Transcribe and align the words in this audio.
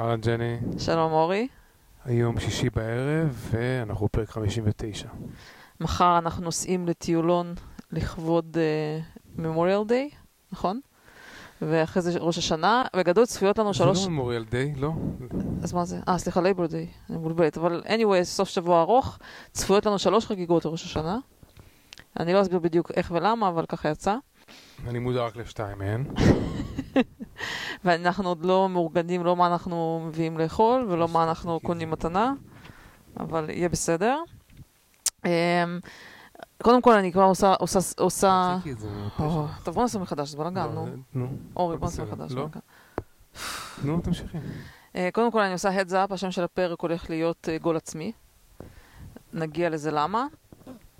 אהלן 0.00 0.20
ג'ני, 0.20 0.56
שלום 0.78 1.12
אורי. 1.12 1.48
היום 2.04 2.40
שישי 2.40 2.70
בערב 2.70 3.48
ואנחנו 3.50 4.06
בפרק 4.06 4.30
59. 4.30 5.08
מחר 5.80 6.18
אנחנו 6.18 6.44
נוסעים 6.44 6.88
לטיולון 6.88 7.54
לכבוד 7.92 8.56
ממוריאל 9.36 9.82
uh, 9.82 9.88
דיי, 9.88 10.10
נכון? 10.52 10.80
ואחרי 11.62 12.02
זה 12.02 12.18
ראש 12.18 12.38
השנה, 12.38 12.84
בגדול 12.96 13.26
צפויות 13.26 13.58
לנו 13.58 13.74
שלוש... 13.74 13.98
זה 13.98 14.04
לא 14.04 14.10
ממוריאל 14.10 14.44
דיי, 14.44 14.74
לא? 14.76 14.92
אז 15.62 15.72
מה 15.72 15.84
זה? 15.84 16.00
אה, 16.08 16.18
סליחה, 16.18 16.40
לייבור 16.40 16.66
דיי, 16.66 16.86
אני 17.10 17.18
מבולבלת. 17.18 17.58
אבל 17.58 17.82
anyway, 17.86 18.24
סוף 18.24 18.48
שבוע 18.48 18.80
ארוך, 18.80 19.18
צפויות 19.52 19.86
לנו 19.86 19.98
שלוש 19.98 20.26
חגיגות 20.26 20.64
לראש 20.64 20.84
השנה. 20.84 21.18
אני 22.20 22.32
לא 22.32 22.42
אסביר 22.42 22.58
בדיוק 22.58 22.90
איך 22.96 23.10
ולמה, 23.10 23.48
אבל 23.48 23.66
ככה 23.66 23.88
יצא. 23.88 24.16
אני 24.86 24.98
מודע 24.98 25.22
רק 25.26 25.36
לשתיים 25.36 25.78
מהן. 25.78 26.04
ואנחנו 27.84 28.28
עוד 28.28 28.44
לא 28.44 28.68
מאורגנים, 28.68 29.24
לא 29.24 29.36
מה 29.36 29.46
אנחנו 29.46 30.04
מביאים 30.08 30.38
לאכול 30.38 30.86
ולא 30.88 31.08
מה 31.08 31.24
אנחנו 31.24 31.60
קונים 31.60 31.90
מתנה, 31.90 32.32
אבל 33.20 33.50
יהיה 33.50 33.68
בסדר. 33.68 34.18
אמ, 35.24 35.30
קודם 36.62 36.82
כל 36.82 36.92
אני 36.92 37.12
כבר 37.12 37.22
עושה... 37.22 37.54
עושה... 37.54 37.78
עושה... 37.98 38.56
טוב, 39.64 39.74
בוא 39.74 39.82
נעשה 39.82 39.98
מחדש, 39.98 40.28
זה 40.28 40.36
בלאגן, 40.36 40.68
נו. 41.14 41.26
אורי, 41.56 41.76
בוא 41.76 41.86
נעשה 41.86 42.02
מחדש. 42.02 42.32
לא? 42.32 42.46
נו, 43.84 44.00
תמשיכי. 44.00 44.38
אה, 44.96 45.08
קודם 45.12 45.30
כל 45.30 45.40
אני 45.40 45.52
עושה 45.52 45.80
heads 45.80 45.90
up, 45.90 46.14
השם 46.14 46.30
של 46.30 46.44
הפרק 46.44 46.80
הולך 46.80 47.10
להיות 47.10 47.48
אה, 47.52 47.58
גול 47.58 47.76
עצמי. 47.76 48.12
נגיע 49.32 49.70
לזה 49.70 49.90
למה. 49.90 50.26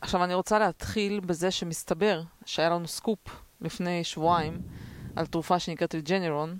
עכשיו 0.00 0.24
אני 0.24 0.34
רוצה 0.34 0.58
להתחיל 0.58 1.20
בזה 1.20 1.50
שמסתבר 1.50 2.22
שהיה 2.44 2.70
לנו 2.70 2.88
סקופ 2.88 3.18
לפני 3.60 4.04
שבועיים. 4.04 4.58
על 5.16 5.26
תרופה 5.26 5.58
שנקראת 5.58 5.94
Regeneron, 5.94 6.58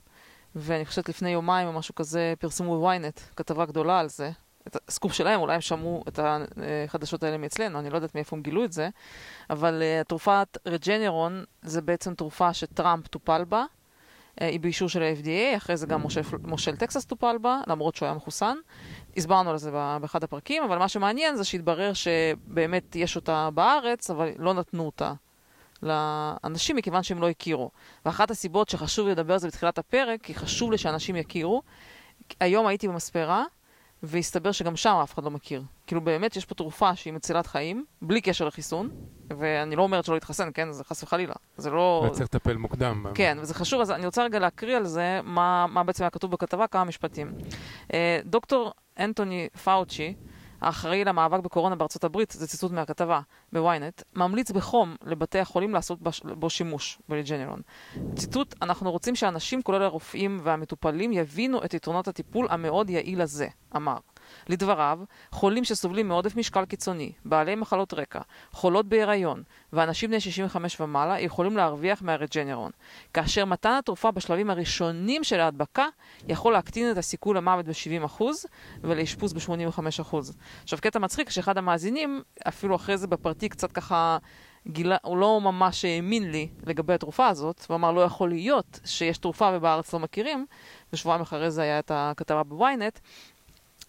ואני 0.54 0.84
חושבת 0.86 1.08
לפני 1.08 1.30
יומיים 1.30 1.68
או 1.68 1.72
משהו 1.72 1.94
כזה 1.94 2.34
פרסמו 2.38 2.76
בוויינט 2.78 3.20
כתבה 3.36 3.66
גדולה 3.66 3.98
על 4.00 4.08
זה. 4.08 4.30
את 4.66 4.76
הסקופ 4.88 5.12
שלהם, 5.12 5.40
אולי 5.40 5.54
הם 5.54 5.60
שמעו 5.60 6.04
את 6.08 6.18
החדשות 6.22 7.22
האלה 7.22 7.38
מאצלנו, 7.38 7.78
אני 7.78 7.90
לא 7.90 7.96
יודעת 7.96 8.14
מאיפה 8.14 8.36
הם 8.36 8.42
גילו 8.42 8.64
את 8.64 8.72
זה, 8.72 8.88
אבל 9.50 9.82
אה, 9.82 10.04
תרופת 10.04 10.58
Regeneron 10.66 11.44
זה 11.62 11.82
בעצם 11.82 12.14
תרופה 12.14 12.54
שטראמפ 12.54 13.06
טופל 13.06 13.44
בה, 13.44 13.64
אה, 13.64 14.44
היא 14.44 14.60
באישור 14.60 14.88
של 14.88 15.02
ה-FDA, 15.02 15.56
אחרי 15.56 15.76
זה 15.76 15.86
גם 15.86 16.00
מושל, 16.00 16.20
מושל 16.44 16.76
טקסס 16.76 17.04
טופל 17.04 17.38
בה, 17.38 17.60
למרות 17.66 17.94
שהוא 17.94 18.06
היה 18.06 18.14
מחוסן. 18.14 18.56
הסברנו 19.16 19.50
על 19.50 19.58
זה 19.58 19.70
באחד 19.70 20.24
הפרקים, 20.24 20.62
אבל 20.62 20.78
מה 20.78 20.88
שמעניין 20.88 21.36
זה 21.36 21.44
שהתברר 21.44 21.92
שבאמת 21.92 22.96
יש 22.96 23.16
אותה 23.16 23.48
בארץ, 23.54 24.10
אבל 24.10 24.30
לא 24.38 24.54
נתנו 24.54 24.86
אותה 24.86 25.12
לאנשים 25.82 26.76
מכיוון 26.76 27.02
שהם 27.02 27.20
לא 27.20 27.28
הכירו. 27.28 27.70
ואחת 28.06 28.30
הסיבות 28.30 28.68
שחשוב 28.68 29.08
לדבר 29.08 29.32
על 29.32 29.38
זה 29.38 29.48
בתחילת 29.48 29.78
הפרק, 29.78 30.22
כי 30.22 30.34
חשוב 30.34 30.70
לי 30.70 30.78
שאנשים 30.78 31.16
יכירו. 31.16 31.62
היום 32.40 32.66
הייתי 32.66 32.88
במספרה, 32.88 33.44
והסתבר 34.02 34.52
שגם 34.52 34.76
שם 34.76 34.94
אף 35.02 35.14
אחד 35.14 35.24
לא 35.24 35.30
מכיר. 35.30 35.62
כאילו 35.86 36.00
באמת 36.00 36.36
יש 36.36 36.44
פה 36.44 36.54
תרופה 36.54 36.96
שהיא 36.96 37.12
מצילת 37.12 37.46
חיים, 37.46 37.84
בלי 38.02 38.20
קשר 38.20 38.44
לחיסון, 38.44 38.90
ואני 39.38 39.76
לא 39.76 39.82
אומרת 39.82 40.04
שלא 40.04 40.14
להתחסן, 40.14 40.48
כן? 40.54 40.72
זה 40.72 40.84
חס 40.84 41.02
וחלילה. 41.02 41.34
זה 41.56 41.70
לא... 41.70 42.04
וצריך 42.06 42.24
לטפל 42.24 42.56
מוקדם. 42.56 43.06
כן, 43.14 43.38
וזה 43.40 43.54
חשוב, 43.54 43.80
אז 43.80 43.90
אני 43.90 44.06
רוצה 44.06 44.24
רגע 44.24 44.38
להקריא 44.38 44.76
על 44.76 44.86
זה 44.86 45.20
מה, 45.24 45.66
מה 45.66 45.84
בעצם 45.84 46.04
היה 46.04 46.10
כתוב 46.10 46.30
בכתבה, 46.30 46.66
כמה 46.66 46.84
משפטים. 46.84 47.32
אה, 47.94 48.20
דוקטור 48.24 48.72
אנטוני 48.98 49.48
פאוצ'י, 49.64 50.14
האחראי 50.60 51.04
למאבק 51.04 51.40
בקורונה 51.40 51.76
בארצות 51.76 52.04
הברית, 52.04 52.30
זה 52.30 52.46
ציטוט 52.46 52.72
מהכתבה 52.72 53.20
בוויינט, 53.52 54.02
ממליץ 54.14 54.50
בחום 54.50 54.96
לבתי 55.04 55.38
החולים 55.38 55.74
לעשות 55.74 55.98
בו 56.24 56.50
שימוש, 56.50 56.98
בריג'נרון. 57.08 57.60
ציטוט, 58.14 58.54
אנחנו 58.62 58.90
רוצים 58.90 59.16
שאנשים, 59.16 59.62
כולל 59.62 59.82
הרופאים 59.82 60.40
והמטופלים, 60.42 61.12
יבינו 61.12 61.64
את 61.64 61.74
יתרונות 61.74 62.08
הטיפול 62.08 62.46
המאוד 62.50 62.90
יעיל 62.90 63.20
הזה, 63.20 63.48
אמר. 63.76 63.96
לדבריו, 64.48 64.98
חולים 65.30 65.64
שסובלים 65.64 66.08
מעודף 66.08 66.36
משקל 66.36 66.64
קיצוני, 66.64 67.12
בעלי 67.24 67.54
מחלות 67.54 67.94
רקע, 67.94 68.20
חולות 68.52 68.86
בהיריון 68.88 69.42
ואנשים 69.72 70.10
בני 70.10 70.20
65 70.20 70.80
ומעלה 70.80 71.20
יכולים 71.20 71.56
להרוויח 71.56 72.02
מהרג'נרון, 72.02 72.70
כאשר 73.14 73.44
מתן 73.44 73.76
התרופה 73.78 74.10
בשלבים 74.10 74.50
הראשונים 74.50 75.24
של 75.24 75.40
ההדבקה 75.40 75.86
יכול 76.28 76.52
להקטין 76.52 76.90
את 76.90 76.98
הסיכוי 76.98 77.34
למוות 77.34 77.66
ב-70% 77.66 78.22
ולאשפוז 78.80 79.32
ב-85%. 79.32 80.16
עכשיו, 80.62 80.78
קטע 80.82 80.98
מצחיק 80.98 81.30
שאחד 81.30 81.58
המאזינים, 81.58 82.22
אפילו 82.48 82.76
אחרי 82.76 82.98
זה 82.98 83.06
בפרטי 83.06 83.48
קצת 83.48 83.72
ככה... 83.72 84.18
גילה, 84.68 84.96
הוא 85.02 85.16
לא 85.16 85.40
ממש 85.40 85.84
האמין 85.84 86.30
לי 86.30 86.48
לגבי 86.66 86.94
התרופה 86.94 87.28
הזאת, 87.28 87.66
הוא 87.68 87.74
אמר 87.74 87.92
לא 87.92 88.00
יכול 88.00 88.28
להיות 88.28 88.80
שיש 88.84 89.18
תרופה 89.18 89.50
ובארץ 89.54 89.94
לא 89.94 90.00
מכירים, 90.00 90.46
ושבועיים 90.92 91.22
אחרי 91.22 91.50
זה 91.50 91.62
היה 91.62 91.78
את 91.78 91.90
הכתבה 91.94 92.42
בוויינט, 92.42 92.98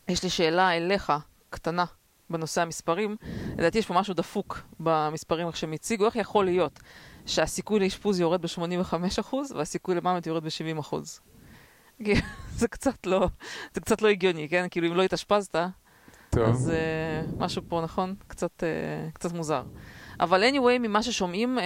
יש 0.07 0.23
לי 0.23 0.29
שאלה 0.29 0.77
אליך, 0.77 1.13
קטנה, 1.49 1.85
בנושא 2.29 2.61
המספרים. 2.61 3.15
לדעתי 3.57 3.77
יש 3.77 3.85
פה 3.85 3.93
משהו 3.93 4.13
דפוק 4.13 4.61
במספרים 4.79 5.51
שהם 5.53 5.73
הציגו. 5.73 6.05
איך 6.05 6.15
יכול 6.15 6.45
להיות 6.45 6.79
שהסיכוי 7.25 7.79
לאשפוז 7.79 8.19
יורד 8.19 8.41
ב-85% 8.41 9.35
והסיכוי 9.55 9.95
למוות 9.95 10.27
יורד 10.27 10.43
ב-70%? 10.43 10.95
זה 12.59 12.67
קצת 12.67 13.05
לא, 13.07 13.27
זה 13.73 13.81
קצת 13.81 14.01
לא 14.01 14.07
הגיוני, 14.07 14.49
כן? 14.49 14.67
כאילו 14.71 14.87
אם 14.87 14.95
לא 14.95 15.03
התאשפזת, 15.03 15.55
טוב. 16.29 16.49
אז 16.49 16.71
uh, 16.71 17.35
משהו 17.37 17.61
פה, 17.67 17.81
נכון? 17.83 18.15
קצת, 18.27 18.63
uh, 18.63 19.13
קצת 19.13 19.33
מוזר. 19.33 19.63
אבל 20.19 20.43
anyway, 20.43 20.79
ממה 20.79 21.03
ששומעים, 21.03 21.57
uh, 21.57 21.61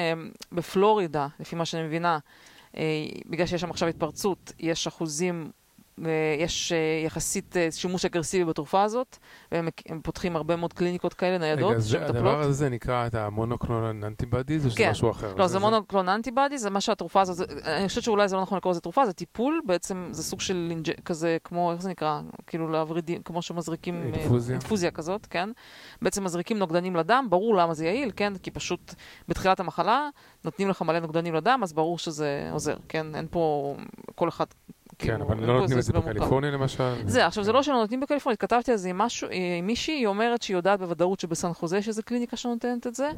בפלורידה, 0.52 1.28
לפי 1.40 1.56
מה 1.56 1.66
שאני 1.66 1.84
מבינה, 1.84 2.20
uh, 2.72 2.78
בגלל 3.26 3.46
שיש 3.46 3.62
שם 3.62 3.70
עכשיו 3.70 3.88
התפרצות, 3.90 4.52
יש 4.60 4.88
אחוזים 4.88 5.52
יש 6.40 6.72
אה, 6.72 6.78
יחסית 7.06 7.58
אה, 7.58 7.68
שימוש 7.72 8.06
אגרסיבי 8.06 8.46
בתרופה 8.46 8.84
הזאת, 8.84 9.18
והם 9.52 9.70
פותחים 10.04 10.36
הרבה 10.36 10.56
מאוד 10.56 10.74
קליניקות 10.74 11.14
כאלה 11.14 11.38
ניידות 11.38 11.76
שמטפלות. 11.82 12.10
רגע, 12.10 12.20
הדבר 12.20 12.40
הזה 12.40 12.70
נקרא 12.70 13.08
את 13.08 13.16
המונוקלונל 13.16 14.06
אנטיבדיז, 14.06 14.66
או 14.66 14.72
שזה 14.72 14.78
כן. 14.78 14.90
משהו 14.92 15.12
אחר? 15.12 15.36
לא, 15.36 15.48
זה 15.48 15.60
מונוקלונל 15.60 16.10
אנטיבדיז, 16.10 16.62
זה 16.62 16.70
מה 16.70 16.82
שהתרופה 16.82 17.22
הזאת, 17.22 17.50
אני 17.66 17.88
חושבת 17.88 18.04
שאולי 18.04 18.28
זה 18.28 18.36
לא 18.36 18.42
נכון 18.42 18.58
לקרוא 18.58 18.72
לזה 18.72 18.82
תרופה, 18.82 19.06
זה 19.06 19.14
טיפול, 19.14 19.62
בעצם 19.66 20.08
זה 20.12 20.24
סוג 20.24 20.42
של. 20.42 20.74
כזה, 21.06 21.38
כמו, 21.44 21.72
איך 21.72 21.82
זה 21.82 21.90
נקרא? 21.90 22.22
כאילו 22.48 22.68
להברידים, 22.68 23.22
כמו 23.24 23.42
שמזריקים... 23.42 23.96
אה, 23.96 24.20
אינפוזיה. 24.20 24.54
אינפוזיה 24.56 24.92
כזאת, 24.92 25.26
כן? 25.26 25.50
בעצם 26.02 26.24
מזריקים 26.24 26.58
נוגדנים 26.58 26.96
לדם, 26.96 27.28
ברור 27.30 27.56
למה 27.56 27.74
זה 27.74 27.86
יעיל, 27.86 28.12
כן? 28.16 28.38
כי 28.38 28.52
פשוט 28.52 28.94
בתחילת 29.28 29.60
המחלה 29.60 30.10
נותנים 30.46 30.70
לך 30.70 30.82
מלא 30.82 31.00
נוגדנים 31.00 31.36
לדם, 31.36 31.60
אז 31.64 31.74
ברור 31.74 31.98
שזה 31.98 32.50
עוזר, 32.52 32.78
כן? 32.90 33.16
אין 33.16 33.28
פה 33.32 33.76
כל 34.16 34.30
אחד 34.30 34.46
כן, 34.98 35.08
כאילו, 35.08 35.26
אבל 35.26 35.46
לא 35.46 35.60
נותנים 35.60 35.78
את 35.78 35.84
זה 35.84 35.94
בקליפורניה 35.94 36.52
למשל. 36.52 36.94
זה, 37.06 37.26
עכשיו 37.26 37.44
זה 37.44 37.52
לא 37.52 37.64
שלא 37.64 37.76
נותנים 37.76 38.00
בקליפורניה, 38.00 38.34
התכתבתי 38.34 38.72
על 38.72 38.78
זה 38.78 38.90
עם 38.90 39.02
מישהי, 39.64 39.94
היא 39.94 40.08
אומרת 40.08 40.42
שהיא 40.42 40.58
יודעת 40.58 40.80
בוודאות 40.80 41.20
שבסן 41.20 41.54
חוזה 41.54 41.78
יש 41.78 41.88
איזה 41.88 42.04
קליניקה 42.04 42.38
שנותנת 42.38 42.88
את 42.88 42.96
זה, 42.96 43.10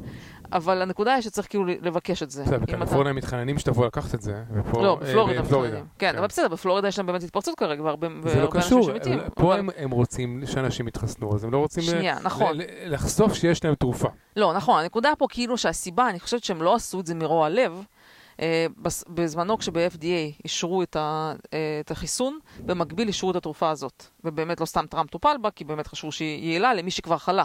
אבל 0.52 0.82
הנקודה 0.82 1.14
היא 1.14 1.22
שצריך 1.22 1.48
כאילו 1.48 1.64
לבקש 1.66 2.22
את 2.22 2.30
זה. 2.30 2.42
בסדר, 2.42 2.58
בקליפורניה 2.58 3.10
הם 3.10 3.16
מתחננים 3.16 3.58
שתבוא 3.58 3.86
לקחת 3.86 4.14
את 4.14 4.22
זה, 4.22 4.42
ופה... 4.54 4.82
לא, 4.82 4.98
בפלורידה 5.00 5.42
מתחננים. 5.42 5.84
כן, 5.98 6.16
אבל 6.18 6.26
בסדר, 6.26 6.48
בפלורידה 6.48 6.88
יש 6.88 6.98
להם 6.98 7.06
באמת 7.06 7.22
התפרצות 7.22 7.54
כרגע, 7.54 7.82
והרבה 7.82 8.08
לא 8.08 8.50
אנשים 8.54 8.82
שמתים. 8.82 9.18
פה 9.34 9.54
הם 9.76 9.90
רוצים 9.90 10.42
שאנשים 10.46 10.88
יתחסנו, 10.88 11.34
אז 11.34 11.44
הם 11.44 11.52
לא 11.52 11.58
רוצים 11.58 11.84
נכון. 12.22 12.56
לחשוף 12.86 13.34
שיש 13.34 13.64
להם 13.64 13.74
תרופה. 13.74 14.08
לא, 14.36 14.54
נכון, 14.54 14.82
הנקודה 14.82 15.12
פה 15.18 15.26
כאילו 15.30 15.58
שהסיבה, 15.58 16.10
אני 16.10 16.20
חושבת 16.20 16.44
שהם 16.44 16.62
לא 16.62 16.74
עשו 16.74 17.00
את 17.00 17.06
זה 17.06 17.14
מרוע 17.14 17.48
לב, 17.48 17.72
אה, 17.72 17.82
בזמנו 19.08 19.58
כשב-FDA 19.58 20.42
אישרו 20.44 20.82
את, 20.82 20.96
ה, 20.96 21.34
אה, 21.52 21.80
את 21.80 21.90
החיסון, 21.90 22.38
במקביל 22.60 23.08
אישרו 23.08 23.30
את 23.30 23.36
התרופה 23.36 23.70
הזאת. 23.70 24.04
ובאמת 24.24 24.60
לא 24.60 24.66
סתם 24.66 24.86
טראמפ 24.86 25.10
טופל 25.10 25.36
בה, 25.42 25.50
כי 25.50 25.64
באמת 25.64 25.86
חשבו 25.86 26.12
שהיא 26.12 26.50
יעילה 26.50 26.74
למי 26.74 26.90
שכבר 26.90 27.18
חלה. 27.18 27.44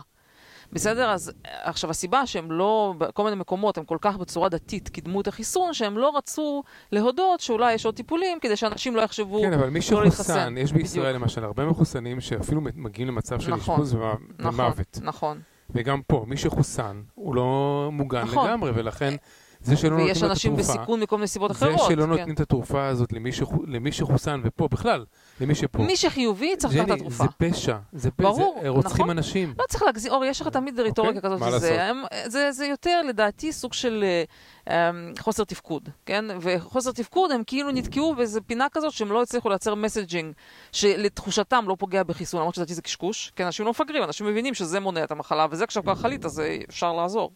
בסדר? 0.73 1.09
אז 1.09 1.31
עכשיו 1.43 1.89
הסיבה 1.89 2.27
שהם 2.27 2.51
לא, 2.51 2.93
בכל 2.97 3.23
מיני 3.23 3.35
מקומות, 3.35 3.77
הם 3.77 3.85
כל 3.85 3.97
כך 4.01 4.17
בצורה 4.17 4.49
דתית 4.49 4.89
קידמו 4.89 5.21
את 5.21 5.27
החיסון, 5.27 5.73
שהם 5.73 5.97
לא 5.97 6.17
רצו 6.17 6.63
להודות 6.91 7.39
שאולי 7.39 7.73
יש 7.73 7.85
עוד 7.85 7.95
טיפולים, 7.95 8.39
כדי 8.41 8.55
שאנשים 8.55 8.95
לא 8.95 9.01
יחשבו 9.01 9.41
כן, 9.41 9.53
אבל 9.53 9.69
מי 9.69 9.79
לא 9.91 10.09
שחוסן, 10.09 10.55
יש 10.57 10.71
בישראל 10.71 11.05
בדיוק. 11.05 11.21
למשל 11.21 11.43
הרבה 11.43 11.65
מחוסנים 11.65 12.21
שאפילו 12.21 12.61
מגיעים 12.61 13.07
למצב 13.07 13.39
של 13.39 13.51
נכון, 13.51 13.75
אשפוז 13.75 13.95
נכון, 13.95 14.17
ומוות. 14.39 14.99
נכון. 15.01 15.41
וגם 15.69 16.01
פה, 16.07 16.25
מי 16.27 16.37
שחוסן, 16.37 17.01
הוא 17.15 17.35
לא 17.35 17.89
מוגן 17.91 18.23
נכון. 18.23 18.47
לגמרי, 18.47 18.71
ולכן... 18.75 19.15
זה 19.61 19.77
שלא 19.77 19.89
נותנים 19.89 20.11
את 20.11 20.15
התרופה, 20.15 20.25
ויש 20.25 20.31
אנשים 20.31 20.55
בסיכון 20.55 20.99
מכל 20.99 21.15
מיני 21.15 21.27
סיבות 21.27 21.51
אחרות. 21.51 21.79
זה 21.79 21.85
שלא 21.87 22.03
כן. 22.03 22.09
נותנים 22.09 22.35
את 22.35 22.39
התרופה 22.39 22.87
הזאת 22.87 23.13
למי, 23.13 23.31
ש... 23.31 23.41
למי 23.67 23.91
שחוסן, 23.91 24.41
ופה 24.43 24.67
בכלל, 24.67 25.05
למי 25.41 25.55
שפה. 25.55 25.83
מי 25.83 25.95
שחיובי 25.95 26.55
צריך 26.57 26.75
לקחת 26.75 26.87
את 26.87 26.91
התרופה. 26.93 27.23
זה 27.23 27.29
פשע, 27.37 27.77
זה, 27.93 28.11
פשע, 28.11 28.29
ברור, 28.29 28.59
זה 28.61 28.69
רוצחים 28.69 29.05
נכון? 29.05 29.09
אנשים. 29.09 29.53
לא 29.59 29.63
צריך 29.69 29.83
להגזים, 29.83 30.11
אור, 30.11 30.25
יש 30.25 30.41
לך 30.41 30.47
תמיד 30.47 30.79
רטוריקה 30.79 31.27
אוקיי, 31.27 31.49
כזאת. 31.49 31.61
זה, 31.61 31.91
זה, 32.27 32.51
זה 32.51 32.65
יותר, 32.65 33.01
לדעתי, 33.09 33.51
סוג 33.51 33.73
של 33.73 34.03
um, 34.65 34.71
חוסר 35.19 35.43
תפקוד, 35.43 35.89
כן? 36.05 36.25
וחוסר 36.41 36.91
תפקוד, 36.91 37.31
הם 37.31 37.43
כאילו 37.47 37.71
נתקעו 37.71 38.15
באיזה 38.15 38.41
פינה 38.41 38.67
כזאת 38.71 38.91
שהם 38.91 39.11
לא 39.11 39.21
הצליחו 39.21 39.49
לייצר 39.49 39.75
מסג'ינג 39.75 40.33
שלתחושתם 40.71 41.65
לא 41.67 41.75
פוגע 41.79 42.03
בחיסון, 42.03 42.39
למרות 42.39 42.55
שלדעתי 42.55 42.73
זה 42.73 42.81
קשקוש, 42.81 43.31
כן? 43.35 43.45
אנשים 43.45 43.65
לא 43.65 43.71
מפגרים, 43.71 44.03
אנשים 44.03 44.27
מבינים 44.27 44.53
שזה 44.53 44.79
מונע 44.79 45.03
את 45.03 45.11
המחלה, 45.11 45.47
וזה 45.51 45.67
כשכבר 45.67 45.95
חלית, 45.95 46.25
אז 46.25 46.41
אפשר 46.69 46.93
לעזור. 46.93 47.31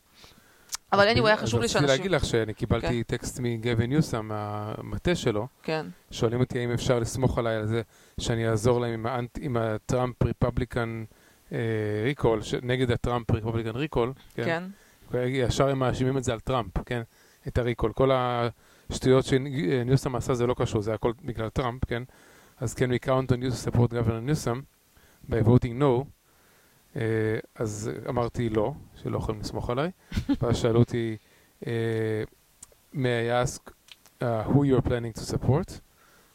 אבל 0.94 1.10
anyway, 1.10 1.26
היה 1.26 1.38
חשוב 1.38 1.62
לי 1.62 1.68
שאנשים... 1.68 1.90
רציתי 1.90 1.98
להגיד 1.98 2.12
לך 2.12 2.26
שאני 2.26 2.54
קיבלתי 2.54 2.88
כן. 2.88 3.02
טקסט 3.18 3.40
מגבי 3.40 3.88
ניוסם, 3.88 4.28
מהמטה 4.28 5.16
שלו. 5.16 5.48
כן. 5.64 5.86
שואלים 6.12 6.40
אותי 6.40 6.60
האם 6.60 6.72
אפשר 6.72 7.00
לסמוך 7.00 7.38
עליי 7.38 7.56
על 7.56 7.68
זה 7.68 7.82
שאני 8.20 8.50
אעזור 8.50 8.82
להם 8.82 9.06
עם, 9.42 9.58
ה 9.58 9.69
Trump 9.69 10.24
Republican 10.24 11.04
אה, 11.52 11.58
recall, 12.04 12.42
נגד 12.64 12.92
ה 12.92 12.98
Trump 12.98 13.32
Republican 13.32 13.76
recall. 13.76 14.14
כן. 14.36 14.44
כן. 14.44 14.64
ישר 15.26 15.70
הם 15.70 15.80
מאשימים 15.80 16.18
את 16.18 16.24
זה 16.24 16.34
על 16.34 16.40
טראמפ, 16.40 16.84
כן? 16.86 17.02
את 17.48 17.58
ה 17.58 17.62
recall. 17.62 17.94
כל 17.94 18.12
השטויות 18.14 19.26
שניוסם 19.26 20.16
עשה 20.16 20.34
זה 20.34 20.48
לא 20.48 20.56
קשור, 20.58 20.82
זה 20.82 20.94
הכל 20.94 21.12
בגלל 21.26 21.50
טראמפ, 21.50 21.86
כן? 21.86 22.04
אז 22.60 22.74
כן, 22.74 22.92
we 22.92 23.06
count 23.06 23.32
on 23.32 23.36
you 23.36 23.52
to 23.52 23.70
support 23.70 23.90
governor 23.92 24.22
Newsom 24.22 24.62
by 25.30 25.46
voting 25.46 25.80
no. 25.80 26.06
אה, 26.94 26.98
אז 27.56 27.92
אמרתי 28.10 28.50
לא, 28.50 28.74
שלא 28.96 29.18
יכולים 29.18 29.42
לסמוך 29.42 29.70
עליי. 29.70 29.92
ואז 30.42 30.58
שאלו 30.58 30.80
אותי, 30.80 31.18
uh, 31.62 31.66
may 32.94 32.96
I 32.96 33.46
ask 33.46 33.72
uh, 34.20 34.24
who 34.24 34.58
you're 34.58 34.88
planning 34.88 35.20
to 35.20 35.34
support? 35.34 35.80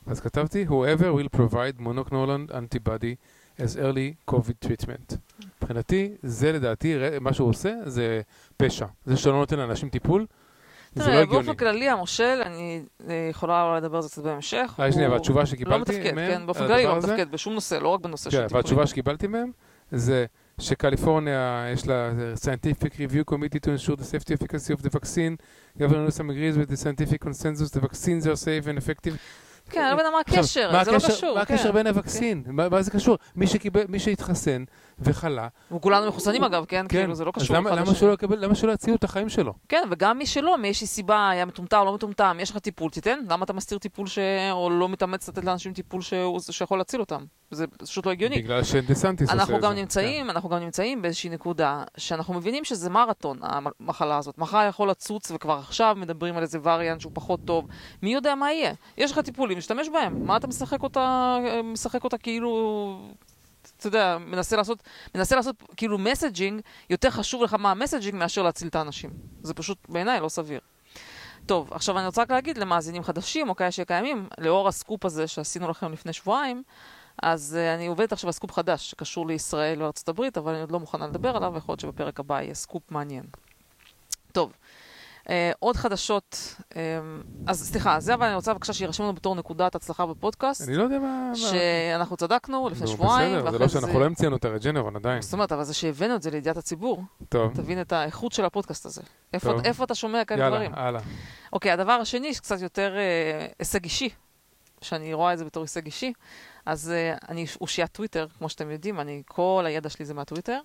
אז 0.07 0.21
כתבתי, 0.21 0.67
whoever 0.69 1.13
will 1.13 1.39
provide 1.39 1.81
monoclonal 1.81 2.53
antibody 2.53 3.15
as 3.59 3.77
early 3.77 4.31
COVID 4.31 4.69
treatment. 4.69 5.17
מבחינתי, 5.63 6.13
זה 6.23 6.53
לדעתי, 6.53 6.95
מה 7.21 7.33
שהוא 7.33 7.49
עושה 7.49 7.75
זה 7.85 8.21
פשע. 8.57 8.87
זה 9.07 9.17
שלא 9.17 9.33
נותן 9.33 9.59
לאנשים 9.59 9.89
טיפול, 9.89 10.27
זה 10.95 11.11
לא 11.11 11.15
הגיוני. 11.15 11.47
באופן 11.47 11.55
כללי, 11.55 11.89
המושל, 11.89 12.43
אני 12.47 12.83
יכולה 13.31 13.77
לדבר 13.77 13.97
על 13.97 14.03
זה 14.03 14.09
קצת 14.09 14.23
בהמשך. 14.23 14.75
אה, 14.81 14.93
שנייה, 14.93 15.11
והתשובה 15.11 15.47
שקיבלתי 15.47 15.93
מהם... 15.93 16.05
לא 16.05 16.13
מתפקד, 16.13 16.39
כן, 16.39 16.47
באופן 16.47 16.67
כללי 16.67 16.85
לא 16.85 16.99
מתפקד 16.99 17.31
בשום 17.31 17.55
נושא, 17.55 17.75
לא 17.75 17.89
רק 17.89 18.01
בנושא 18.01 18.31
של 18.31 18.43
טיפולים. 18.43 18.57
והתשובה 18.57 18.87
שקיבלתי 18.87 19.27
מהם 19.27 19.51
זה 19.91 20.27
שקליפורניה 20.59 21.67
יש 21.73 21.87
לה 21.87 22.11
scientific 22.45 22.93
review 22.95 23.35
committee 23.35 23.61
to 23.61 23.71
ensure 23.71 23.97
the 23.97 24.05
safety 24.05 24.35
efficacy 24.35 24.73
of 24.73 24.83
the 24.83 24.91
vaccine. 24.91 25.37
Governor 25.79 26.05
Newsom 26.07 26.31
agrees 26.31 26.57
with 26.59 26.69
the 26.69 26.77
scientific 26.77 27.21
consensus, 27.21 27.71
the 27.71 27.81
vaccines 27.81 28.27
are 28.27 28.37
safe 28.37 28.67
and 28.67 28.79
effective. 28.79 29.17
כן, 29.71 29.81
אני 29.81 29.91
לא 29.91 29.95
מבינה 29.95 30.11
מה 30.11 30.21
הקשר, 30.21 30.85
זה 30.85 30.93
לא 30.93 30.99
קשור. 30.99 31.35
מה 31.35 31.43
הקשר 31.43 31.63
כן. 31.63 31.73
בין 31.73 31.87
הווקסין? 31.87 32.43
כן. 32.47 32.51
מה 32.51 32.83
זה 32.83 32.91
קשור? 32.91 33.19
מי 33.89 33.99
שהתחסן 33.99 34.65
וחלה... 35.00 35.49
וכולנו 35.73 36.09
מחוסנים 36.09 36.45
אגב, 36.45 36.65
כן? 36.69 36.87
כן. 36.89 36.99
כאילו, 36.99 37.15
זה 37.15 37.25
לא 37.25 37.31
קשור. 37.31 37.56
אז 37.56 37.65
למה 38.31 38.55
שלא 38.55 38.73
יציעו 38.73 38.97
את 38.97 39.05
החיים 39.05 39.29
שלו? 39.29 39.55
כן, 39.69 39.83
וגם 39.91 40.19
מי 40.19 40.27
שלא, 40.27 40.59
מאיזושהי 40.59 40.87
סיבה, 40.87 41.29
היה 41.29 41.45
מטומטם 41.45 41.77
או 41.79 41.85
לא 41.85 41.95
מטומטם, 41.95 42.37
יש 42.41 42.50
לך 42.50 42.59
טיפול, 42.59 42.91
תיתן. 42.91 43.19
למה 43.31 43.45
אתה 43.45 43.53
מסתיר 43.53 43.79
טיפול 43.79 44.06
ש... 44.06 44.19
או 44.53 44.71
לא 44.71 44.89
מתאמץ 44.89 45.29
לתת 45.29 45.45
לאנשים 45.45 45.73
טיפול 45.73 46.00
שיכול 46.50 46.79
להציל 46.79 47.00
אותם? 47.00 47.25
זה 47.50 47.67
פשוט 47.67 48.06
לא 48.06 48.11
הגיוני. 48.11 48.37
בגלל 48.37 48.65
שדסנטיס 48.65 49.31
עושה 49.31 49.56
את 49.56 49.61
זה. 49.62 49.69
נמצאים, 49.69 50.25
כן. 50.25 50.31
אנחנו 50.31 50.49
גם 50.49 50.59
נמצאים 50.59 51.03
באיזושהי 51.03 51.31
נקודה 51.31 51.85
שאנחנו 51.97 52.35
מבינים 52.35 52.65
שזה 52.65 52.91
מרתון, 52.91 53.39
המחלה 53.43 54.19
הזאת. 54.19 54.39
מחר 54.39 54.67
יכול 54.69 54.91
לצוץ 54.91 55.31
וכבר 55.31 55.59
עכשיו 55.59 55.97
מדברים 55.99 56.37
על 56.37 56.43
איזה 56.43 56.59
וריאנט 56.62 57.00
שהוא 57.00 57.12
פחות 57.15 57.41
טוב. 57.45 57.67
מי 58.03 58.15
יודע 58.15 58.35
מה 58.35 58.53
יהיה? 58.53 58.73
יש 58.99 59.12
לך 59.12 59.19
טיפולים, 59.19 59.59
משתמש 59.59 59.89
בהם. 59.89 60.27
מה 60.27 60.37
אתה 60.37 60.47
משחק 60.47 60.83
אותה, 60.83 61.37
משחק 61.65 62.05
אותה 62.05 62.19
כאילו... 62.19 63.12
אתה 63.77 63.87
יודע, 63.87 64.19
מנסה 64.19 64.57
לעשות, 64.57 64.83
מנסה 65.15 65.37
לעשות 65.37 65.57
כאילו 65.77 65.99
messaging, 65.99 66.61
יותר 66.91 67.11
חשוב 67.11 67.43
לך 67.43 67.55
מה 67.55 67.71
ה 67.71 67.75
messaging 67.75 68.15
מאשר 68.15 68.43
להציל 68.43 68.69
את 68.69 68.75
האנשים. 68.75 69.11
זה 69.43 69.55
פשוט 69.55 69.79
בעיניי 69.89 70.21
לא 70.21 70.29
סביר. 70.29 70.61
טוב, 71.47 71.73
עכשיו 71.73 71.99
אני 71.99 72.07
רוצה 72.07 72.23
רק 72.23 72.31
להגיד 72.31 72.59
למאזינים 72.59 73.03
חדשים, 73.03 73.49
או 73.49 73.57
כאלה 73.57 73.71
שקיימים, 73.71 74.29
לאור 74.39 74.69
הסקופ 74.69 75.05
הזה 75.05 75.27
שעשינו 75.27 75.69
לכם 75.69 75.93
לפני 75.93 76.13
שבועיים, 76.13 76.63
אז 77.23 77.57
אה, 77.59 77.77
אני 77.77 77.87
עובדת 77.87 78.13
עכשיו 78.13 78.29
על 78.29 78.33
סקופ 78.33 78.53
חדש 78.53 78.91
שקשור 78.91 79.27
לישראל 79.27 79.83
וארצות 79.83 80.09
הברית, 80.09 80.39
אבל 80.39 80.53
אני 80.53 80.61
עוד 80.61 80.73
לא 80.73 80.81
מוכנה 80.81 81.07
לדבר 81.07 81.37
עליו, 81.37 81.51
ויכול 81.55 81.73
להיות 81.73 81.81
שבפרק 81.81 82.21
הבא 82.21 82.43
יהיה 82.43 82.55
סקופ 82.55 82.83
מעניין. 82.91 83.25
טוב, 84.33 84.53
עוד 85.59 85.77
חדשות, 85.77 86.57
אה, 86.61 86.75
אז 87.47 87.69
סליחה, 87.69 88.01
זה 88.01 88.15
אבל 88.15 88.27
אני 88.27 88.35
רוצה 88.35 88.53
בבקשה 88.55 88.73
שירשמו 88.73 89.07
לנו 89.07 89.15
בתור 89.15 89.35
נקודת 89.35 89.75
הצלחה 89.75 90.07
בפודקאסט. 90.07 90.69
אני 90.69 90.77
לא 90.77 90.83
יודע 90.83 90.99
מה... 90.99 91.33
שאנחנו 91.35 92.17
צדקנו 92.17 92.69
לפני 92.69 92.87
שבועיים. 92.87 93.39
בסדר, 93.39 93.51
זה 93.51 93.59
לא 93.59 93.69
שאנחנו 93.69 94.01
לא 94.01 94.05
המצאנו 94.05 94.37
את 94.37 94.45
ה 94.45 94.50
Regeneron 94.50 94.97
עדיין. 94.97 95.23
זאת 95.23 95.33
אומרת, 95.33 95.53
אבל 95.53 95.65
זה 95.65 95.75
שהבאנו 95.75 96.17
את 96.17 96.23
זה 96.23 96.31
לידיעת 96.31 96.57
הציבור. 96.57 97.03
טוב. 97.29 97.55
תבין 97.55 97.81
את 97.81 97.93
האיכות 97.93 98.33
של 98.33 98.45
הפודקאסט 98.45 98.87
הזה. 98.87 99.03
איפה, 99.33 99.53
איפה 99.65 99.85
אתה 99.85 99.95
שומע 99.95 100.25
כאלה 100.25 100.49
דברים? 100.49 100.71
יאללה, 100.73 100.89
הלאה. 100.89 101.01
אוקיי, 101.53 101.73
הדבר 101.73 101.93
השני, 101.93 102.35
שקצת 102.35 102.61
יותר 102.61 102.97
הישג 103.59 103.85
אישי, 103.85 104.09
שאני 104.81 105.15
רואה 105.15 105.33
את 105.33 105.39
זה 105.39 105.45
בתור 105.45 105.63
הישג 105.63 105.85
אישי, 105.85 106.13
אז 106.67 106.93
uh, 106.93 107.27
אני 107.29 107.47
אושיית 107.61 107.93
טוויטר, 107.93 108.27
כמו 108.39 108.49
שאתם 108.49 108.71
יודעים, 108.71 109.01
אני, 109.01 109.23
כל 109.27 109.65
הידע 109.67 109.89
שלי 109.89 110.05
זה 110.05 110.15
מהטוויטר, 110.15 110.61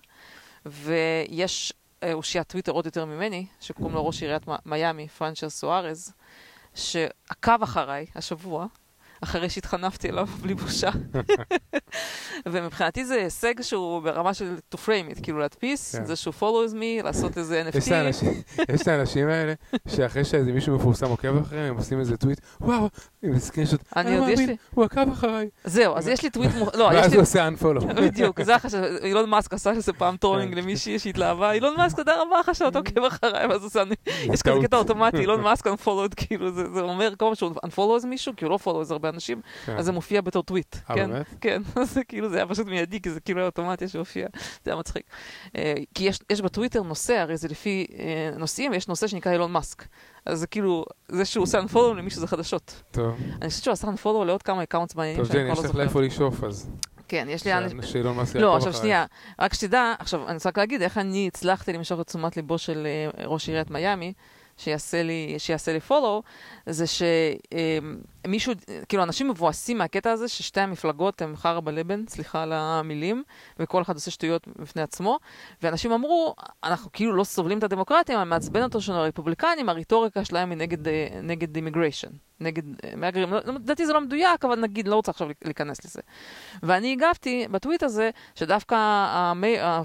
ויש 0.66 1.72
uh, 1.72 1.83
אושיית 2.12 2.48
טוויטר 2.48 2.72
עוד 2.72 2.86
יותר 2.86 3.04
ממני, 3.04 3.46
שקוראים 3.60 3.94
לו 3.94 4.06
ראש 4.06 4.22
עיריית 4.22 4.42
מיאמי, 4.66 5.08
פרנצ'ר 5.08 5.48
סוארז, 5.48 6.12
שעקב 6.74 7.62
אחריי 7.62 8.06
השבוע, 8.14 8.66
אחרי 9.20 9.50
שהתחנפתי 9.50 10.08
אליו 10.08 10.26
בלי 10.42 10.54
בושה. 10.54 10.90
ומבחינתי 12.46 13.04
זה 13.04 13.14
הישג 13.14 13.62
שהוא 13.62 14.02
ברמה 14.02 14.34
של 14.34 14.56
to 14.74 14.78
frame 14.78 15.16
it, 15.16 15.22
כאילו 15.22 15.38
להדפיס, 15.38 15.96
כן. 15.96 16.04
זה 16.04 16.16
שהוא 16.16 16.34
follows 16.40 16.72
me, 16.72 17.04
לעשות 17.04 17.38
איזה 17.38 17.62
NFT. 17.68 17.78
יש 18.68 18.82
את 18.82 18.88
האנשים 18.88 19.28
האלה, 19.28 19.52
שאחרי 19.88 20.24
שאיזה 20.24 20.52
מישהו 20.52 20.76
מפורסם 20.76 21.06
עוקב 21.06 21.36
אחריהם, 21.36 21.70
הם 21.70 21.76
עושים 21.76 22.00
איזה 22.00 22.16
טוויט, 22.16 22.40
וואו, 22.60 22.88
עם 23.22 23.38
screenshot, 23.38 23.80
אני 23.96 24.16
לא 24.16 24.26
מאמין, 24.26 24.56
הוא 24.74 24.84
עקב 24.84 25.10
אחריי. 25.12 25.48
זהו, 25.64 25.96
אז 25.96 26.08
יש 26.08 26.22
לי 26.22 26.30
טוויט, 26.30 26.50
לא, 26.74 26.84
ואז 26.84 27.12
הוא 27.12 27.22
עושה 27.22 27.48
unfollow. 27.48 27.94
בדיוק, 27.94 28.42
זה 28.42 28.54
החשב, 28.54 28.82
אילון 29.02 29.30
מאסק 29.30 29.54
עשה 29.54 29.70
איזה 29.70 29.92
פעם 29.92 30.16
trolling 30.16 30.54
כן. 30.54 30.58
למישהי 30.58 30.98
שהתלהבה, 30.98 31.52
אילון 31.52 31.74
מאסק, 31.76 31.96
תודה 31.96 32.12
רבה 32.22 32.40
לך 32.40 32.54
שאתה 32.54 32.78
עוקב 32.78 33.04
אחריי, 33.04 33.46
ואז 33.46 33.64
עושה, 33.64 33.82
יש 34.32 34.42
כזה 34.42 34.58
קטע 34.62 34.76
אוטומטי, 34.76 35.16
אילון 35.16 35.40
מאסק 35.40 35.66
unfollowed, 35.66 36.14
כאילו, 36.16 36.52
זה 36.52 36.80
אומר 36.80 37.10
כל 37.10 37.24
פעם 37.24 37.34
שהוא 37.34 37.52
unfollows 37.66 38.06
מישהו, 38.06 38.32
כי 38.36 38.44
הוא 38.44 38.50
לא 38.50 38.58
follows 38.64 38.92
הרבה 38.92 39.03
אנשים, 39.08 39.40
כן. 39.66 39.76
אז 39.76 39.84
זה 39.84 39.92
מופיע 39.92 40.20
בתור 40.20 40.42
טוויט. 40.42 40.76
אה, 40.90 40.94
באמת? 40.94 41.26
כן, 41.40 41.62
זה 41.94 42.04
כאילו, 42.04 42.28
זה 42.28 42.36
היה 42.36 42.46
פשוט 42.46 42.66
מיידי, 42.66 43.00
כי 43.00 43.10
זה 43.10 43.20
כאילו 43.20 43.40
היה 43.40 43.46
אוטומטי 43.46 43.88
שהופיע. 43.88 44.26
זה 44.64 44.70
היה 44.70 44.76
מצחיק. 44.78 45.02
אה, 45.56 45.74
כי 45.94 46.08
יש 46.30 46.40
בטוויטר 46.40 46.82
נושא, 46.82 47.14
הרי 47.14 47.36
זה 47.36 47.48
לפי 47.48 47.86
אה, 47.98 48.38
נושאים, 48.38 48.72
ויש 48.72 48.88
נושא 48.88 49.06
שנקרא 49.06 49.32
אילון 49.32 49.52
מאסק. 49.52 49.84
אז 50.26 50.38
זה 50.38 50.46
כאילו, 50.46 50.84
זה 51.08 51.24
שהוא 51.24 51.42
עושה 51.42 51.60
unfollow 51.60 51.94
למישהו 51.96 52.20
זה 52.20 52.26
חדשות. 52.26 52.82
טוב. 52.90 53.16
אני 53.42 53.48
חושבת 53.50 53.64
שהוא 53.64 53.72
עשה 53.72 53.88
unfollow 53.88 54.24
לעוד 54.26 54.42
כמה 54.42 54.62
accounts 54.62 54.94
מעניינים 54.94 55.24
שאני 55.24 55.38
כבר 55.38 55.48
לא 55.48 55.54
זוכרת. 55.54 55.66
טוב, 55.66 55.76
ג'ני, 55.76 55.84
יש 55.84 55.90
לך 55.90 55.96
לאיפה 55.96 56.02
לשאוף 56.02 56.44
אז. 56.44 56.70
כן, 57.08 57.26
יש 57.30 57.46
לי... 57.46 57.52
שאילון 57.82 58.16
מאסק 58.16 58.36
לא, 58.36 58.56
עכשיו 58.56 58.72
שנייה, 58.72 59.04
רק 59.38 59.54
שתדע, 59.54 59.94
עכשיו, 59.98 60.26
אני 60.26 60.34
רוצה 60.34 60.48
רק 60.48 60.58
להגיד 60.58 60.82
איך 60.82 60.98
אני 60.98 61.26
הצלחתי 61.26 61.72
למשוך 61.72 62.00
את 62.00 62.06
תשומת 62.06 62.36
ליבו 62.36 62.58
של 62.58 62.86
ראש 63.24 63.48
עיריית 63.48 63.70
מיאמי. 63.70 64.12
שיעשה 64.56 65.02
לי, 65.02 65.34
שיעשה 65.38 65.72
לי 65.72 65.78
follow, 65.88 66.22
זה 66.66 66.84
שמישהו, 68.26 68.52
כאילו 68.88 69.02
אנשים 69.02 69.28
מבואסים 69.28 69.78
מהקטע 69.78 70.12
הזה 70.12 70.28
ששתי 70.28 70.60
המפלגות 70.60 71.22
הן 71.22 71.36
חרא 71.36 71.60
בלבן, 71.60 72.04
סליחה 72.08 72.42
על 72.42 72.52
המילים, 72.52 73.22
וכל 73.58 73.82
אחד 73.82 73.94
עושה 73.94 74.10
שטויות 74.10 74.48
בפני 74.48 74.82
עצמו, 74.82 75.18
ואנשים 75.62 75.92
אמרו, 75.92 76.34
אנחנו 76.64 76.92
כאילו 76.92 77.12
לא 77.12 77.24
סובלים 77.24 77.58
את 77.58 77.62
הדמוקרטיה, 77.62 78.16
אבל 78.16 78.28
מעצבן 78.28 78.62
אותו 78.62 78.80
שלנו 78.80 78.98
הרפובליקנים, 78.98 79.68
הרטוריקה 79.68 80.24
שלהם 80.24 80.50
היא 80.50 80.58
נגד 81.22 81.56
immigration. 81.56 82.10
נגד 82.40 82.62
אה, 82.84 82.96
מהגרים, 82.96 83.32
לא, 83.32 83.40
לדעתי 83.44 83.86
זה 83.86 83.92
לא 83.92 84.00
מדויק, 84.00 84.44
אבל 84.44 84.60
נגיד, 84.60 84.88
לא 84.88 84.96
רוצה 84.96 85.10
עכשיו 85.10 85.28
להיכנס 85.44 85.84
לזה. 85.84 86.00
ואני 86.62 86.92
הגבתי 86.92 87.46
בטוויט 87.50 87.82
הזה, 87.82 88.10
שדווקא 88.34 88.76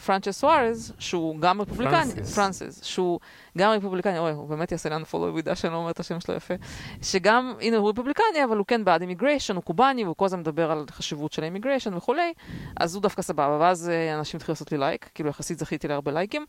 פרנצ'ס 0.05 0.39
סוארז, 0.39 0.93
שהוא 1.00 1.39
גם 1.39 1.62
רפובליקני, 1.62 2.24
פרנסיס, 2.36 2.84
שהוא 2.84 3.19
גם 3.58 3.72
רפובליקני, 3.72 4.19
אוי, 4.19 4.31
הוא 4.31 4.50
באמת 4.50 4.72
יעשה 4.72 4.89
לנו 4.89 5.05
follow, 5.06 5.27
הוא 5.27 5.39
ידע 5.39 5.55
שאני 5.55 5.74
לא 5.74 5.77
אומר 5.77 5.91
את 5.91 6.00
השם 6.00 6.19
שלו 6.19 6.36
יפה, 6.36 6.53
שגם, 7.01 7.53
הנה, 7.62 7.77
הוא 7.77 7.89
רפובליקני, 7.89 8.25
אבל 8.43 8.57
הוא 8.57 8.65
כן 8.65 8.86
בעד 8.86 9.01
immigration, 9.01 9.56
הוא 9.55 9.63
קובאני, 9.63 10.03
והוא 10.03 10.15
כל 10.15 10.25
הזמן 10.25 10.39
מדבר 10.39 10.71
על 10.71 10.86
חשיבות 10.91 11.31
של 11.31 11.43
immigration 11.44 11.94
וכולי, 11.93 12.33
אז 12.79 12.95
הוא 12.95 13.01
דווקא 13.01 13.21
סבבה, 13.21 13.57
ואז 13.59 13.89
אה, 13.89 14.15
אנשים 14.19 14.38
התחילו 14.38 14.53
לעשות 14.53 14.71
לי 14.71 14.77
לייק, 14.77 15.09
כאילו 15.15 15.29
יחסית 15.29 15.59
זכיתי 15.59 15.88
להרבה 15.88 16.12
לייקים, 16.12 16.45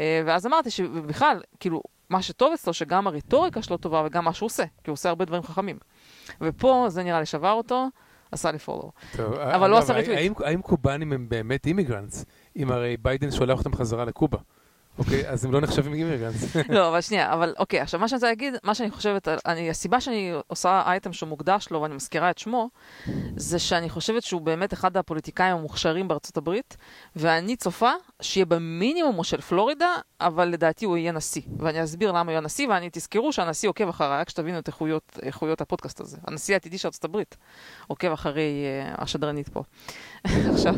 אה, 0.00 0.22
ואז 0.26 0.46
אמרתי 0.46 0.70
שבכלל, 0.70 1.40
כאילו, 1.60 1.82
מה 2.10 2.22
שטוב 2.22 2.52
אצלו, 2.52 2.72
שגם 2.72 3.06
הרטוריקה 3.06 3.62
שלו 3.62 3.76
טובה 3.76 4.02
וגם 4.06 4.24
מה 4.24 4.32
שהוא 4.32 4.46
עושה, 4.46 4.64
כי 4.64 4.90
הוא 4.90 4.92
עושה 4.92 5.08
הרבה 5.08 5.24
דברים 5.24 5.42
חכמים. 5.42 5.78
ופה 6.40 6.84
זה 6.88 7.02
נראה 7.02 7.20
לי 7.20 7.26
שבר 7.26 7.52
אותו, 7.52 7.88
עשה 8.32 8.52
לי 8.52 8.58
follow. 8.58 8.92
אבל 9.36 9.70
לא 9.70 9.78
עשה 9.78 9.92
retweet. 9.92 10.40
האם 10.44 10.62
קובאנים 10.62 11.12
הם 11.12 11.28
באמת 11.28 11.66
immigrants, 11.66 12.24
אם 12.56 12.72
הרי 12.72 12.96
ביידן 12.96 13.30
שולח 13.30 13.58
אותם 13.58 13.74
חזרה 13.74 14.04
לקובה? 14.04 14.38
אוקיי, 14.98 15.28
אז 15.28 15.44
הם 15.44 15.52
לא 15.52 15.60
נחשבים 15.60 15.94
immigrants. 15.94 16.56
לא, 16.68 16.88
אבל 16.88 17.00
שנייה, 17.00 17.32
אבל 17.32 17.54
אוקיי, 17.58 17.80
עכשיו 17.80 18.00
מה 18.00 18.08
שאני 18.08 18.16
רוצה 18.16 18.26
להגיד, 18.26 18.54
מה 18.64 18.74
שאני 18.74 18.90
חושבת, 18.90 19.28
אני, 19.46 19.70
הסיבה 19.70 20.00
שאני 20.00 20.32
עושה 20.46 20.82
אייטם 20.86 21.12
שמוקדש 21.12 21.68
לו 21.70 21.82
ואני 21.82 21.94
מזכירה 21.94 22.30
את 22.30 22.38
שמו, 22.38 22.70
זה 23.36 23.58
שאני 23.58 23.90
חושבת 23.90 24.22
שהוא 24.22 24.40
באמת 24.40 24.72
אחד 24.72 24.96
הפוליטיקאים 24.96 25.56
המוכשרים 25.56 26.08
בארצות 26.08 26.36
הברית, 26.36 26.76
ואני 27.16 27.56
צופה 27.56 27.90
שיהיה 28.22 28.46
במינימום 28.46 29.24
של 29.24 29.40
פלורידה, 29.40 29.94
אבל 30.20 30.48
לדעתי 30.48 30.84
הוא 30.84 30.96
יהיה 30.96 31.12
נשיא. 31.12 31.42
ואני 31.58 31.84
אסביר 31.84 32.12
למה 32.12 32.20
הוא 32.20 32.30
יהיה 32.30 32.40
נשיא, 32.40 32.68
ואני 32.68 32.88
תזכרו 32.92 33.32
שהנשיא 33.32 33.68
עוקב 33.68 33.88
אחריי, 33.88 34.20
רק 34.20 34.28
שתבינו 34.28 34.58
את 34.58 34.68
איכויות, 34.68 35.18
איכויות 35.22 35.60
הפודקאסט 35.60 36.00
הזה. 36.00 36.16
הנשיא 36.26 36.54
העתידי 36.54 36.78
של 36.78 36.88
ארצות 36.88 37.04
הברית 37.04 37.36
עוקב 37.86 38.12
אחרי 38.12 38.64
uh, 38.96 39.02
השדרנית 39.02 39.48
פה. 39.48 39.62
עכשיו, 40.54 40.74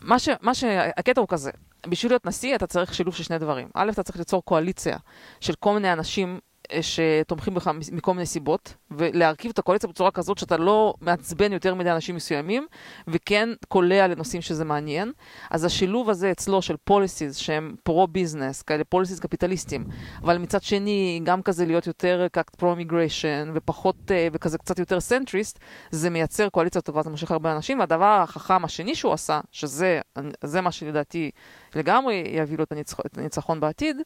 מה 0.00 0.18
ש... 0.18 0.28
מה 0.42 0.54
ש... 0.54 0.64
הקטע 0.96 1.20
הוא 1.20 1.28
כזה. 1.28 1.50
בשביל 1.88 2.12
להיות 2.12 2.26
נשיא 2.26 2.54
אתה 2.54 2.66
צריך 2.66 2.94
שילוב 2.94 3.14
של 3.14 3.22
שני 3.22 3.38
דברים. 3.38 3.68
א', 3.74 3.90
אתה 3.90 4.02
צריך 4.02 4.18
ליצור 4.18 4.44
קואליציה 4.44 4.96
של 5.40 5.54
כל 5.54 5.74
מיני 5.74 5.92
אנשים 5.92 6.38
אה, 6.72 6.80
שתומכים 6.82 7.54
בך 7.54 7.70
מכל 7.92 8.14
מיני 8.14 8.26
סיבות, 8.26 8.74
ולהרכיב 8.90 9.50
את 9.50 9.58
הקואליציה 9.58 9.88
בצורה 9.88 10.10
כזאת 10.10 10.38
שאתה 10.38 10.56
לא 10.56 10.94
מעצבן 11.00 11.52
יותר 11.52 11.74
מדי 11.74 11.90
אנשים 11.90 12.14
מסוימים, 12.14 12.66
וכן 13.08 13.48
קולע 13.68 14.06
לנושאים 14.06 14.42
שזה 14.42 14.64
מעניין. 14.64 15.12
אז 15.50 15.64
השילוב 15.64 16.10
הזה 16.10 16.30
אצלו 16.30 16.62
של 16.62 16.76
policies 16.84 17.36
שהם 17.36 17.74
pro-business, 17.82 18.62
כאלה 18.62 18.84
policies 18.84 19.18
קפיטליסטיים, 19.18 19.84
אבל 20.22 20.38
מצד 20.38 20.62
שני 20.62 21.20
גם 21.24 21.42
כזה 21.42 21.66
להיות 21.66 21.86
יותר 21.86 22.26
pro-immigration, 22.58 23.50
ופחות, 23.54 23.96
אה, 24.10 24.28
וכזה 24.32 24.58
קצת 24.58 24.78
יותר 24.78 25.00
centrist, 25.00 25.58
זה 25.90 26.10
מייצר 26.10 26.48
קואליציה 26.48 26.80
טובה, 26.80 27.02
זה 27.02 27.10
מושך 27.10 27.30
הרבה 27.30 27.52
אנשים, 27.52 27.80
והדבר 27.80 28.20
החכם 28.22 28.64
השני 28.64 28.94
שהוא 28.94 29.12
עשה, 29.12 29.40
שזה 29.52 30.60
מה 30.62 30.72
שלדעתי 30.72 31.30
לגמרי 31.76 32.24
יביא 32.32 32.58
לו 32.58 32.64
את, 32.64 32.72
הניצח, 32.72 33.00
את 33.06 33.18
הניצחון 33.18 33.60
בעתיד, 33.60 33.96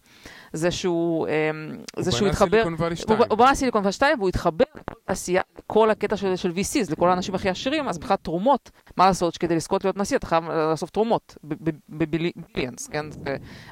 זה 0.53 0.71
שהוא, 0.71 1.29
אמ, 1.29 1.79
זה 1.99 2.13
שהוא 2.13 2.29
התחבר... 2.29 2.63
הוא 2.63 2.71
בנה 2.71 2.75
Silicon 2.75 2.85
Valley 2.85 2.97
2. 2.97 3.19
הוא 3.31 3.39
בנה 3.39 3.55
Silicon 3.55 3.83
Valley 3.83 3.93
2 3.93 4.19
והוא 4.19 4.29
התחבר 4.29 4.65
לכל 5.09 5.91
הקטע 5.91 6.17
של, 6.17 6.37
של 6.37 6.51
VCs, 6.51 6.93
לכל 6.93 7.09
האנשים 7.11 7.35
הכי 7.35 7.49
עשירים, 7.49 7.89
אז 7.89 7.99
בכלל 7.99 8.17
תרומות, 8.17 8.71
מה 8.97 9.07
לעשות 9.07 9.35
שכדי 9.35 9.57
לזכות 9.57 9.85
להיות 9.85 9.97
נשיא 9.97 10.17
אתה 10.17 10.27
חייב 10.27 10.45
לאסוף 10.45 10.91
תרומות 10.91 11.37
בביליאנס, 11.89 12.87
כן? 12.87 13.07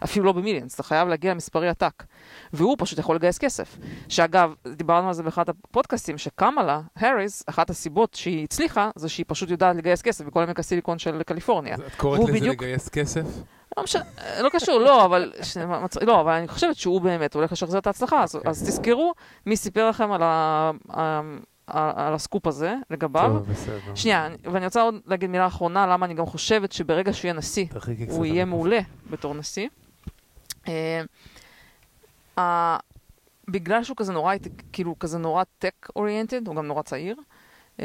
אפילו 0.04 0.26
לא 0.26 0.32
במיליאנס, 0.32 0.74
אתה 0.74 0.82
חייב 0.82 1.08
להגיע 1.08 1.30
למספרי 1.30 1.68
עתק. 1.68 2.04
והוא 2.52 2.76
פשוט 2.78 2.98
יכול 2.98 3.16
לגייס 3.16 3.38
כסף. 3.38 3.78
שאגב, 4.08 4.54
דיברנו 4.76 5.08
על 5.08 5.14
זה 5.14 5.22
באחד 5.22 5.48
הפודקאסטים, 5.48 6.18
שקמאלה, 6.18 6.80
האריס, 6.96 7.42
אחת 7.46 7.70
הסיבות 7.70 8.14
שהיא 8.14 8.44
הצליחה, 8.44 8.90
זה 8.96 9.08
שהיא 9.08 9.24
פשוט 9.28 9.50
יודעת 9.50 9.76
לגייס 9.76 10.02
כסף 10.02 10.24
בכל 10.24 10.42
עמק 10.42 10.58
הסיליקון 10.58 10.98
של 10.98 11.22
קליפורניה. 11.22 11.74
את 11.74 11.94
קוראת 11.96 12.20
לזה 12.20 12.32
בדיוק... 12.32 12.62
לגייס 12.62 12.88
כסף? 12.88 13.24
לא 13.76 13.82
משנה, 13.82 14.02
לא 14.40 14.48
קשור, 14.48 14.78
לא, 14.78 15.04
אבל, 15.04 15.32
לא, 16.02 16.20
אבל 16.20 16.32
אני 16.32 16.48
חושבת 16.48 16.76
שהוא 16.76 17.00
באמת 17.00 17.34
הולך 17.34 17.52
לשחזר 17.52 17.78
את 17.78 17.87
ההצלחה, 17.87 18.22
אז, 18.22 18.38
אז 18.44 18.62
תזכרו 18.62 19.12
מי 19.46 19.56
סיפר 19.56 19.88
לכם 19.88 20.12
על, 20.12 20.22
ה, 20.22 20.70
על 21.66 22.14
הסקופ 22.14 22.46
הזה 22.46 22.75
לגביו. 22.90 23.30
טוב, 23.34 23.48
בסדר. 23.50 23.94
שנייה, 23.94 24.28
ואני 24.52 24.64
רוצה 24.64 24.82
עוד 24.82 24.94
להגיד 25.06 25.30
מילה 25.30 25.46
אחרונה, 25.46 25.87
למה 25.87 26.06
אני 26.06 26.14
גם 26.14 26.26
חושבת 26.26 26.72
שברגע 26.72 27.12
שהוא 27.12 27.28
יהיה 27.28 27.38
נשיא, 27.38 27.66
הוא 28.08 28.26
יהיה 28.26 28.44
מעולה 28.44 28.80
בתור 29.10 29.34
נשיא. 29.34 29.68
Uh, 30.64 32.40
בגלל 33.48 33.84
שהוא 33.84 33.96
כזה 33.96 34.12
נורא, 34.12 34.34
כאילו, 34.72 34.98
כזה 34.98 35.18
נורא 35.18 35.42
טק 35.58 35.88
אוריינטד, 35.96 36.46
הוא 36.46 36.56
גם 36.56 36.66
נורא 36.66 36.82
צעיר, 36.82 37.16
um, 37.76 37.80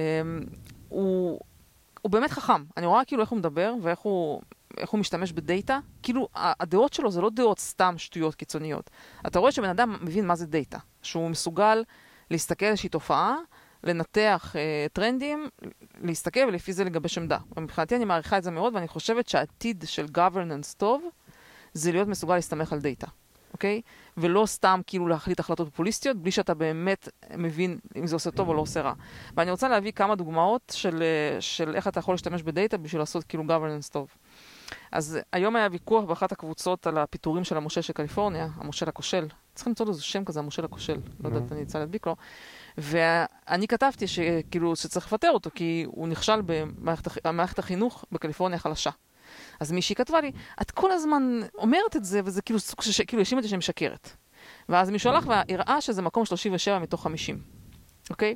הוא, 0.90 1.40
הוא 2.02 2.12
באמת 2.12 2.32
חכם. 2.32 2.64
אני 2.78 2.86
רואה 2.86 3.06
כאילו 3.06 3.22
איך 3.22 3.30
הוא 3.30 3.40
מדבר 3.40 3.74
ואיך 3.82 4.00
הוא 4.00 4.42
איך 4.78 4.90
הוא 4.90 5.00
משתמש 5.00 5.32
בדאטה, 5.32 5.80
כאילו 6.04 6.28
הדעות 6.36 6.94
שלו 6.94 7.12
זה 7.12 7.22
לא 7.22 7.30
דעות 7.30 7.60
סתם 7.60 7.94
שטויות 7.98 8.36
קיצוניות. 8.36 8.90
אתה 9.28 9.40
רואה 9.40 9.52
שבן 9.52 9.70
אדם 9.70 9.98
מבין 10.02 10.28
מה 10.28 10.36
זה 10.36 10.46
דאטה, 10.46 10.78
שהוא 11.02 11.30
מסוגל 11.30 11.84
להסתכל 12.32 12.66
על 12.66 12.72
איזושהי 12.72 12.90
תופעה, 12.90 13.36
לנתח 13.84 14.56
אה, 14.56 14.86
טרנדים, 14.94 15.50
להסתכל 16.02 16.40
ולפי 16.48 16.74
זה 16.74 16.84
לגבש 16.84 17.18
עמדה. 17.18 17.38
מבחינתי 17.58 17.96
אני 17.96 18.06
מעריכה 18.06 18.38
את 18.38 18.44
זה 18.44 18.52
מאוד 18.52 18.76
ואני 18.76 18.88
חושבת 18.88 19.28
שהעתיד 19.28 19.84
של 19.88 20.06
governance 20.06 20.76
טוב 20.78 21.04
זה 21.74 21.92
להיות 21.92 22.08
מסוגל 22.08 22.36
להסתמך 22.36 22.74
על 22.74 22.80
דאטה, 22.80 23.08
אוקיי? 23.54 23.82
ולא 24.18 24.46
סתם 24.46 24.82
כאילו 24.88 25.08
להחליט 25.08 25.40
החלטות 25.40 25.70
פופוליסטיות 25.70 26.18
בלי 26.18 26.32
שאתה 26.32 26.54
באמת 26.54 27.10
מבין 27.38 27.78
אם 27.96 28.08
זה 28.08 28.16
עושה 28.16 28.32
טוב 28.32 28.50
או 28.50 28.54
לא 28.54 28.62
עושה 28.62 28.82
רע. 28.82 28.94
ואני 29.38 29.52
רוצה 29.52 29.70
להביא 29.70 29.92
כמה 29.92 30.16
דוגמאות 30.16 30.74
של, 30.76 31.04
אה, 31.04 31.42
של 31.42 31.76
איך 31.76 31.88
אתה 31.88 32.00
יכול 32.00 32.14
להשתמש 32.14 32.42
בדאטה 32.42 32.78
בשביל 32.78 33.02
לעשות 33.02 33.24
כאילו 33.24 33.44
governance 33.44 33.92
טוב. 33.92 34.08
אז 34.92 35.20
היום 35.32 35.56
היה 35.56 35.68
ויכוח 35.72 36.06
באחת 36.06 36.32
הקבוצות 36.32 36.88
על 36.88 36.98
הפיטורים 36.98 37.44
של 37.44 37.58
המושל 37.58 37.82
של 37.82 37.94
קליפורניה, 37.94 38.48
המושל 38.56 38.90
הכושל. 38.90 39.28
צריכים 39.56 39.72
למצוא 39.72 39.86
לו 39.86 39.94
שם 39.94 40.26
כזה, 40.26 40.40
המושל 40.40 40.66
הכושל. 40.66 40.98
לא 41.20 41.30
יודעת, 41.30 41.52
אני 41.52 41.64
אצא 41.64 41.80
להדביק 41.80 42.08
לו. 42.08 42.16
ואני 42.78 43.68
כתבתי 43.68 44.08
שכאילו 44.08 44.76
שצריך 44.76 45.06
לפטר 45.06 45.32
אותו, 45.32 45.50
כי 45.56 45.86
הוא 45.88 46.08
נכשל 46.08 46.42
במערכת 47.24 47.60
החינוך 47.60 48.06
בקליפורניה 48.12 48.60
חלשה. 48.60 48.90
אז 49.60 49.72
מישהי 49.72 49.96
כתבה 49.96 50.22
לי, 50.22 50.32
את 50.62 50.72
כל 50.72 50.92
הזמן 50.92 51.40
אומרת 51.56 51.96
את 51.96 52.06
זה, 52.06 52.22
וזה 52.26 52.42
כאילו 52.42 52.60
סוג 52.60 52.82
של, 52.82 53.04
כאילו 53.08 53.20
האשים 53.20 53.38
אותי 53.38 53.48
שאני 53.48 53.58
משקרת. 53.58 54.10
ואז 54.70 54.90
מישהו 54.90 55.10
הלך 55.10 55.28
והראה 55.28 55.82
שזה 55.82 56.02
מקום 56.02 56.26
37 56.26 56.80
מתוך 56.80 57.04
50, 57.04 57.42
אוקיי? 58.10 58.36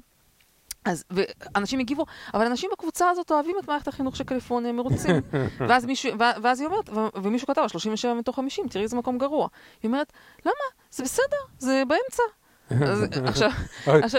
אז, 0.88 1.04
ואנשים 1.12 1.80
הגיבו, 1.80 2.06
אבל 2.34 2.46
אנשים 2.46 2.70
בקבוצה 2.74 3.10
הזאת 3.10 3.32
אוהבים 3.32 3.56
את 3.60 3.68
מערכת 3.68 3.88
החינוך 3.88 4.16
של 4.16 4.24
קליפורניה, 4.24 4.70
הם 4.70 4.76
מרוצים. 4.76 5.16
ואז, 5.70 5.86
מישהו, 5.86 6.12
ואז 6.42 6.60
היא 6.60 6.68
אומרת, 6.68 6.90
ומישהו 7.24 7.48
כתב, 7.48 7.68
37 7.68 8.14
מתוך 8.14 8.36
50, 8.36 8.68
תראי 8.68 8.84
איזה 8.84 8.96
מקום 8.96 9.18
גרוע. 9.18 9.48
היא 9.84 9.90
אומרת, 9.90 10.14
למה? 10.46 10.54
זה 10.92 11.04
בסדר, 11.04 11.38
זה 11.60 11.84
באמצע. 11.88 12.24
עכשיו, 13.30 13.52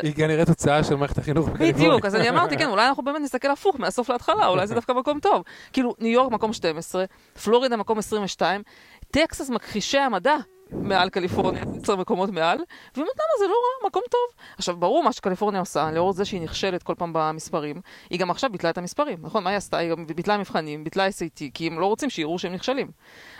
היא 0.02 0.14
כנראה 0.14 0.44
תוצאה 0.44 0.84
של 0.84 0.94
מערכת 0.94 1.18
החינוך 1.18 1.48
בקליפורניה. 1.48 1.72
בדיוק, 1.72 2.04
אז 2.04 2.14
אני 2.14 2.28
אמרתי, 2.28 2.56
כן, 2.56 2.68
אולי 2.72 2.88
אנחנו 2.88 3.02
באמת 3.02 3.20
נסתכל 3.20 3.50
הפוך, 3.50 3.80
מהסוף 3.80 4.10
להתחלה, 4.10 4.46
אולי 4.46 4.66
זה 4.66 4.74
דווקא 4.74 4.92
מקום 4.92 5.20
טוב. 5.20 5.42
כאילו, 5.72 5.94
ניו 5.98 6.12
יורק 6.12 6.32
מקום 6.32 6.52
12, 6.52 7.04
פלורידה 7.44 7.76
מקום 7.76 7.98
22, 7.98 8.62
טקסס 9.10 9.50
מכחישי 9.50 9.98
המדע. 9.98 10.36
מעל 10.72 11.08
קליפורניה, 11.10 11.62
עשר 11.82 11.96
מקומות 11.96 12.30
מעל, 12.30 12.58
אומרת, 12.96 13.16
למה 13.16 13.38
זה 13.38 13.44
לא 13.46 13.54
רע, 13.54 13.88
מקום 13.88 14.02
טוב. 14.10 14.44
עכשיו, 14.58 14.76
ברור 14.76 15.02
מה 15.02 15.12
שקליפורניה 15.12 15.60
עושה, 15.60 15.90
לאור 15.90 16.12
זה 16.12 16.24
שהיא 16.24 16.40
נכשלת 16.40 16.82
כל 16.82 16.94
פעם 16.98 17.10
במספרים, 17.14 17.80
היא 18.10 18.20
גם 18.20 18.30
עכשיו 18.30 18.50
ביטלה 18.50 18.70
את 18.70 18.78
המספרים, 18.78 19.18
נכון? 19.22 19.44
מה 19.44 19.50
היא 19.50 19.56
עשתה? 19.56 19.76
היא 19.76 19.90
גם 19.90 20.06
ביטלה 20.06 20.38
מבחנים, 20.38 20.84
ביטלה 20.84 21.08
SAT, 21.08 21.44
כי 21.54 21.66
הם 21.66 21.80
לא 21.80 21.86
רוצים 21.86 22.10
שיראו 22.10 22.38
שהם 22.38 22.52
נכשלים. 22.52 22.90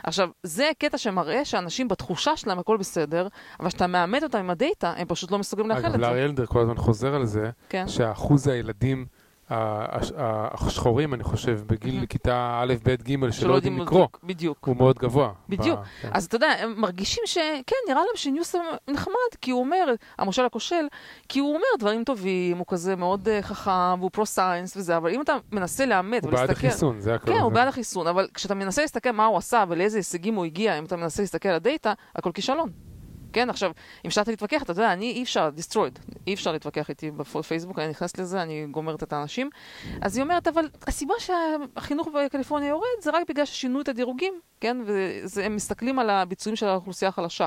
עכשיו, 0.03 0.29
זה 0.43 0.71
קטע 0.79 0.99
שמראה 0.99 1.45
שאנשים 1.45 1.89
בתחושה 1.89 2.37
שלהם 2.37 2.59
הכל 2.59 2.77
בסדר, 2.77 3.29
אבל 3.61 3.69
כשאתה 3.69 3.87
מאמת 3.87 4.23
אותם 4.23 4.39
עם 4.39 4.51
הדאטה, 4.51 4.95
הם 4.97 5.07
פשוט 5.07 5.31
לא 5.31 5.39
מסוגלים 5.39 5.69
לאחל 5.71 5.79
את 5.79 5.83
זה. 5.83 5.89
אגב, 5.89 6.01
לארי 6.01 6.25
אלדר 6.25 6.47
כל 6.47 6.61
הזמן 6.61 6.77
חוזר 6.77 7.15
על 7.15 7.27
זה, 7.27 7.51
כן. 7.69 7.89
שאחוז 7.89 8.49
הילדים 8.49 9.07
השחורים, 9.51 11.15
אני 11.15 11.25
חושב, 11.25 11.61
בגיל 11.67 12.07
כיתה 12.07 12.61
א', 12.63 12.75
ב', 12.85 12.95
ג', 12.95 13.31
שלא 13.31 13.55
יודעים 13.55 13.79
לקרוא, 13.81 14.07
בדיוק. 14.25 14.67
הוא 14.67 14.77
מאוד 14.77 14.99
גבוה. 14.99 15.33
בדיוק. 15.49 15.81
כן. 16.03 16.09
אז 16.13 16.25
אתה 16.25 16.37
יודע, 16.37 16.47
הם 16.47 16.75
מרגישים 16.77 17.23
שכן, 17.27 17.77
נראה 17.89 18.01
להם 18.01 18.17
שניוסם 18.17 18.59
נחמד, 18.89 19.15
כי 19.41 19.51
הוא 19.51 19.61
אומר, 19.61 19.95
המושל 20.19 20.45
הכושל, 20.45 20.87
כי 21.29 21.39
הוא 21.39 21.49
אומר 21.49 21.67
דברים 21.79 22.05
טובים, 22.05 22.59
הוא 22.59 22.67
כזה 22.69 22.97
מאוד 22.97 23.29
אה, 23.29 23.43
חכם, 23.43 23.99
והוא 23.99 24.11
פרו-science 24.11 24.77
וזה, 24.77 24.97
אבל 24.97 25.11
אם 25.11 25.21
אתה 25.21 25.37
מנסה 25.53 25.87
לאמת 25.87 26.25
ולהסתכל... 26.25 26.37
הוא 26.37 26.47
בעד 26.47 26.51
החיסון, 26.51 27.01
זה 27.01 27.15
הכל. 27.15 27.33
כן, 27.33 27.39
הוא 27.39 27.53
בעד 27.53 27.69
החיסון, 27.69 28.07
אבל 28.07 28.29
כשאתה 28.35 28.55
מנסה 28.55 28.83
להסתכל 28.83 29.11
מה 29.11 29.27
הוא 29.27 29.37
עשה 29.37 29.65
ולאיזה 29.69 29.99
הישגים 29.99 30.35
הוא 30.35 30.45
הגיע, 30.45 30.79
אם 30.79 30.85
אתה 30.85 30.97
מנסה 30.97 31.23
להסתכל 31.23 31.49
על 31.49 31.55
ה 31.55 31.61
data, 31.61 31.93
הכל 32.17 32.31
כישלון. 32.33 32.88
כן, 33.39 33.51
עכשיו, 33.51 33.73
אם 34.05 34.11
אתה 34.11 34.31
להתווכח, 34.31 34.63
אתה 34.63 34.71
יודע, 34.71 34.93
אני 34.93 35.13
אי 35.13 35.23
אפשר, 35.23 35.51
destroyed, 35.57 36.17
אי 36.27 36.35
אפשר 36.35 36.53
להתווכח 36.53 36.89
איתי 36.89 37.11
בפייסבוק, 37.11 37.79
אני 37.79 37.89
נכנסת 37.89 38.19
לזה, 38.19 38.43
אני 38.43 38.67
גומרת 38.71 39.03
את 39.03 39.13
האנשים. 39.13 39.51
אז 40.03 40.17
היא 40.17 40.23
אומרת, 40.23 40.49
אבל 40.49 40.69
הסיבה 40.87 41.15
שהחינוך 41.19 42.09
בקליפורניה 42.09 42.69
יורד 42.69 42.85
זה 43.01 43.11
רק 43.11 43.29
בגלל 43.29 43.45
ששינו 43.45 43.81
את 43.81 43.89
הדירוגים, 43.89 44.41
כן, 44.61 44.77
והם 45.35 45.57
מסתכלים 45.57 45.99
על 45.99 46.11
הביצועים 46.11 46.57
של 46.57 46.67
האוכלוסייה 46.67 47.09
החלשה. 47.09 47.47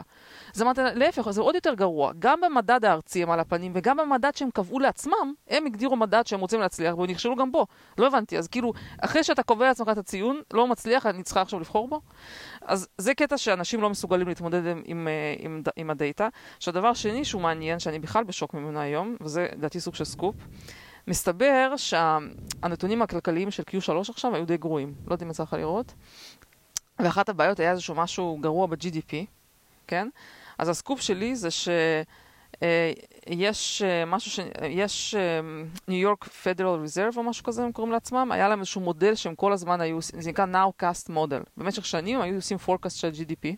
אז 0.55 0.61
אמרתי, 0.61 0.81
להפך, 0.95 1.31
זה 1.31 1.41
עוד 1.41 1.55
יותר 1.55 1.73
גרוע. 1.73 2.11
גם 2.19 2.41
במדד 2.41 2.85
הארצי 2.85 3.23
הם 3.23 3.31
על 3.31 3.39
הפנים, 3.39 3.71
וגם 3.75 3.97
במדד 3.97 4.31
שהם 4.35 4.49
קבעו 4.51 4.79
לעצמם, 4.79 5.33
הם 5.49 5.65
הגדירו 5.65 5.95
מדד 5.95 6.27
שהם 6.27 6.39
רוצים 6.39 6.59
להצליח, 6.59 6.97
והם 6.97 7.09
נכשלו 7.09 7.35
גם 7.35 7.51
בו. 7.51 7.67
לא 7.97 8.07
הבנתי, 8.07 8.37
אז 8.37 8.47
כאילו, 8.47 8.73
אחרי 9.01 9.23
שאתה 9.23 9.43
קובע 9.43 9.67
לעצמך 9.67 9.89
את 9.91 9.97
הציון, 9.97 10.41
לא 10.53 10.67
מצליח, 10.67 11.05
אני 11.05 11.23
צריכה 11.23 11.41
עכשיו 11.41 11.59
לבחור 11.59 11.87
בו? 11.87 12.01
אז 12.61 12.87
זה 12.97 13.13
קטע 13.13 13.37
שאנשים 13.37 13.81
לא 13.81 13.89
מסוגלים 13.89 14.27
להתמודד 14.27 14.65
עם, 14.65 14.81
עם, 14.85 15.07
עם, 15.39 15.61
עם 15.81 15.89
הדאטה. 15.89 16.27
עכשיו, 16.57 16.73
דבר 16.73 16.93
שני 16.93 17.25
שהוא 17.25 17.41
מעניין, 17.41 17.79
שאני 17.79 17.99
בכלל 17.99 18.23
בשוק 18.23 18.53
ממנו 18.53 18.79
היום, 18.79 19.15
וזה 19.21 19.47
לדעתי 19.55 19.79
סוג 19.79 19.95
של 19.95 20.03
סקופ, 20.03 20.35
מסתבר 21.07 21.73
שהנתונים 21.77 23.01
הכלכליים 23.01 23.51
של 23.51 23.63
Q3 23.63 23.91
עכשיו 24.09 24.35
היו 24.35 24.45
די 24.45 24.57
גרועים. 24.57 24.93
לא 24.97 25.13
יודעת 25.13 25.23
אם 25.23 25.29
יצא 25.29 25.43
לך 25.43 25.53
לראות. 25.53 25.93
ואחת 26.99 27.29
הבעיות 27.29 27.59
היה 27.59 27.71
איזשהו 27.71 27.95
משהו 27.95 28.37
גרוע 28.41 28.67
ב-GDP, 28.67 29.13
כן? 29.87 30.07
אז 30.57 30.69
הסקופ 30.69 31.01
שלי 31.01 31.35
זה 31.35 31.51
ש... 31.51 31.69
אה, 32.63 32.91
יש 33.27 33.81
אה, 33.81 34.05
משהו 34.05 34.31
ש... 34.31 34.39
יש 34.69 35.15
ניו 35.87 35.97
יורק 35.97 36.23
פדרל 36.23 36.79
ריזרב 36.79 37.13
או 37.17 37.23
משהו 37.23 37.43
כזה 37.43 37.63
הם 37.63 37.71
קוראים 37.71 37.93
לעצמם, 37.93 38.31
היה 38.31 38.49
להם 38.49 38.59
איזשהו 38.59 38.81
מודל 38.81 39.15
שהם 39.15 39.35
כל 39.35 39.53
הזמן 39.53 39.81
היו, 39.81 40.01
זה 40.01 40.29
נקרא 40.29 40.45
Nowcast 40.45 41.09
Model. 41.09 41.43
במשך 41.57 41.85
שנים 41.85 42.21
היו 42.21 42.35
עושים 42.35 42.57
forecast 42.67 42.89
של 42.89 43.09
GDP, 43.09 43.55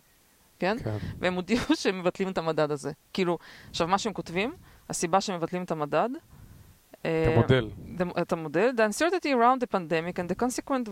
כן? 0.64 0.76
כן. 0.84 0.96
והם 1.18 1.34
הודיעו 1.34 1.76
שהם 1.76 1.98
מבטלים 1.98 2.28
את 2.28 2.38
המדד 2.38 2.70
הזה. 2.70 2.92
כאילו, 3.12 3.38
עכשיו 3.70 3.88
מה 3.88 3.98
שהם 3.98 4.12
כותבים, 4.12 4.52
הסיבה 4.90 5.20
שהם 5.20 5.36
מבטלים 5.36 5.62
את 5.64 5.70
המדד, 5.70 6.08
את 7.00 7.28
המודל. 7.36 7.70
את 8.22 8.32
המודל. 8.32 8.70
The 8.76 8.80
uncertainty 8.80 9.30
around 9.38 9.58
the 9.60 9.66
pandemic 9.66 10.18
and 10.18 10.28
the 10.30 10.34
consequent 10.44 10.88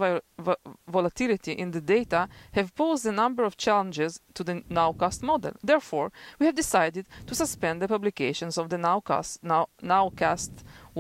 volatility 0.97 1.53
in 1.63 1.71
the 1.77 1.81
data 1.81 2.29
have 2.57 2.69
posed 2.81 3.07
a 3.07 3.15
number 3.23 3.43
of 3.49 3.57
challenges 3.57 4.21
to 4.35 4.45
the 4.45 4.55
Nowcast 4.79 5.23
model. 5.23 5.55
Therefore, 5.71 6.09
we 6.39 6.45
have 6.49 6.57
decided 6.65 7.05
to 7.29 7.35
suspend 7.43 7.77
the 7.83 7.89
publications 7.95 8.55
of 8.61 8.67
the 8.73 8.79
Nowcast, 8.89 9.33
now, 9.53 9.65
Nowcast 9.95 10.53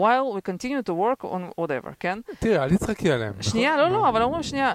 while 0.02 0.26
we 0.34 0.40
continue 0.50 0.82
to 0.88 0.94
work 0.94 1.20
on 1.34 1.42
whatever, 1.60 1.90
כן? 2.00 2.18
תראה, 2.38 2.64
אל 2.64 2.76
תצחקי 2.76 3.12
עליהם. 3.12 3.42
שנייה, 3.42 3.76
לא, 3.76 3.88
לא, 3.90 4.08
אבל 4.08 4.22
אומרים 4.22 4.42
שנייה. 4.42 4.72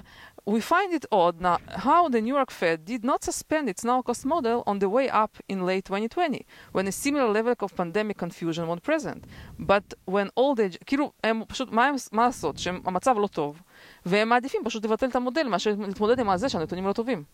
We 0.54 0.60
find 0.62 0.90
it 0.94 1.04
odd 1.12 1.36
now 1.42 1.58
how 1.86 2.08
the 2.08 2.20
New 2.22 2.34
York 2.34 2.50
Fed 2.50 2.78
did 2.86 3.04
not 3.04 3.22
suspend 3.22 3.68
its 3.68 3.84
now-cost 3.84 4.24
model 4.24 4.62
on 4.66 4.78
the 4.78 4.88
way 4.88 5.06
up 5.10 5.36
in 5.46 5.66
late 5.66 5.84
2020, 5.84 6.46
when 6.72 6.86
a 6.86 6.92
similar 6.92 7.28
level 7.30 7.54
of 7.60 7.76
pandemic 7.76 8.16
confusion 8.16 8.66
was 8.66 8.80
present. 8.80 9.24
But 9.58 9.94
when 10.06 10.30
all 10.34 10.54
the... 10.54 10.78
כאילו, 10.86 11.12
הם 11.24 11.42
פשוט, 11.48 11.72
מה, 11.72 11.86
הם, 11.86 11.94
מה 12.12 12.26
לעשות? 12.26 12.58
שהמצב 12.58 13.14
לא 13.18 13.26
טוב, 13.26 13.62
והם 14.06 14.28
מעדיפים 14.28 14.60
פשוט 14.64 14.84
לבטל 14.84 15.06
את 15.06 15.16
המודל 15.16 15.48
מאשר 15.48 15.74
להתמודד 15.78 16.20
עם 16.20 16.36
זה 16.36 16.48
שהנתונים 16.48 16.86
לא 16.86 16.92
טובים. 16.92 17.24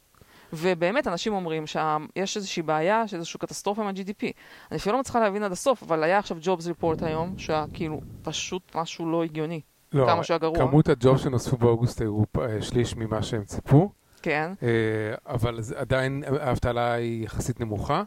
ובאמת 0.53 1.07
אנשים 1.07 1.33
אומרים 1.33 1.67
שיש 1.67 2.37
איזושהי 2.37 2.63
בעיה, 2.63 3.09
שאיזושהי 3.09 3.41
קטסטרופה 3.41 3.83
עם 3.83 3.89
ה-GDP. 3.89 4.33
אני 4.71 4.79
אפילו 4.79 4.93
לא 4.93 5.01
מצליחה 5.01 5.21
להבין 5.21 5.43
עד 5.43 5.53
הסוף, 5.53 5.83
אבל 5.83 6.05
היה 6.05 6.19
עכשיו 6.19 6.37
Jobs 6.43 6.83
Report 6.83 7.05
היום, 7.07 7.39
שהיה 7.39 7.65
כאילו 7.73 8.01
פשוט 8.23 8.75
משהו 8.75 9.11
לא 9.11 9.25
הגיוני. 9.25 9.61
לא, 9.95 10.07
כמה 10.07 10.25
שהיה 10.25 10.39
גרוע. 10.39 10.59
כמות 10.59 10.89
הג'וב 10.89 11.19
שנוספו 11.19 11.57
באוגוסט 11.57 12.01
היו 12.01 12.23
אה, 12.41 12.63
שליש 12.63 12.97
ממה 12.97 13.23
שהם 13.23 13.45
ציפו, 13.45 13.91
כן, 14.23 14.53
אה, 14.63 14.69
אבל 15.35 15.59
עדיין 15.77 16.23
האבטלה 16.41 16.93
היא 16.93 17.25
יחסית 17.25 17.61
נמוכה, 17.61 18.03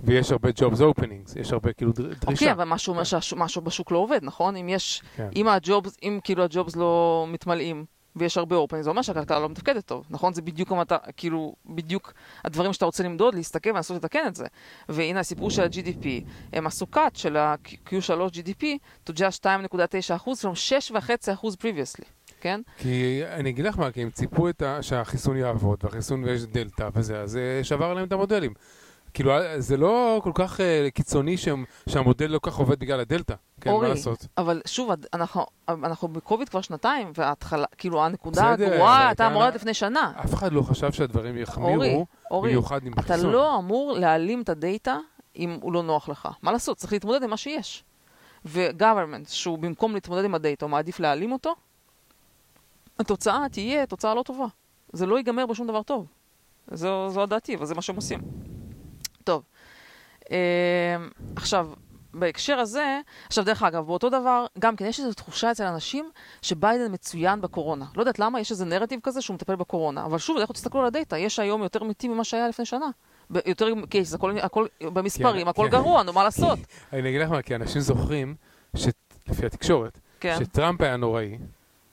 ויש 0.00 0.32
הרבה 0.32 0.48
Jobs 0.48 0.78
Openings, 0.80 1.40
יש 1.40 1.52
הרבה 1.52 1.72
כאילו 1.72 1.92
דר- 1.92 2.02
דרישה. 2.02 2.26
אוקיי, 2.26 2.52
אבל 2.52 2.64
משהו 2.64 2.90
אומר 2.90 3.04
שמשהו 3.04 3.62
בשוק 3.62 3.90
לא 3.90 3.98
עובד, 3.98 4.20
נכון? 4.22 4.56
אם 4.56 4.68
יש, 4.68 5.02
כן. 5.16 5.28
אם 5.36 5.48
הג'ובס, 5.48 5.96
אם 6.02 6.18
כאילו 6.24 6.44
הג'ובס 6.44 6.76
לא 6.76 7.26
מתמלאים, 7.28 7.84
ויש 8.16 8.38
הרבה 8.38 8.56
אופן, 8.56 8.82
זה 8.82 8.90
אומר 8.90 9.02
שהכלכלה 9.02 9.38
לא 9.38 9.48
מתפקדת 9.48 9.86
טוב, 9.86 10.06
נכון? 10.10 10.34
זה 10.34 10.42
בדיוק 10.42 10.72
המטה, 10.72 10.96
כאילו, 11.16 11.54
בדיוק 11.66 12.12
הדברים 12.44 12.72
שאתה 12.72 12.84
רוצה 12.84 13.02
למדוד, 13.02 13.34
להסתכל 13.34 13.70
ולנסות 13.70 13.96
לתקן 13.96 14.26
את 14.26 14.34
זה. 14.34 14.46
והנה 14.88 15.20
הסיפור 15.20 15.50
של 15.50 15.62
ה-GDP, 15.62 16.06
הם 16.52 16.66
עשו 16.66 16.86
cut 16.94 16.98
של 17.14 17.36
ה-Q3 17.36 18.10
GDP 18.32 18.64
to 19.06 19.12
just 19.12 19.44
2.9% 19.44 20.24
from 20.24 20.94
6.5% 20.94 21.44
previously, 21.62 22.04
כן? 22.40 22.60
כי 22.78 23.20
אני 23.26 23.50
אגיד 23.50 23.64
לך 23.64 23.78
מה, 23.78 23.90
כי 23.90 24.02
הם 24.02 24.10
ציפו 24.10 24.48
ה, 24.48 24.82
שהחיסון 24.82 25.36
יעבוד, 25.36 25.78
והחיסון 25.82 26.24
ויש 26.24 26.42
דלתא 26.42 26.88
וזה, 26.94 27.20
אז 27.20 27.30
זה 27.30 27.60
שבר 27.62 27.94
להם 27.94 28.04
את 28.04 28.12
המודלים. 28.12 28.54
כאילו, 29.14 29.32
זה 29.58 29.76
לא 29.76 30.20
כל 30.24 30.30
כך 30.34 30.60
אה, 30.60 30.88
קיצוני 30.94 31.36
שהם, 31.36 31.64
שהמודל 31.88 32.26
לא 32.26 32.38
כל 32.38 32.50
כך 32.50 32.56
עובד 32.56 32.78
בגלל 32.80 33.00
הדלתא. 33.00 33.34
כן, 33.60 33.70
אורי, 33.70 33.88
מה 33.88 33.94
לעשות? 33.94 34.26
אבל 34.38 34.60
שוב, 34.66 34.90
אנחנו, 35.14 35.46
אנחנו 35.68 36.08
בקוביד 36.08 36.48
כבר 36.48 36.60
שנתיים, 36.60 37.12
וההתחלה, 37.14 37.66
כאילו 37.78 38.04
הנקודה 38.04 38.50
הגרועה 38.52 38.98
הייתה 38.98 39.12
אתה- 39.12 39.26
אמורה 39.26 39.44
להיות 39.44 39.54
לפני 39.54 39.74
שנה. 39.74 40.12
אף 40.24 40.34
אחד 40.34 40.52
לא 40.52 40.62
חשב 40.62 40.92
שהדברים 40.92 41.30
אורי, 41.32 41.42
יחמירו, 41.42 42.06
אורי, 42.30 42.48
במיוחד 42.50 42.86
עם 42.86 42.92
אתה 42.92 43.02
חיסון. 43.02 43.30
לא 43.32 43.58
אמור 43.58 43.92
להעלים 43.92 44.42
את 44.42 44.48
הדאטה 44.48 44.98
אם 45.36 45.58
הוא 45.62 45.72
לא 45.72 45.82
נוח 45.82 46.08
לך. 46.08 46.28
מה 46.42 46.52
לעשות? 46.52 46.76
צריך 46.76 46.92
להתמודד 46.92 47.22
עם 47.22 47.30
מה 47.30 47.36
שיש. 47.36 47.84
ו-government, 48.44 49.28
שהוא 49.28 49.58
במקום 49.58 49.94
להתמודד 49.94 50.24
עם 50.24 50.34
הדאטה, 50.34 50.64
הוא 50.64 50.70
מעדיף 50.70 51.00
להעלים 51.00 51.32
אותו, 51.32 51.54
התוצאה 52.98 53.46
תהיה 53.52 53.86
תוצאה 53.86 54.14
לא 54.14 54.22
טובה. 54.22 54.46
זה 54.92 55.06
לא 55.06 55.16
ייגמר 55.16 55.46
בשום 55.46 55.66
דבר 55.66 55.82
טוב. 55.82 56.06
זו, 56.72 57.08
זו 57.10 57.22
הדעתי, 57.22 57.54
אבל 57.56 57.66
זה 57.66 57.74
מה 57.74 57.82
שהם 57.82 57.96
עושים. 57.96 58.20
טוב, 59.24 59.42
אה, 60.30 60.96
עכשיו, 61.36 61.68
בהקשר 62.14 62.58
הזה, 62.58 63.00
עכשיו 63.26 63.44
דרך 63.44 63.62
אגב, 63.62 63.86
באותו 63.86 64.08
דבר, 64.08 64.46
גם 64.58 64.76
כן 64.76 64.84
יש 64.84 65.00
איזו 65.00 65.12
תחושה 65.12 65.50
אצל 65.50 65.64
אנשים 65.64 66.10
שביידן 66.42 66.92
מצוין 66.92 67.40
בקורונה. 67.40 67.84
לא 67.96 68.02
יודעת 68.02 68.18
למה, 68.18 68.40
יש 68.40 68.50
איזה 68.50 68.64
נרטיב 68.64 69.00
כזה 69.02 69.22
שהוא 69.22 69.34
מטפל 69.34 69.56
בקורונה. 69.56 70.04
אבל 70.04 70.18
שוב, 70.18 70.36
לכו 70.36 70.52
תסתכלו 70.52 70.80
על 70.80 70.86
ה 70.86 70.91
data, 70.91 71.18
יש 71.18 71.38
היום 71.38 71.62
יותר 71.62 71.84
מתים 71.84 72.12
ממה 72.12 72.24
שהיה 72.24 72.48
לפני 72.48 72.64
שנה. 72.64 72.86
יותר 73.46 73.66
cases, 73.90 74.14
הכל, 74.14 74.38
הכל 74.38 74.66
במספרים, 74.80 75.42
כן, 75.42 75.48
הכל 75.48 75.64
כן. 75.64 75.70
גרוע, 75.70 76.02
נו 76.02 76.12
מה 76.12 76.24
לעשות? 76.24 76.58
אני 76.92 77.08
אגיד 77.08 77.20
לך 77.20 77.30
מה, 77.30 77.42
כי 77.42 77.54
אנשים 77.54 77.80
זוכרים, 77.80 78.34
לפי 79.28 79.46
התקשורת, 79.46 79.98
כן, 80.20 80.36
שטראמפ 80.44 80.80
היה 80.80 80.96
נוראי, 80.96 81.38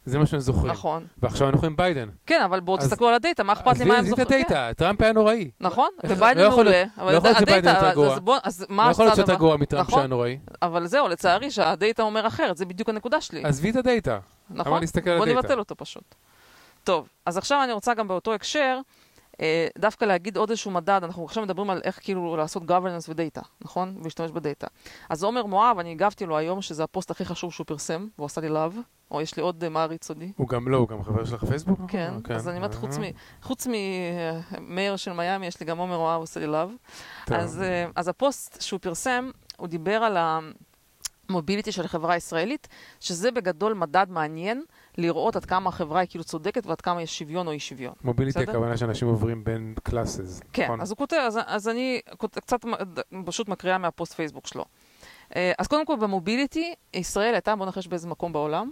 זה 0.08 0.20
מה 0.20 0.26
שהם 0.26 0.40
זוכרים. 0.40 0.72
נכון. 0.72 1.06
ועכשיו 1.18 1.50
אנחנו 1.50 1.68
עם 1.68 1.76
ביידן. 1.76 2.10
כן, 2.26 2.42
אבל 2.42 2.60
בואו 2.60 2.78
תסתכלו 2.78 3.08
על 3.08 3.14
ה 3.14 3.19
data, 3.19 3.44
מה 3.44 3.54
אכפת 3.54 3.78
לי 3.78 3.86
מה 3.86 3.94
הם 3.94 4.00
עזבי 4.00 4.12
את 4.12 4.18
זוכרים? 4.18 4.46
ה 4.46 4.50
data, 4.50 4.74
טראמפ 4.78 5.02
היה 5.02 5.14
נוראי. 5.14 5.52
נכון, 5.60 5.90
וביידן 6.04 6.42
לא 6.42 6.46
יכול 6.46 6.64
מעולה, 6.64 6.84
לא 6.98 7.12
יכול 7.12 7.30
להיות 7.30 7.38
שביידן 7.40 7.74
יותר 7.76 7.92
גרוע. 7.94 8.18
לא 8.70 8.92
יכול 8.92 9.06
להיות 9.06 9.20
הדבר? 9.20 9.36
גרוע 9.36 9.58
מטראמפ 9.58 9.88
נכון. 9.88 10.00
שהיה 10.00 10.08
נוראי. 10.08 10.38
אבל 10.62 10.88
זהו, 10.88 11.08
לצערי 11.08 11.52
שה 11.52 11.74
data 11.74 12.04
אומר 12.04 12.28
אחרת, 12.28 12.58
זה 12.58 12.66
בדיוק 12.66 12.90
הנקודה 12.90 13.22
שלי. 13.22 13.44
עזבי 13.44 13.70
את 13.70 13.76
ה 13.76 13.83
data. 13.83 14.20
נכון? 14.50 14.82
בוא? 15.18 15.26
נבטל 15.26 15.60
אותו 15.60 15.76
פשוט. 15.76 16.16
טוב, 16.84 17.10
אז 17.26 17.38
עכשיו 17.38 17.64
אני 17.64 17.74
רוצה 17.74 17.94
גם 17.94 18.08
באותו 18.08 18.34
הקשר, 18.34 18.80
אה, 19.42 19.68
דווקא 19.78 20.06
להגיד 20.06 20.38
עוד 20.38 20.50
איזשהו 20.50 20.72
מדד, 20.72 21.00
אנחנו 21.04 21.26
עכשיו 21.26 21.44
מדברים 21.44 21.70
על 21.70 21.82
איך 21.84 22.00
כאילו 22.04 22.38
לעשות 22.38 22.64
governance 22.64 23.10
ו 23.10 23.15
data, 23.15 23.42
נכון? 23.62 23.98
ולהשתמש 24.02 24.32
ב 24.32 24.38
data. 24.38 24.68
אז 25.10 25.24
עומר 25.24 25.46
מואב, 25.46 25.80
אני 25.80 25.92
הגבתי 25.92 26.26
לו 26.26 26.38
היום 26.38 26.62
שזה 26.62 26.84
הפוסט 26.84 27.12
הכי 27.12 27.26
חשוב 27.26 27.54
שהוא 27.54 27.66
פרסם, 27.66 28.08
והוא 28.18 28.26
עשה 28.26 28.42
לי 28.42 28.50
love, 28.50 28.78
אז 29.12 29.22
יש 29.22 29.38
לי 29.38 29.44
עוד 29.44 29.64
אה, 29.64 29.70
מעריץ 29.70 30.06
סודי. 30.08 30.32
הוא 30.38 30.48
גם 30.48 30.68
לא, 30.68 30.78
הוא 30.78 30.88
גם 30.88 31.04
חבר 31.04 31.26
שלך 31.26 31.44
בפייסבוק? 31.44 31.80
כן, 31.88 32.14
אה, 32.30 32.36
אז 32.36 32.48
אני 32.48 32.58
אומרת, 32.58 32.76
חוץ 32.76 32.98
אה, 32.98 33.02
מ- 33.10 33.14
חוץ 33.44 33.68
מ 34.60 34.66
mayor 34.66 34.96
של 34.96 35.14
מיאמי, 35.14 35.48
יש 35.48 35.60
לי 35.60 35.66
גם 35.66 35.78
עומר 35.78 35.98
מואב 35.98 36.20
עושה 36.22 36.40
לי 36.40 36.48
love. 36.48 36.70
אז, 37.32 37.64
אז 37.96 38.08
הפוסט 38.08 38.62
שהוא 38.62 38.80
פרסם, 38.80 39.30
הוא 39.58 39.68
דיבר 39.68 39.92
על 40.04 40.18
ה 41.30 41.35
mobility 41.35 41.72
של 41.72 41.86
החברה 41.86 42.14
הישראלית, 42.14 42.68
שזה 43.00 43.32
בגדול 43.32 43.74
מדד 43.74 44.06
מעניין 44.10 44.64
לראות 44.98 45.36
עד 45.36 45.46
כמה 45.46 45.70
החברה 45.70 46.00
היא 46.00 46.10
כאילו 46.10 46.24
צודקת 46.24 46.66
ועד 46.66 46.82
כמה 46.82 47.02
יש 47.02 47.20
שוויון 47.20 47.48
או 47.48 47.52
אי 47.52 47.60
שוויון. 47.60 47.94
mobility? 48.04 48.40
הכוונה 48.44 48.78
שאנשים 48.78 49.08
עוברים 49.08 49.44
בין 49.44 49.74
classes. 49.84 50.42
כן, 50.54 50.64
נכון? 50.64 50.82
אז 50.82 50.90
הוא 50.92 50.98
כותב, 50.98 51.18
אז, 51.28 51.40
אז 51.46 51.68
אני 51.70 52.00
קצת 52.32 52.60
פשוט 53.26 53.50
מקריאה 53.50 53.78
מהפוסט 53.78 54.14
פייסבוק 54.14 54.48
שלו. 54.48 54.66
אז 55.36 55.68
קודם 55.68 55.86
כל 55.86 55.96
ב 55.96 56.04
mobility, 56.04 56.74
ישראל 56.94 57.34
הייתה, 57.34 57.56
בוא 57.56 57.66
נחש 57.66 57.88
באיזה 57.88 58.08
מקום 58.08 58.34
בעולם. 58.34 58.72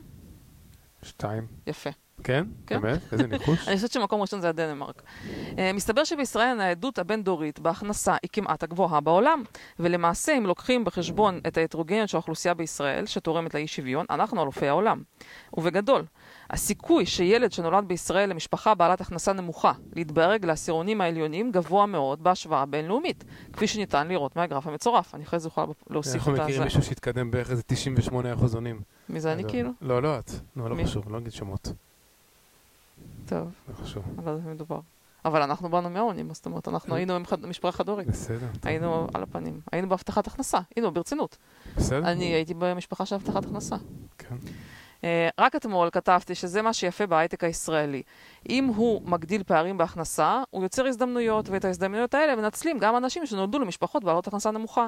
שתיים. 1.06 1.48
יפה. 1.68 1.90
כן? 2.24 2.46
כן. 2.68 2.82
באמת? 2.82 3.14
איזה 3.14 3.28
ניחוש? 3.38 3.68
אני 3.68 3.76
חושבת 3.76 3.92
שמקום 3.92 4.22
ראשון 4.22 4.42
זה 4.42 4.50
הדנמרק. 4.50 5.02
Uh, 5.26 5.58
מסתבר 5.74 6.04
שבישראל 6.04 6.48
הניידות 6.48 7.00
הבין-דורית 7.00 7.60
בהכנסה 7.60 8.16
היא 8.24 8.30
כמעט 8.34 8.64
הגבוהה 8.64 9.02
בעולם, 9.02 9.44
ולמעשה 9.80 10.38
אם 10.38 10.46
לוקחים 10.46 10.86
בחשבון 10.86 11.40
את 11.48 11.58
ההטרוגניות 11.58 12.10
של 12.10 12.18
האוכלוסייה 12.18 12.54
בישראל, 12.54 13.06
שתורמת 13.06 13.54
לאי 13.54 13.68
שוויון, 13.68 14.06
אנחנו 14.10 14.44
אלופי 14.44 14.68
העולם. 14.68 15.04
ובגדול, 15.58 16.04
הסיכוי 16.50 17.06
שילד 17.06 17.52
שנולד 17.52 17.88
בישראל 17.88 18.30
למשפחה 18.30 18.76
בעלת 18.76 19.02
הכנסה 19.02 19.34
נמוכה 19.34 19.72
להתברג 19.96 20.46
לעשירונים 20.46 21.02
העליונים 21.02 21.52
גבוה 21.52 21.86
מאוד 21.86 22.24
בהשוואה 22.24 22.66
בינלאומית, 22.66 23.24
כפי 23.54 23.68
שניתן 23.68 24.08
לראות 24.08 24.36
מהגרף 24.36 24.68
המצורף. 24.68 25.16
אני 25.16 25.24
אחרי 25.24 25.40
זה 25.40 25.48
יכולה 25.48 25.68
להוסיף 25.90 26.16
אנחנו 26.16 26.36
את 26.36 26.40
מכירים 26.40 26.56
הזה. 26.56 26.64
מישהו 26.64 26.84
שהתקדם 26.84 27.32
בערך 27.32 27.52
איזה 27.52 27.64
98 27.64 28.34
אחוז 28.34 28.56
עונים. 28.56 28.82
מי 29.10 29.20
זה 29.20 29.34
אני 29.34 29.44
לא, 29.44 29.50
כאילו? 29.50 29.70
לא, 29.82 30.02
לא 30.02 30.20
את. 30.20 30.32
נו, 30.56 30.70
לא? 30.70 30.84
חשוב, 30.84 31.12
לא 31.12 31.20
נגיד 31.20 31.32
שמות. 31.32 31.72
טוב, 33.26 33.48
לא 33.70 33.74
חשוב. 33.84 34.04
אני 34.18 34.26
לא 34.26 34.32
יודעת 34.32 34.48
מדובר. 34.48 34.80
אבל 35.26 35.42
אנחנו 35.42 35.70
באנו 35.70 35.90
מהעונים, 35.90 36.34
זאת 36.34 36.46
אומרת, 36.46 36.68
אנחנו 36.68 36.96
היינו 36.96 37.16
עם 37.16 37.24
משפחה 37.48 37.72
חד-הורית. 37.72 38.08
בסדר. 38.08 38.48
היינו 38.64 39.08
על 39.14 39.24
הפנים, 39.24 39.60
היינו 39.72 39.90
בהבטחת 39.90 40.28
הכנסה, 40.28 40.60
היינו 40.76 40.92
ברצינות. 40.92 41.38
בסדר? 41.78 42.12
אני 42.12 42.26
הייתי 42.26 42.54
במשפחה 42.54 43.06
של 43.06 43.16
הבטחת 43.16 43.46
הכנסה. 43.46 43.76
כן. 44.18 44.36
אה, 45.04 45.30
רק 45.40 45.56
אתמול 45.56 45.90
כתבתי 45.90 46.36
שזה 46.36 46.62
מה 46.62 46.74
שיפה 46.74 47.06
בהייטק 47.06 47.44
הישראלי. 47.44 48.04
אם 48.50 48.66
הוא 48.66 49.02
מגדיל 49.06 49.44
פערים 49.44 49.78
בהכנסה, 49.78 50.42
הוא 50.50 50.64
יוצר 50.64 50.86
הזדמנויות, 50.86 51.50
ואת 51.50 51.66
ההזדמנויות 51.66 52.14
האלה 52.14 52.36
מנצלים 52.36 52.80
גם 52.80 52.98
אנשים 52.98 53.26
שנולדו 53.26 53.60
למשפחות 53.60 54.04
בעלות 54.04 54.28
הכנסה 54.28 54.52
נמוכה. 54.52 54.88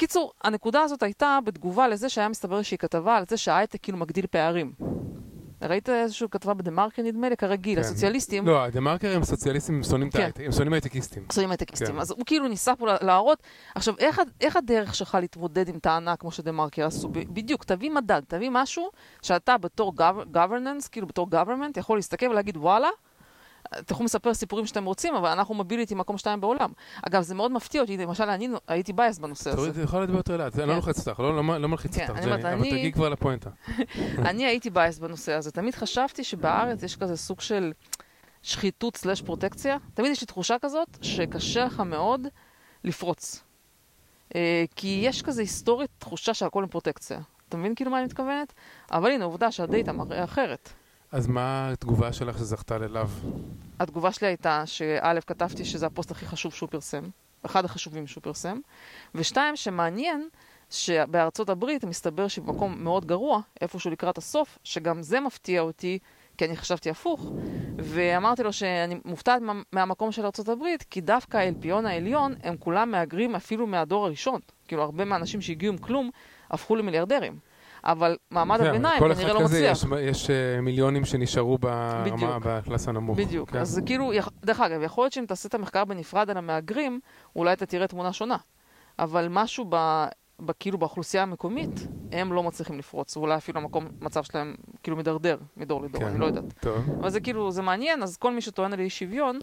קיצור, 0.00 0.32
הנקודה 0.44 0.80
הזאת 0.82 1.02
הייתה 1.02 1.38
בתגובה 1.44 1.88
לזה 1.88 2.08
שהיה 2.08 2.28
מסתבר 2.28 2.56
איזושהי 2.56 2.78
כתבה 2.78 3.16
על 3.16 3.24
זה 3.28 3.36
שההייטק 3.36 3.78
כאילו 3.82 3.98
מגדיל 3.98 4.26
פערים. 4.26 4.72
ראית 5.62 5.88
איזושהי 5.88 6.26
כתבה 6.30 6.54
בדה-מרקר 6.54 7.02
נדמה 7.02 7.28
לי? 7.28 7.36
כרגיל, 7.36 7.74
כן. 7.74 7.80
הסוציאליסטים 7.80 8.46
לא, 8.46 8.64
הדה-מרקר 8.64 9.16
הם 9.16 9.24
סוציאליסטים, 9.24 9.74
הם 9.74 9.82
שונאים 9.82 10.08
את 10.08 10.12
כן. 10.12 10.20
ההייטק, 10.20 10.40
הם 10.46 10.52
שונאים 10.52 10.72
הייטקיסטים. 10.72 11.24
עושים 11.28 11.50
הייטקיסטים. 11.50 11.94
כן. 11.94 11.98
אז 11.98 12.10
הוא 12.10 12.26
כאילו 12.26 12.48
ניסה 12.48 12.76
פה 12.76 12.86
להראות, 13.02 13.42
עכשיו, 13.74 13.94
איך, 13.98 14.20
איך 14.40 14.56
הדרך 14.56 14.94
שלך 14.94 15.18
להתמודד 15.20 15.68
עם 15.68 15.78
טענה 15.78 16.16
כמו 16.16 16.30
שדה 16.32 16.52
מרקר 16.52 16.86
עשו? 16.86 17.08
בדיוק, 17.08 17.64
תביא 17.64 17.90
מדד, 17.90 18.22
תביא 18.28 18.50
משהו 18.52 18.90
שאתה 19.22 19.58
בתור 19.58 19.92
gov- 19.98 20.36
governance, 20.36 20.88
כאילו 20.92 21.06
בתור 21.06 21.26
government, 21.32 21.78
יכול 21.78 21.98
להסתכל 21.98 22.26
ולהגיד, 22.26 22.56
וואלה, 22.56 22.88
אתם 23.78 23.94
יכולים 23.94 24.04
לספר 24.04 24.34
סיפורים 24.34 24.66
שאתם 24.66 24.84
רוצים, 24.84 25.14
אבל 25.14 25.28
אנחנו 25.28 25.54
מוביליטי 25.54 25.94
מקום 25.94 26.18
שתיים 26.18 26.40
בעולם. 26.40 26.72
אגב, 27.02 27.22
זה 27.22 27.34
מאוד 27.34 27.52
מפתיע 27.52 27.80
אותי, 27.80 27.96
למשל, 27.96 28.24
אני 28.24 28.48
הייתי 28.68 28.92
biased 28.92 29.18
בנושא 29.18 29.50
הזה. 29.50 29.70
את 29.70 29.76
יכולה 29.84 30.02
לדבר 30.02 30.16
יותר 30.16 30.36
לאט, 30.36 30.58
אני 30.58 30.66
לא 30.66 30.72
כן. 30.72 30.76
לוחץ 30.76 31.08
אותך, 31.08 31.20
לא- 31.20 31.36
לא 31.36 31.58
לא 31.60 31.68
מלחיץ 31.68 31.96
כן, 31.98 32.06
אותך, 32.08 32.22
אבל 32.22 32.60
תגיעי 32.60 32.92
כבר 32.92 33.08
לפואנטה. 33.08 33.50
אני 34.30 34.44
הייתי 34.46 34.70
biased 34.70 34.98
בנושא 34.98 35.32
הזה. 35.32 35.50
תמיד 35.50 35.74
חשבתי 35.74 36.24
שבארץ 36.24 36.82
יש 36.82 36.96
כזה 36.96 37.16
סוג 37.16 37.40
של 37.40 37.72
שחיתות 38.42 38.96
slash 38.96 39.22
פרוטקציה. 39.22 39.76
תמיד 39.94 40.12
יש 40.12 40.20
לי 40.20 40.26
תחושה 40.26 40.56
כזאת 40.62 40.88
שקשה 41.02 41.64
לך 41.64 41.80
מאוד 41.80 42.26
לפרוץ. 42.84 43.42
אה, 44.34 44.64
כי 44.76 45.00
יש 45.04 45.22
כזה 45.22 45.42
היסטורית 45.42 45.90
תחושה 45.98 46.34
שהכל 46.34 46.62
עם 46.62 46.68
פרוטקציה. 46.68 47.20
אתה 47.48 47.56
מבין 47.56 47.74
כאילו 47.74 47.90
מה 47.90 47.98
אני 47.98 48.04
מתכוונת? 48.06 48.52
אבל 48.92 49.10
הנה, 49.10 49.24
עובדה 49.24 49.52
שה 49.52 49.69
data 49.69 49.92
מראה 49.92 50.24
אחרת. 50.24 50.72
אז 51.12 51.26
מה 51.26 51.70
התגובה 51.72 52.12
שלך 52.12 52.38
שזכתה 52.38 52.78
ל 52.78 52.83
love? 52.83 53.06
התגובה 53.80 54.12
שלי 54.12 54.28
הייתה 54.28 54.62
שא', 54.66 55.20
כתבתי 55.26 55.64
שזה 55.64 55.86
הפוסט 55.86 56.10
הכי 56.10 56.26
חשוב 56.26 56.52
שהוא 56.52 56.68
פרסם, 56.68 57.02
אחד 57.42 57.64
החשובים 57.64 58.06
שהוא 58.06 58.22
פרסם, 58.22 58.58
ושתיים, 59.14 59.56
שמעניין 59.56 60.28
שבארצות 60.70 61.48
הברית 61.48 61.84
מסתבר 61.84 62.28
שבמקום 62.28 62.84
מאוד 62.84 63.04
גרוע, 63.04 63.40
איפשהו 63.60 63.90
לקראת 63.90 64.18
הסוף, 64.18 64.58
שגם 64.64 65.02
זה 65.02 65.20
מפתיע 65.20 65.60
אותי, 65.60 65.98
כי 66.38 66.44
אני 66.44 66.56
חשבתי 66.56 66.90
הפוך, 66.90 67.32
ואמרתי 67.76 68.42
לו 68.42 68.52
שאני 68.52 69.00
מופתעת 69.04 69.42
מה, 69.42 69.52
מהמקום 69.72 70.12
של 70.12 70.22
ארה"ב, 70.22 70.64
כי 70.90 71.00
דווקא 71.00 71.36
האלפיון 71.36 71.86
העליון, 71.86 72.34
הם 72.42 72.56
כולם 72.56 72.90
מהגרים 72.90 73.34
אפילו 73.34 73.66
מהדור 73.66 74.06
הראשון. 74.06 74.40
כאילו, 74.68 74.82
הרבה 74.82 75.04
מהאנשים 75.04 75.40
שהגיעו 75.40 75.72
עם 75.72 75.78
כלום, 75.78 76.10
הפכו 76.50 76.76
למיליארדרים. 76.76 77.49
אבל 77.84 78.16
מעמד 78.30 78.60
הביניים 78.60 78.98
כל 78.98 79.14
כנראה 79.14 79.30
אחד 79.30 79.40
לא 79.40 79.44
כזה, 79.44 79.70
מצליח. 79.72 79.92
יש, 80.00 80.20
יש 80.22 80.30
אה, 80.30 80.60
מיליונים 80.60 81.04
שנשארו 81.04 81.58
ברמה. 81.58 82.38
בקלאס 82.42 82.88
הנמוך. 82.88 83.18
בדיוק. 83.18 83.50
כן. 83.50 83.58
אז 83.58 83.68
זה 83.68 83.82
כאילו, 83.82 84.12
דרך 84.44 84.60
אגב, 84.60 84.82
יכול 84.82 85.04
להיות 85.04 85.12
שאם 85.12 85.24
תעשה 85.28 85.48
את 85.48 85.54
המחקר 85.54 85.84
בנפרד 85.84 86.30
על 86.30 86.36
המהגרים, 86.36 87.00
אולי 87.36 87.52
אתה 87.52 87.66
תראה 87.66 87.86
תמונה 87.86 88.12
שונה. 88.12 88.36
אבל 88.98 89.26
משהו 89.30 89.64
ב... 89.68 90.04
ב- 90.44 90.52
כאילו 90.58 90.78
באוכלוסייה 90.78 91.22
המקומית, 91.22 91.86
הם 92.12 92.32
לא 92.32 92.42
מצליחים 92.42 92.78
לפרוץ, 92.78 93.16
ואולי 93.16 93.36
אפילו 93.36 93.60
המקום, 93.60 93.88
מצב 94.00 94.22
שלהם 94.22 94.54
כאילו 94.82 94.96
מידרדר 94.96 95.38
מדור 95.56 95.82
לדור, 95.82 96.00
כן. 96.00 96.06
אני 96.06 96.18
לא 96.18 96.26
יודעת. 96.26 96.44
טוב. 96.60 96.84
אבל 97.00 97.10
זה 97.10 97.20
כאילו, 97.20 97.50
זה 97.50 97.62
מעניין, 97.62 98.02
אז 98.02 98.16
כל 98.16 98.34
מי 98.34 98.40
שטוען 98.40 98.72
על 98.72 98.80
אי 98.80 98.90
שוויון, 98.90 99.38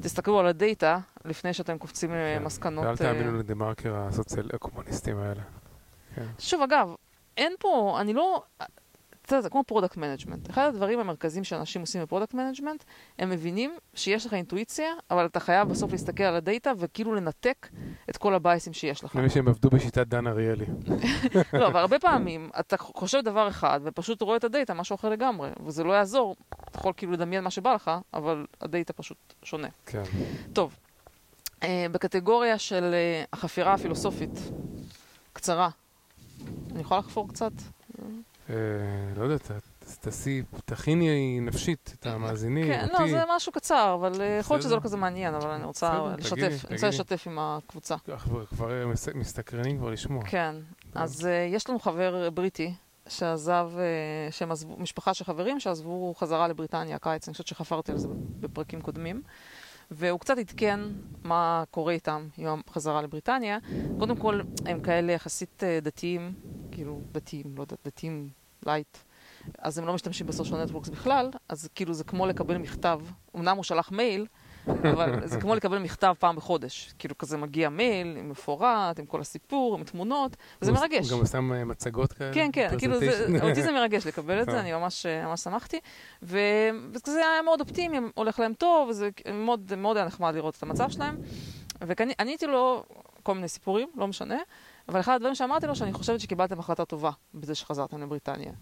תסתכלו 0.00 0.38
על 0.40 0.46
הדאטה 0.46 0.98
לפני 1.24 1.52
שאתם 1.52 1.78
קופצים 1.78 2.10
כן. 2.10 2.38
למסקנות. 2.42 2.84
ואל 2.84 2.92
אה, 2.92 2.96
תאמינו 2.96 3.38
לדה 3.38 3.54
מרקר 3.54 3.94
הסוציאל 3.96 4.50
הקומוניסטים 4.52 5.18
האלה. 5.18 5.42
כן. 6.14 6.26
שוב, 6.38 6.62
אגב, 6.62 6.94
אין 7.38 7.52
פה, 7.58 7.96
אני 8.00 8.12
לא... 8.12 8.42
אתה 9.28 9.34
יודע, 9.34 9.42
זה 9.42 9.50
כמו 9.50 9.64
product 9.64 9.96
management. 9.96 10.50
אחד 10.50 10.68
הדברים 10.68 11.00
המרכזיים 11.00 11.44
שאנשים 11.44 11.80
עושים 11.80 12.02
ב 12.02 12.06
product 12.06 12.34
management, 12.34 12.84
הם 13.18 13.30
מבינים 13.30 13.76
שיש 13.94 14.26
לך 14.26 14.34
אינטואיציה, 14.34 14.86
אבל 15.10 15.26
אתה 15.26 15.40
חייב 15.40 15.68
בסוף 15.68 15.92
להסתכל 15.92 16.22
על 16.22 16.34
ה 16.34 16.42
data 16.42 16.72
וכאילו 16.78 17.14
לנתק 17.14 17.68
את 18.10 18.16
כל 18.16 18.34
ה 18.34 18.39
bias 18.39 18.61
ים 18.61 18.72
שיש 18.72 19.04
לך. 19.04 19.16
למי 19.16 19.30
שהם 19.30 19.48
עבדו 19.48 19.70
בשיטת 19.70 20.06
דן 20.06 20.26
אריאלי. 20.26 20.66
לא, 21.52 21.66
אבל 21.66 21.80
הרבה 21.80 21.98
פעמים 21.98 22.50
אתה 22.60 22.76
חושב 22.78 23.20
דבר 23.20 23.48
אחד 23.48 23.80
ופשוט 23.84 24.22
רואה 24.22 24.36
את 24.36 24.44
ה 24.44 24.50
data 24.50 24.74
משהו 24.74 24.94
אחר 24.94 25.08
לגמרי, 25.08 25.50
וזה 25.66 25.84
לא 25.84 25.92
יעזור. 25.92 26.36
אתה 26.70 26.78
יכול 26.78 26.92
כאילו 26.96 27.12
לדמיין 27.12 27.44
מה 27.44 27.50
שבא 27.50 27.74
לך, 27.74 27.90
אבל 28.14 28.46
ה 28.60 28.66
data 28.66 28.92
פשוט 28.92 29.34
שונה. 29.42 29.68
כן. 29.86 30.02
טוב, 30.52 30.76
אה, 31.62 31.86
בקטגוריה 31.92 32.58
של 32.58 32.94
אה, 32.94 33.24
החפירה 33.32 33.74
הפילוסופית, 33.74 34.38
קצרה, 35.32 35.68
אני 36.72 36.80
יכולה 36.80 37.00
לחפור 37.00 37.28
קצת? 37.28 37.52
אה, 38.50 38.54
לא 39.16 39.24
יודע, 39.24 39.38
ת- 39.38 39.50
תעשי, 40.00 40.42
תכיני 40.64 41.40
נפשית 41.40 41.94
את 42.00 42.06
המאזינים, 42.06 42.64
כן, 42.66 42.86
אותי. 42.92 43.02
לא, 43.02 43.08
זה 43.10 43.22
משהו 43.36 43.52
קצר, 43.52 43.96
אבל 44.00 44.20
אה, 44.20 44.26
יכול 44.40 44.54
להיות 44.54 44.64
שזה 44.64 44.74
לא. 44.76 44.80
כזה 44.80 44.96
מעניין, 44.96 45.34
אבל 45.34 45.50
אני 45.50 45.64
רוצה 45.64 46.14
לשתף, 46.18 46.38
אני 46.66 46.74
רוצה. 46.74 46.88
לשתף 46.88 47.26
עם 47.26 47.38
הקבוצה. 47.40 47.96
כבר- 47.98 48.46
כבר 48.46 48.86
מס- 48.86 49.08
מסתקרנים 49.14 49.78
כבר 49.78 49.90
לשמוע. 49.90 50.22
כן, 50.24 50.54
אז 50.94 51.26
אה, 51.26 51.46
יש 51.50 51.68
לנו 51.70 51.78
חבר 51.78 52.30
בריטי 52.30 52.74
שעזב, 53.08 53.70
אה, 53.78 53.82
שהם 54.32 54.52
עזבו, 54.52 54.76
משפחה 54.78 55.14
של 55.14 55.24
חברים 55.24 55.60
שעזבו 55.60 56.14
חזרה 56.18 56.48
לבריטניה 56.48 56.96
הקיץ, 56.96 57.28
אני 57.28 57.32
חושבת 57.32 57.46
שחפרתי 57.46 57.92
על 57.92 57.98
זה 57.98 58.08
בפרקים 58.40 58.80
קודמים. 58.80 59.22
והוא 59.90 60.20
קצת 60.20 60.38
עדכן 60.38 60.80
מה 61.24 61.64
קורה 61.70 61.92
איתם 61.92 62.28
עם 62.36 62.60
החזרה 62.68 63.02
לבריטניה. 63.02 63.58
קודם 63.98 64.16
כל, 64.16 64.40
הם 64.66 64.80
כאלה 64.80 65.12
יחסית 65.12 65.64
אה, 65.64 65.78
דתיים, 65.82 66.34
כאילו 66.72 67.00
דתיים, 67.12 67.54
לא 67.56 67.62
יודעת, 67.62 67.78
דתיים 67.84 68.28
light. 68.66 68.98
אז 69.58 69.78
הם 69.78 69.86
לא 69.86 69.94
משתמשים 69.94 70.26
ב 70.26 70.31
social 70.31 70.64
networks 70.64 70.88
בכלל, 70.88 71.30
אז 71.48 71.68
כאילו 71.74 71.94
זה 71.94 72.04
כמו 72.04 72.26
לקבל 72.26 72.58
מכתב, 72.58 73.00
אמנם 73.36 73.56
הוא 73.56 73.64
שלח 73.64 73.92
מייל, 73.92 74.26
אבל 74.92 75.26
זה 75.26 75.40
כמו 75.40 75.54
לקבל 75.54 75.78
מכתב 75.78 76.14
פעם 76.18 76.36
בחודש. 76.36 76.94
כאילו 76.98 77.18
כזה 77.18 77.36
מגיע 77.36 77.68
מייל 77.68 78.16
עם 78.16 78.30
מפורט, 78.30 78.98
עם 78.98 79.06
כל 79.06 79.20
הסיפור, 79.20 79.78
עם 79.78 79.84
תמונות, 79.84 80.36
וזה 80.62 80.72
מרגש. 80.72 81.10
הוא 81.10 81.20
גם 81.20 81.26
שם 81.26 81.52
אה, 81.52 81.64
מצגות 81.64 82.12
כאלה. 82.12 82.34
כן, 82.34 82.50
כן, 82.52 82.68
כאילו, 82.78 82.98
זה. 82.98 83.26
אותי 83.42 83.62
זה 83.62 83.72
מרגש 83.72 84.06
לקבל 84.06 84.40
את 84.42 84.46
זה, 84.46 84.56
אה. 84.56 84.60
אני 84.60 84.72
ממש, 84.72 85.06
ממש 85.06 85.40
שמחתי. 85.40 85.80
וזה 86.22 87.20
היה 87.32 87.42
מאוד 87.44 87.60
אופטימי, 87.60 87.98
הולך 88.14 88.40
להם 88.40 88.54
טוב, 88.54 88.88
וזה 88.88 89.08
מאוד, 89.34 89.72
מאוד 89.76 89.96
היה 89.96 90.06
נחמד 90.06 90.34
לראות 90.34 90.56
את 90.56 90.62
המצב 90.62 90.90
שלהם. 90.90 91.16
ועניתי 91.80 92.46
לו 92.46 92.84
כל 93.22 93.34
מיני 93.34 93.48
סיפורים, 93.48 93.88
לא 93.96 94.06
משנה, 94.06 94.38
אבל 94.88 95.00
אחד 95.00 95.14
הדברים 95.14 95.34
שאמרתי 95.34 95.66
לו, 95.66 95.76
שאני 95.76 95.92
חושבת 95.92 96.20
שקיבלתם 96.20 96.58
החלטה 96.58 96.84
טובה 96.84 97.10
בזה 97.34 97.54
שחזרתם 97.54 98.02
לבריטניה. 98.02 98.52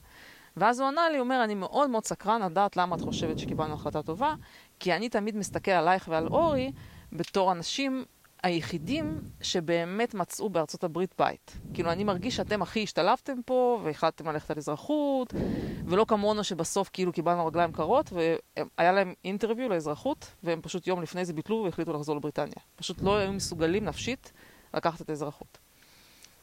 ואז 0.57 0.81
הוא 0.81 0.89
ענה 0.89 1.09
לי, 1.09 1.17
הוא 1.17 1.25
אומר, 1.25 1.45
אני 1.45 1.55
מאוד 1.55 1.91
מאוד 1.91 2.05
סקרן 2.05 2.43
לדעת 2.43 2.77
למה 2.77 2.97
את 2.97 3.01
חושבת 3.01 3.39
שקיבלנו 3.39 3.75
החלטה 3.75 4.03
טובה, 4.03 4.35
כי 4.81 4.93
אני 4.93 5.09
תמיד 5.09 5.37
מסתכל 5.37 5.71
עלייך 5.71 6.09
ועל 6.09 6.27
אורי 6.27 6.73
בתור 7.13 7.53
אנשים 7.53 8.05
היחידים 8.43 9.21
שבאמת 9.41 10.15
מצאו 10.15 10.51
בארצות 10.51 10.85
הברית 10.85 11.15
בית. 11.19 11.59
כאילו, 11.75 11.93
אני 11.93 12.05
מרגיש 12.05 12.37
שאתם 12.37 12.63
הכי 12.63 12.83
השתלבתם 12.83 13.39
פה, 13.47 13.81
והחלטתם 13.85 14.29
ללכת 14.29 14.51
על 14.51 14.57
אזרחות, 14.59 15.35
ולא 15.87 16.05
כמונו 16.09 16.45
שבסוף 16.45 16.91
כאילו 16.93 17.13
קיבלנו 17.13 17.47
רגליים 17.47 17.73
קרות, 17.73 18.13
והיה 18.13 18.93
להם 18.93 19.15
אינטרוויו 19.25 19.69
לאזרחות, 19.69 20.35
והם 20.43 20.61
פשוט 20.63 20.87
יום 20.87 21.03
לפני 21.03 21.25
זה 21.25 21.33
ביטלו 21.33 21.63
והחליטו 21.65 21.93
לחזור 21.93 22.17
לבריטניה. 22.17 22.55
פשוט 22.77 23.03
לא 23.03 23.17
היו 23.17 23.33
מסוגלים 23.33 23.85
נפשית 23.85 24.33
לקחת 24.75 25.01
את 25.01 25.11
האזרחות. 25.11 25.59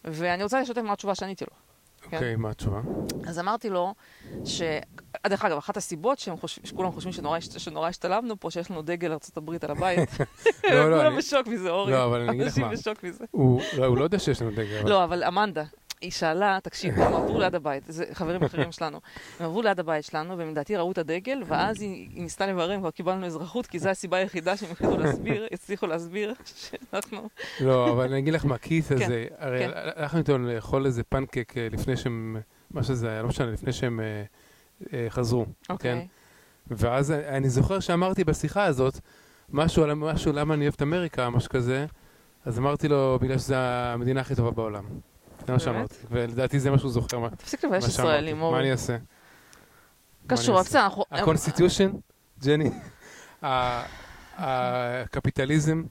ואני 0.04 0.44
רוצה 0.44 0.62
לשתף 0.62 0.82
מה 0.82 0.94
התשובה 0.94 1.16
שעניתי 1.16 1.46
לו. 1.46 1.56
כן? 2.10 2.18
אוקיי, 2.18 2.36
מה 2.36 2.50
התשובה? 2.50 2.82
אז 3.28 3.40
אמרתי 3.40 3.70
לו, 3.70 3.94
ש... 4.46 4.62
דרך 5.30 5.46
אגב, 5.46 5.58
אחת 5.58 5.78
הסיבות 5.78 6.20
שכולם 6.20 6.92
חושבים 6.92 7.14
שנורא, 7.14 7.38
הש- 7.38 7.58
שנורא 7.58 7.88
השתלבנו 7.90 8.40
פה, 8.40 8.52
שיש 8.52 8.72
לנו 8.72 8.82
דגל 8.82 9.12
ארה"ב 9.12 9.50
על 9.62 9.72
הבית. 9.72 10.10
לא, 10.72 10.90
לא, 10.90 10.98
כולם 10.98 11.18
בשוק 11.18 11.48
מזה, 11.48 11.70
אורי. 11.70 11.92
לא, 11.92 12.06
אבל 12.06 12.22
אני 12.22 12.30
אגיד 12.30 12.42
לך 12.42 12.48
אנשים 12.48 12.64
מה. 12.64 12.72
בשוק 12.72 13.04
מזה. 13.04 13.26
הוא 13.32 13.62
לא, 13.78 13.86
הוא 13.86 13.98
לא 13.98 14.04
יודע 14.04 14.20
שיש 14.20 14.42
לנו 14.42 14.52
דגל. 14.52 14.82
לא, 14.86 15.04
אבל 15.04 15.24
אמנדה, 15.24 15.64
היא 16.02 16.12
שאלה, 16.12 16.58
תקשיב, 16.64 17.00
הם 17.00 17.14
עברו 17.14 17.40
ליד 17.40 17.56
הבית, 17.56 17.84
זה 17.88 18.06
חברים 18.14 18.44
אחרים 18.44 18.72
שלנו. 18.72 19.00
הם 19.40 19.46
עברו 19.46 19.62
ליד 19.62 19.80
הבית 19.80 20.06
שלנו, 20.06 20.38
והם 20.38 20.50
לדעתי 20.52 20.76
ראו 20.76 20.92
את 20.92 20.98
הדגל, 20.98 21.44
ואז 21.48 21.82
היא, 21.82 22.10
היא 22.14 22.24
ניסתה 22.24 22.48
לברר 22.48 22.76
אם 22.76 22.80
כבר 22.80 22.92
קיבלנו 22.92 23.26
אזרחות, 23.26 23.68
כי 23.68 23.80
זו 23.80 23.90
הסיבה 23.90 24.18
היחידה 24.18 24.58
שהם 24.58 24.72
החליטו 24.72 24.98
להסביר, 24.98 25.48
הצליחו 25.54 25.88
להסביר 25.88 26.34
שאנחנו... 26.46 27.30
לא, 27.62 27.92
אבל 27.92 28.04
אני 28.06 28.20
אגיד 28.20 28.34
לך 28.34 28.46
מה, 28.46 28.58
כיס 28.58 28.90
כן, 28.90 28.96
הזה, 28.96 29.26
הרי 29.38 29.60
כן. 29.60 29.72
הלכנו 29.96 30.20
איתו 30.20 30.38
לאכול 30.38 30.86
איזה 30.86 31.04
פנקק 31.04 31.54
אה, 31.58 31.68
לפני 31.72 31.98
שהם, 31.98 32.38
מה 32.72 32.84
שזה 32.84 33.10
היה, 33.10 33.22
לא 33.22 33.28
משנה, 33.28 33.52
לפני 33.52 33.74
שהם 33.74 34.00
אה, 34.94 35.06
חזרו. 35.10 35.46
אוקיי. 35.70 36.08
ואז 36.68 37.12
אני 37.12 37.50
זוכר 37.50 37.80
שאמרתי 37.80 38.24
בשיחה 38.24 38.64
הזאת, 38.64 39.00
משהו 39.50 39.84
על 39.84 39.94
משהו, 39.94 40.34
למה 40.34 40.54
אני 40.54 40.64
אוהב 40.64 40.74
את 40.74 40.82
אמריקה, 40.82 41.30
משהו 41.30 41.50
כזה, 41.50 41.86
אז 42.46 42.60
אמרתי 42.60 42.88
לו, 42.88 43.20
בגלל 43.22 43.38
שזו 43.38 43.56
המדינה 43.56 44.22
הכי 44.22 44.36
טובה 44.36 44.52
בעולם. 44.52 44.84
זה 45.48 45.54
מה? 45.54 45.60
שאמרתי, 45.60 45.96
ולדעתי 46.12 46.60
זה 46.60 46.72
מה 46.72 46.78
שהוא 46.78 46.92
זוכר, 46.92 47.20
מה 47.20 47.30
תפסיק 47.30 47.64
לבייש. 47.66 47.86
ישראלים, 47.86 48.40
מה. 48.40 48.60
אני 48.60 48.72
אעשה? 48.72 48.98
קשור, 50.28 50.60
בסדר, 50.60 50.84
אנחנו... 50.84 51.04
ה 51.12 51.18
constitution, 51.18 51.92
ג'ני, 52.44 52.72
הקפיטליזם, 54.38 55.84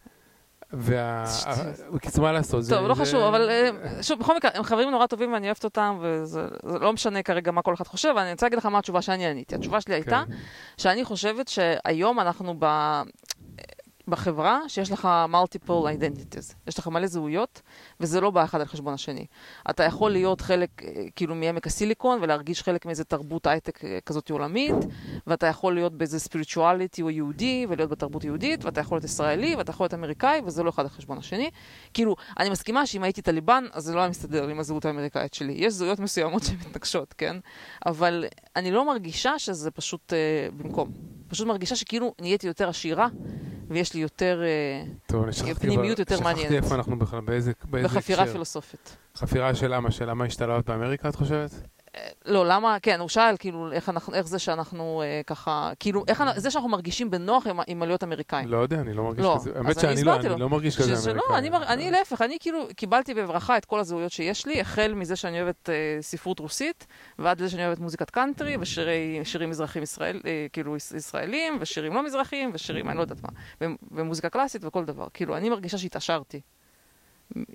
בקיצור, 1.93 2.25
מה 2.25 2.33
לעשות? 2.33 2.65
טוב, 2.69 2.87
לא 2.87 2.95
חשוב, 2.95 3.23
אבל 3.23 3.51
אה, 3.51 4.03
שוב, 4.03 4.21
בכל 4.21 4.37
מקרה, 4.37 4.51
הם 4.55 4.63
חברים 4.63 4.91
נורא 4.91 5.07
טובים 5.07 5.33
ואני 5.33 5.47
אוהבת 5.47 5.65
אותם, 5.65 5.99
וזה 6.03 6.47
זה 6.63 6.79
לא 6.79 6.93
משנה 6.93 7.23
כרגע 7.23 7.51
מה 7.51 7.63
כל 7.63 7.75
אחד 7.75 7.87
חושב, 7.87 8.15
אני 8.17 8.33
רוצה 8.33 8.47
להגיד 8.47 8.59
לך 8.59 8.67
מה 8.67 8.79
התשובה 8.79 9.03
שאני 9.03 9.27
עניתי. 9.27 9.55
התשובה 9.55 9.81
שלי 9.81 9.95
הייתה, 9.95 10.23
כן. 10.29 10.35
שאני 10.77 11.05
חושבת 11.05 11.49
שהיום 11.49 12.21
אנחנו 12.21 12.55
ב... 12.59 12.67
בחברה 14.09 14.61
שיש 14.69 14.93
לך 14.93 15.09
multiple 15.33 15.85
identities, 15.99 16.55
יש 16.67 16.79
לך 16.79 16.87
מלא 16.87 17.07
זהויות, 17.07 17.63
וזה 18.03 18.21
לא 18.21 18.31
בא 18.31 18.45
אחד 18.45 18.61
על 18.61 18.67
חשבון 18.67 18.95
השני. 18.95 19.27
אתה 19.71 19.83
יכול 19.85 20.11
להיות 20.11 20.41
חלק, 20.41 20.71
אה, 20.83 20.89
כאילו, 21.17 21.35
מעמק 21.35 21.67
הסיליקון, 21.67 22.19
ולהרגיש 22.23 22.63
חלק 22.63 22.87
מאיזה 22.87 23.05
תרבות 23.05 23.47
הייטק 23.47 23.85
אה, 23.85 23.99
כזאת 24.07 24.31
עולמית, 24.31 24.75
ואתה 25.27 25.47
יכול 25.47 25.75
להיות 25.75 25.93
באיזה 25.99 26.19
spirituality 26.19 27.03
או 27.03 27.11
יהודי, 27.11 27.67
ולהיות 27.69 27.91
בתרבות 27.91 28.25
יהודית, 28.25 28.65
ואתה 28.65 28.81
יכול 28.81 28.97
להיות 28.97 29.05
ישראלי, 29.05 29.55
ואתה 29.57 29.71
יכול 29.71 29.85
להיות 29.85 29.95
אמריקאי, 29.95 30.41
וזה 30.47 30.63
לא 30.63 30.71
אחד 30.71 30.83
על 30.83 30.89
חשבון 30.89 31.19
השני. 31.19 31.51
כאילו, 31.95 32.17
אני 32.39 32.51
מסכימה 32.51 32.87
שאם 32.87 33.03
הייתי 33.03 33.23
טליבן, 33.23 33.65
אז 33.73 33.85
זה 33.85 33.95
לא 33.95 34.01
היה 34.01 34.09
מסתדר 34.09 34.49
עם 34.49 34.59
הזהות 34.61 34.85
האמריקאית 34.85 35.35
שלי. 35.35 35.53
יש 35.53 35.73
זהויות 35.73 35.99
מסוימות 35.99 36.43
שמתנגשות, 36.47 37.15
כן? 37.19 37.37
אבל 37.87 38.25
אני 38.57 38.71
לא 38.71 38.87
מרגישה 38.87 39.39
שזה 39.39 39.71
פשוט 39.71 40.13
אה, 40.13 40.19
במקום. 40.57 40.91
פשוט 41.29 41.47
מרגישה 41.47 41.77
שכאילו 41.77 42.15
נהייתי 42.21 42.47
יותר 42.47 42.69
עשירה, 42.69 43.09
ויש 43.69 43.95
לי 43.95 44.01
יותר 44.01 44.43
אה, 44.43 44.85
טוב, 45.07 45.23
אני 45.25 45.33
שכחתי 45.33 45.55
פנימיות 45.55 45.83
כבר- 45.83 46.01
יותר 46.03 46.17
שכחתי 46.17 46.25
מעניינת. 46.35 46.53
איפה 46.65 46.75
אנחנו 46.75 46.99
בכלל, 46.99 47.21
באיזה 47.21 47.53
באיזה 47.65 47.89
בחפירה 47.99 48.23
הקשר. 48.23 48.33
פילוסופית. 48.33 48.97
חפירה 49.17 49.55
של 49.55 49.75
למה? 49.75 49.91
של 49.91 50.11
למה 50.11 50.25
השתלבת 50.25 50.67
באמריקה, 50.71 51.09
את 51.09 51.15
חושבת? 51.17 51.51
לא, 52.25 52.47
למה, 52.47 52.77
כן, 52.83 53.01
הוא 53.01 53.09
שאל, 53.09 53.35
כאילו, 53.39 53.73
איך, 53.73 53.89
אנחנו, 53.89 54.15
איך 54.15 54.27
זה 54.27 54.39
שאנחנו 54.39 55.03
אה, 55.05 55.21
ככה, 55.27 55.73
כאילו, 55.81 56.05
איך, 56.09 56.21
אנחנו- 56.21 56.41
זה 56.41 56.51
שאנחנו 56.51 56.69
מרגישים 56.69 57.11
בנוח 57.11 57.47
עם, 57.47 57.61
עם 57.67 57.83
עליות 57.83 58.05
אמריקאים. 58.05 58.49
לא 58.49 58.57
יודע, 58.57 58.81
אני 58.81 58.95
לא 58.95 59.03
מרגיש 59.03 59.25
לא, 59.25 59.37
כזה. 59.41 59.51
האמת 59.55 59.67
אני 59.67 59.81
שאני 59.97 60.03
לא, 60.05 60.15
אני. 60.17 60.29
לא 60.41 60.49
מרגיש 60.49 60.77
כזה 60.79 60.93
אמריקאי. 61.11 61.15
לא, 61.31 61.39
אני, 61.39 61.51
אני 61.67 61.91
להפך, 61.91 62.23
אני 62.23 62.37
כאילו 62.41 62.67
קיבלתי 62.77 63.15
בברכה 63.15 63.57
את 63.57 63.65
כל 63.65 63.81
הזהויות 63.81 64.13
שיש 64.13 64.47
לי, 64.47 64.61
החל 64.61 64.93
מזה 64.97 65.17
שאני 65.17 65.43
אוהבת 65.43 65.71
אה, 65.71 65.75
ספרות 66.01 66.39
רוסית, 66.39 66.87
ועד 67.19 67.41
לזה 67.41 67.51
שאני 67.51 67.67
אוהבת 67.67 67.79
מוזיקת 67.79 68.11
קאנטרי, 68.11 68.57
ושירים 68.61 69.51
מזרחים 69.51 69.83
ישראל, 69.83 70.21
אה, 70.27 70.47
כאילו 70.53 70.77
יש- 70.77 70.93
ישראלים, 70.93 71.57
ושירים 71.61 71.95
לא 71.95 72.05
מזרחיים, 72.05 72.51
ושירים, 72.55 72.89
אני 72.89 72.97
לא 72.97 73.03
יודעת 73.03 73.19
מה, 73.23 73.29
ומוזיקה 73.91 74.29
קלאסית 74.29 74.65
וכל 74.65 74.85
דבר. 74.85 75.07
כאילו, 75.15 75.37
אני 75.37 75.51
מרגישה 75.51 75.79
שהתעשרתי. 75.79 76.41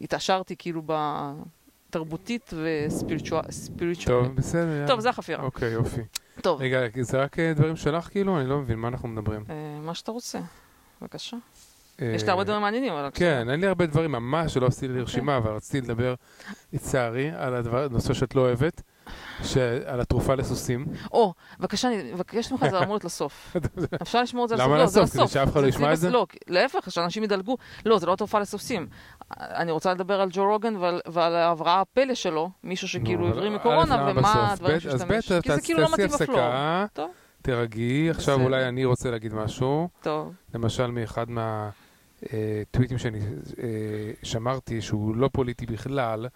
התעשרתי 0.01 0.55
כאילו 0.57 0.81
בתרבותית 0.85 2.53
וספיריטואלית. 2.63 4.05
טוב, 4.05 4.35
בסדר. 4.35 4.87
טוב, 4.87 4.99
זה 4.99 5.09
החפירה. 5.09 5.43
אוקיי, 5.43 5.69
יופי. 5.69 6.01
טוב, 6.41 6.61
רגע, 6.61 6.79
זה 7.01 7.21
רק 7.21 7.39
אה, 7.39 7.53
דברים 7.53 7.75
שלך 7.75 8.07
כאילו? 8.07 8.39
אני 8.39 8.49
לא 8.49 8.57
מבין, 8.57 8.79
מה 8.79 8.87
אנחנו 8.87 9.07
מדברים? 9.07 9.43
אה, 9.49 9.79
מה 9.81 9.93
שאתה 9.93 10.11
רוצה, 10.11 10.39
בבקשה. 11.01 11.37
אה, 12.01 12.11
יש 12.15 12.23
לי 12.23 12.31
הרבה 12.31 12.43
דברים 12.43 12.61
מעניינים, 12.61 12.93
אבל... 12.93 13.09
כן, 13.13 13.49
אין 13.49 13.59
לי 13.59 13.67
הרבה 13.67 13.85
דברים 13.85 14.11
ממש 14.11 14.53
שלא 14.53 14.67
עשיתי 14.67 14.87
לי 14.87 14.91
אוקיי. 14.93 15.03
רשימה, 15.03 15.37
אבל 15.37 15.51
רציתי 15.51 15.81
לדבר, 15.81 16.13
לצערי, 16.73 17.31
על 17.31 17.55
הנושא 17.55 18.13
שאת 18.13 18.35
לא 18.35 18.41
אוהבת, 18.41 18.81
על 19.85 20.01
התרופה 20.01 20.35
לסוסים. 20.35 20.85
או, 21.11 21.33
בבקשה, 21.59 21.87
אני 21.87 22.13
מבקש 22.13 22.51
ממך 22.51 22.65
זה 22.69 22.77
אמור 22.83 22.93
להיות 22.93 23.05
לסוף. 23.05 23.55
אפשר 24.01 24.21
לשמור 24.21 24.43
את 24.43 24.49
זה 24.49 24.55
לסוף? 24.55 24.67
למה 24.67 24.77
לא, 24.77 24.83
לסוף? 24.83 25.09
כדי. 25.09 25.27
שאף 25.27 25.51
אחד 25.51 25.61
לא 25.61 25.67
ישמע 25.67 25.93
את 25.93 25.97
זה? 25.97 26.09
לא, 26.09 26.27
להפך, 26.47 26.91
שאנשים 26.91 27.23
ידלגו. 27.23 27.57
לא, 27.85 27.99
זה 27.99 28.05
לא 28.05 28.15
תרופה 28.15 28.39
לסופסים. 28.39 28.87
אני 29.37 29.71
רוצה 29.71 29.93
לדבר 29.93 30.21
על 30.21 30.29
ג'ו 30.31 30.45
רוגן 30.45 30.75
ועל- 30.75 31.01
ועל 31.07 31.35
ההבראה 31.35 31.81
הפלא 31.81 32.13
שלו, 32.15 32.49
מישהו 32.63 32.87
שכאילו 32.87 33.27
הבריא 33.27 33.49
מקורונה, 33.49 34.11
ומה? 34.15 34.51
הדברים 34.53 34.79
שהוא 34.79 34.93
השתמש. 34.93 35.31
כי 35.31 35.51
זה 35.55 35.61
כאילו 35.61 35.79
לא 35.81 35.87
מתאים 35.93 36.09
טוב, 36.93 37.09
תירגעי, 37.41 38.09
עכשיו. 38.09 38.41
אולי 38.41 38.67
אני 38.67 38.85
רוצה 38.85 39.11
להגיד 39.11 39.33
משהו, 39.33 39.89
טוב. 40.01 40.33
למשל 40.53 40.87
מאחד 40.91 41.25
מהטוויטים 41.29 42.97
שאני 42.97 43.19
אה, 43.19 43.65
שמרתי, 44.23 44.81
שהוא 44.81 45.15
לא 45.15 45.29
פוליטי 45.33 45.65
בכלל, 45.65 46.27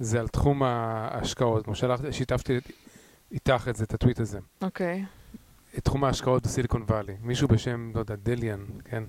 זה 0.00 0.20
על 0.20 0.28
תחום 0.28 0.62
ההשקעות. 0.62 1.64
כמו 1.64 1.74
שיתפתי 2.10 2.58
איתך 3.32 3.66
את 3.70 3.76
זה, 3.76 3.84
את 3.84 3.94
הטוויט 3.94 4.20
הזה. 4.20 4.38
אוקיי. 4.62 5.04
את 5.78 5.84
תחום 5.84 6.04
ההשקעות 6.04 6.42
בסיליקון 6.42 6.82
וואלי. 6.88 7.12
מישהו 7.22 7.48
בשם, 7.48 7.90
לא 7.94 8.00
יודע, 8.00 8.14
דליאן, 8.22 8.64
כן? 8.84 9.04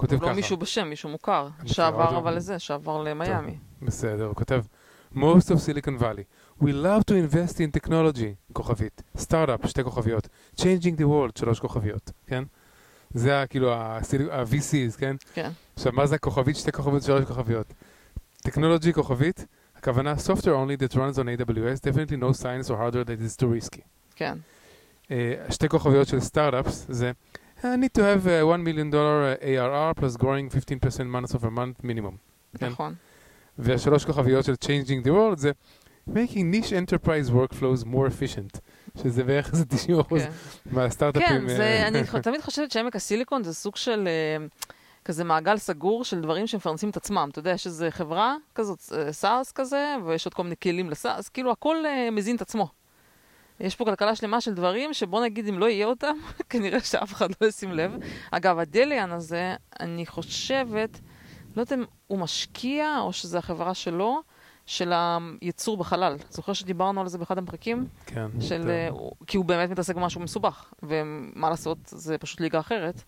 כותב 0.00 0.16
ככה. 0.16 0.26
לא 0.26 0.32
מישהו 0.32 0.56
בשם, 0.56 0.88
מישהו 0.88 1.08
מוכר. 1.08 1.48
שעבר? 1.66 2.18
אבל 2.18 2.34
לזה, 2.34 2.58
שעבר 2.58 3.02
למיאמי. 3.02 3.58
בסדר, 3.82 4.24
הוא 4.24 4.34
כותב 4.34 4.62
Most 5.14 5.48
of 5.48 5.58
Silicon 5.66 6.00
Valley, 6.02 6.24
we 6.62 6.72
love 6.72 7.02
to 7.10 7.14
invest 7.14 7.56
in 7.56 7.80
technology, 7.80 8.52
כוכבית, 8.52 9.02
סטארט-אפ, 9.16 9.66
שתי 9.66 9.84
כוכביות, 9.84 10.28
changing 10.56 10.98
the 10.98 11.04
world, 11.04 11.38
שלוש 11.38 11.60
כוכביות, 11.60 12.10
כן? 12.26 12.44
זה 13.14 13.44
כאילו 13.50 13.72
ה-VCs, 13.72 14.98
כן? 14.98 15.16
כן. 15.34 15.50
עכשיו, 15.74 15.92
מה 15.92 16.06
זה 16.06 16.14
הכוכבית, 16.14 16.56
שתי 16.56 16.72
כוכביות, 16.72 17.02
שלוש 17.02 17.24
כוכביות? 17.24 17.72
טכנולוגי 18.42 18.92
כוכבית, 18.92 19.46
הכוונה 19.76 20.14
software 20.26 20.56
only 20.64 20.82
that 20.82 20.94
runs 20.94 21.18
on 21.18 21.24
AWS, 21.24 21.80
definitely 21.80 22.16
no 22.16 22.32
science 22.42 22.70
or 22.70 22.76
hardware 22.76 23.04
that 23.04 23.20
is 23.20 23.42
too 23.42 23.46
risky. 23.46 23.80
כן. 24.14 24.38
אה, 25.10 25.34
שתי 25.50 25.68
כוכביות 25.68 26.08
של 26.08 26.20
סטארט-אפס 26.20 26.86
זה 26.88 27.12
I 27.62 27.76
need 27.76 27.94
to 27.94 28.02
have 28.02 28.26
a 28.26 28.42
1 28.46 28.64
million 28.64 28.90
dollar 28.90 29.36
ARR 29.42 29.94
plus 29.94 30.16
growing 30.16 30.48
15% 30.48 31.06
months 31.06 31.34
over 31.34 31.50
month 31.50 31.84
minimum. 31.84 32.16
כן. 32.58 32.68
נכון. 32.68 32.94
והשלוש 33.58 34.04
כוכביות 34.04 34.44
של 34.44 34.54
Changing 34.64 35.06
the 35.06 35.10
World 35.10 35.36
זה 35.36 35.50
making 36.08 36.52
niche 36.52 36.72
enterprise 36.72 37.30
workflows 37.30 37.84
more 37.84 38.06
efficient, 38.06 38.60
שזה 39.02 39.24
בערך 39.24 39.50
איזה 39.52 39.64
90% 39.70 40.18
כן. 40.18 40.30
מהסטארט-אפים. 40.66 41.28
כן, 41.28 41.48
זה, 41.48 41.62
אה, 41.62 41.88
אני 41.88 41.98
תמיד 42.22 42.40
חושבת 42.40 42.70
שעמק 42.70 42.96
הסיליקון 42.96 43.42
זה 43.42 43.54
סוג 43.54 43.76
של 43.76 44.08
אה, 44.08 44.46
כזה 45.04 45.24
מעגל 45.24 45.56
סגור 45.58 46.04
של 46.04 46.20
דברים 46.20 46.46
שמפרנסים 46.46 46.90
את 46.90 46.96
עצמם. 46.96 47.28
אתה 47.32 47.38
יודע, 47.38 47.50
יש 47.50 47.66
איזו 47.66 47.86
חברה 47.90 48.36
כזאת, 48.54 48.78
אה, 48.92 49.12
סארס 49.12 49.52
כזה, 49.52 49.94
ויש 50.06 50.26
עוד 50.26 50.34
כל 50.34 50.42
מיני 50.42 50.56
כלים 50.62 50.90
לסארס, 50.90 51.28
כאילו 51.28 51.50
הכל 51.52 51.76
אה, 51.86 52.10
מזין 52.10 52.36
את 52.36 52.40
עצמו. 52.40 52.68
יש 53.60 53.76
פה 53.76 53.84
כלכלה 53.84 54.14
שלמה 54.16 54.40
של 54.40 54.54
דברים 54.54 54.94
שבוא 54.94 55.22
נגיד 55.24 55.48
אם 55.48 55.58
לא 55.58 55.68
יהיה 55.68 55.86
אותם, 55.86 56.16
כנראה 56.50 56.80
שאף 56.80 57.12
אחד 57.12 57.28
לא 57.40 57.46
ישים 57.46 57.72
לב. 57.72 57.92
אגב, 58.30 58.58
הדליאן 58.58 59.10
הזה, 59.12 59.54
אני 59.80 60.06
חושבת, 60.06 61.00
לא 61.56 61.62
יודעת 61.62 61.78
אם 61.78 61.84
הוא 62.06 62.18
משקיע 62.18 62.98
או 63.00 63.12
שזה 63.12 63.38
החברה 63.38 63.74
שלו, 63.74 64.20
של 64.66 64.92
הייצור 64.94 65.76
בחלל. 65.76 66.16
זוכר 66.30 66.52
שדיברנו 66.52 67.00
על 67.00 67.08
זה 67.08 67.18
באחד 67.18 67.38
הפרקים? 67.38 67.86
כן. 68.06 68.26
של, 68.40 68.70
הוא- 68.90 69.12
כי 69.26 69.36
הוא 69.36 69.44
באמת 69.44 69.70
מתעסק 69.70 69.94
במשהו 69.96 70.20
מסובך, 70.20 70.72
ומה 70.82 71.50
לעשות, 71.50 71.78
זה 71.86 72.18
פשוט 72.18 72.40
ליגה 72.40 72.60
אחרת, 72.60 73.02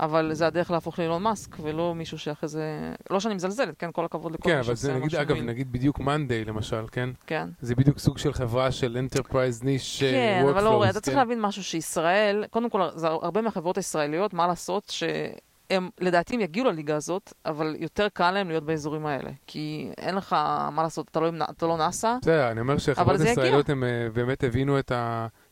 אבל 0.00 0.34
זה 0.34 0.46
הדרך 0.46 0.70
להפוך 0.70 0.98
לאילון 0.98 1.22
מאסק, 1.22 1.56
ולא 1.62 1.94
מישהו 1.94 2.18
שאחרי 2.18 2.48
זה... 2.48 2.92
לא 3.10 3.20
שאני 3.20 3.34
מזלזלת, 3.34 3.74
כן, 3.78 3.92
כל 3.92 4.04
הכבוד 4.04 4.32
לכל 4.32 4.42
כן, 4.44 4.50
מי 4.50 4.56
אבל 4.56 4.64
שעושה 4.64 4.82
זה 4.82 4.92
נגיד, 4.94 5.06
משהו 5.06 5.20
אגב, 5.20 5.34
מין. 5.34 5.46
נגיד 5.46 5.72
בדיוק 5.72 6.00
מאנדיי 6.00 6.44
למשל, 6.44 6.84
כן? 6.92 7.10
כן, 7.26 7.48
זה 7.60 7.74
בדיוק 7.74 7.98
סוג 7.98 8.18
של 8.18 8.32
חברה 8.32 8.72
של 8.72 9.06
enterprise 9.06 9.62
niche 9.62 10.00
כן, 10.00 10.42
workflows. 10.44 10.50
אבל 10.50 10.66
אורי, 10.66 10.90
אתה 10.90 11.00
צריך 11.00 11.14
כן? 11.14 11.18
להבין 11.18 11.40
משהו 11.40 11.64
שישראל, 11.64 12.44
קודם 12.50 12.70
כל, 12.70 12.88
זה 12.94 13.06
הרבה 13.06 13.42
מהחברות 13.42 13.76
הישראליות, 13.76 14.34
מה 14.34 14.46
לעשות, 14.46 14.84
שהם 14.88 15.88
לדעתי 16.00 16.34
הם 16.34 16.40
יגיעו 16.40 16.66
לליגה 16.66 16.96
הזאת, 16.96 17.32
אבל 17.46 17.76
יותר 17.78 18.08
קל 18.12 18.30
להם 18.30 18.48
להיות 18.48 18.64
באזורים 18.64 19.06
האלה. 19.06 19.30
כי 19.46 19.90
אין 19.98 20.14
לך 20.14 20.32
מה 20.72 20.82
לעשות, 20.82 21.08
אתה 21.10 21.20
לא, 21.20 21.30
אתה 21.50 21.66
לא 21.66 21.76
נאסא, 21.76 22.16
בסדר, 22.22 22.50
אני 22.50 22.60
אומר 22.60 22.78
שהחברות 22.78 23.20
יגיע. 23.20 23.28
הישראליות 23.28 23.68
הם 23.68 23.84
אה, 23.84 24.08
באמת 24.12 24.44
הבינו 24.44 24.78
את 24.78 24.92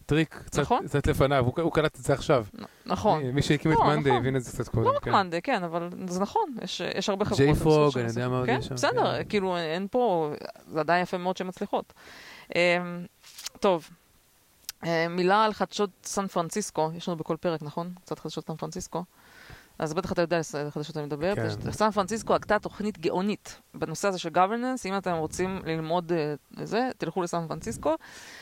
הטריק 0.06 0.42
קצת- 0.46 0.62
נכון. 0.62 0.86
קצת 0.86 1.06
לפניו, 1.06 1.44
הוא- 1.44 1.62
הוא 1.62 1.72
קלט 1.72 1.96
את 1.96 2.04
זה 2.04 2.12
עכשיו. 2.12 2.46
נכון. 2.86 3.22
מי 3.22 3.42
שהקים 3.42 3.72
את 3.72 3.76
לא, 3.76 3.84
מאנדיי 3.86 4.12
נכון. 4.12 4.22
הבין 4.22 4.36
את 4.36 4.42
זה 4.44 4.52
קצת 4.52 4.68
קודם. 4.68 4.84
לא 4.86 4.96
רק 4.96 5.02
כן. 5.04 5.10
מאנדה, 5.12 5.40
כן, 5.40 5.64
אבל 5.64 5.88
זה 6.08 6.20
נכון, 6.20 6.54
יש, 6.62 6.80
יש 6.94 7.08
הרבה 7.08 7.24
חברות. 7.24 7.40
ג'יי 7.40 7.54
פרוג, 7.54 7.98
אני 7.98 8.08
יודע 8.08 8.28
מה 8.28 8.38
עוד 8.38 8.46
כן, 8.46 8.56
יש 8.58 8.66
שם, 8.66 8.74
בסדר, 8.74 9.16
כן. 9.22 9.28
כאילו 9.28 9.56
אין 9.56 9.86
פה, 9.90 10.32
זה 10.66 10.80
עדיין 10.80 11.02
יפה 11.02 11.18
מאוד 11.18 11.36
שהן 11.36 11.46
מצליחות. 11.46 11.92
אמ, 12.54 12.60
טוב, 13.60 13.88
אה, 14.84 15.06
מילה 15.08 15.44
על 15.44 15.52
חדשות 15.52 15.90
סן 16.04 16.26
פרנסיסקו, 16.26 16.90
יש 16.96 17.08
לנו 17.08 17.16
בכל 17.18 17.36
פרק, 17.36 17.62
נכון? 17.62 17.92
קצת 18.04 18.18
חדשות 18.18 18.46
סן 18.46 18.56
פרנסיסקו. 18.56 19.04
אז 19.78 19.94
בטח 19.94 20.12
אתה 20.12 20.22
יודע 20.22 20.40
על 20.54 20.70
חדשות 20.70 20.96
אני 20.96 21.06
מדברת. 21.06 21.38
כן. 21.38 21.72
סן 21.72 21.90
פרנסיסקו 21.90 22.34
הגתה 22.34 22.58
תוכנית 22.58 22.98
גאונית 22.98 23.60
בנושא 23.74 24.08
הזה 24.08 24.18
של 24.18 24.28
governance, 24.28 24.84
אם 24.84 24.96
אתם 24.96 25.12
רוצים 25.12 25.60
ללמוד 25.64 26.12
אה, 26.12 26.34
זה, 26.64 26.88
תלכו 26.98 27.22
לסן 27.22 27.48
פרנסיסקו. 27.48 27.94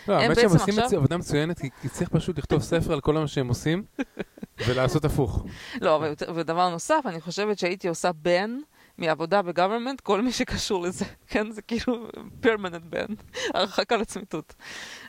לא, 0.09 0.15
האמת 0.15 0.37
שהם 0.37 0.51
עושים 0.51 0.79
עכשיו- 0.79 0.99
עבודה 0.99 1.17
מצוינת, 1.17 1.59
כי 1.59 1.89
צריך 1.89 2.09
פשוט 2.09 2.39
לכתוב 2.39 2.63
ספר 2.63 2.93
על 2.93 3.01
כל 3.01 3.15
מה 3.15 3.27
שהם 3.29 3.49
עושים, 3.49 3.85
ולעשות 4.67 5.05
הפוך. 5.05 5.45
לא, 5.81 6.05
ודבר 6.35 6.69
נוסף, 6.71 7.03
אני 7.07 7.21
חושבת 7.21 7.59
שהייתי 7.59 7.89
עושה 7.89 8.13
בן 8.13 8.57
מעבודה 8.99 9.43
בגוברמנט, 9.43 10.01
כל 10.01 10.23
מי 10.23 10.33
שקשור 10.33 10.83
לזה, 10.83 11.05
כן? 11.31 11.51
זה 11.51 11.63
כאילו 11.63 12.07
פרמננט 12.41 12.83
בן, 12.83 13.07
הרחקה 13.55 13.97
לצמיתות. 13.97 14.55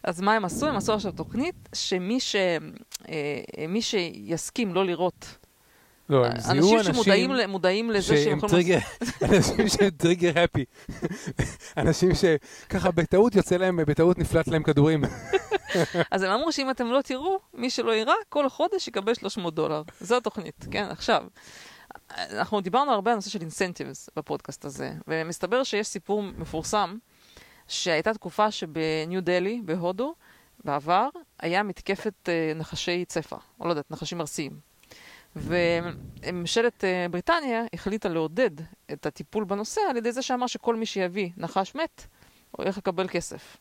אז 0.03 0.21
מה 0.21 0.33
הם 0.33 0.45
עשו? 0.45 0.67
הם 0.67 0.75
עשו 0.75 0.93
עכשיו 0.93 1.11
תוכנית 1.11 1.69
שמי 1.75 2.19
ש... 2.19 2.35
אה, 3.09 3.41
מי 3.67 3.81
שיסכים 3.81 4.73
לא 4.73 4.85
לראות, 4.85 5.37
לא, 6.09 6.25
הם 6.25 6.39
זיהו 6.39 6.77
אנשים 6.77 6.95
אנשים 6.95 7.37
שמודעים 7.43 7.91
לזה 7.91 8.17
שהם 8.17 8.37
יכולים... 8.37 8.55
טריגר, 8.55 8.79
אנשים 9.35 9.67
שהם 9.67 9.89
טריגר 9.89 10.43
הפי. 10.43 10.65
אנשים 11.77 12.09
שככה 12.15 12.91
בטעות 12.91 13.35
יוצא 13.35 13.57
להם, 13.57 13.79
בטעות 13.87 14.17
נפלט 14.17 14.47
להם 14.47 14.63
כדורים. 14.63 15.03
אז 16.11 16.23
הם 16.23 16.31
אמרו 16.31 16.51
שאם 16.51 16.69
אתם 16.69 16.87
לא 16.87 17.01
תראו, 17.01 17.39
מי 17.53 17.69
שלא 17.69 17.95
יראה, 17.95 18.13
כל 18.29 18.49
חודש 18.49 18.87
יקבל 18.87 19.13
300 19.13 19.55
דולר. 19.55 19.81
זו 20.01 20.17
התוכנית, 20.17 20.65
כן? 20.71 20.87
עכשיו, 20.89 21.23
אנחנו 22.17 22.61
דיברנו 22.61 22.91
הרבה 22.91 23.11
על 23.11 23.15
נושא 23.15 23.29
של 23.29 23.41
אינסנטיבס 23.41 24.09
בפודקאסט 24.15 24.65
הזה, 24.65 24.91
ומסתבר 25.07 25.63
שיש 25.63 25.87
סיפור 25.87 26.23
מפורסם, 26.23 26.97
שהייתה 27.67 28.13
תקופה 28.13 28.51
שבניו 28.51 29.21
דלי, 29.21 29.61
בהודו, 29.65 30.15
בעבר, 30.63 31.09
היה 31.39 31.63
מתקפת 31.63 32.29
אה, 32.29 32.51
נחשי 32.55 33.05
צפה, 33.07 33.37
או 33.59 33.65
לא 33.65 33.69
יודעת, 33.69 33.91
נחשים 33.91 34.21
ארסיים. 34.21 34.74
וממשלת 35.35 36.83
אה, 36.83 37.05
בריטניה 37.11 37.63
החליטה 37.73 38.09
לעודד 38.09 38.51
את 38.93 39.05
הטיפול 39.05 39.43
בנושא 39.43 39.81
על 39.89 39.97
ידי 39.97 40.11
זה 40.11 40.21
שאמר 40.21 40.47
שכל 40.47 40.75
מי 40.75 40.85
שיביא 40.85 41.29
נחש 41.37 41.75
מת, 41.75 42.05
הולך 42.51 42.77
לקבל 42.77 43.07
כסף. 43.07 43.57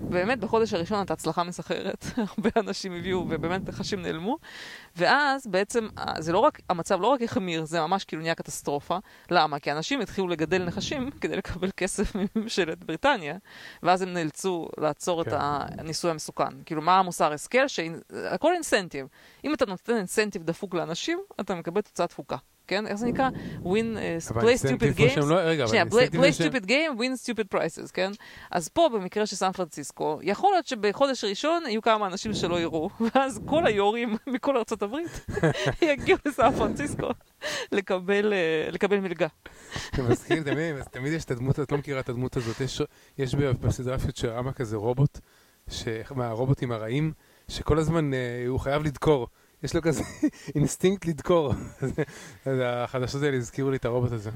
באמת, 0.00 0.40
בחודש 0.40 0.74
הראשון 0.74 0.98
הייתה 0.98 1.12
הצלחה 1.12 1.44
מסחררת, 1.44 2.04
הרבה 2.28 2.50
אנשים 2.56 2.92
הביאו 2.92 3.26
ובאמת 3.28 3.68
נחשים 3.68 4.02
נעלמו, 4.02 4.38
ואז 4.96 5.46
בעצם, 5.46 5.88
זה 6.18 6.32
לא 6.32 6.38
רק, 6.38 6.60
המצב 6.70 7.00
לא 7.00 7.06
רק 7.06 7.22
החמיר, 7.22 7.64
זה 7.64 7.80
ממש 7.80 8.04
כאילו 8.04 8.22
נהיה 8.22 8.34
קטסטרופה. 8.34 8.98
למה? 9.30 9.58
כי 9.58 9.72
אנשים 9.72 10.00
התחילו 10.00 10.28
לגדל 10.28 10.64
נחשים 10.64 11.10
כדי 11.20 11.36
לקבל 11.36 11.70
כסף 11.76 12.12
מממשלת 12.14 12.84
בריטניה, 12.84 13.36
ואז 13.82 14.02
הם 14.02 14.12
נאלצו 14.12 14.68
לעצור 14.78 15.24
כן. 15.24 15.30
את 15.30 15.36
הניסוי 15.78 16.10
המסוכן. 16.10 16.62
כאילו, 16.66 16.82
מה 16.82 16.98
המוסר 16.98 17.32
השכל? 17.32 17.68
שהכל 17.68 18.54
אינסנטיב. 18.54 19.06
אם 19.44 19.54
אתה 19.54 19.66
נותן 19.66 19.96
אינסנטיב 19.96 20.42
דפוק 20.42 20.74
לאנשים, 20.74 21.20
אתה 21.40 21.54
מקבל 21.54 21.80
תוצאה 21.80 22.06
דפוקה. 22.06 22.36
כן? 22.66 22.86
איך 22.86 22.94
זה 22.94 23.06
נקרא? 23.06 23.28
win, 23.62 23.66
uh, 23.66 24.32
play 24.32 24.66
stupid 24.66 24.98
games. 24.98 25.26
לא- 25.26 25.34
רגע, 25.34 25.66
שנייה, 25.66 25.84
play, 25.84 26.14
play 26.14 26.40
stupid 26.40 26.66
game, 26.66 26.98
win 26.98 27.24
stupid 27.24 27.56
prices, 27.56 27.92
כן? 27.92 28.10
אז 28.50 28.68
פה, 28.68 28.88
במקרה 28.94 29.26
של 29.26 29.36
סן 29.36 29.52
פרנסיסקו, 29.52 30.18
יכול 30.22 30.52
להיות 30.52 30.66
שבחודש 30.66 31.24
ראשון 31.24 31.62
יהיו 31.66 31.82
כמה 31.82 32.06
אנשים 32.06 32.34
שלא 32.34 32.60
יראו, 32.60 32.90
ואז 33.14 33.40
כל 33.46 33.66
היו"רים 33.66 34.16
מכל 34.34 34.56
ארצות 34.56 34.82
הברית 34.82 35.26
יגיעו 35.82 36.18
לסן 36.26 36.50
פרנסיסקו 36.58 37.08
לקבל, 37.72 38.32
אה, 38.32 38.70
לקבל 38.70 39.00
מלגה. 39.00 39.26
זה 39.96 40.02
מזכיר, 40.02 40.42
תמיד, 40.42 40.82
תמיד 40.90 41.12
יש 41.12 41.24
את 41.24 41.30
הדמות, 41.30 41.60
את 41.60 41.72
לא 41.72 41.78
מכירה 41.78 42.00
את 42.00 42.08
הדמות 42.08 42.36
הזאת, 42.36 42.60
יש, 42.60 42.82
יש 43.18 43.34
בסדרה 43.34 43.98
פוטרמה 43.98 44.52
כזה 44.52 44.76
רובוט, 44.76 45.18
מהרובוטים 46.14 46.72
הרעים, 46.72 47.12
שכל 47.48 47.78
הזמן 47.78 48.14
אה, 48.14 48.44
הוא 48.48 48.60
חייב 48.60 48.82
לדקור 48.82 49.28
יש 49.64 49.74
לו 49.74 49.82
כזה 49.82 50.02
אינסטינקט 50.54 51.06
לדקור. 51.06 51.52
החדשות 52.46 53.22
האלה 53.22 53.36
הזכירו 53.36 53.70
לי 53.70 53.76
את 53.76 53.84
הרובוט 53.84 54.12
הזה. 54.12 54.30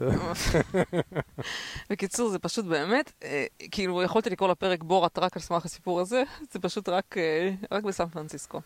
בקיצור, 1.90 2.28
זה 2.28 2.38
פשוט 2.38 2.64
באמת, 2.64 3.12
אה, 3.22 3.46
כאילו, 3.70 4.02
יכולתי 4.02 4.30
לקרוא 4.30 4.48
לפרק 4.48 4.82
בועת 4.82 5.18
רק 5.18 5.36
על 5.36 5.42
סמך 5.42 5.64
הסיפור 5.64 6.00
הזה, 6.00 6.22
זה 6.50 6.58
פשוט 6.58 6.88
רק, 6.88 7.16
אה, 7.18 7.50
רק 7.72 7.84
בסן 7.84 8.08
פרנסיסקו. 8.08 8.60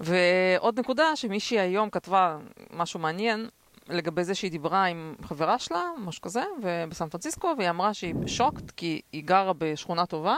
ועוד 0.00 0.80
נקודה, 0.80 1.16
שמישהי 1.16 1.60
היום 1.60 1.90
כתבה 1.90 2.38
משהו 2.72 3.00
מעניין, 3.00 3.48
לגבי 3.88 4.24
זה 4.24 4.34
שהיא 4.34 4.50
דיברה 4.50 4.84
עם 4.84 5.14
חברה 5.22 5.58
שלה, 5.58 5.82
משהו 5.98 6.22
כזה, 6.22 6.42
בסן 6.88 7.08
פרנסיסקו, 7.08 7.54
והיא 7.58 7.70
אמרה 7.70 7.94
שהיא 7.94 8.14
שוקט 8.26 8.70
כי 8.70 9.00
היא 9.12 9.24
גרה 9.24 9.52
בשכונה 9.58 10.06
טובה, 10.06 10.36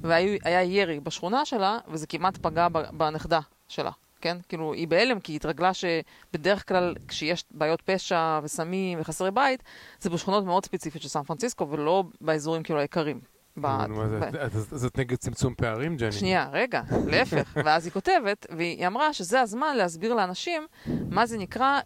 והיה 0.00 0.62
ירי 0.62 1.00
בשכונה 1.00 1.44
שלה, 1.44 1.78
וזה 1.88 2.06
כמעט 2.06 2.36
פגע 2.36 2.68
בנכדה 2.92 3.40
שלה. 3.68 3.90
כן? 4.26 4.36
כאילו, 4.48 4.72
היא 4.72 4.88
בהלם 4.88 5.20
כי 5.20 5.32
היא 5.32 5.36
התרגלה 5.36 5.70
שבדרך 5.74 6.68
כלל 6.68 6.94
כשיש 7.08 7.44
בעיות 7.50 7.82
פשע 7.82 8.40
וסמים 8.42 9.00
וחסרי 9.00 9.30
בית, 9.30 9.62
זה 10.00 10.10
בשכונות 10.10 10.44
מאוד 10.44 10.64
ספציפיות 10.64 11.02
של 11.02 11.08
סן 11.08 11.22
פרנסיסקו 11.22 11.68
ולא 11.70 12.04
באזורים 12.20 12.62
כאילו 12.62 12.80
היקרים. 12.80 13.35
זאת 14.70 14.98
נגד 14.98 15.16
צמצום 15.16 15.54
פערים, 15.54 15.96
ג'ני? 15.96 16.12
שנייה, 16.12 16.48
רגע, 16.52 16.82
להפך. 17.06 17.52
ואז 17.64 17.86
היא 17.86 17.92
כותבת, 17.92 18.46
והיא 18.56 18.86
אמרה 18.86 19.12
שזה 19.12 19.40
הזמן 19.40 19.76
להסביר 19.76 20.14
לאנשים 20.14 20.66
מה 21.10 21.26
זה 21.26 21.38
נקרא 21.38 21.80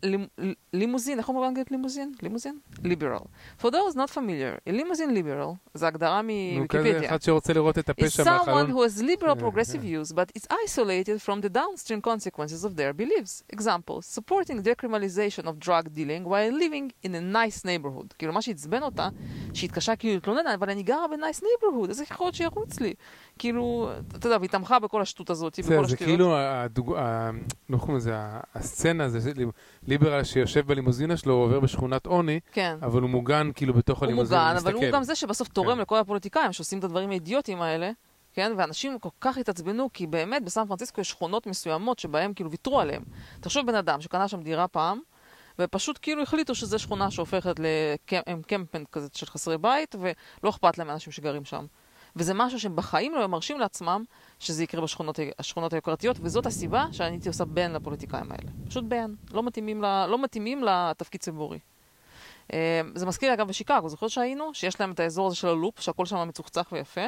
לימוזין, 0.72 1.18
איך 1.18 1.28
אומרים 1.28 1.44
באנגלית 1.46 1.70
לימוזין? 1.70 2.12
Limousine 2.22 2.58
liberal. 2.84 3.18
For 3.60 3.66
those 3.70 3.94
not 3.94 4.10
familiar, 4.10 4.68
a 4.68 4.72
limousine 4.72 5.14
liberal, 5.14 5.54
זה 5.74 5.86
הגדרה 5.86 6.22
מוויקיפדיה. 6.22 6.92
נו, 6.92 6.98
כזה 6.98 7.06
אחד 7.06 7.22
שרוצה 7.22 7.52
לראות 7.52 7.78
את 7.78 7.88
הפשע 7.88 8.24
מהחלון. 8.24 8.66
is 8.66 8.68
someone 8.68 8.74
who 8.74 8.82
has 8.82 9.02
liberal 9.02 9.36
progressive 9.44 9.80
views, 9.80 10.12
but 10.12 10.40
is 10.40 10.46
isolated 10.66 11.22
from 11.26 11.40
the 11.44 11.48
downstream 11.48 12.00
consequences 12.00 12.64
of 12.64 12.76
their 12.76 12.92
beliefs. 12.92 13.42
Example, 13.56 14.02
supporting 14.02 14.56
decriminalization 14.62 15.44
of 15.50 15.54
drug 15.66 15.84
dealing 15.94 16.24
while 16.24 16.52
living 16.64 16.86
in 17.06 17.14
a 17.14 17.20
nice 17.20 17.64
neighborhood. 17.64 18.14
כאילו, 18.18 18.32
מה 18.32 18.42
שעצבן 18.42 18.82
אותה, 18.82 19.08
שהיא 19.54 19.68
התקשרה 19.68 19.96
כאילו 19.96 20.14
להתלונן, 20.14 20.46
אבל 20.46 20.70
אני 20.70 20.82
גרה 20.82 21.08
ב 21.08 21.15
nice 21.15 21.42
neighborhood. 21.42 21.59
Neighborhood, 21.62 21.88
איזה 21.88 22.04
יכול 22.10 22.26
להיות 22.26 22.34
שירוץ 22.34 22.80
לי? 22.80 22.94
כאילו, 23.38 23.90
אתה 24.16 24.26
יודע, 24.26 24.36
והיא 24.38 24.50
תמכה 24.50 24.78
בכל 24.78 25.02
השטות 25.02 25.30
הזאת, 25.30 25.52
בכל 25.52 25.64
השטויות. 25.64 25.88
זה 25.88 25.96
כאילו, 25.96 26.34
לא 27.70 27.78
קוראים 27.78 27.96
לזה, 27.96 28.14
הסצנה, 28.54 29.08
זה 29.08 29.32
ליברל 29.86 30.24
שיושב 30.24 30.66
בלימוזינה 30.66 31.16
שלו, 31.16 31.34
הוא 31.34 31.44
עובר 31.44 31.60
בשכונת 31.60 32.06
עוני, 32.06 32.40
כן. 32.52 32.76
אבל 32.82 33.02
הוא 33.02 33.10
מוגן 33.10 33.50
כאילו 33.54 33.74
בתוך 33.74 34.02
הלימוזינה, 34.02 34.40
הוא 34.40 34.58
מוגן, 34.58 34.68
אבל 34.68 34.74
הוא 34.74 34.92
גם 34.92 35.02
זה 35.02 35.14
שבסוף 35.14 35.48
תורם 35.48 35.76
כן. 35.76 35.82
לכל 35.82 35.98
הפוליטיקאים 35.98 36.52
שעושים 36.52 36.78
את 36.78 36.84
הדברים 36.84 37.10
האידיוטיים 37.10 37.62
האלה. 37.62 37.90
כן? 38.32 38.52
ואנשים 38.56 38.98
כל 38.98 39.08
כך 39.20 39.38
התעצבנו, 39.38 39.88
כי 39.92 40.06
באמת 40.06 40.44
בסן 40.44 40.66
פרנסיסקו 40.68 41.00
יש 41.00 41.10
שכונות 41.10 41.46
מסוימות 41.46 41.98
שבהם 41.98 42.34
כאילו 42.34 42.50
ויתרו 42.50 42.80
עליהם. 42.80 43.02
תחשוב 43.40 43.66
בן 43.66 43.74
אדם 43.74 44.00
שקנה 44.00 44.28
שם 44.28 44.42
דירה 44.42 44.68
פעם, 44.68 45.00
ופשוט 45.60 45.98
כאילו 46.02 46.22
החליטו 46.22 46.54
שזו 46.54 46.78
שכונה 46.78 47.10
שהופכת 47.10 47.60
לקמפנט 47.60 48.88
כזה 48.92 49.08
של 49.14 49.26
חסרי 49.26 49.58
בית, 49.58 49.94
ולא 50.00 50.50
אכפת 50.50 50.78
להם 50.78 50.86
מאנשים 50.86 51.12
שגרים 51.12 51.44
שם. 51.44 51.66
וזה 52.16 52.34
משהו 52.34 52.60
שהם 52.60 52.76
בחיים 52.76 53.14
לא 53.14 53.26
מרשים 53.26 53.60
לעצמם 53.60 54.04
שזה 54.38 54.64
יקרה 54.64 54.80
בשכונות 54.80 55.72
היוקרתיות, 55.72 56.16
וזאת 56.20 56.46
הסיבה 56.46 56.86
שאני 56.92 57.10
הייתי 57.10 57.28
עושה 57.28 57.44
ban 57.44 57.72
לפוליטיקאים 57.72 58.32
האלה. 58.32 58.50
פשוט 58.68 58.84
ban. 58.84 59.14
לא 59.30 59.42
מתאימים, 59.42 59.82
לה, 59.82 60.06
לא 60.06 60.22
מתאימים 60.22 60.64
לתפקיד 60.64 61.20
ציבורי. 61.20 61.58
אה, 62.52 62.80
זה 62.94 63.06
מזכיר 63.06 63.34
אגב 63.34 63.48
בשיקגו, 63.48 63.88
זוכר 63.88 64.08
שהיינו? 64.08 64.54
שיש 64.54 64.80
להם 64.80 64.92
את 64.92 65.00
האזור 65.00 65.26
הזה 65.26 65.36
של 65.36 65.48
הלופ, 65.48 65.80
שהכל 65.80 66.06
שם 66.06 66.28
מצוחצח 66.28 66.68
ויפה, 66.72 67.06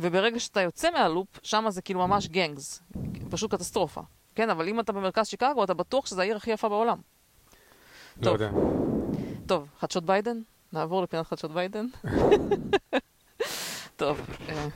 וברגע 0.00 0.40
שאתה 0.40 0.60
יוצא 0.60 0.90
מהלופ, 0.90 1.28
שם 1.42 1.64
זה 1.68 1.82
כאילו 1.82 2.08
ממש 2.08 2.28
gangs. 2.28 2.82
פשוט 3.30 3.54
קטסטרופה. 3.54 4.00
כן, 4.34 4.50
אבל 4.50 4.68
אם 4.68 4.80
אתה 4.80 4.92
במרכז 4.92 5.26
שיקגו, 5.26 5.64
אתה 5.64 5.74
בטוח 5.74 6.06
שזו 6.06 6.20
העיר 6.20 6.36
הכי 6.36 6.50
יפה 6.50 6.68
בעולם. 6.68 6.98
לא 8.22 8.30
יודע. 8.30 8.50
טוב, 9.46 9.68
חדשות 9.78 10.04
ביידן? 10.04 10.38
נעבור 10.72 11.02
לפינת 11.02 11.26
חדשות 11.26 11.50
ביידן. 11.52 11.86
טוב, 13.96 14.20
אה, 14.48 14.68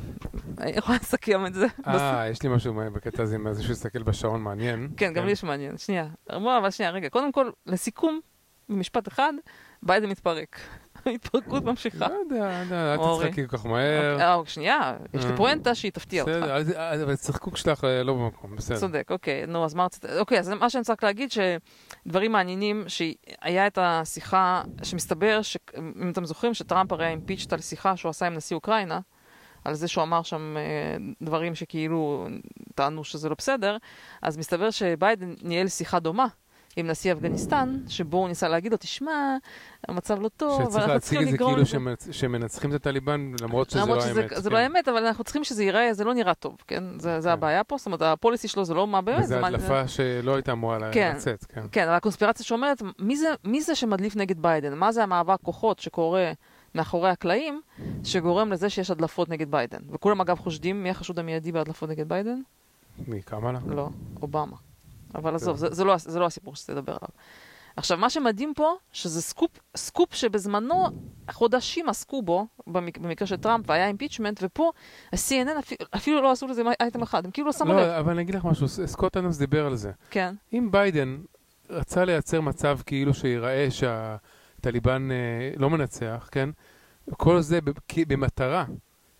אני 0.58 0.70
יכולה 0.70 0.98
לסכם 0.98 1.46
את 1.46 1.54
זה. 1.54 1.66
אה, 1.86 2.28
יש 2.28 2.42
לי 2.42 2.48
משהו 2.48 2.74
בקטע 2.92 3.22
הזה, 3.22 3.36
אם 3.36 3.44
מישהו 3.56 3.72
יסתכל 3.72 4.02
בשעון 4.02 4.42
מעניין. 4.42 4.88
כן, 4.96 5.12
גם 5.12 5.26
לי 5.26 5.32
יש 5.32 5.44
מעניין. 5.44 5.78
שנייה. 5.78 6.06
בוא, 6.26 6.58
אבל 6.58 6.70
שנייה, 6.70 6.90
רגע. 6.90 7.08
קודם 7.08 7.32
כל, 7.32 7.50
לסיכום, 7.66 8.20
במשפט 8.68 9.08
אחד, 9.08 9.32
ביידן 9.82 10.08
מתפרק. 10.08 10.60
ההתפרקות 11.06 11.64
ממשיכה. 11.64 12.08
לא 12.08 12.14
יודע, 12.14 12.62
לא 12.70 13.22
אל 13.22 13.26
תצחקי 13.26 13.48
כל 13.48 13.56
כך 13.56 13.66
מהר. 13.66 14.12
אוקיי, 14.12 14.26
אה, 14.26 14.42
שנייה, 14.46 14.96
יש 15.14 15.24
לי 15.24 15.30
אה. 15.30 15.36
פואנטה 15.36 15.74
שהיא 15.74 15.92
תפתיע 15.92 16.22
אותך. 16.22 16.32
בסדר, 16.32 17.02
אבל 17.02 17.12
הצחקוק 17.12 17.56
שלך 17.56 17.84
אה, 17.84 18.02
לא 18.02 18.14
במקום, 18.14 18.56
בסדר. 18.56 18.78
צודק, 18.78 19.08
אוקיי, 19.10 19.46
נו, 19.46 19.64
אז 19.64 19.74
מה 19.74 19.84
רצית? 19.84 20.04
אוקיי, 20.18 20.38
אז 20.38 20.48
מה 20.48 20.70
שאני 20.70 20.84
צריך 20.84 21.04
להגיד, 21.04 21.30
שדברים 21.32 22.32
מעניינים, 22.32 22.84
שהיה 22.88 23.66
את 23.66 23.78
השיחה, 23.82 24.62
שמסתבר, 24.82 25.40
אם 26.02 26.10
אתם 26.10 26.24
זוכרים, 26.24 26.54
שטראמפ 26.54 26.92
הרי 26.92 27.08
אימפיצ'ט 27.08 27.52
על 27.52 27.60
שיחה 27.60 27.96
שהוא 27.96 28.10
עשה 28.10 28.26
עם 28.26 28.34
נשיא 28.34 28.56
אוקראינה, 28.56 29.00
על 29.64 29.74
זה 29.74 29.88
שהוא 29.88 30.02
אמר 30.02 30.22
שם 30.22 30.56
דברים 31.22 31.54
שכאילו 31.54 32.28
טענו 32.74 33.04
שזה 33.04 33.28
לא 33.28 33.34
בסדר, 33.38 33.76
אז 34.22 34.36
מסתבר 34.36 34.70
שביידן 34.70 35.34
ניהל 35.42 35.68
שיחה 35.68 35.98
דומה. 35.98 36.26
עם 36.76 36.86
נשיא 36.86 37.12
אפגניסטן, 37.12 37.78
שבו 37.88 38.16
הוא 38.16 38.28
ניסה 38.28 38.48
להגיד 38.48 38.72
לו, 38.72 38.78
תשמע, 38.78 39.36
המצב 39.88 40.20
לא 40.20 40.28
טוב, 40.28 40.60
אבל 40.60 40.80
אנחנו 40.82 41.00
צריכים 41.00 41.20
לגרום... 41.20 41.64
שצריך 41.64 41.82
להציג 41.82 41.94
את 41.94 41.98
זה 41.98 42.04
כאילו 42.04 42.12
שמנצחים 42.12 42.70
את 42.70 42.74
הטליבן, 42.74 43.32
למרות 43.40 43.70
שזה 43.70 43.80
לא 43.86 44.02
האמת. 44.02 44.30
זה 44.36 44.50
לא 44.50 44.56
כן. 44.56 44.62
האמת, 44.62 44.88
אבל 44.88 45.06
אנחנו 45.06 45.24
צריכים 45.24 45.44
שזה 45.44 45.64
ייראה, 45.64 45.94
זה 45.94 46.04
לא 46.04 46.14
נראה 46.14 46.34
טוב, 46.34 46.56
כן? 46.66 46.84
זה 46.98 47.18
כן. 47.22 47.28
הבעיה 47.28 47.64
פה, 47.64 47.76
זאת 47.78 47.86
אומרת, 47.86 48.02
הפוליסי 48.02 48.48
שלו 48.48 48.64
זה 48.64 48.74
לא 48.74 48.86
מה 48.86 49.00
באמת. 49.00 49.24
וזה 49.24 49.46
הדלפה 49.46 49.88
שלא 49.88 50.34
הייתה 50.34 50.52
אמורה 50.52 50.78
כן, 50.92 51.12
לצאת, 51.16 51.44
כן. 51.44 51.62
כן, 51.72 51.86
אבל 51.86 51.96
הקונספירציה 51.96 52.46
שאומרת, 52.46 52.82
מי 53.44 53.62
זה 53.62 53.74
שמדליף 53.74 54.16
נגד 54.16 54.42
ביידן? 54.42 54.74
מה 54.74 54.92
זה 54.92 55.02
המאבק 55.02 55.38
כוחות 55.42 55.78
שקורה 55.78 56.32
מאחורי 56.74 57.10
הקלעים, 57.10 57.60
שגורם 58.04 58.52
לזה 58.52 58.70
שיש 58.70 58.90
הדלפות 58.90 59.28
נגד 59.28 59.50
ביידן? 59.50 59.78
וכולם 59.90 60.20
אגב 60.20 60.38
חושדים, 60.38 60.82
מי 60.82 60.90
החשוד 60.90 61.18
המיידי 61.18 61.52
בהדלפות 61.52 61.88
נגד 61.88 62.08
ביידן? 62.08 62.40
מי, 63.08 63.22
קמאלה? 63.22 63.58
לא, 63.66 63.88
אובמה. 64.22 64.56
אבל 65.14 65.34
עזוב, 65.34 65.56
זה, 65.56 65.66
זה, 65.70 65.84
לא, 65.84 65.96
זה 65.96 66.18
לא 66.18 66.26
הסיפור 66.26 66.54
לדבר 66.68 66.92
עליו. 66.92 67.08
עכשיו, 67.76 67.98
מה 67.98 68.10
שמדהים 68.10 68.52
פה, 68.56 68.74
שזה 68.92 69.22
סקופ, 69.22 69.50
סקופ 69.76 70.14
שבזמנו 70.14 70.86
חודשים 71.30 71.88
עסקו 71.88 72.22
בו, 72.22 72.46
במק, 72.66 72.98
במקרה 72.98 73.26
של 73.26 73.36
טראמפ, 73.36 73.64
והיה 73.68 73.86
impeachment, 73.86 74.40
ופה 74.42 74.72
ה-CNN 75.12 75.58
אפילו, 75.58 75.86
אפילו 75.96 76.22
לא 76.22 76.30
עשו 76.30 76.46
לזה 76.46 76.62
אייטם 76.80 77.02
אחד, 77.02 77.24
הם 77.24 77.30
כאילו 77.30 77.46
לא 77.46 77.52
שמו 77.52 77.72
לב. 77.72 77.78
לא, 77.78 77.98
אבל 77.98 78.12
אני 78.12 78.22
אגיד 78.22 78.34
לך 78.34 78.44
משהו, 78.44 78.68
סקוט 78.68 79.16
אנמס 79.16 79.38
דיבר 79.38 79.66
על 79.66 79.76
זה. 79.76 79.90
כן. 80.10 80.34
אם 80.52 80.68
ביידן 80.70 81.18
רצה 81.70 82.04
לייצר 82.04 82.40
מצב 82.40 82.78
כאילו 82.86 83.14
שיראה 83.14 83.68
שהטליבן 83.70 85.08
אה, 85.10 85.50
לא 85.56 85.70
מנצח, 85.70 86.28
כן? 86.32 86.50
כל 87.10 87.40
זה 87.40 87.58
במטרה 88.08 88.64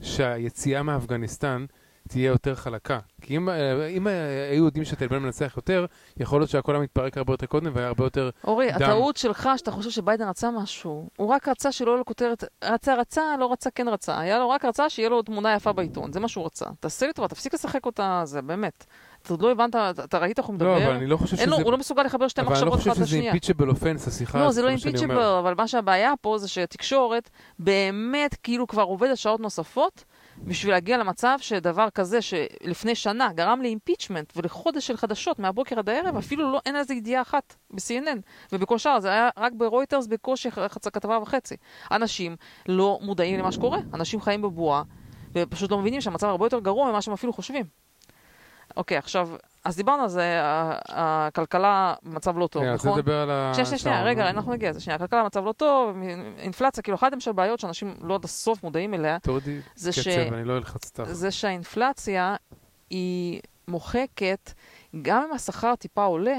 שהיציאה 0.03 0.83
מאפגניסטן 0.83 1.67
תהיה 2.11 2.29
יותר 2.29 2.55
חלקה. 2.55 2.99
כי 3.21 3.37
אם, 3.37 3.49
אה, 3.49 3.87
אם 3.87 4.09
אה, 4.09 4.13
היו 4.51 4.65
יודעים 4.65 4.85
שהטליבן 4.85 5.19
מנצח 5.19 5.53
יותר, 5.57 5.87
יכול 6.17 6.41
להיות 6.41 6.51
שהכל 6.51 6.73
היה 6.75 6.83
מתפרק 6.83 7.19
הרבה 7.19 7.33
יותר 7.33 7.47
קודם 7.47 7.71
והיה 7.75 7.89
הרבה 7.89 8.05
יותר 8.05 8.31
אורי, 8.45 8.69
דם. 8.69 8.75
אורי, 8.75 8.85
הטעות 8.85 9.17
שלך 9.17 9.49
שאתה 9.57 9.71
חושב 9.71 9.91
שביידן 9.91 10.29
רצה 10.29 10.51
משהו. 10.51 11.09
הוא 11.17 11.29
רק 11.29 11.49
רצה 11.49 11.73
שלא 11.73 11.91
יהיה 11.91 11.99
לו 11.99 12.05
כותרת, 12.05 12.45
רצה, 12.65 12.95
רצה, 12.95 13.23
לא 13.39 13.53
רצה, 13.53 13.71
כן 13.71 13.89
רצה. 13.89 14.19
היה 14.19 14.39
לו 14.39 14.51
רק 14.51 14.65
רצה 14.65 14.91
שיהיה 14.91 15.09
לו 15.09 15.23
תמונה 15.23 15.55
יפה 15.55 15.73
בעיתון, 15.73 16.13
זה 16.13 16.21
מה 16.21 16.29
שהוא 16.29 16.47
רצה. 16.47 16.67
תעשה 16.81 17.07
לי 17.07 17.13
טובה, 17.13 17.29
תפסיק 17.29 17.55
לשחק 17.55 17.87
אותה, 17.87 18.23
זה 18.25 18.43
באמת. 18.43 18.85
אתה 19.23 19.33
עוד 19.33 19.43
לא 19.43 19.51
הבנת, 19.51 19.77
אתה 20.05 20.19
ראית 20.19 20.39
איך 20.39 20.47
הוא 20.47 20.55
מדבר? 20.55 20.79
לא, 20.79 20.85
אבל 20.85 20.95
אני 20.95 21.07
לא 21.07 21.17
חושב 21.17 21.37
שזה... 21.37 21.55
הוא 21.55 21.73
לא 21.73 21.79
מסוגל 21.79 22.03
לחבר 22.03 22.29
שתי 22.29 22.43
מחשבות 22.43 22.75
אחת 22.75 22.87
לשנייה. 22.87 22.93
אבל 22.93 23.01
אני 23.01 23.01
לא 23.01 23.05
חושב 23.05 23.07
שזה 23.07 23.17
אימפיצ'בל 23.17 23.69
אופנס, 23.69 24.09
השיחה 24.09 24.39
לא, 24.41 24.51
זה 24.51 24.63
לא 24.63 24.69
אימפיצ'בל, 24.69 25.23
אבל 25.23 25.55
מה 25.59 25.69
שהבעיה 25.69 26.13
פה 26.21 26.39
זה 26.39 26.49
שהתקשורת 26.49 27.31
באמת 27.59 28.35
כאילו 28.43 28.67
כבר 28.67 28.83
עובדת 28.83 29.17
שעות 29.17 29.41
נוספות, 29.41 30.05
בשביל 30.45 30.73
להגיע 30.73 30.99
למצב 30.99 31.39
שדבר 31.41 31.91
כזה 31.91 32.23
שלפני 32.23 32.95
שנה 32.95 33.33
גרם 33.33 33.63
לאימפיצ'מנט 33.63 34.33
ולחודש 34.37 34.87
של 34.87 34.97
חדשות 34.97 35.39
מהבוקר 35.39 35.79
עד 35.79 35.89
הערב, 35.89 36.17
אפילו 36.17 36.53
לא, 36.53 36.61
אין 36.67 36.77
על 36.77 36.85
זה 36.85 36.95
ידיעה 36.95 37.23
אחת 37.23 37.55
ב-CNN. 37.71 38.19
ובכל 38.53 38.79
שאר, 38.79 39.01
זה 39.01 39.09
היה 39.09 39.29
רק 39.37 39.53
ברויטרס 39.53 40.07
בקושי 40.07 40.51
חצי 40.51 40.91
כתבה 40.91 41.19
וחצי. 41.23 41.57
אנשים 41.91 42.37
לא 42.69 42.99
מודעים 43.03 43.39
למה 43.39 43.53
שקורה, 43.53 43.79
אנשים 43.95 44.21
חיים 44.21 44.43
בבועה, 44.43 44.83
ופשוט 45.35 45.71
לא 45.71 45.79
מבינים 45.79 46.01
שהמצב 46.01 46.27
הרבה 46.27 46.47
יותר 46.47 46.61
גרוע 46.61 46.91
ממה 46.91 47.03
שהם 47.03 47.15
אפילו 47.15 47.33
חושבים. 47.33 47.67
אוקיי, 48.77 48.97
עכשיו, 48.97 49.29
אז 49.65 49.77
דיברנו 49.77 50.03
על 50.03 50.09
זה, 50.09 50.41
הכלכלה 50.89 51.95
במצב 52.03 52.39
לא 52.39 52.47
טוב, 52.47 52.63
נכון? 52.63 52.69
אני 52.69 52.77
רוצה 52.77 53.01
לדבר 53.01 53.21
על 53.21 53.31
ה... 53.31 53.53
שנייה, 53.55 53.79
שנייה, 53.79 54.03
רגע, 54.03 54.31
אנחנו 54.31 54.53
נגיע 54.53 54.71
לזה. 54.71 54.81
שנייה, 54.81 54.97
הכלכלה 54.97 55.23
במצב 55.23 55.45
לא 55.45 55.53
טוב, 55.53 55.97
אינפלציה, 56.39 56.83
כאילו, 56.83 56.97
אחת 56.97 57.21
של 57.21 57.33
בעיות 57.33 57.61
שאנשים 57.61 57.95
לא 58.03 58.15
עד 58.15 58.25
הסוף 58.25 58.63
מודעים 58.63 58.95
אליה, 58.95 59.19
תורידי 59.19 59.61
קצב, 59.75 60.33
אני 60.33 60.45
לא 60.45 60.57
אלחץ 60.57 60.99
אותך. 60.99 61.13
זה 61.13 61.31
שהאינפלציה 61.31 62.37
היא 62.91 63.41
מוחקת, 63.69 64.53
גם 65.03 65.25
אם 65.29 65.33
השכר 65.33 65.75
טיפה 65.75 66.05
עולה, 66.05 66.37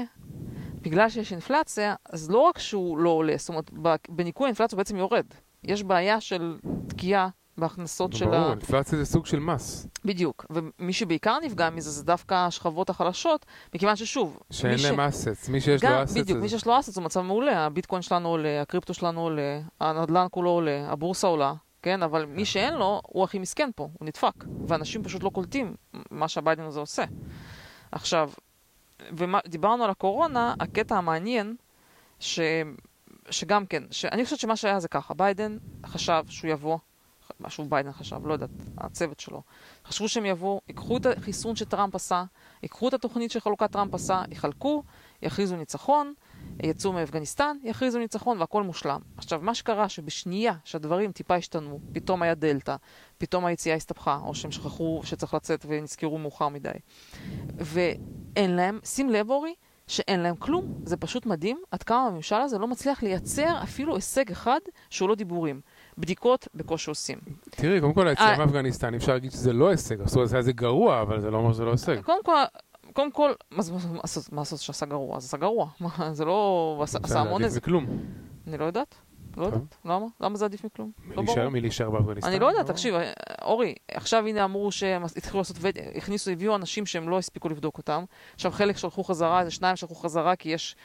בגלל 0.82 1.08
שיש 1.08 1.32
אינפלציה, 1.32 1.94
אז 2.10 2.30
לא 2.30 2.38
רק 2.38 2.58
שהוא 2.58 2.98
לא 2.98 3.10
עולה, 3.10 3.34
זאת 3.36 3.48
אומרת, 3.48 3.70
בניכוי 4.08 4.46
האינפלציה 4.46 4.76
הוא 4.76 4.78
בעצם 4.78 4.96
יורד. 4.96 5.26
יש 5.64 5.82
בעיה 5.82 6.20
של 6.20 6.58
תקיעה 6.88 7.28
בהכנסות 7.58 8.12
של 8.12 8.24
ברור, 8.24 8.36
ה... 8.36 8.50
אינפלציה 8.50 8.98
זה 8.98 9.04
סוג 9.04 9.26
של 9.26 9.38
מס. 9.38 9.86
בדיוק. 10.04 10.46
ומי 10.50 10.92
שבעיקר 10.92 11.38
נפגע 11.44 11.70
מזה 11.70 11.90
זה 11.90 12.04
דווקא 12.04 12.34
השכבות 12.34 12.90
החלשות, 12.90 13.46
מכיוון 13.74 13.96
ששוב, 13.96 14.38
שאין 14.50 14.78
להם 14.82 15.00
אסטס. 15.00 15.48
מי 15.48 15.60
שיש 15.60 15.84
לו 15.84 16.04
assets... 16.04 16.16
בדיוק, 16.16 16.38
מי 16.38 16.48
שיש 16.48 16.66
לו 16.66 16.80
asset 16.80 16.92
זה 16.92 17.00
מצב 17.00 17.20
מעולה, 17.20 17.66
הביטקוין 17.66 18.02
שלנו 18.02 18.28
עולה, 18.28 18.62
הקריפטו 18.62 18.94
שלנו 18.94 19.20
עולה, 19.20 19.60
הנדל"ן 19.80 20.26
כולו 20.30 20.50
עולה, 20.50 20.86
הבורסה 20.88 21.26
עולה, 21.26 21.54
כן? 21.82 22.02
אבל 22.02 22.24
מי 22.24 22.44
שאין 22.44 22.74
לו, 22.74 23.00
הוא 23.06 23.24
הכי 23.24 23.38
מסכן 23.38 23.70
פה, 23.76 23.88
הוא 23.98 24.06
נדפק. 24.06 24.44
ואנשים 24.68 25.02
פשוט 25.02 25.22
לא 25.22 25.30
קולטים 25.30 25.74
מה 26.10 26.28
שהביידן 26.28 26.62
הזה 26.62 26.80
עושה. 26.80 27.04
עכשיו, 27.92 28.30
ודיברנו 29.12 29.84
על 29.84 29.90
הקורונה, 29.90 30.54
הקטע 30.60 30.96
המעניין, 30.96 31.56
ש... 32.20 32.40
שגם 33.30 33.66
כן, 33.66 33.82
שאני 33.90 34.24
חושבת 34.24 34.38
שמה 34.38 34.56
שהיה 34.56 34.80
זה 34.80 34.88
ככה, 34.88 35.14
ביידן 35.14 35.56
חשב 35.86 36.24
שהוא 36.28 36.50
יבוא, 36.50 36.78
משהו 37.40 37.64
ביידן 37.68 37.92
חשב, 37.92 38.26
לא 38.26 38.32
יודעת, 38.32 38.50
הצוות 38.78 39.20
שלו, 39.20 39.42
חשבו 39.86 40.08
שהם 40.08 40.26
יבואו, 40.26 40.60
ייקחו 40.68 40.96
את 40.96 41.06
החיסון 41.06 41.56
שטראמפ 41.56 41.94
עשה, 41.94 42.24
ייקחו 42.62 42.88
את 42.88 42.94
התוכנית 42.94 43.30
שחלוקת 43.30 43.72
טראמפ 43.72 43.94
עשה, 43.94 44.22
יחלקו, 44.30 44.82
יכריזו 45.22 45.56
ניצחון, 45.56 46.14
יצאו 46.62 46.92
מאפגניסטן, 46.92 47.56
יכריזו 47.62 47.98
ניצחון 47.98 48.38
והכל 48.38 48.62
מושלם. 48.62 49.00
עכשיו, 49.16 49.40
מה 49.42 49.54
שקרה 49.54 49.88
שבשנייה 49.88 50.54
שהדברים 50.64 51.12
טיפה 51.12 51.34
השתנו, 51.34 51.80
פתאום 51.92 52.22
היה 52.22 52.34
דלתא, 52.34 52.76
פתאום 53.18 53.44
היציאה 53.44 53.76
הסתבכה, 53.76 54.18
או 54.24 54.34
שהם 54.34 54.50
שכחו 54.50 55.00
שצריך 55.04 55.34
לצאת 55.34 55.66
ונזכרו 55.68 56.18
מאוחר 56.18 56.48
מדי. 56.48 56.70
ואין 57.56 58.56
להם, 58.56 58.78
שים 58.84 59.10
לב 59.10 59.30
אורי, 59.30 59.54
שאין 59.86 60.20
להם 60.20 60.36
כלום. 60.36 60.80
זה 60.84 60.96
פשוט 60.96 61.26
מדהים 61.26 61.62
עד 61.70 61.82
כמה 61.82 62.06
הממשל 62.06 62.36
הזה 62.36 62.58
לא 62.58 62.68
מצליח 62.68 63.02
לייצר 63.02 63.62
אפילו 63.62 63.94
הישג 63.94 64.30
אחד 64.30 64.60
שהוא 64.90 65.08
לא 65.08 65.14
דיבורים. 65.14 65.60
בדיקות 65.98 66.48
בקושי 66.54 66.90
עושים. 66.90 67.18
תראי, 67.50 67.80
קודם 67.80 67.92
כל 67.92 68.08
היציאה 68.08 68.32
אה. 68.32 68.38
מאפגניסטן, 68.38 68.92
אי 68.92 68.98
אפשר 68.98 69.12
להגיד 69.12 69.30
שזה 69.32 69.52
לא 69.52 69.68
הישג. 69.70 70.00
עשו 70.00 70.22
את 70.24 70.28
זה 70.28 70.52
גרוע, 70.52 71.02
אבל 71.02 71.20
זה 71.20 71.30
לא 71.30 71.36
אומר 71.36 71.52
שזה 71.52 71.64
לא 71.64 71.70
הישג. 71.70 72.00
קודם 72.02 72.24
כל, 72.24 72.32
קודם 72.92 73.12
כל, 73.12 73.30
מה 73.50 73.62
לעשות- 74.02 74.32
לעשות 74.32 74.60
שעשה 74.60 74.86
גרוע? 74.86 75.20
זה 75.20 75.26
עשה 75.26 75.36
גרוע. 75.36 75.68
זה 76.12 76.24
לא... 76.24 76.80
עשה 76.82 77.20
המון. 77.20 77.42
מכלום. 77.56 77.86
אני 78.46 78.58
לא 78.58 78.64
יודעת. 78.64 78.94
לא. 79.36 79.44
יודעת. 79.46 79.60
למה? 79.84 80.06
למה 80.20 80.36
זה 80.36 80.44
עדיף 80.44 80.64
מכלום? 80.64 80.90
לא 81.08 81.22
מלהישאר- 81.22 81.34
ברור. 81.40 81.48
מלהישאר 81.48 81.90
באפגניסטן. 81.90 82.30
אני 82.30 82.38
לא 82.38 82.46
יודעת, 82.46 82.66
תקשיב, 82.66 82.94
אורי, 83.42 83.74
עכשיו 83.90 84.26
הנה 84.26 84.44
אמרו 84.44 84.72
שהם 84.72 85.02
התחילו 85.16 85.38
לעשות, 85.38 85.56
הכניסו, 85.96 86.30
הביאו 86.30 86.56
אנשים 86.56 86.86
שהם 86.86 87.08
לא 87.08 87.18
הספיקו 87.18 87.48
לבדוק 87.48 87.78
אותם. 87.78 88.04
עכשיו 88.34 88.50
חלק 88.52 88.76
שלחו 88.76 89.04
חזרה, 89.04 89.40
איזה 89.40 89.50
שניים 89.50 89.76
שלחו 89.76 89.94
חזרה 89.94 90.36
כי 90.36 90.48
יש 90.48 90.76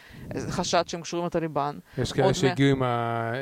חשד 0.49 0.83
שהם 0.87 1.01
קשורים 1.01 1.25
לטליבן. 1.25 1.77
יש 1.97 2.13
כאלה 2.13 2.33
שהגיעו 2.33 2.69
עם 2.69 2.83
ה- 2.83 3.33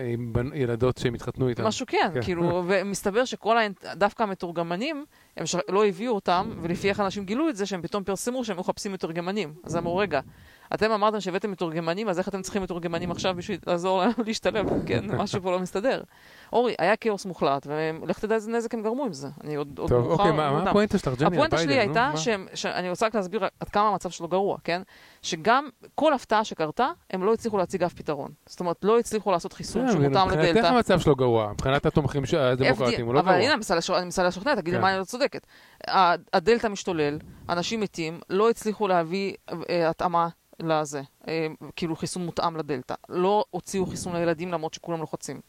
ילדות 0.53 0.97
שהם 0.97 1.13
התחתנו 1.13 1.47
איתן. 1.49 1.63
משהו 1.67 1.85
כן, 1.89 2.11
כן. 2.13 2.21
כאילו, 2.21 2.63
ומסתבר 2.67 3.25
שכל, 3.25 3.57
האינט- 3.57 3.85
דווקא 3.95 4.23
המתורגמנים, 4.23 5.05
הם 5.37 5.45
לא 5.69 5.85
הביאו 5.85 6.13
אותם, 6.15 6.49
ולפי 6.61 6.89
איך 6.89 6.99
אנשים 6.99 7.25
גילו 7.25 7.49
את 7.49 7.55
זה, 7.55 7.65
שהם 7.65 7.81
פתאום 7.81 8.03
פרסמו 8.03 8.45
שהם 8.45 8.57
מחפשים 8.59 8.93
מתורגמנים. 8.93 9.53
אז 9.63 9.77
אמרו, 9.77 9.97
רגע, 9.97 10.19
אתם 10.73 10.91
אמרתם 10.91 11.19
שהבאתם 11.19 11.51
מתורגמנים, 11.51 12.09
אז 12.09 12.19
איך 12.19 12.27
אתם 12.29 12.41
צריכים 12.41 12.61
מתורגמנים 12.63 13.11
עכשיו 13.11 13.35
בשביל 13.35 13.59
לעזור 13.67 13.99
להם 14.01 14.11
להשתלב? 14.27 14.65
כן, 14.85 15.05
משהו 15.21 15.41
פה 15.41 15.51
לא 15.51 15.59
מסתדר. 15.59 16.01
אורי, 16.53 16.75
היה 16.79 16.95
כאוס 16.95 17.25
מוחלט, 17.25 17.67
ולך 18.01 18.19
תדע 18.19 18.35
איזה 18.35 18.51
נזק 18.51 18.73
הם 18.73 18.81
גרמו 18.83 19.05
עם 19.05 19.13
זה. 19.13 19.27
אני 19.43 19.55
עוד, 19.55 19.79
עוד 19.79 19.89
טוב, 19.89 20.05
אוקיי, 20.11 20.31
מה. 20.31 20.63
הפואנטה 20.69 20.97
שלך, 20.97 21.13
ג'ני? 21.19 21.35
הפואנטה 21.35 21.57
שלי 21.57 21.79
הייתה, 21.79 22.11
שאני 22.55 22.89
רוצה 22.89 23.05
רק 23.05 23.15
להסביר 23.15 23.43
עד 23.59 23.69
כמה 23.69 23.87
המצב 23.89 24.09
שלו 24.09 24.27
גרוע, 24.27 24.57
כן? 24.63 24.81
שגם 25.21 25.69
כל 25.95 26.13
הפתעה 26.13 26.43
שקרתה, 26.43 26.87
הם 27.11 27.23
לא 27.23 27.33
הצליחו 27.33 27.57
להציג 27.57 27.83
אף 27.83 27.93
פתרון. 27.93 28.31
זאת 28.45 28.59
אומרת, 28.59 28.77
לא 28.83 28.99
הצליחו 28.99 29.31
לעשות 29.31 29.53
חיסון 29.53 29.85
כן, 29.87 29.91
שמותאם 29.93 30.27
מבחינתך 30.27 30.49
לדלתא. 30.49 30.67
המצב 30.67 30.99
שלו 30.99 31.15
גרוע, 31.15 31.51
מבחינת 31.51 31.85
התומכים 31.85 32.23
הדמוקרטים 32.37 33.05
הוא 33.05 33.13
לא 33.13 33.19
אבל 33.19 33.27
גרוע. 33.31 33.43
הנה, 33.43 33.53
אני 33.97 34.05
מנסה 34.05 34.23
לשכנע- 34.23 34.55
תגידי 34.55 34.77
כן. 34.77 34.81
מה 34.81 34.91
אני 34.91 34.99
לא 34.99 35.03
צודקת. 35.03 35.47
הדלתא 36.33 36.67
משתולל, 36.67 37.17
אנשים 37.49 37.79
מתים, 37.79 38.19
לא 38.29 38.49
הצליחו 38.49 38.87
להביא 38.87 39.33
אה, 39.69 39.89
התאמה 39.89 40.27
לזה, 40.59 41.01
אה, 41.27 41.47
כאילו 41.75 41.95
חיסון 41.95 42.25
מותאם 42.25 42.57
לדלתא. 42.57 42.93
לא 43.09 43.45
הוציאו 43.51 43.85
חיסון 43.85 44.15
לילדים 44.15 44.51
למרות 44.51 44.73
שכולם 44.73 44.99
לוחצים. 44.99 45.41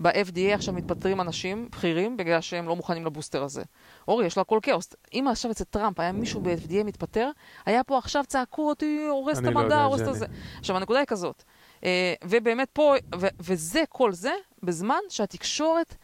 ב-FDA 0.00 0.54
עכשיו 0.54 0.74
מתפטרים 0.74 1.20
אנשים 1.20 1.68
בכירים 1.72 2.16
בגלל 2.16 2.40
שהם 2.40 2.68
לא 2.68 2.76
מוכנים 2.76 3.06
לבוסטר 3.06 3.42
הזה. 3.42 3.62
אורי, 4.08 4.26
יש 4.26 4.36
לו 4.36 4.42
הכל 4.42 4.58
כאוס. 4.62 4.88
אם 5.14 5.26
עכשיו 5.30 5.50
אצל 5.50 5.64
טראמפ 5.64 6.00
היה 6.00 6.12
מישהו 6.12 6.40
ב-FDA 6.40 6.84
מתפטר, 6.84 7.30
היה 7.66 7.84
פה 7.84 7.98
עכשיו 7.98 8.24
צעקות, 8.26 8.82
"אה, 8.82 9.08
הורס 9.10 9.38
את 9.38 9.42
לא 9.44 9.60
המדע, 9.60 9.82
הורס 9.82 10.00
את. 10.00 10.06
הזה. 10.06 10.26
עכשיו, 10.58 10.76
הנקודה 10.76 10.98
היא 10.98 11.06
כזאת. 11.06 11.42
אה, 11.84 12.14
ובאמת 12.24 12.68
פה, 12.72 12.94
וזה, 13.40 13.82
כל 13.88 14.12
זה, 14.12 14.32
בזמן 14.62 15.00
שהתקשורת 15.08 15.94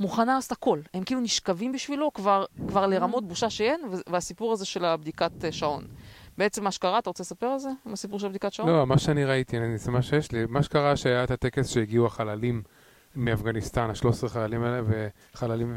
מוכנה 0.00 0.34
לעשות 0.34 0.52
הכל. 0.52 0.80
הם 0.94 1.04
כאילו 1.04 1.20
נשכבים 1.20 1.72
בשבילו 1.72 2.12
כבר, 2.12 2.44
כבר 2.68 2.86
לרמות 2.86 3.28
בושה 3.28 3.50
שאין, 3.50 3.80
והסיפור 4.06 4.52
הזה 4.52 4.64
של 4.64 4.84
הבדיקת 4.84 5.44
אה, 5.44 5.52
שעון. 5.52 5.84
בעצם 6.38 6.64
מה 6.64 6.70
שקרה, 6.70 6.98
אתה 6.98 7.10
רוצה 7.10 7.22
לספר 7.22 7.46
על 7.46 7.58
זה? 7.58 7.68
עם 7.86 7.92
הסיפור 7.92 8.18
של 8.18 8.26
הבדיקת 8.26 8.52
שעון? 8.52 8.68
לא, 8.68 8.86
מה 8.86 8.98
שאני 8.98 9.24
ראיתי, 9.24 9.58
אני- 9.58 9.78
זה 9.78 9.90
מה 9.90 10.02
שיש 10.02 10.32
לי. 10.32 10.46
מה 10.48 10.62
שקרה 10.62 10.96
שהיה 10.96 11.24
את 11.24 11.30
הטקס 11.30 11.68
שהגיעו 11.68 12.06
החללים 12.06 12.62
מאפגניסטן, 13.16 13.90
ה-13 13.90 14.28
חיילים 14.28 14.62
האלה, 14.62 14.80
וחללים 15.34 15.74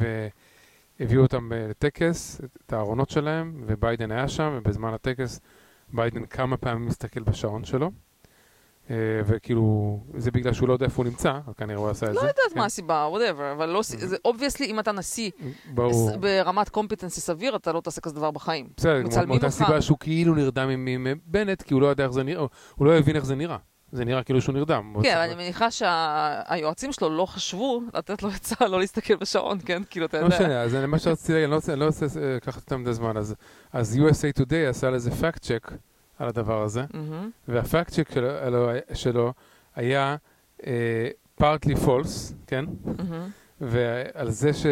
והביאו 0.99 1.21
אותם 1.21 1.49
לטקס, 1.53 2.41
את 2.65 2.73
הארונות 2.73 3.09
שלהם, 3.09 3.63
וביידן 3.67 4.11
היה 4.11 4.27
שם, 4.27 4.53
ובזמן 4.57 4.93
הטקס 4.93 5.39
ביידן 5.93 6.25
כמה 6.25 6.57
פעמים 6.57 6.85
מסתכל 6.85 7.23
בשעון 7.23 7.63
שלו. 7.63 7.91
אה, 8.91 8.95
וכאילו, 9.25 9.63
זה 10.17 10.31
בגלל 10.31 10.53
שהוא 10.53 10.67
לא 10.67 10.73
יודע 10.73 10.85
איפה 10.85 10.97
הוא 11.01 11.09
נמצא, 11.09 11.33
כנראה 11.57 11.79
הוא 11.79 11.89
עשה 11.89 12.05
את 12.05 12.11
זה. 12.13 12.15
לא 12.15 12.21
יודעת 12.21 12.35
כן. 12.53 12.59
מה 12.59 12.65
הסיבה, 12.65 13.09
whatever, 13.13 13.51
אבל 13.57 13.69
לא, 13.69 13.83
ס- 13.83 13.95
זה 14.05 14.17
obviously, 14.25 14.65
אם 14.65 14.79
אתה 14.79 14.91
נשיא 14.91 15.31
ברור. 15.73 16.17
ברמת 16.17 16.69
competency 16.69 17.21
סביר, 17.21 17.55
אתה 17.55 17.71
לא 17.71 17.81
תעשה 17.81 18.01
כזה 18.01 18.15
דבר 18.15 18.31
בחיים. 18.31 18.67
בסדר, 18.77 19.03
מאותה. 19.27 19.49
סיבה 19.49 19.81
שהוא 19.81 19.97
כאילו 19.99 20.35
נרדם 20.35 20.69
עם 20.69 21.07
בנט, 21.25 21.61
כי 21.61 21.73
הוא 21.73 21.81
לא 21.81 21.87
יודע 21.87 22.03
איך 22.03 22.11
זה 22.11 22.23
נראה, 22.23 22.45
הוא 22.75 22.87
לא 22.87 22.97
הבין 22.97 23.15
איך 23.15 23.25
זה 23.25 23.35
נראה. 23.35 23.57
זה 23.93 24.05
נראה 24.05 24.23
כאילו 24.23 24.41
שהוא 24.41 24.53
נרדם. 24.55 24.93
כן, 25.03 25.13
אבל 25.17 25.21
אני 25.25 25.35
מניחה 25.35 25.71
שהיועצים 25.71 26.91
שלו 26.91 27.09
לא 27.17 27.25
חשבו 27.25 27.81
לתת 27.93 28.23
לו 28.23 28.29
עצה 28.29 28.67
לא 28.67 28.79
להסתכל 28.79 29.15
בשעון, 29.15 29.57
כן? 29.65 29.81
כאילו, 29.89 30.05
אתה 30.05 30.19
לא 30.19 30.23
יודע. 30.25 30.35
משנה, 30.35 30.61
אז 30.61 30.75
אני- 30.75 30.85
מה 30.85 30.99
שרציתי 30.99 31.33
להגיד, 31.33 31.43
אני 31.43 31.51
לא 31.51 31.55
רוצה- 31.55 31.75
לא 31.75 31.85
אה, 32.21 32.35
לקחת 32.35 32.61
יותר 32.61 32.77
מדי 32.77 32.93
זמן, 32.93 33.17
אז- 33.17 33.35
USA 33.99 34.41
Today 34.41 34.69
עשה 34.69 34.89
לזה 34.89 35.11
fact 35.11 35.41
check 35.41 35.71
על 36.21 36.27
הדבר 36.27 36.63
הזה, 36.63 36.83
מהמם. 36.93 37.29
וה 37.47 37.62
fact 37.62 37.93
שלו- 38.11 38.29
שלו 38.93 39.33
היה 39.75 40.15
אה, 40.67 41.07
partly 41.41 41.75
false, 41.85 42.33
כן? 42.47 42.65
מהמם. 42.85 43.29
ועל 43.63 44.29
זה 44.29 44.53
ש... 44.53 44.65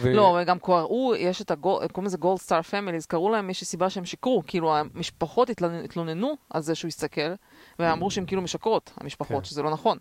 ו- 0.00 0.12
לא, 0.14 0.38
וגם 0.42 0.58
קראו, 0.58 1.12
יש 1.18 1.42
את 1.42 1.50
הגול, 1.50 1.86
קוראים 1.88 2.06
לזה 2.06 2.16
gold 2.16 2.38
star 2.38 2.62
families, 2.62 3.06
קראו 3.06 3.30
להם 3.30 3.46
מאיזושהי 3.46 3.66
סיבה 3.66 3.90
שהם 3.90 4.04
שיקרו, 4.04 4.42
כאילו 4.46 4.76
המשפחות 4.76 5.50
התלונ- 5.50 5.84
התלוננו 5.84 6.34
על 6.50 6.62
זה 6.62 6.74
שהוא 6.74 6.88
הסתכל, 6.88 7.34
ואמרו 7.78 8.10
שהן 8.10 8.26
כאילו 8.26 8.42
משקרות, 8.42 8.90
המשפחות, 8.96 9.38
כן. 9.38 9.44
שזה 9.44 9.62
לא 9.62 9.70
נכון. 9.70 9.98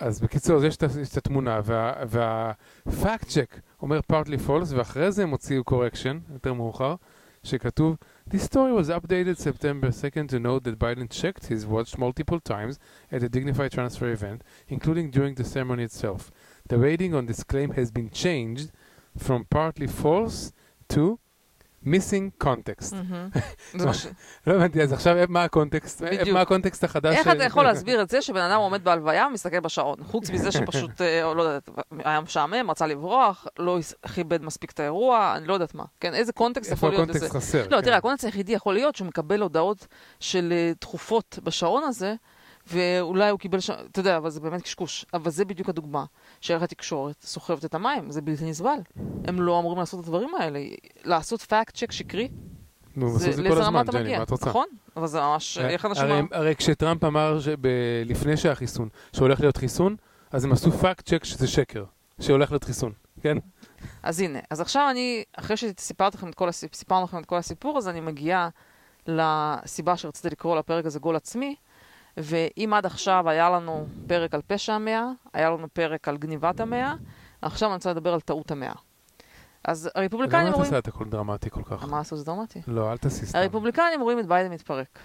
אז 0.00 0.20
בקיצור, 0.20 0.56
אז 0.56 0.64
יש 0.64 0.76
את 0.76 0.82
יש 1.02 1.16
התמונה, 1.18 1.60
וה 2.86 3.00
fact 3.00 3.28
check 3.28 3.60
אומר 3.82 4.00
partly 4.12 4.48
false, 4.48 4.76
ואחרי 4.76 5.12
זה 5.12 5.22
הם 5.22 5.30
הוציאו 5.30 5.62
correction, 5.70 6.32
יותר 6.32 6.52
מאוחר, 6.52 6.94
שכתוב, 7.43 7.97
This 8.25 8.43
story 8.43 8.71
was 8.71 8.89
updated 8.89 9.37
September 9.37 9.89
2nd 9.89 10.29
to 10.29 10.39
note 10.39 10.63
that 10.63 10.79
Biden 10.79 11.09
checked 11.09 11.47
his 11.47 11.65
watch 11.65 11.97
multiple 11.97 12.39
times 12.39 12.79
at 13.11 13.21
a 13.21 13.29
dignified 13.29 13.71
transfer 13.71 14.09
event, 14.11 14.43
including 14.67 15.11
during 15.11 15.35
the 15.35 15.43
ceremony 15.43 15.83
itself. 15.83 16.31
The 16.69 16.77
rating 16.77 17.13
on 17.13 17.25
this 17.25 17.43
claim 17.43 17.71
has 17.71 17.91
been 17.91 18.09
changed 18.09 18.71
from 19.17 19.45
partly 19.45 19.87
false 19.87 20.53
to 20.89 21.19
missing 21.84 22.44
context. 22.44 22.94
לא 24.46 24.52
הבנתי, 24.52 24.82
אז 24.82 24.92
עכשיו 24.92 25.16
מה 25.28 25.44
הקונטקסט? 25.44 26.02
מה 26.32 26.40
הקונטקסט 26.40 26.84
החדש? 26.84 27.16
איך 27.16 27.28
אתה 27.28 27.44
יכול 27.44 27.64
להסביר 27.64 28.02
את 28.02 28.10
זה 28.10 28.22
שבן 28.22 28.40
אדם 28.40 28.60
עומד 28.60 28.84
בהלוויה 28.84 29.26
ומסתכל 29.30 29.60
בשעון? 29.60 29.96
חוץ 30.04 30.30
מזה 30.30 30.52
שפשוט, 30.52 31.00
אה, 31.00 31.34
לא 31.34 31.42
יודעת, 31.42 31.68
היה 32.04 32.20
משעמם, 32.20 32.70
רצה 32.70 32.86
לברוח, 32.86 33.46
לא 33.58 33.78
כיבד 34.14 34.42
מספיק 34.42 34.70
את 34.70 34.80
האירוע, 34.80 35.34
אני 35.36 35.46
לא 35.46 35.52
יודעת 35.52 35.74
מה. 35.74 35.84
כן, 36.00 36.14
איזה 36.14 36.32
קונטקסט 36.32 36.70
איפה 36.70 36.86
יכול 36.86 36.98
להיות 36.98 37.08
לזה? 37.08 37.26
הקונטקסט 37.26 37.48
חסר? 37.48 37.68
לא, 37.70 37.76
כן. 37.76 37.82
תראה, 37.82 37.96
הקונטקסט 37.96 38.24
היחידי 38.24 38.52
יכול 38.52 38.74
להיות 38.74 38.96
שהוא 38.96 39.08
מקבל 39.08 39.40
הודעות 39.42 39.86
של 40.20 40.52
אה, 40.52 40.72
תכופות 40.78 41.38
בשעון 41.44 41.82
הזה, 41.82 42.14
ואולי 42.72 43.30
הוא 43.30 43.38
קיבל, 43.38 43.60
ש... 43.60 43.70
אתה 43.70 44.00
יודע, 44.00 44.16
אבל 44.16 44.30
זה 44.30 44.40
באמת 44.40 44.62
קשקוש. 44.62 45.06
אבל 45.14 45.30
זה 45.30 45.44
בדיוק 45.44 45.68
הדוגמה, 45.68 46.04
שאיך 46.40 46.62
התקשורת 46.62 47.16
סוחבת 47.22 47.64
את 47.64 47.74
המים, 47.74 48.10
זה 48.10 48.20
בלתי 48.20 48.44
נסבל. 48.50 48.78
הם 49.24 49.42
לא 49.42 49.58
אמורים 49.60 49.78
לעשות 49.78 50.00
את 50.00 50.04
הדברים 50.04 50.34
האלה. 50.34 50.60
לעשות 51.04 51.42
fact 51.42 51.76
check 51.76 51.92
שקרי, 51.92 52.28
נו, 52.96 53.18
זה- 53.18 53.28
בסוף 53.28 53.42
זה 53.42 53.48
כל 53.48 53.62
הזמן, 53.62 53.80
אתה 53.84 53.92
ג'ני. 53.92 54.16
מה 54.16 54.22
את 54.22 54.30
רוצה? 54.30 54.48
נכון? 54.50 54.66
אבל 54.96 55.06
זה 55.06 55.20
ממש, 55.20 55.58
איך 55.58 55.84
אנשים... 55.86 56.04
הרי, 56.04 56.22
הרי 56.32 56.54
כשטראמפ 56.56 57.04
אמר 57.04 57.40
שב, 57.40 57.56
לפני 58.04 58.36
שהחיסון, 58.36 58.88
שהולך 59.12 59.40
להיות 59.40 59.56
חיסון, 59.56 59.96
אז 60.30 60.44
הם 60.44 60.52
עשו 60.52 60.72
fact 60.72 61.08
check 61.08 61.24
שזה 61.24 61.46
שקר, 61.46 61.84
שהולך 62.20 62.50
להיות 62.50 62.64
חיסון, 62.64 62.92
כן? 63.22 63.38
אז 64.02 64.20
הנה, 64.20 64.38
אז 64.50 64.60
עכשיו 64.60 64.88
אני, 64.90 65.24
אחרי 65.36 65.56
שסיפרתי 65.56 66.16
לכם 66.16 66.28
את 66.28 66.34
כל 66.34 66.50
סיפרנו 66.52 67.04
לכם 67.04 67.18
את 67.18 67.26
כל 67.26 67.36
הסיפור, 67.36 67.78
אז 67.78 67.88
אני 67.88 68.00
מגיעה 68.00 68.48
לסיבה 69.06 69.96
שרציתי 69.96 70.28
לקרוא 70.30 70.56
לפרק 70.58 70.86
הזה 70.86 70.98
גול 70.98 71.16
עצמי, 71.16 71.54
ואם 72.18 72.74
עד 72.74 72.86
עכשיו 72.86 73.28
היה 73.28 73.50
לנו 73.50 73.86
פרק 74.06 74.34
על 74.34 74.40
פשע 74.46 74.72
המאה, 74.72 75.06
היה 75.32 75.50
לנו 75.50 75.68
פרק 75.72 76.08
על 76.08 76.16
גניבת 76.16 76.60
המאה, 76.60 76.94
עכשיו 77.42 77.68
אני 77.68 77.74
רוצה 77.74 77.90
לדבר 77.90 78.14
על 78.14 78.20
טעות 78.20 78.50
המאה. 78.50 78.72
אז 79.64 79.90
הרפובליקנים 79.94 80.40
למה 80.40 80.50
את 80.50 80.54
רואים... 80.54 80.66
עושה 80.66 80.78
את 80.78 80.88
הכל 80.88 81.04
דרמטי 81.04 81.50
כל 81.50 81.62
כך? 81.64 81.84
מה 81.84 82.00
עשו 82.00 82.16
זה 82.16 82.24
דרמטי? 82.24 82.60
לא, 82.66 82.92
אל 82.92 82.96
סתם. 83.08 83.38
הרפובליקנים 83.38 84.00
רואים 84.00 84.18
את 84.18 84.26
ביידן 84.26 84.52
מתפרק. 84.52 84.98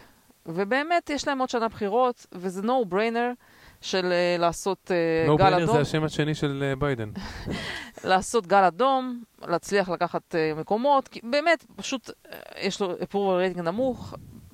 ובאמת, 0.45 1.09
יש 1.09 1.27
להם 1.27 1.39
עוד 1.39 1.49
שנה 1.49 1.67
בחירות, 1.67 2.25
וזה 2.31 2.61
no 2.61 2.93
brainer 2.93 3.35
של 3.81 4.13
uh, 4.13 4.41
לעשות 4.41 4.91
uh, 4.91 5.27
נו 5.27 5.37
גל 5.37 5.43
brainer 5.43 5.63
אדום. 5.63 5.75
זה 5.75 5.81
השם 5.81 6.03
השני 6.03 6.35
של 6.35 6.63
אה, 6.65 6.75
ביידן. 6.75 7.11
לעשות 8.03 8.47
גל 8.47 8.63
אדום, 8.63 9.23
להצליח 9.41 9.89
לקחת 9.89 10.35
uh, 10.35 10.59
מקומות, 10.59 11.07
כי 11.07 11.19
באמת, 11.23 11.65
פשוט 11.75 12.09
uh, 12.09 12.35
יש 12.57 12.81
לו 12.81 12.97
approval 12.99 13.37
rating 13.37 13.67
נמוך, 13.67 14.13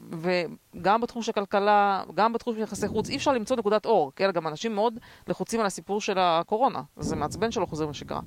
וגם 0.09 1.01
בתחום 1.01 1.21
של 1.21 1.31
כלכלה, 1.31 2.03
גם 2.15 2.33
בתחום 2.33 2.55
של 2.55 2.61
יחסי 2.61 2.87
חוץ, 2.87 3.09
אי 3.09 3.15
אפשר 3.15 3.33
למצוא 3.33 3.55
נקודת 3.57 3.85
אור, 3.85 4.11
כן? 4.15 4.31
גם 4.31 4.47
אנשים 4.47 4.75
מאוד 4.75 4.99
לחוצים 5.27 5.59
על 5.59 5.65
הסיפור 5.65 6.01
של 6.01 6.17
הקורונה, 6.19 6.81
זה 6.97 7.15
מעצבן 7.15 7.51
שלא 7.51 7.65
חוזרים 7.65 7.89
לשגרה. 7.89 8.21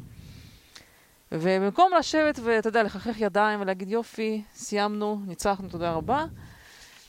ובמקום 1.33 1.91
לשבת 1.99 2.39
ואתה 2.43 2.69
יודע, 2.69 2.83
לחכך 2.83 3.21
ידיים 3.21 3.61
ולהגיד 3.61 3.91
יופי, 3.91 4.43
סיימנו, 4.55 5.21
ניצחנו, 5.27 5.69
תודה 5.69 5.93
רבה, 5.93 6.27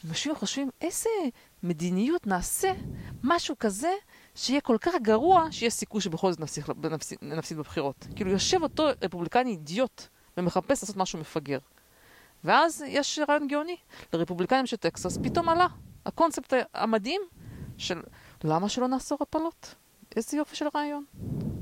אנשים 0.09 0.36
חושבים 0.36 0.69
איזה 0.82 1.09
מדיניות 1.63 2.28
נעשה, 2.28 2.71
משהו 3.24 3.55
כזה, 3.59 3.91
שיהיה 4.36 4.61
כל 4.61 4.78
כך 4.82 4.93
גרוע, 5.01 5.47
שיש 5.51 5.74
סיכוי 5.74 6.01
שבכל 6.01 6.32
זאת 6.32 6.39
נפסיד, 6.39 6.63
נפסיד, 6.91 7.17
נפסיד 7.21 7.57
בבחירות. 7.57 8.07
כאילו 8.15 8.32
יושב 8.32 8.63
אותו 8.63 8.88
רפובליקני 9.03 9.49
אידיוט 9.49 10.07
ומחפש 10.38 10.84
לעשות 10.84 10.97
משהו 10.97 11.19
מפגר. 11.19 11.59
ואז 12.44 12.84
יש 12.88 13.20
רעיון 13.30 13.48
גאוני. 13.48 13.76
לרפובליקנים 14.14 14.66
של 14.66 14.78
טקסס 14.78 15.18
פתאום 15.24 15.50
עלה 15.50 15.68
הקונספט 16.06 16.54
המדהים 16.74 17.22
של 17.78 18.02
למה 18.44 18.70
שלא 18.70 18.88
נאסור 18.88 19.18
הפלות? 19.22 19.76
איזה 20.16 20.38
יופי 20.38 20.56
של 20.56 20.66
רעיון, 20.76 21.04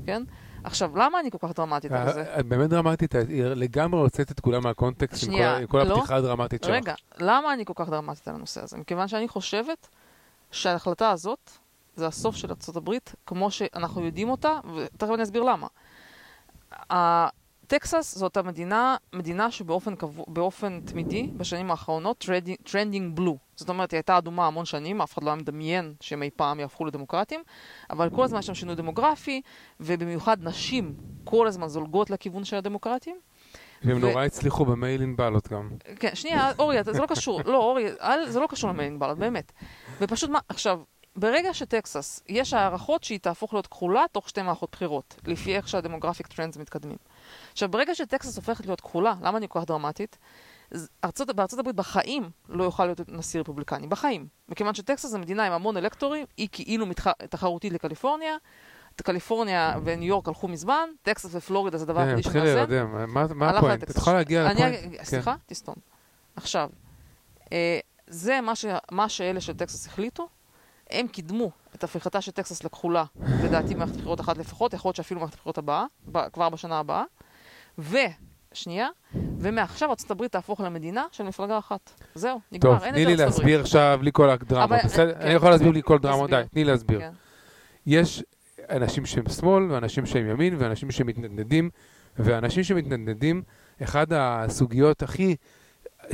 כן? 0.06 0.22
עכשיו, 0.64 0.96
למה 0.96 1.20
אני 1.20 1.30
כל 1.30 1.38
כך 1.40 1.50
דרמטית 1.56 1.92
על 1.92 2.12
זה? 2.12 2.38
את 2.40 2.46
באמת 2.46 2.70
דרמטית, 2.70 3.14
היא 3.14 3.44
לגמרי 3.44 4.00
הוצאת 4.00 4.30
את 4.30 4.40
כולם 4.40 4.62
מהקונטקסט 4.62 5.22
עם 5.24 5.28
כל- 5.30 5.34
שנייה, 5.36 5.56
עם 5.56 5.66
כל 5.66 5.82
לא. 5.82 5.94
הפתיחה 5.96 6.16
הדרמטית 6.16 6.64
שלך. 6.64 6.74
רגע, 6.74 6.94
למה 7.18 7.52
אני 7.52 7.64
כל 7.64 7.72
כך 7.76 7.88
דרמטית 7.88 8.28
על 8.28 8.34
הנושא 8.34 8.62
הזה? 8.62 8.76
מכיוון 8.76 9.08
שאני 9.08 9.28
חושבת 9.28 9.88
שההחלטה 10.50 11.10
הזאת 11.10 11.50
זה 11.96 12.06
הסוף 12.06 12.36
של 12.36 12.48
הברית, 12.76 13.14
כמו 13.26 13.50
שאנחנו 13.50 14.04
יודעים 14.04 14.30
אותה, 14.30 14.58
ותכף 14.76 15.10
אני 15.14 15.22
אסביר 15.22 15.42
למה. 15.42 15.66
טקסס 17.72 18.18
זאת 18.18 18.36
המדינה, 18.36 18.96
מדינה 19.12 19.50
שבאופן 19.50 19.94
קבוע, 19.96 20.24
באופן 20.28 20.80
תמידי, 20.80 21.30
בשנים 21.36 21.70
האחרונות, 21.70 22.26
trending 22.62 23.16
blue. 23.16 23.36
זאת 23.56 23.68
אומרת, 23.68 23.90
היא 23.90 23.98
הייתה 23.98 24.18
אדומה 24.18 24.46
המון 24.46 24.64
שנים, 24.64 25.00
אף 25.02 25.12
אחד 25.14 25.22
לא 25.22 25.30
היה 25.30 25.36
מדמיין 25.36 25.94
שהם 26.00 26.22
אי 26.22 26.30
פעם 26.36 26.60
יהפכו 26.60 26.84
לדמוקרטים, 26.84 27.42
אבל 27.90 28.10
כל 28.10 28.24
הזמן 28.24 28.38
יש 28.38 28.46
שם 28.46 28.54
שינוי 28.54 28.74
דמוגרפי, 28.74 29.42
ובמיוחד 29.80 30.36
נשים 30.42 30.94
כל 31.24 31.46
הזמן 31.46 31.68
זולגות 31.68 32.10
לכיוון 32.10 32.44
של 32.44 32.56
הדמוקרטים. 32.56 33.16
והם 33.84 33.96
ו- 33.96 34.00
נורא 34.00 34.24
הצליחו 34.24 34.64
ב 34.64 34.71
mail-in 34.71 35.16
ballots 35.16 35.48
גם. 35.48 35.70
כן, 36.00 36.14
שנייה, 36.14 36.52
אורי, 36.58 36.84
זה 36.84 37.00
לא 37.00 37.06
קשור. 37.06 37.40
לא, 37.44 37.58
אורי, 37.58 37.86
אל, 38.00 38.28
זה 38.28 38.40
לא 38.40 38.46
קשור 38.46 38.70
ל 38.70 38.74
mail-in 38.74 39.00
ballot, 39.00 39.16
באמת. 39.16 39.52
ופשוט 40.00 40.30
מה, 40.30 40.38
עכשיו, 40.48 40.80
ברגע 41.16 41.54
שטקסס, 41.54 42.22
יש 42.28 42.52
הערכות 42.52 43.04
שהיא 43.04 43.18
תהפוך 43.18 43.54
להיות 43.54 43.66
כחולה 43.66 44.04
תוך 44.12 44.28
שתי 44.28 44.42
מערכות 44.42 44.70
בחירות, 44.72 45.20
לפי 45.26 45.56
איך 45.56 45.68
שה 45.68 45.80
demographic 45.80 46.26
trends 46.26 46.56
מתקדמים. 46.56 46.96
עכשיו, 47.52 47.68
ברגע 47.70 47.94
שטקסס 47.94 48.36
הופכת 48.36 48.66
להיות 48.66 48.80
כחולה, 48.80 49.14
למה 49.22 49.38
אני 49.38 49.46
כל 49.48 49.60
כך 49.60 49.66
דרמטית? 49.66 50.18
ארצות, 51.04 51.36
בארצות 51.36 51.58
הברית 51.58 51.76
בחיים 51.76 52.30
לא 52.48 52.64
יוכל 52.64 52.84
להיות 52.84 53.00
נשיא 53.08 53.40
רפובליקני, 53.40 53.86
בחיים. 53.86 54.26
מכיוון 54.48 54.74
שטקסס 54.74 55.06
זו 55.08 55.18
מדינה 55.18 55.46
עם 55.46 55.52
המון 55.52 55.76
אלקטורים, 55.76 56.26
היא 56.36 56.48
כאילו 56.52 56.86
מתח... 56.86 57.06
תחרותית 57.30 57.72
לקליפורניה, 57.72 58.36
קליפורניה 59.02 59.74
וניו 59.84 60.08
יורק 60.08 60.28
הלכו 60.28 60.48
מזמן, 60.48 60.88
טקסס 61.02 61.30
ופלורידה 61.34 61.78
זה 61.78 61.84
הדבר 61.84 62.00
כן, 62.00 62.08
היחידי 62.08 62.20
מתחיל 62.28 62.42
שנעשה. 62.42 62.54
להירדם. 62.54 63.14
מה- 63.14 63.26
מה 63.34 63.50
הפואנט? 63.50 63.78
לטקסס. 63.82 63.92
את 63.96 64.00
יכולה 64.02 64.16
להגיע 64.16 64.52
לפואנט? 64.52 64.74
כן. 64.98 65.04
סליחה? 65.04 65.34
תסתום. 65.46 65.74
עכשיו, 66.36 66.70
אה, 67.52 67.78
זה 68.06 68.38
מה, 68.90 69.08
שאלה 69.08 69.40
של 69.40 69.52
טקסס 69.52 69.86
החליטו, 69.86 70.28
הם 70.90 71.08
קידמו 71.08 71.50
את 71.74 71.84
הפיכתה 71.84 72.20
של 72.20 72.32
טקסס 72.32 72.64
לכחולה, 72.64 73.04
לדעתי 73.44 73.74
מערכת 73.74 73.96
בחירות 73.96 74.20
אחת 74.20 74.38
לפחות, 74.38 74.74
יכול 74.74 74.88
להיות 74.88 74.96
שאפילו 74.96 75.20
מערכת 75.20 75.34
בחירות 75.36 75.58
הבאה. 75.58 75.84
כבר 76.32 76.48
בשנה 76.48 76.78
הבאה, 76.78 77.02
ושנייה, 77.78 78.88
ומעכשיו 79.38 79.88
ארה"ב 79.88 80.26
תהפוך 80.26 80.60
למדינה 80.60 81.04
של 81.12 81.24
מפלגה 81.24 81.58
אחת. 81.58 81.90
זהו, 82.14 82.40
נגמר, 82.52 82.72
טוב, 82.74 82.82
אין 82.82 82.92
תני 82.92 83.00
יותר 83.00 83.06
לי 83.16 83.22
ארצות 83.22 83.26
להסביר 83.26 83.44
הברית. 83.54 83.60
עכשיו 83.60 83.96
בלי 84.00 84.10
כל 84.12 84.30
הדרמות, 84.30 84.78
בסדר? 84.84 85.14
כן, 85.14 85.20
אני 85.20 85.34
יכול 85.34 85.50
להסביר 85.50 85.70
בלי 85.70 85.82
כל. 85.84 85.98
דרמות, 85.98 86.30
די, 86.30 86.42
תני 86.52 86.64
לי 86.64 86.70
להסביר. 86.70 86.98
כן. 87.00 87.10
יש 87.86 88.24
אנשים 88.70 89.06
שהם 89.06 89.28
שמאל, 89.28 89.62
ואנשים 89.70 90.06
שהם 90.06 90.30
ימין, 90.30 90.54
ואנשים 90.58 90.90
שמתנדנדים, 90.90 91.70
ואנשים 92.16 92.64
שמתנדנדים, 92.64 93.42
אחד 93.82 94.06
הסוגיות 94.12 95.02
הכי, 95.02 95.36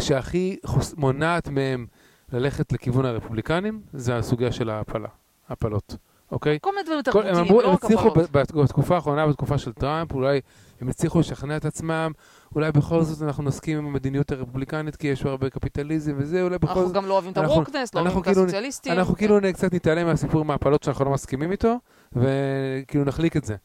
שהכי 0.00 0.56
חוס- 0.66 0.94
מונעת 0.96 1.48
מהם 1.48 1.86
ללכת 2.32 2.72
לכיוון 2.72 3.04
הרפובליקנים, 3.04 3.82
זה 3.92 4.16
הסוגיה 4.16 4.52
של 4.52 4.70
ההפלה, 4.70 5.09
הפלות, 5.48 5.96
אוקיי? 6.32 6.59
כל 6.62 6.70
מיני 6.70 6.82
דברים 6.82 6.98
הם 6.98 7.02
תרבותיים, 7.02 7.34
לא 7.34 7.40
הם 7.64 7.70
רק 7.70 7.84
הצליחו 7.84 8.09
הפלות. 8.09 8.30
ב- 8.30 8.38
בת- 8.38 8.52
בתקופה 8.52 8.94
האחרונה, 8.94 9.26
בתקופה 9.26 9.59
של 9.59 9.72
טראמפ, 9.72 10.12
אולי 10.12 10.40
הם 10.81 10.89
הצליחו 10.89 11.20
לשכנע 11.20 11.57
את 11.57 11.64
עצמם, 11.64 12.12
אולי 12.55 12.72
בכל 12.72 13.03
זאת 13.03 13.22
אנחנו 13.22 13.43
נסכים 13.43 13.79
עם 13.79 13.87
המדיניות 13.87 14.33
הרפובליקנית, 14.33 14.97
כי 14.97 15.07
יש 15.07 15.22
בה 15.22 15.31
הרבה 15.31 15.51
קפיטליזם 15.51 16.14
וזה, 16.18 16.43
אולי 16.43 16.59
בכל 16.59 16.68
אנחנו 16.68 16.87
זאת... 16.87 16.95
גם 16.95 17.07
לא 17.07 17.12
אוהבים 17.14 17.33
את 17.33 17.39
אנחנו- 17.39 17.55
הווקנס, 17.55 17.95
לא 17.95 18.01
אנחנו 18.01 18.14
אוהבים 18.14 18.20
את 18.20 18.24
כאילו- 18.37 18.43
הסוציאליסטים. 18.47 18.93
אנחנו. 18.93 19.16
כאילו 19.16 19.39
קצת 19.53 19.74
נתעלם 19.74 20.07
מהסיפור 20.07 20.41
עם 20.41 20.51
ההפלות 20.51 20.83
שאנחנו 20.83 21.05
לא 21.05 21.11
מסכימים 21.11 21.53
איתו, 21.53 21.74
וכאילו 22.12 23.05
נחליק 23.05 23.37
את 23.37 23.45
זה. 23.45 23.57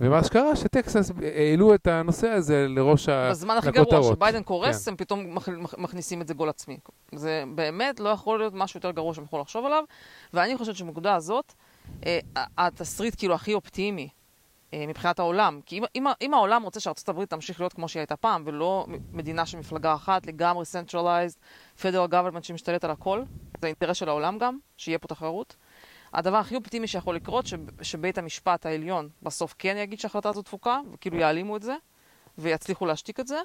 ומה 0.00 0.24
שקרה, 0.24 0.56
שטקסס 0.56 1.12
העלו 1.36 1.74
את 1.74 1.86
הנושא 1.86 2.28
הזה 2.28 2.66
לראש 2.68 3.08
ה... 3.08 3.30
בזמן 3.30 3.56
הכי 3.56 3.70
גרוע. 3.70 4.02
שביידן 4.02 4.42
קורס, 4.42 4.84
כן. 4.84 4.90
הם 4.90 4.96
פתאום 4.96 5.34
מכ- 5.34 5.48
מכ- 5.48 5.78
מכניסים 5.78 6.22
את 6.22 6.28
זה 6.28 6.34
גול 6.34 6.48
עצמי. 6.48 6.78
זה 7.14 7.44
באמת 7.54 8.00
לא 8.00 8.08
יכול 8.08 8.38
להיות 8.38 8.54
משהו 8.56 8.78
יותר 8.78 8.90
גרוע 8.90 9.14
שהם 9.14 9.24
יכולים 9.24 9.42
לחשוב 9.42 9.66
עליו, 9.66 9.82
ואני 10.34 10.56
חושבת 10.56 10.76
שבנקודה 10.76 11.14
הזאת, 11.14 11.52
אה, 12.06 12.18
התסריט 12.58 13.14
כאילו 13.18 13.34
הכי 13.34 13.54
אופטימי 13.54 14.08
מבחינת 14.74 15.18
העולם, 15.18 15.60
כי 15.66 15.78
אם, 15.78 15.84
אם, 15.94 16.06
אם 16.20 16.34
העולם 16.34 16.62
רוצה 16.62 16.80
שארה"ב 16.80 17.24
תמשיך 17.24 17.60
להיות 17.60 17.72
כמו 17.72 17.88
שהיא 17.88 18.00
הייתה 18.00 18.16
פעם, 18.16 18.42
ולא 18.46 18.86
מדינה 19.12 19.46
של 19.46 19.58
מפלגה 19.58 19.94
אחת, 19.94 20.26
לגמרי 20.26 20.64
centralized, 20.64 21.38
federal 21.82 22.10
government 22.10 22.42
שמשתלט 22.42 22.84
על 22.84 22.90
הכל, 22.90 23.22
זה 23.60 23.66
אינטרס 23.66 23.96
של 23.96 24.08
העולם 24.08 24.38
גם, 24.38 24.58
שיהיה 24.76 24.98
פה 24.98 25.08
תחרות. 25.08 25.56
הדבר 26.12 26.36
הכי 26.36 26.56
אופטימי 26.56 26.86
שיכול 26.86 27.16
לקרות, 27.16 27.46
ש, 27.46 27.54
שבית 27.82 28.18
המשפט 28.18 28.66
העליון 28.66 29.08
בסוף 29.22 29.54
כן 29.58 29.76
יגיד 29.76 30.00
שההחלטה 30.00 30.28
הזאת 30.28 30.44
תפוקה, 30.44 30.80
וכאילו 30.92 31.16
יעלימו 31.16 31.56
את 31.56 31.62
זה, 31.62 31.76
ויצליחו 32.38 32.86
להשתיק 32.86 33.20
את 33.20 33.26
זה. 33.26 33.40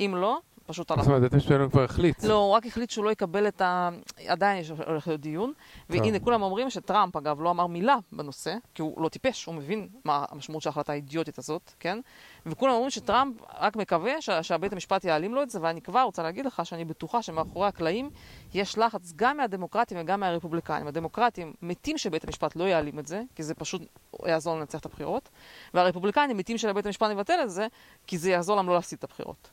אם 0.00 0.14
לא, 0.16 0.38
פשוט 0.66 0.90
הלך. 0.90 1.00
זאת 1.00 1.08
אומרת, 1.08 1.22
בית 1.22 1.32
המשפט 1.32 1.50
העליון 1.50 1.70
כבר 1.70 1.82
החליט. 1.84 2.24
לא, 2.24 2.34
הוא 2.34 2.52
רק 2.52 2.66
החליט 2.66 2.90
שהוא 2.90 3.04
לא 3.04 3.10
יקבל 3.10 3.48
את 3.48 3.60
ה... 3.60 3.88
עדיין 4.26 4.58
יש 4.58 4.70
הולך 4.86 5.08
להיות 5.08 5.20
דיון. 5.20 5.52
והנה, 5.90 6.18
כולם 6.20 6.42
אומרים 6.42 6.70
שטראמפ, 6.70 7.16
אגב, 7.16 7.40
לא 7.40 7.50
אמר 7.50 7.66
מילה 7.66 7.96
בנושא, 8.12 8.54
כי 8.74 8.82
הוא 8.82 9.02
לא 9.02 9.08
טיפש, 9.08 9.44
הוא 9.44 9.54
מבין 9.54 9.88
מה 10.04 10.24
המשמעות 10.30 10.62
של 10.62 10.68
ההחלטה 10.68 10.92
האידיוטית 10.92 11.38
הזאת, 11.38 11.72
כן? 11.80 11.98
וכולם 12.46 12.72
אומרים 12.72 12.90
שטראמפ 12.90 13.34
רק 13.60 13.76
מקווה 13.76 14.20
שה- 14.22 14.42
שהבית 14.42 14.72
המשפט 14.72 15.04
יעלים 15.04 15.34
לו 15.34 15.42
את 15.42 15.50
זה, 15.50 15.58
ואני 15.62 15.80
כבר 15.80 16.02
רוצה 16.02 16.22
להגיד 16.22 16.46
לך 16.46 16.66
שאני 16.66 16.84
בטוחה 16.84 17.22
שמאחורי 17.22 17.68
הקלעים 17.68 18.10
יש 18.54 18.78
לחץ 18.78 19.12
גם 19.16 19.36
מהדמוקרטים 19.36 19.98
וגם 20.00 20.20
מהרפובליקנים. 20.20 20.86
הדמוקרטים 20.86 21.52
מתים 21.62 21.98
שבית 21.98 22.24
המשפט 22.24 22.56
לא 22.56 22.64
יעלים 22.64 22.98
את 22.98 23.06
זה, 23.06 23.22
כי 23.34 23.42
זה 23.42 23.54
פשוט 23.54 23.82
יעזור 24.26 24.56
לנצח 24.56 24.78
את 24.80 24.86
הבחירות, 24.86 25.28
והרפובליקנים 25.74 26.36
מתים 26.36 26.58
שלבית 26.58 26.86
המשפט 26.86 27.10
יבטל 27.10 27.38
את 27.42 27.50
זה, 27.50 27.66
כי 28.06 28.18
זה 28.18 28.30
יעזור 28.30 28.56
להם 28.56 28.68
לא 28.68 28.74
להפסיד 28.74 28.98
את 28.98 29.04
הבחירות. 29.04 29.50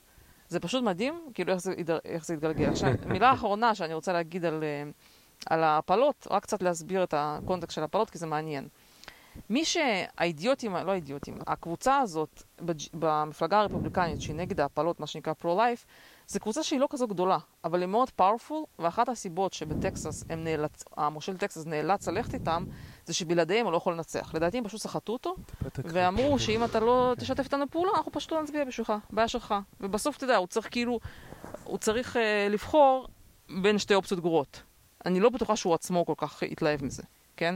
זה 0.51 0.59
פשוט 0.59 0.83
מדהים, 0.83 1.21
כאילו 1.33 1.53
איך 1.53 1.61
זה, 1.61 1.73
איך 2.05 2.25
זה 2.25 2.33
יתגלגל. 2.33 2.69
עכשיו, 2.69 2.89
מילה 3.05 3.33
אחרונה 3.33 3.75
שאני 3.75 3.93
רוצה 3.93 4.13
להגיד 4.13 4.45
על, 4.45 4.63
אה, 4.63 4.83
על 5.49 5.63
ההפלות, 5.63 6.27
רק 6.31 6.43
קצת 6.43 6.63
להסביר 6.63 7.03
את 7.03 7.13
הקונטקסט 7.17 7.75
של 7.75 7.81
ההפלות, 7.81 8.09
כי 8.09 8.17
זה 8.17 8.27
מעניין. 8.27 8.67
מי 9.49 9.65
שהאידיוטים, 9.65 10.75
לא 10.75 10.91
האידיוטים, 10.91 11.37
הקבוצה 11.47 11.97
הזאת 11.97 12.43
במפלגה 12.93 13.59
הרפובליקנית 13.59 14.21
שהיא 14.21 14.35
נגד 14.35 14.59
ההפלות, 14.59 14.99
מה 14.99 15.07
שנקרא 15.07 15.33
pro-life, 15.33 15.85
זו 16.31 16.39
קבוצה 16.39 16.63
שהיא 16.63 16.79
לא 16.79 16.87
כזו 16.89 17.07
גדולה, 17.07 17.37
אבל 17.63 17.81
היא 17.81 17.87
מאוד 17.87 18.09
powerful, 18.09 18.63
ואחת 18.79 19.09
הסיבות 19.09 19.53
שבטקסס 19.53 20.23
הם 20.29 20.43
נאלצ... 20.43 20.83
המושל 20.97 21.37
טקסס 21.37 21.65
נאלץ 21.65 22.07
ללכת 22.07 22.33
איתם, 22.33 22.65
זה 23.05 23.13
שבלעדיהם 23.13 23.65
הוא 23.65 23.71
לא 23.71 23.77
יכול 23.77 23.93
לנצח. 23.93 24.35
לדעתי 24.35 24.57
הם 24.57 24.63
פשוט 24.63 24.81
סחטו 24.81 25.13
אותו, 25.13 25.35
ואמרו 25.83 26.39
שאם 26.39 26.63
אתה 26.63 26.79
לא 26.79 27.13
תשתף 27.17 27.43
איתנו 27.43 27.65
פעולה, 27.71 27.91
אנחנו 27.97 28.11
פשוט 28.11 28.31
לא 28.31 28.43
נצביע 28.43 28.65
בשבילך, 28.65 28.93
בעיה 29.09 29.27
שלך. 29.27 29.55
ובסוף, 29.79 30.17
אתה 30.17 30.23
יודע, 30.23 30.35
הוא 30.35 30.47
צריך 30.47 30.67
כאילו, 30.71 30.99
הוא 31.63 31.77
צריך 31.77 32.17
אה, 32.17 32.47
לבחור 32.49 33.07
בין 33.61 33.77
שתי 33.77 33.93
אופציות 33.95 34.19
גרועות. 34.19 34.63
אני 35.05 35.19
לא 35.19 35.29
בטוחה 35.29 35.55
שהוא 35.55 35.73
עצמו 35.73 36.05
כל 36.05 36.13
כך 36.17 36.43
התלהב 36.43 36.85
מזה, 36.85 37.03
כן? 37.37 37.55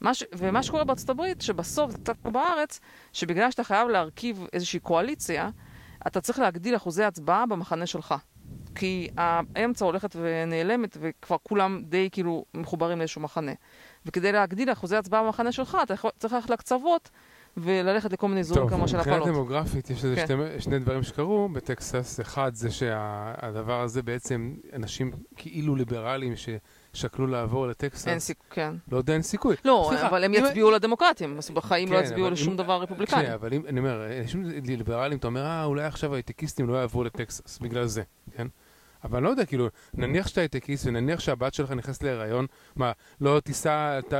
מה 0.00 0.14
ש... 0.14 0.24
ומה 0.32 0.62
שקורה 0.62 0.84
בארצות 0.84 1.10
הברית, 1.10 1.42
שבסוף 1.42 1.90
זה 1.90 1.98
קצת 1.98 2.16
כמו 2.22 2.30
בארץ, 2.30 2.80
שבגלל 3.12 3.50
שאתה 3.50 3.64
חייב 3.64 3.88
להרכיב 3.88 4.46
איזושהי 4.52 4.80
קואליציה, 4.80 5.50
אתה 6.06 6.20
צריך 6.20 6.38
להגדיל 6.38 6.76
אחוזי 6.76 7.04
הצבעה 7.04 7.46
במחנה 7.46 7.86
שלך. 7.86 8.14
כי 8.74 9.08
האמצע 9.16 9.84
הולכת 9.84 10.16
ונעלמת, 10.20 10.96
וכבר 11.00 11.36
כולם 11.42 11.82
די 11.88 12.08
כאילו 12.12 12.44
מחוברים 12.54 12.98
לאיזשהו 12.98 13.20
מחנה. 13.20 13.52
וכדי 14.06 14.32
להגדיל 14.32 14.72
אחוזי 14.72 14.96
הצבעה 14.96 15.22
במחנה 15.22 15.52
שלך, 15.52 15.78
אתה 15.82 15.94
יכול- 15.94 16.10
צריך 16.18 16.32
ללכת 16.34 16.50
לקצוות 16.50 17.10
וללכת 17.56 18.12
לכל 18.12 18.28
מיני 18.28 18.40
אזורים 18.40 18.68
כמו 18.68 18.88
של 18.88 18.96
מבחינה 18.96 19.16
הפלות. 19.16 19.28
דמוגרפית 19.34 19.90
יש 19.90 20.04
איזה 20.04 20.16
כן. 20.16 20.24
שתי, 20.26 20.34
שני 20.60 20.78
דברים 20.78 21.02
שקרו 21.02 21.48
בטקסס. 21.48 22.20
אחד 22.20 22.54
זה 22.54 22.70
שהדבר 22.70 23.80
הזה 23.80 24.02
בעצם, 24.02 24.54
אנשים 24.72 25.12
כאילו 25.36 25.76
ליברליים 25.76 26.36
ששקלו 26.96 27.26
לעבור 27.26 27.66
לטקסס, 27.66 28.08
אין 28.08 28.18
סיכוי, 28.18 28.46
כן. 28.50 28.74
לא 28.92 28.96
יודע, 28.96 29.12
אין 29.12 29.22
סיכוי. 29.22 29.56
לא, 29.64 29.86
סליחה, 29.88 30.06
אבל 30.08 30.24
הם 30.24 30.34
אם- 30.34 30.44
יצביעו 30.44 30.70
לדמוקרטים, 30.70 31.38
אז 31.38 31.50
בחיים 31.50 31.92
לא 31.92 31.98
כן, 31.98 32.04
יצביעו 32.04 32.26
אבל 32.26 32.32
לשום 32.32 32.50
אם- 32.50 32.56
דבר 32.56 32.82
רפובליקני. 32.82 33.18
שנייה, 33.20 33.34
אבל 33.34 33.54
אם, 33.54 33.62
אני 33.68 33.80
אומר, 33.80 34.06
אנשים 34.20 34.44
ליברליים, 34.66 35.18
אתה 35.18 35.26
אומר, 35.26 35.44
אה, 35.44 35.64
אולי 35.64 35.84
עכשיו 35.84 36.14
הייטקיסטים 36.14 36.68
לא 36.68 36.76
יעברו 36.76 37.04
לטקסס, 37.04 37.58
בגלל 37.58 37.86
זה, 37.86 38.02
כן? 38.36 38.46
אבל 39.06 39.16
אני 39.16 39.24
לא 39.24 39.30
יודע, 39.30 39.44
כאילו, 39.44 39.68
נניח 39.94 40.26
שאתה 40.28 40.40
הייטקיסט 40.40 40.86
ונניח 40.86 41.20
שהבת 41.20 41.54
שלך 41.54 41.70
נכנסת 41.70 42.02
להיריון, 42.02 42.46
מה, 42.76 42.92
לא 43.20 43.40
תיסע, 43.40 44.00
ת- 44.08 44.14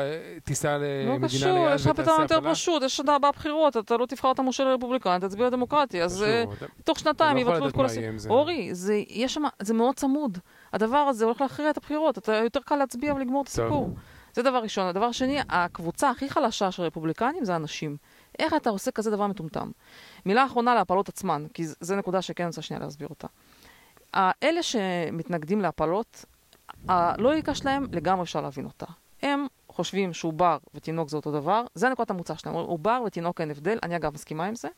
תיסע 0.45 0.79
לא 0.79 0.85
למדינה 0.85 1.29
קשור, 1.29 1.67
ליד 1.69 1.75
יש 1.75 1.87
לך 1.87 1.93
פתרון 1.97 2.23
יותר? 2.23 2.41
פשוט, 2.51 2.83
יש 2.83 2.97
שנה 2.97 3.15
הבאה 3.15 3.33
בחירות, 3.33 3.77
אתה 3.77 3.97
לא 3.97 4.07
תבחר 4.07 4.31
את 4.33 4.39
המושל 4.39 4.67
הרפובליקני, 4.67 5.21
תצביע 5.21 5.47
לדמוקרטי, 5.47 6.03
אז 6.03 6.15
קשור, 6.15 6.27
אה, 6.63 6.67
תוך 6.85 6.99
שנתיים 6.99 7.39
אתה 7.39 7.47
לא 7.49 7.55
יבטלו 7.55 7.69
את 7.69 7.75
כל 7.75 7.85
הסיפור. 7.85 8.19
זה. 8.19 8.29
אורי, 8.29 8.75
זה, 8.75 9.03
יש 9.09 9.35
שם, 9.35 9.43
זה 9.63 9.75
מאוד 9.75 9.95
צמוד. 9.95 10.39
הדבר 10.73 10.97
הזה 10.97 11.25
הולך 11.25 11.41
להכריע 11.41 11.71
את 11.71 11.77
הבחירות, 11.77 12.19
אתה 12.19 12.35
יותר 12.35 12.61
קל 12.65 12.77
להצביע 12.77 13.15
ולגמור 13.15 13.43
את. 13.43 13.49
הסיפור. 13.49 13.91
זה 14.35 14.43
דבר 14.43 14.59
ראשון. 14.59 14.87
הדבר 14.87 15.13
שני, 15.13 15.39
הקבוצה 15.49 16.11
הכי 16.11 16.31
חלשה 16.31 16.71
של 16.71 16.83
הרפובליקנים 16.83 17.45
זה 17.45 17.55
הנשים. 17.55 17.97
איך 18.39 18.55
אתה 18.55 18.71
עושה 18.71 18.91
כזה 18.91 19.11
דבר 19.11 19.27
מטומטם? 19.27 19.71
מילה 20.27 20.47
אחרונה 20.47 20.75
להפלות 20.75 21.09
עצמן, 21.09 21.47
כי 21.55 21.67
זו 21.81 21.97
נקודה 21.97 22.23
שכן 22.23 22.47
רוצה 22.47 22.63
שנייה 22.63 22.83
להסביר 22.83 23.09
אותה. 23.09 23.27
האלה 24.17 24.63
שמתנגדים 24.63 25.61
להפלות, 25.61 26.25
הלוגיקה 26.89 27.55
שלהם 27.55 27.87
לגמרי 27.93 28.23
אפשר 28.23 28.41
להבין 28.41 28.65
אותה. 28.65 28.87
הם 29.23 29.47
חושבים 29.69 30.13
שעובר 30.13 30.59
ותינוק 30.75 31.09
זה 31.09 31.17
אותו 31.17 31.33
דבר, 31.33 31.65
זה 31.75 31.89
נקודת 31.89 32.11
המוצא 32.11 32.35
שלהם. 32.35 32.55
עובר 32.55 33.03
ותינוק 33.07 33.41
אין 33.41 33.51
הבדל, 33.51 33.79
אני 33.83 33.97
אגב 33.97 34.15
מסכימה 34.15 34.45
עם 34.45 34.55
זה, 34.55 34.69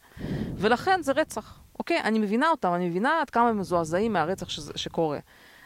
ולכן 0.55 1.03
זה 1.03 1.13
רצח. 1.13 1.61
אוקיי? 1.79 2.01
אני 2.01 2.19
מבינה 2.19 2.51
אותם, 2.51 2.75
אני 2.75 2.89
מבינה 2.89 3.21
עד 3.21 3.31
כמה 3.31 3.49
הם 3.49 3.59
מזועזעים 3.59 4.13
מהרצח 4.13 4.49
שזה, 4.49 4.73
שקורה. 4.77 5.19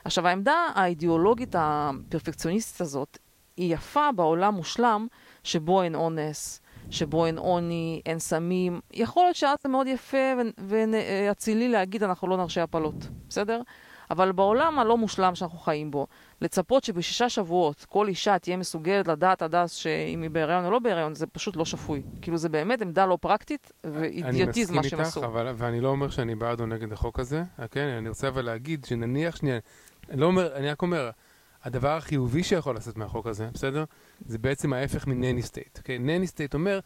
עכשיו, 0.04 0.26
העמדה 0.28 0.66
האידיאולוגית 0.74 1.54
הפרפקציוניסטית 1.58 2.80
הזאת 2.80 3.18
היא 3.56 3.74
יפה 3.74 4.12
בעולם 4.12 4.54
מושלם 4.54 5.06
שבו 5.44 5.82
אין 5.82 5.94
אונס, 5.94 6.60
שבו 6.92 7.26
אין 7.26 7.38
עוני, 7.38 8.02
אין 8.06 8.18
סמים. 8.18 8.80
יכול 8.92 9.24
להיות 9.24 9.36
שאז 9.36 9.58
זה 9.62 9.68
מאוד 9.68 9.86
יפה 9.86 10.16
ואצילי 10.58 11.68
להגיד 11.68 12.02
אנחנו 12.02 12.28
לא 12.28 12.36
נרשה 12.36 12.62
הפלות, 12.62 12.94
בסדר? 13.28 13.62
אבל 14.10 14.32
בעולם 14.32 14.78
הלא 14.78 14.96
מושלם 14.96 15.34
שאנחנו 15.34 15.58
חיים 15.58 15.90
בו, 15.90 16.06
לצפות 16.40 16.84
שבשישה 16.84 17.28
שבועות 17.28 17.86
כל 17.88 18.08
אישה 18.08 18.38
תהיה 18.38 18.56
מסוגלת 18.56 19.08
לדעת 19.08 19.42
עד 19.42 19.54
אז 19.54 19.72
שאם 19.72 20.22
היא 20.22 20.30
בהיריון 20.30 20.64
או 20.64 20.70
לא 20.70 20.78
בהיריון, 20.78 21.14
זה 21.14 21.26
פשוט 21.26 21.56
לא 21.56 21.64
שפוי. 21.64 22.02
כאילו 22.22 22.36
זה 22.36 22.48
באמת 22.48 22.82
עמדה 22.82 23.06
לא 23.06 23.18
פרקטית 23.20 23.72
ואידיוטיזם 23.84 24.74
מה 24.74 24.82
שהם 24.82 25.00
אני 25.00 25.08
עשו. 25.08 25.20
מסכים 25.20 25.36
איתך, 25.36 25.46
אבל, 25.46 25.54
ואני 25.56 25.80
לא 25.80 25.88
אומר 25.88 26.10
שאני 26.10 26.34
בעד 26.34 26.60
או 26.60 26.66
נגד 26.66 26.92
החוק 26.92 27.20
הזה, 27.20 27.42
כן? 27.70 27.86
אני 27.98 28.08
רוצה 28.08 28.28
אבל 28.28 28.44
להגיד 28.44 28.84
שנניח 28.84 29.36
שנייה, 29.36 29.58
אני 30.10 30.20
לא 30.20 30.26
אומר, 30.26 30.56
אני 30.56 30.70
רק 30.70 30.82
אומר, 30.82 31.10
הדבר 31.64 31.96
החיובי 31.96 32.42
שיכול 32.42 32.76
לצאת 32.76 32.96
מהחוק 32.96 33.26
הזה, 33.26 33.48
בסדר? 33.54 33.84
זה 34.26 34.38
בעצם 34.38 34.72
ההפך 34.72 35.06
מ 35.06 35.12
nanny 35.12 35.42
state, 35.42 35.78
אוקיי? 35.78 35.98
nanny 35.98 36.26
state 36.26 36.54
אומר, 36.54 36.80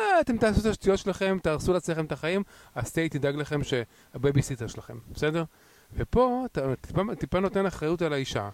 אה, 0.00 0.20
אתם 0.20 0.36
תעשו 0.38 0.60
את 0.60 0.66
השטויות 0.66 0.98
שלכם, 0.98 1.38
תהרסו 1.42 1.72
לעצמכם 1.72 2.04
את 2.04 2.12
החיים, 2.12 2.42
ה 2.76 2.82
state 2.82 3.14
ידאג 3.14 3.36
לכם 3.36 3.60
שהבייביסיטר 3.64 4.66
שלכם, 4.66 4.98
בסדר? 5.12 5.44
ופה 5.94 6.42
אתה 6.52 6.76
טיפה, 6.80 7.02
טיפה 7.18 7.40
נותן 7.40 7.66
אחריות 7.66 8.02
על 8.02 8.12
האישה. 8.12 8.48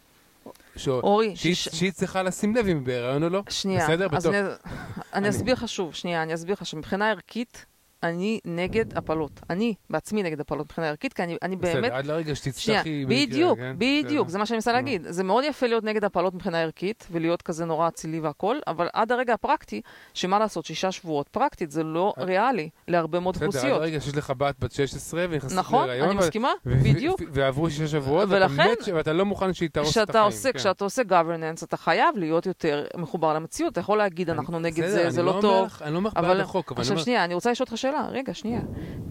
ש... 0.76 0.88
אורי, 0.88 1.36
שהיא, 1.36 1.54
שיש- 1.54 1.74
שהיא 1.78 1.92
צריכה 1.92 2.22
לשים 2.22 2.56
לב 2.56 2.66
אם 2.66 2.76
היא 2.76 2.86
בהיריון 2.86 3.22
או 3.22 3.28
לא. 3.28 3.42
שנייה, 3.48 3.84
בסדר? 3.84 4.06
אז 4.12 4.26
בתור- 4.26 4.34
אני 4.40 4.48
אני- 5.14 5.28
אסביר 5.28 5.54
לך 5.54 5.68
שוב, 5.68 5.94
שנייה, 5.94 6.22
אני 6.22 6.34
אסביר 6.34 6.52
לך 6.52 6.66
שמבחינה 6.66 7.10
ערכית, 7.10 7.66
אני 8.03 8.40
נגד 8.44 8.98
הפלות. 8.98 9.40
אני 9.50 9.74
בעצמי 9.90 10.22
נגד 10.22 10.40
הפלות 10.40 10.66
מבחינה 10.66 10.88
ערכית, 10.88 11.12
כי 11.12 11.22
אני, 11.22 11.36
אני 11.42 11.57
בסדר, 11.57 11.74
באמת... 11.74 11.92
עד 11.92 12.07
לרגע 12.07 12.34
שתצטרכי... 12.34 13.05
במקרה, 13.05 13.26
בדיוק, 13.26 13.59
כן? 13.59 13.74
בדיוק, 13.78 14.26
בסדר. 14.26 14.32
זה 14.32 14.38
מה 14.38 14.46
שאני 14.46 14.57
מנסה 14.57 14.72
להגיד. 14.72 15.07
זה 15.09 15.24
מאוד 15.24 15.44
יפה 15.44 15.66
להיות 15.66 15.84
נגד 15.84 16.05
הפלות 16.05 16.34
מבחינה 16.34 16.61
ערכית, 16.61 17.07
ולהיות 17.11 17.42
כזה 17.42 17.64
נורא 17.64 17.88
אצילי 17.88 18.20
והכל, 18.20 18.57
אבל 18.66 18.88
עד 18.92 19.12
הרגע 19.12 19.34
הפרקטי, 19.34 19.80
שמה 20.14 20.38
לעשות, 20.38 20.64
שישה 20.64 20.92
שבועות, 20.92 21.28
פרקטית 21.28 21.70
זה 21.70 21.82
לא 21.82 22.12
ריאלי 22.18 22.68
להרבה 22.88 23.20
מאוד 23.20 23.34
בסדר, 23.34 23.46
עד 23.46 23.55
אוכלוסיות. 23.55 23.80
הרגע 23.80 24.00
שיש 24.00 24.16
לך 24.16 24.30
בת 24.38 24.55
בת 24.61 24.72
16 24.72 25.24
ונכנסת 25.30 25.57
נכון, 25.57 25.86
להיריון, 25.86 26.09
אני 26.11 26.16
ו- 26.18 26.20
מסכימה, 26.20 26.50
ו- 26.66 26.78
בדיוק. 26.84 27.20
ו- 27.20 27.24
ועברו 27.32 27.70
שישה 27.70 27.86
שבועות, 27.88 28.28
ואתה 28.28 28.44
ולכן- 28.53 28.74
ש- 28.84 28.88
ואתה 28.88 29.12
לא 29.12 29.24
מוכן 29.24 29.53
שהיא 29.55 29.68
תהרוס 29.72 29.98
את 29.98 30.11
החיים. 30.11 30.30
כן. 30.53 30.59
כשאתה 30.59 30.84
עושה 30.84 31.03
governance, 31.03 31.64
אתה 31.64 31.76
חייב 31.76 32.16
להיות 32.16 32.46
יותר 32.46 32.84
מחובר 32.96 33.34
למציאות. 33.34 33.72
אתה 33.72 33.80
יכול 33.80 33.98
להגיד, 33.98 34.30
אנחנו 34.30 34.59
נגד 34.59 34.84
בסדר, 34.84 34.90
זה, 34.92 35.03
אני 35.03 35.11
זה 35.11 35.22
לא 35.22 35.36
לא 35.36 35.40
טוב. 35.40 35.68
אני 35.82 35.92
לא 35.92 35.98
אומר 35.98 36.11
בעד 36.11 36.40
החוק, 36.40 36.72
אבל 36.72 36.78
אני 36.78 36.82
עכשיו 36.82 36.94
אומר... 36.94 37.05
שנייה, 37.05 37.24
אני 37.24 37.34
רוצה 37.34 37.50
לשאול 37.50 37.66
אותך 37.70 37.78
שאלה. 37.78 37.91
רגע, 38.11 38.34
שנייה. 38.34 38.61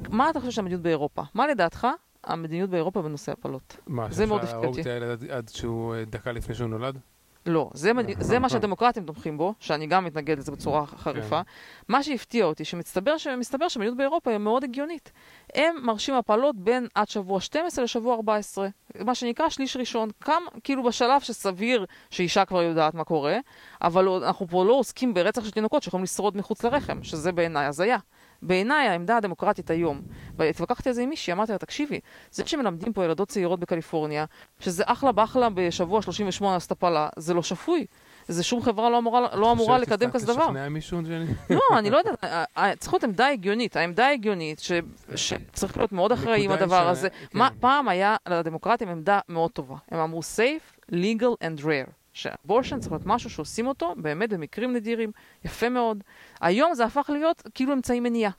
מה 0.10 0.30
אתה 0.30 0.40
חושב 0.40 0.52
שהמדיניות 0.52 0.82
באירופה? 0.82 1.22
מה 1.34 1.48
לדעתך 1.48 1.88
המדיניות 2.24 2.70
באירופה 2.70 3.02
בנושא 3.02 3.32
הפלות? 3.32 3.78
מה, 3.88 4.08
זה 4.10 4.16
שאפשר 4.16 4.26
מאוד 4.26 4.42
הפתיע 4.42 4.54
להרוג 4.60 4.68
אותי. 4.78 4.82
את 4.82 4.86
הילד 4.88 5.32
עד- 5.32 5.50
שהוא 5.50 5.96
אה, 5.96 6.06
דקה 6.06 6.32
לפני 6.32 6.56
שהוא 6.56 6.70
נולד? 6.70 6.98
לא, 7.46 7.70
זה, 7.74 7.94
מד... 7.94 8.22
זה 8.24 8.40
מה 8.40 8.50
שהדמוקרטים 8.50 9.04
תומכים 9.06 9.38
בו, 9.38 9.54
שאני 9.60 9.88
גם 9.88 10.06
מתנגד 10.06 10.38
לזה 10.38 10.52
בצורה 10.52 10.86
חריפה. 10.86 11.42
מה 11.88 12.04
שהפתיע 12.04 12.46
אותי, 12.46 12.66
שמסתבר 12.66 13.18
שמסתבר 13.18 13.68
שהמדיניות 13.68 13.98
באירופה 13.98 14.30
היא 14.32 14.38
מאוד 14.38 14.64
הגיונית. 14.64 15.12
הם 15.56 15.76
מרשים 15.84 16.16
הפלות 16.16 16.56
בין 16.58 16.88
עד 16.96 17.10
שבוע 17.10 17.40
12 17.42 17.84
לשבוע 17.84 18.16
14, 18.16 18.68
מה 19.00 19.16
שנקרא 19.16 19.50
שליש 19.50 19.78
ראשון. 19.78 20.10
כמה, 20.22 20.36
כאילו 20.64 20.84
בשלב 20.84 21.22
שסביר 21.22 21.86
שאישה 22.10 22.46
כבר 22.46 22.62
יודעת 22.62 22.94
מה 22.94 23.04
קורה, 23.04 23.38
אבל 23.82 24.08
אנחנו 24.08 24.48
פה 24.48 24.66
לא 24.66 24.74
עוסקים 24.74 25.14
ברצח 25.14 25.46
של 25.46 25.52
תינוקות 25.52 25.84
שיכולים 25.84 26.04
לשרוד 26.04 26.38
מחוץ 26.38 26.64
לרחם, 26.64 27.04
שזה 27.04 27.32
בעיניי 27.32 27.66
הזיה. 27.66 27.98
בעיניי 28.42 28.88
העמדה 28.88 29.18
הדמוקרטית 29.18 29.70
היום, 29.70 30.02
והתווכחתי 30.38 30.90
על 30.90 30.96
זה 30.96 31.02
עם 31.02 31.10
מישהי, 31.10 31.34
אמרתי 31.34 31.52
לה, 31.52 31.58
תקשיבי, 31.58 32.00
זה 32.32 32.44
שמלמדים 32.46 32.94
פה 32.94 33.06
ילדות 33.06 33.28
צעירות 33.30 33.60
בקליפורניה, 33.60 34.26
שזה 34.60 34.84
אחלה 34.86 35.12
באחלה 35.12 35.48
בשבוע 35.54 36.02
38 36.02 36.54
לעשות 36.54 36.72
הפלה, 36.72 37.10
זה 37.18 37.34
לא 37.34 37.44
שפוי. 37.44 37.86
זה 38.28 38.44
שום 38.44 38.62
חברה 38.62 38.90
לא 38.90 38.98
אמורה, 38.98 39.36
לא 39.36 39.52
אמורה 39.52 39.78
לקדם 39.78 40.12
כזה 40.12 40.26
דבר. 40.28 40.44
לשכנע 40.46 40.70
מישהו, 40.70 41.02
ג'ני? 41.04 41.26
לא, 41.50 41.80
אני 41.80 41.90
לא 41.90 41.98
יודעת, 41.98 42.24
ה- 42.24 42.44
ה- 42.56 42.76
צריך 42.76 42.94
להיות 42.94 43.04
עמדה 43.04 43.28
הגיונית. 43.28 43.76
העמדה 43.78 44.06
ההגיונית 44.08 44.60
ש- 44.60 44.72
שצריך 45.16 45.78
להיות 45.78 45.92
מאוד 45.92 46.12
אחראי 46.12 46.46
עם 46.46 46.52
הדבר 46.52 46.88
הזה. 46.88 47.10
כן. 47.10 47.38
מה- 47.38 47.50
פעם 47.60 47.88
היה 47.88 48.16
לדמוקרטים 48.30 48.90
עמדה 48.90 49.20
מאוד 49.30 49.52
טובה. 49.52 49.76
הם 49.92 50.00
אמרו 50.00 50.20
safe, 50.38 50.92
legal 50.92 51.44
and 51.44 51.62
rare. 51.64 51.92
שאבורשן 52.14 52.80
צריך 52.80 52.92
להיות 52.92 53.06
משהו 53.06 53.30
שעושים 53.30 53.68
אותו 53.68 53.94
באמת 53.98 54.30
במקרים 54.30 54.74
נדירים, 54.74 55.12
יפה 55.46 55.70
מאוד. 55.70 56.04
היום 56.42 56.74
זה 56.74 56.86
הפך 56.86 57.10
להיות 57.14 57.44
כאילו 57.54 57.74
אמצעי 57.74 58.00
מניעה. 58.00 58.32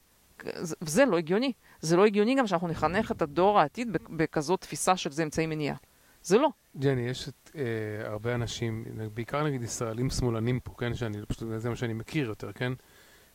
זה- 0.61 0.77
וזה 0.83 1.05
לא 1.05 1.19
הגיוני. 1.19 1.53
זה 1.81 1.97
לא 1.97 2.07
הגיוני 2.07 2.35
גם 2.35 2.47
שאנחנו 2.47 2.69
נחנך 2.69 3.11
את 3.13 3.23
הדור 3.23 3.61
העתיד 3.61 3.93
בכ- 3.93 4.09
בכזאת 4.11 4.61
תפיסה 4.61 4.97
של 4.97 5.13
זה 5.13 5.23
אמצעי 5.23 5.47
מניעה. 5.47 5.77
זה 6.23 6.39
לא. 6.39 6.49
ג'ני, 6.79 7.01
יש 7.01 7.29
את, 7.29 7.51
אה, 7.57 7.63
הרבה 8.11 8.35
אנשים, 8.35 8.85
בעיקר 9.15 9.45
נגיד 9.45 9.63
ישראלים 9.63 10.11
שמאלנים 10.11 10.61
פה, 10.61 10.75
כן, 10.79 10.95
שאני 10.95 11.19
פשוט, 11.29 11.43
זה 11.57 11.71
מה 11.71 11.77
שאני 11.77 11.93
מכיר 11.93 12.29
יותר, 12.29 12.53
כן, 12.53 12.73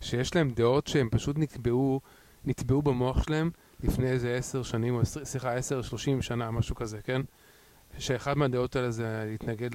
שיש 0.02 0.36
להם 0.36 0.50
דעות 0.50 0.88
שהם 0.88 1.10
פשוט 1.10 1.36
נטבעו, 1.40 2.02
נטבעו 2.46 2.82
במוח 2.82 3.24
שלהם 3.24 3.52
לפני 3.84 4.10
איזה 4.10 4.36
עשר 4.36 4.64
שנים, 4.64 4.96
או 4.96 5.06
סליחה, 5.06 5.54
עשר, 5.54 5.82
שלושים 5.82 6.22
שנה, 6.22 6.52
משהו 6.52 6.76
כזה, 6.76 7.02
כן? 7.04 7.22
שאחד 7.98 8.38
מהדעות 8.38 8.76
האלה 8.76 8.92
זה 8.92 9.24
להתנגד 9.32 9.70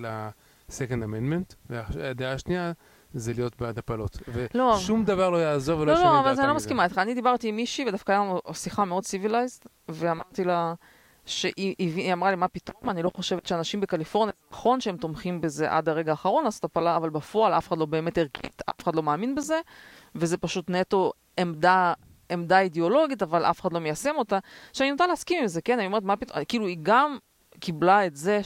ל-Second 0.80 1.02
Amendment, 1.04 1.54
והדעה 1.70 2.32
השנייה 2.32 2.72
זה 3.14 3.32
להיות 3.36 3.60
בעד 3.60 3.78
הפלות. 3.78 4.18
לא. 4.54 4.74
ושום 4.76 5.04
דבר 5.04 5.30
לא 5.30 5.36
יעזור 5.36 5.80
ולא 5.80 5.92
לא, 5.92 5.98
ישנה 5.98 6.10
לא, 6.12 6.16
דעתם 6.18 6.28
אבל 6.30 6.40
אני 6.40 6.48
לא. 6.48 6.54
מסכימה 6.54 6.84
איתך. 6.84 6.98
אני 6.98 7.14
דיברתי 7.14 7.48
עם 7.48 7.56
מישהי, 7.56 7.84
ודווקא 7.88 8.12
היה 8.12 8.20
לנו 8.20 8.40
שיחה 8.52 8.84
מאוד 8.84 9.04
civilized, 9.04 9.60
ואמרתי 9.88 10.44
לה 10.44 10.74
שהיא 11.26 11.52
היא- 11.78 11.96
היא 11.96 12.12
אמרה 12.12 12.30
לי, 12.30 12.36
מה 12.36 12.48
פתאום? 12.48 12.90
אני 12.90 13.02
לא 13.02 13.10
חושבת 13.14 13.46
שאנשים 13.46 13.80
בקליפורניה, 13.80 14.32
נכון 14.52 14.80
שהם 14.80 14.96
תומכים 14.96 15.40
בזה 15.40 15.72
עד 15.72 15.88
הרגע 15.88 16.10
האחרון 16.10 16.44
לעשות 16.44 16.64
הפלה, 16.64 16.96
אבל 16.96 17.10
בפועל 17.10 17.52
אף 17.52 17.68
אחד 17.68 17.78
לא 17.78 17.86
באמת 17.86 18.18
ערכית, 18.18 18.62
אף 18.70 18.82
אחד 18.82 18.96
לא 18.96 19.02
מאמין 19.02 19.34
בזה, 19.34 19.60
וזה 20.14 20.36
פשוט 20.38 20.70
נטו 20.70 21.12
עמדה... 21.40 21.92
עמדה 22.30 22.60
אידיאולוגית, 22.60 23.22
אבל 23.22 23.44
אף 23.44 23.60
אחד 23.60 23.72
לא 23.72 23.78
מיישם 23.80 24.14
אותה, 24.16 24.38
שאני 24.72 24.90
נוטה 24.90 25.06
להסכים 25.06 25.40
עם 25.42 25.46
זה, 25.48 25.62
כן? 25.62 25.78
אני 25.78 25.86
אומרת, 25.86 26.02
מה 26.02 26.16
פתאום, 26.16 26.44
כאילו, 26.48 26.66
היא 26.66 26.76
גם 26.82 27.16
קיבלה 27.60 28.06
את 28.06 28.16
זה 28.16 28.40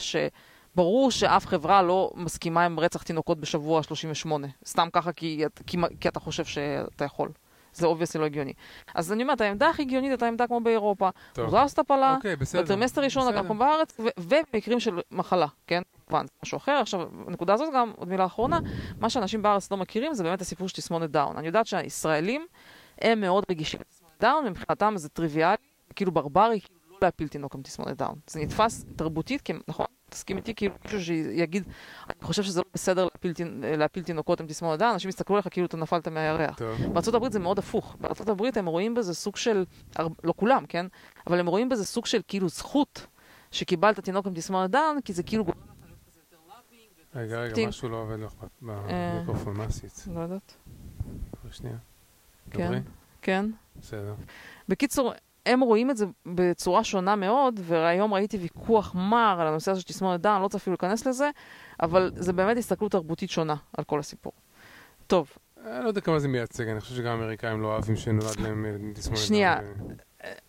שברור 0.77 1.11
שאף 1.11 1.47
חברה 1.47 1.81
לא 1.81 2.11
מסכימה 2.15 2.65
עם 2.65 2.79
רצח 2.79 3.03
תינוקות 3.03 3.39
בשבוע 3.39 3.83
38, 3.83 4.47
סתם 4.65 4.87
ככה 4.93 5.11
כי, 5.11 5.43
כי, 5.67 5.77
כי 5.99 6.07
אתה 6.07 6.19
חושב 6.19 6.45
שאתה 6.45 7.05
יכול. 7.05 7.29
זה 7.73 7.87
obviously 7.87 8.21
לא 8.21 8.25
הגיוני. 8.25 8.53
אז 8.95 9.11
אני 9.11 9.23
אומרת, 9.23 9.41
העמדה 9.41 9.69
הכי 9.69 9.81
הגיונית 9.81 10.11
הייתה 10.11 10.27
עמדה 10.27 10.47
כמו 10.47 10.59
באירופה. 10.59 11.09
טוב. 11.33 11.55
לעשות 11.55 11.79
הפלה, 11.79 12.15
אוקיי, 12.15 12.35
בסדר. 12.35 12.61
בטרימסטר 12.61 13.01
ראשון, 13.01 13.43
כמו 13.47 13.55
בארץ, 13.55 13.97
ובמקרים 14.17 14.79
של 14.79 14.99
מחלה, 15.11 15.47
כן? 15.67 15.81
כמובן, 16.07 16.25
זה 16.25 16.31
משהו 16.43 16.57
אחר. 16.57 16.71
עכשיו, 16.71 17.01
הנקודה 17.27 17.53
הזאת 17.53 17.73
גם, 17.73 17.91
עוד 17.97 18.07
מילה 18.07 18.25
אחרונה, 18.25 18.59
מה 18.99 19.09
שאנשים 19.09 19.41
בארץ 19.41 19.71
לא 19.71 19.77
מכירים 19.77 20.13
זה 20.13 20.23
באמת 20.23 20.41
הסיפור 20.41 20.69
של 20.69 20.75
תסמונת 20.75 21.11
דאון. 21.11 21.37
אני 21.37 21.47
יודעת 21.47 21.65
שהישראלים 21.65 22.45
הם 23.01 23.21
מאוד 23.21 23.43
רגישים 23.49 23.79
לתסמונת 23.79 24.13
דאון, 24.21 24.45
ומבחינתם 24.47 24.93
זה 24.97 25.09
טריוויאלי, 25.09 25.57
כאילו 25.95 26.11
ברברי, 26.11 26.59
כאילו 26.61 26.76
להפיל 27.01 27.27
תינוק 27.27 27.55
עם 27.55 27.61
תסמונת 27.61 27.97
דאון. 27.97 28.15
זה 28.27 28.39
נתפס 28.39 28.85
תרבותית, 28.95 29.41
כי 29.41 29.53
נכון, 29.67 29.85
תסכים 30.09 30.37
איתי, 30.37 30.55
כאילו 30.55 30.75
מישהו 30.85 31.01
שיגיד, 31.01 31.63
אני 32.09 32.15
חושב 32.21 32.43
שזה 32.43 32.59
לא 32.59 32.65
בסדר 32.73 33.03
להפיל, 33.03 33.33
להפיל 33.77 34.03
תינוקות 34.03 34.41
עם 34.41 34.47
תסמונת 34.47 34.79
דאון, 34.79 34.91
אנשים 34.91 35.09
יסתכלו 35.09 35.35
עליך 35.35 35.47
כאילו 35.51 35.67
אתה 35.67 35.77
נפלת 35.77 36.07
מהירח. 36.07 36.59
הברית 37.07 37.31
זה 37.31 37.39
מאוד 37.39 37.59
הפוך. 37.59 37.95
הברית 38.27 38.57
הם 38.57 38.65
רואים 38.65 38.95
בזה 38.95 39.13
סוג 39.13 39.35
של, 39.35 39.65
לא 40.23 40.33
כולם, 40.35 40.65
כן? 40.65 40.85
אבל 41.27 41.39
הם 41.39 41.47
רואים 41.47 41.69
בזה 41.69 41.85
סוג 41.85 42.05
של 42.05 42.21
כאילו 42.27 42.49
זכות 42.49 43.07
שקיבלת 43.51 43.99
תינוק 43.99 44.27
עם 44.27 44.33
תסמונת 44.33 44.71
דאון, 44.71 45.01
כי 45.01 45.13
זה 45.13 45.23
כאילו 45.23 45.45
גורם 45.45 45.57
לך 45.57 45.85
להיות 45.85 45.99
כזה 46.07 46.19
יותר 46.19 46.37
loving. 46.49 47.17
רגע, 47.17 47.39
רגע. 47.39 47.67
משהו 47.67 47.89
לא 47.89 47.97
עובד 47.97 48.19
לך 48.19 48.33
אה. 48.69 49.13
במיקרופון, 49.13 49.57
מה 49.57 49.63
עשית? 49.63 50.05
לא 50.13 50.19
יודעת. 50.19 50.55
שנייה. 51.51 51.77
כן. 52.51 52.81
כן. 53.21 53.45
בסדר. 53.81 54.15
בקיצור, 54.69 55.13
הם 55.47 55.59
רואים 55.59 55.91
את 55.91 55.97
זה 55.97 56.05
בצורה 56.25 56.83
שונה 56.83 57.15
מאוד, 57.15 57.59
והיום 57.63 58.13
ראיתי 58.13 58.37
ויכוח 58.37 58.95
מר 58.95 59.37
על 59.41 59.47
הנושא 59.47 59.71
הזה 59.71 59.81
של 59.81 59.87
תסמונת 59.87 60.21
דאון, 60.21 60.37
לא 60.37 60.43
רוצה 60.43 60.57
אפילו 60.57 60.71
להיכנס 60.73 61.05
לזה, 61.05 61.29
אבל 61.81 62.11
זה 62.15 62.33
באמת 62.33 62.57
הסתכלות 62.57 62.91
תרבותית 62.91 63.29
שונה 63.29 63.55
על 63.77 63.83
כל 63.83 63.99
הסיפור. 63.99 64.33
טוב, 65.07 65.31
אני 65.65 65.83
לא 65.83 65.87
יודע 65.87 66.01
כמה 66.01 66.19
זה 66.19 66.27
מייצג, 66.27 66.67
אני 66.67 66.79
חושב 66.79 66.95
שגם 66.95 67.07
האמריקאים 67.07 67.61
לא 67.61 67.67
אוהבים 67.67 67.95
שנולד 67.95 68.39
להם 68.39 68.65
עם 68.65 68.93
תסמונת 68.93 69.19
שנייה. 69.19 69.59
דאון. 69.61 69.95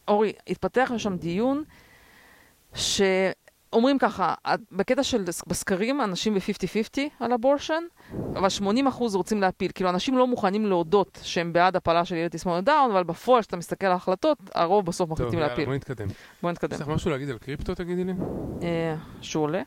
אורי, 0.09 0.33
התפתח 0.47 0.93
שם 0.97 1.17
דיון 1.17 1.65
שאומרים 3.71 3.99
ככה, 3.99 4.35
בקטע 4.73 5.03
של 5.03 5.25
בסקרים 5.47 6.01
אנשים 6.01 6.35
ב-50-50 6.35 7.01
על 7.21 7.33
abortion, 7.33 7.83
אבל 8.37 8.49
80% 8.61 8.63
רוצים 9.15 9.41
להפיל. 9.41 9.71
כאילו, 9.75 9.91
אנשים 9.91 10.19
לא 10.19 10.27
מוכנים 10.27 10.67
להודות 10.67 11.19
שהם 11.23 11.53
בעד 11.53 11.77
הפלה 11.77 12.05
של 12.05 12.15
ילד 12.17 12.31
תסמונת 12.31 12.65
דאון, 12.65 12.91
אבל 12.91 13.05
בפועל, 13.05 13.41
כשאתה 13.41 13.57
מסתכל 13.57 13.87
על 13.87 13.93
ההחלטות, 13.93 14.39
הרוב 14.55 14.87
בסוף 14.87 15.09
טוב, 15.09 15.19
מחליטים 15.19 15.39
יאללה, 15.39 15.51
להפיל. 15.51 15.65
בוא 15.65 15.75
נתקדם. 15.75 16.07
בואו 16.43 16.53
יש 16.53 16.59
נתקדם. 16.59 16.81
לך 16.81 16.89
משהו 16.89 17.11
להגיד 17.11 17.31
על 17.31 17.39
קריפטו, 17.39 17.75
תגידי 17.75 18.05
לי? 18.05 18.13
אה, 18.63 18.97
שהוא 19.21 19.43
עולה? 19.43 19.63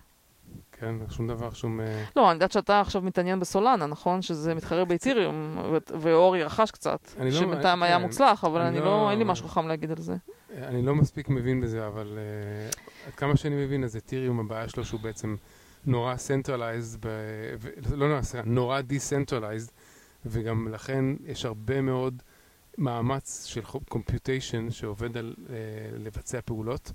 כן, 0.82 0.96
שום 1.10 1.28
דבר, 1.28 1.52
שום... 1.54 1.82
אה, 1.82 2.04
לא, 2.16 2.26
אני 2.26 2.34
יודעת 2.34 2.52
שאתה 2.52 2.82
עכשיו 2.82 3.02
מתעניין 3.02 3.40
בסולנה, 3.40 3.86
נכון? 3.86 4.22
שזה 4.22 4.56
מתחרה 4.56 4.86
באתיריום, 4.86 5.58
ואורי 6.00 6.44
רכש 6.44 6.72
קצת. 6.72 7.00
לא- 7.32 7.40
שבינתיים 7.40 7.84
היה 7.84 7.98
כן. 7.98 8.02
מוצלח, 8.02 8.44
אבל 8.44 8.62
אני 8.62 8.70
אני 8.70 8.80
לא- 8.80 8.86
לא, 8.86 9.10
אין 9.10 9.20
לי 9.20 9.24
משהו 9.28 9.48
חכם 9.48 9.68
להגיד 9.68 9.92
על 9.92 9.98
זה. 9.98 10.16
אני 10.58 10.82
לא 10.82 10.96
מספיק 10.96 11.30
מבין 11.30 11.62
בזה, 11.62 11.88
אבל 11.88 12.18
אה, 12.18 12.70
עד 13.08 13.16
כמה 13.16 13.38
שאני 13.38 13.66
מבין, 13.66 13.84
אז 13.84 13.96
אתיריום 13.96 14.40
הבעיה 14.40 14.70
שלו 14.70 14.86
שהוא 14.86 15.00
בעצם 15.00 15.36
נורא 15.86 16.16
ב... 17.00 17.08
ו... 17.60 17.70
לא 17.96 18.08
נורא, 18.08 18.22
נורא 18.46 18.80
decentralized, 18.80 19.72
וגם 20.26 20.68
לכן 20.68 21.06
יש 21.26 21.46
הרבה 21.46 21.82
מאוד 21.82 22.22
מאמץ 22.78 23.46
של 23.46 23.62
computation 23.94 24.72
שעובד 24.72 25.18
על 25.18 25.36
אה, 25.50 25.56
לבצע 25.98 26.40
פעולות. 26.46 26.92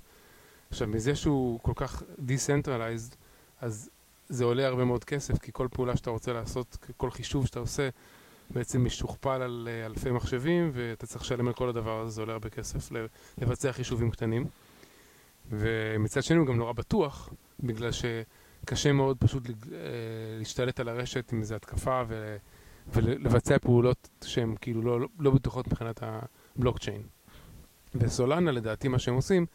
עכשיו, 0.69 0.87
מזה 0.87 1.15
שהוא 1.15 1.59
כל 1.59 1.73
כך 1.75 2.03
decentralized, 2.19 3.15
אז 3.61 3.89
זה 4.29 4.43
עולה 4.43 4.67
הרבה 4.67 4.85
מאוד 4.85 5.03
כסף, 5.03 5.37
כי 5.39 5.51
כל 5.53 5.67
פעולה 5.71 5.97
שאתה 5.97 6.09
רוצה 6.09 6.33
לעשות, 6.33 6.77
כל 6.97 7.11
חישוב 7.11 7.45
שאתה 7.45 7.59
עושה, 7.59 7.89
בעצם 8.49 8.85
משוכפל 8.85 9.41
על 9.41 9.67
אה, 9.71 9.85
אלפי 9.85 10.11
מחשבים, 10.11 10.71
ואתה 10.73 11.07
צריך 11.07 11.21
לשלם 11.21 11.47
על 11.47 11.53
כל 11.53 11.69
הדבר 11.69 11.99
הזה, 11.99 12.11
זה 12.11 12.21
עולה 12.21 12.33
הרבה 12.33 12.49
כסף 12.49 12.91
לבצע 13.37 13.71
חישובים 13.71 14.11
קטנים. 14.11 14.45
ומצד 15.49 16.23
שני 16.23 16.37
הוא 16.37 16.47
גם 16.47 16.57
נורא 16.57 16.71
בטוח, 16.71 17.29
בגלל 17.59 17.89
שקשה 17.91 18.91
מאוד 18.91 19.17
פשוט 19.19 19.43
אה, 19.47 19.51
להשתלט 20.39 20.79
על 20.79 20.89
הרשת 20.89 21.31
עם 21.31 21.39
איזו 21.39 21.55
התקפה 21.55 22.01
ו- 22.07 22.37
ולבצע 22.93 23.57
פעולות 23.57 24.09
שהן 24.23 24.55
כאילו 24.61 24.81
לא, 24.81 25.07
לא 25.19 25.31
בטוחות 25.31 25.67
מבחינת 25.67 26.03
הבלוקצ'יין. 26.03 27.01
וסולנה, 27.95 28.51
לדעתי, 28.51 28.87
מה 28.87 28.99
שהם 28.99 29.15
עושים, 29.15 29.45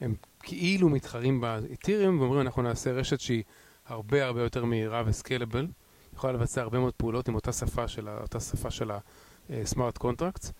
הם 0.00 0.14
כאילו 0.44 0.88
מתחרים 0.88 1.40
באתיריום 1.40 2.20
ואומרים, 2.20 2.40
אנחנו 2.40 2.62
נעשה 2.62 2.92
רשת 2.92 3.20
שהיא 3.20 3.42
הרבה 3.86 4.24
הרבה 4.24 4.42
יותר 4.42 4.64
מהירה 4.64 5.02
וסקיילבל, 5.06 5.66
יכולה 6.14 6.32
לבצע 6.32 6.62
הרבה 6.62 6.78
מאוד 6.78 6.94
פעולות 6.94 7.28
עם 7.28 7.34
אותה 7.34 7.52
שפה 7.52 7.88
של, 7.88 8.08
אותה 8.08 8.40
שפה 8.40 8.70
של 8.70 8.90
ה-smart 8.90 10.02
contracts, 10.02 10.50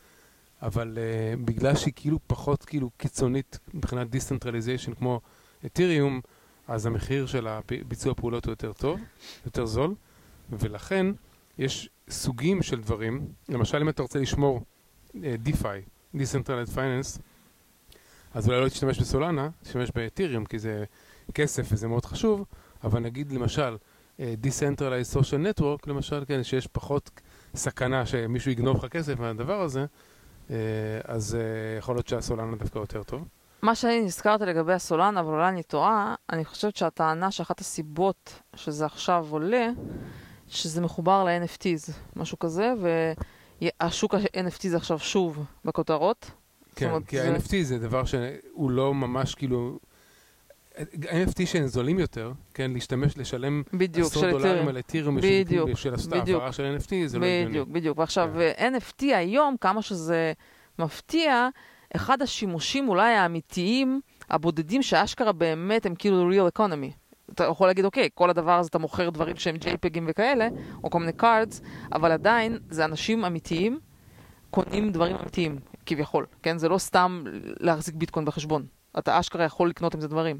אבל 0.62 0.98
uh, 0.98 1.40
בגלל 1.44 1.76
שהיא 1.76 1.92
כאילו 1.96 2.18
פחות 2.26 2.64
כאילו 2.64 2.90
קיצונית 2.96 3.58
מבחינת 3.74 4.08
decentralization 4.14 4.94
כמו 4.98 5.20
אתיריום, 5.66 6.20
אז 6.68 6.86
המחיר 6.86 7.26
של 7.26 7.46
ביצוע 7.88 8.12
הפעולות 8.12 8.44
הוא 8.44 8.52
יותר 8.52 8.72
טוב, 8.72 9.00
יותר 9.46 9.66
זול, 9.66 9.94
ולכן 10.50 11.06
יש 11.58 11.88
סוגים 12.10 12.62
של 12.62 12.80
דברים, 12.80 13.26
למשל 13.48 13.78
אם 13.80 13.88
אתה 13.88 14.02
רוצה 14.02 14.18
לשמור 14.18 14.60
uh, 15.10 15.16
DeFi, 15.46 16.16
Decentralized 16.16 16.74
Finance, 16.74 17.20
אז 18.34 18.48
אולי 18.48 18.60
לא 18.60 18.68
תשתמש 18.68 19.00
בסולנה, 19.00 19.48
תשתמש 19.62 19.90
באתיריום, 19.94 20.44
כי 20.44 20.58
זה 20.58 20.84
כסף 21.34 21.66
וזה 21.72 21.88
מאוד 21.88 22.04
חשוב, 22.04 22.44
אבל 22.84 23.00
נגיד 23.00 23.32
למשל, 23.32 23.76
אה, 24.20 24.34
Decentralized 24.42 25.16
Social 25.16 25.60
Network, 25.60 25.82
למשל, 25.86 26.24
כן, 26.26 26.42
שיש 26.42 26.66
פחות 26.66 27.10
סכנה 27.54 28.06
שמישהו 28.06 28.50
יגנוב 28.50 28.76
לך 28.84 28.92
כסף 28.92 29.18
מהדבר 29.18 29.60
הזה, 29.60 29.86
אה, 30.50 30.56
אז 31.04 31.34
אה, 31.34 31.78
יכול 31.78 31.94
להיות 31.94 32.08
שהסולנה 32.08 32.56
דווקא 32.56 32.78
יותר 32.78 33.02
טוב. 33.02 33.24
מה 33.62 33.74
שאני 33.74 34.00
נזכרת 34.00 34.40
לגבי 34.40 34.72
הסולנה, 34.72 35.20
אבל 35.20 35.28
אולי 35.28 35.48
אני 35.48 35.62
טועה, 35.62 36.14
אני 36.30 36.44
חושבת 36.44 36.76
שהטענה 36.76 37.30
שאחת 37.30 37.60
הסיבות 37.60 38.40
שזה 38.56 38.86
עכשיו 38.86 39.26
עולה, 39.30 39.68
שזה 40.48 40.80
מחובר 40.80 41.24
ל-NFTs, 41.24 41.92
משהו 42.16 42.38
כזה, 42.38 42.72
והשוק 43.60 44.14
ה-NFT 44.14 44.68
זה 44.68 44.76
עכשיו 44.76 44.98
שוב 44.98 45.44
בכותרות. 45.64 46.30
כן, 46.74 46.86
אומרת, 46.88 47.06
כי 47.06 47.16
זה- 47.18 47.32
ה-NFT 47.34 47.62
זה 47.62 47.78
דבר 47.78 48.02
שהוא 48.04 48.70
לא 48.70 48.94
ממש 48.94 49.34
כאילו... 49.34 49.78
NFT 51.02 51.46
שהם 51.46 51.66
זולים 51.66 51.98
יותר, 51.98 52.32
כן, 52.54 52.70
להשתמש, 52.74 53.18
לשלם 53.18 53.62
בדיוק, 53.72 54.06
עשרות 54.06 54.24
של 54.24 54.30
דולרים. 54.30 54.68
על 54.68 54.78
אתיריום 54.78 55.16
בדיוק, 55.22 55.70
בשביל 55.70 55.92
לעשות 55.92 56.10
בדיוק. 56.10 56.28
העברה 56.40 56.52
של 56.52 56.76
NFT, 56.78 56.92
זה 57.06 57.18
לא 57.18 57.24
הגיוני. 57.26 57.48
בדיוק, 57.50 57.68
בדיוק. 57.68 57.98
ועכשיו, 57.98 58.30
NFT 58.58 59.02
היום, 59.04 59.56
כמה 59.60 59.82
שזה 59.82 60.32
מפתיע, 60.78 61.48
אחד 61.96 62.22
השימושים 62.22 62.88
אולי 62.88 63.12
האמיתיים, 63.14 64.00
הבודדים 64.30 64.82
שאשכרה 64.82 65.32
באמת 65.32 65.86
הם 65.86 65.94
כאילו 65.94 66.30
real 66.30 66.58
economy. 66.58 66.92
אתה 67.32 67.44
יכול 67.44 67.66
להגיד, 67.66 67.84
אוקיי, 67.84 68.08
כל 68.14 68.30
הדבר 68.30 68.58
הזה 68.58 68.68
אתה 68.68 68.78
מוכר 68.78 69.10
דברים 69.10 69.36
שהם 69.36 69.56
JPEGים 69.56 70.02
וכאלה, 70.06 70.48
או 70.84 70.90
כל 70.90 70.98
מיני 71.00 71.12
cards, 71.20 71.62
אבל 71.92 72.12
עדיין 72.12 72.58
זה 72.70 72.84
אנשים 72.84 73.24
אמיתיים 73.24 73.78
קונים 74.50 74.92
דברים 74.92 75.16
אמיתיים, 75.16 75.58
כביכול. 75.86 76.26
כן? 76.42 76.58
זה 76.58 76.68
לא 76.68 76.78
סתם 76.78 77.24
להחזיק 77.60 77.94
ביטקוין 77.94 78.24
בחשבון. 78.26 78.66
אתה 78.98 79.20
אשכרה 79.20 79.44
יכול 79.44 79.68
לקנות 79.68 79.94
עם 79.94 80.00
זה 80.00 80.08
דברים. 80.08 80.38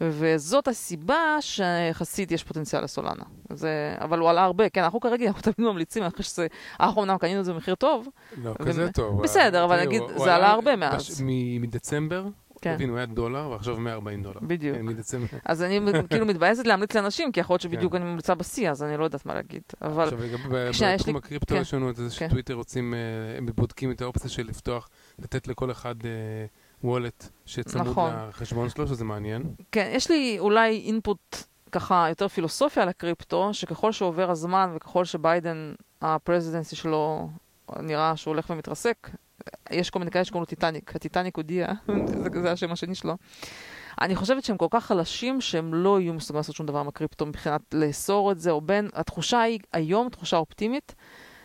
וזאת 0.00 0.68
הסיבה 0.68 1.36
שיחסית 1.40 2.32
יש 2.32 2.44
פוטנציאל 2.44 2.84
לסולנה. 2.84 3.22
זה, 3.52 3.94
אבל 4.00 4.18
הוא 4.18 4.30
עלה 4.30 4.44
הרבה, 4.44 4.68
כן, 4.68 4.82
אנחנו 4.82 5.00
כרגע 5.00 5.26
אנחנו 5.26 5.42
תמיד 5.52 5.68
ממליצים, 5.70 6.02
חושב 6.10 6.22
שזה, 6.22 6.46
אנחנו 6.80 7.02
אמנם 7.02 7.18
קנינו 7.18 7.40
את 7.40 7.44
זה 7.44 7.52
במחיר 7.52 7.74
טוב, 7.74 8.08
לא, 8.44 8.50
ו- 8.50 8.64
כזה 8.66 8.92
טוב. 8.92 9.22
בסדר, 9.22 9.64
אבל 9.64 9.80
נגיד, 9.80 10.02
זה 10.08 10.14
הוא 10.14 10.26
עלה 10.26 10.50
הרבה 10.50 10.76
מאז. 10.76 11.22
מדצמבר, 11.60 12.24
כן. 12.60 12.74
תבין, 12.74 12.88
הוא 12.88 12.96
היה 12.96 13.06
דולר, 13.06 13.50
ועכשיו 13.50 13.76
140 13.76 14.22
דולר. 14.22 14.40
בדיוק. 14.42 14.76
כן, 14.76 14.86
מדצמבר. 14.86 15.38
אז 15.44 15.62
אני 15.62 15.80
כאילו 16.10 16.26
מתבאסת 16.26 16.66
להמליץ 16.66 16.96
לאנשים, 16.96 17.32
כי 17.32 17.40
יכול 17.40 17.54
להיות 17.54 17.60
שבדיוק 17.60 17.92
כן. 17.92 18.02
אני 18.02 18.10
ממליצה 18.10 18.34
בשיא, 18.34 18.70
אז 18.70 18.82
אני 18.82 18.96
לא 18.96 19.04
יודעת 19.04 19.26
מה 19.26 19.34
להגיד. 19.34 19.62
אבל 19.82 20.08
עכשיו, 20.68 20.88
בתחום 20.94 21.16
הקריפטו, 21.16 21.54
כן. 21.54 21.60
יש 21.60 21.74
לנו 21.74 21.90
את 21.90 21.96
זה. 21.96 22.10
שטוויטר 22.10 22.54
רוצים, 22.54 22.94
אה, 22.94 23.38
הם 23.38 23.46
בודקים 23.54 23.90
את 23.90 24.02
האופציה 24.02 24.30
של 24.30 24.46
לפתוח, 24.46 24.88
לתת 25.18 25.48
לכל 25.48 25.70
אחד 25.70 25.94
וולט 26.84 27.28
שצמוד 27.46 27.86
נכון. 27.86 28.12
לחשבון 28.28 28.68
שלו, 28.68 28.86
שזה 28.86 29.04
מעניין. 29.04 29.42
כן, 29.72 29.90
יש 29.94 30.10
לי 30.10 30.36
אולי 30.38 30.82
אינפוט 30.86 31.36
ככה 31.72 32.06
יותר 32.08 32.28
פילוסופיה 32.28 32.82
על 32.82 32.88
הקריפטו, 32.88 33.54
שככל 33.54 33.92
שעובר 33.92 34.30
הזמן 34.30 34.72
וככל 34.76 35.04
שביידן, 35.04 35.74
ה 36.02 36.09
presidency 36.09 36.76
שלו 36.76 37.28
נראה 37.78 38.16
שהוא 38.16 38.32
הולך 38.32 38.50
ומתרסק, 38.50 39.10
יש 39.70 39.90
כל 39.90 39.98
מיני 39.98 40.10
כאלה 40.10 40.24
שקוראים 40.24 40.42
לו 40.42 40.46
טיטניק, 40.46 40.96
הטיטניק 40.96 41.36
הודיע, 41.36 41.66
זה, 42.22 42.42
זה 42.42 42.52
השם 42.52 42.72
השני 42.72 42.94
שלו. 42.94 43.16
אני 44.00 44.16
חושבת 44.16 44.44
שהם 44.44 44.56
כל 44.56 44.66
כך 44.70 44.86
חלשים 44.86 45.40
שהם 45.40 45.74
לא 45.74 46.00
יהיו 46.00 46.14
מסוגלים 46.14 46.38
לעשות 46.38 46.54
שום 46.56 46.66
דבר 46.66 46.78
עם 46.78 46.88
הקריפטו 46.88 47.26
מבחינת 47.26 47.60
לאסור 47.74 48.32
את 48.32 48.40
זה, 48.40 48.50
או 48.50 48.60
בין, 48.60 48.88
התחושה 48.94 49.40
היא 49.40 49.58
היום 49.72 50.08
תחושה 50.08 50.36
אופטימית 50.36 50.94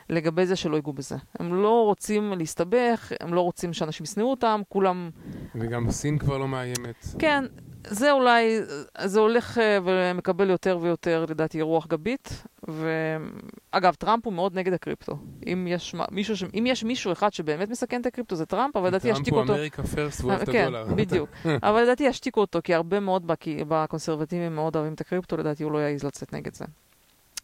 לגבי 0.10 0.46
זה 0.46 0.56
שלא 0.56 0.76
ייגעו 0.76 0.94
בזה. 0.94 1.16
הם 1.40 1.54
לא 1.54 1.84
רוצים 1.86 2.34
להסתבך, 2.38 3.12
הם 3.20 3.34
לא 3.34 3.42
רוצים 3.42 3.74
שאנשים 3.74 4.04
ישנאו 4.04 4.32
אותם, 4.32 4.62
כולם 4.70 5.10
וגם 5.56 5.92
סין 5.92 6.18
כבר 6.18 6.38
לא 6.38 6.48
מאיימת. 6.48 7.06
כן, 7.20 7.46
זה 7.88 8.12
אולי, 8.12 8.60
זה 9.04 9.20
הולך 9.20 9.58
אה, 9.58 9.78
ומקבל 9.86 10.50
יותר 10.50 10.78
ויותר, 10.82 11.26
לדעתי, 11.30 11.62
רוח 11.62 11.88
גבית. 11.88 12.44
ואגב, 12.68 13.94
טראמפ 13.94 14.26
הוא 14.26 14.34
מאוד 14.34 14.56
נגד 14.56 14.74
הקריפטו. 14.74 15.18
אם 15.48 15.68
יש, 15.70 15.96
מישהו, 16.12 16.38
ש... 16.38 16.44
אם 16.60 16.66
יש 16.68 16.84
מישהו 16.84 17.12
אחד 17.12 17.34
שבאמת 17.34 17.70
מסכן 17.70 18.02
את 18.02 18.06
הקריפטו, 18.06 18.36
זה 18.36 18.46
טראמפ, 18.46 18.76
אבל 18.76 18.88
לדעתי 18.88 19.08
טראמפ 19.08 19.20
ישתיקו 19.20 19.36
הוא 19.36 19.42
אותו. 19.42 19.54
אמריקה 19.54 19.84
פרסט, 19.84 20.22
הוא 20.22 20.32
אוהב 20.32 20.42
את 20.42 20.50
כן, 20.50 20.64
הדולר. 20.64 20.86
בדיוק. 20.96 21.30
אבל 21.64 21.82
לדעתי 21.84 22.04
ישתיקו 22.04 22.42
אותו, 22.42 22.60
כי 22.64 22.74
הרבה 22.74 23.00
מאוד 23.00 23.32
בקונסרבטיבים 23.68 24.56
מאוד 24.56 24.76
אוהבים 24.76 24.94
את 24.94 25.02
הקריפטו, 25.02 25.38
לדעתי 25.38 25.64
הוא 25.64 25.72
לא 25.72 25.78
יעז 25.78 26.04
לצאת 26.04 26.34
נגד 26.34 26.54
זה. 26.54 26.66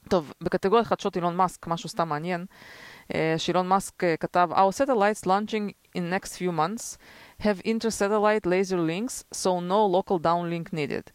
טוב, 0.09 0.33
בקטגוריית 0.41 0.87
חדשות 0.87 1.15
אילון 1.15 1.35
מאסק, 1.35 1.67
משהו 1.67 1.89
סתם 1.89 2.09
מעניין, 2.09 2.45
אה, 3.13 3.35
שאילון 3.37 3.67
מאסק 3.67 4.03
אה, 4.03 4.17
כתב, 4.17 4.49
Our 4.51 4.85
satellites 4.85 5.25
launching 5.25 5.71
in 5.97 6.01
next 6.01 6.29
few 6.29 6.51
months 6.51 6.97
have 7.41 7.61
inter-satellite 7.65 8.45
laser 8.45 8.79
links, 8.91 9.15
so 9.43 9.49
no 9.73 9.81
local 9.97 10.17
downlink 10.29 10.73
needed. 10.73 11.05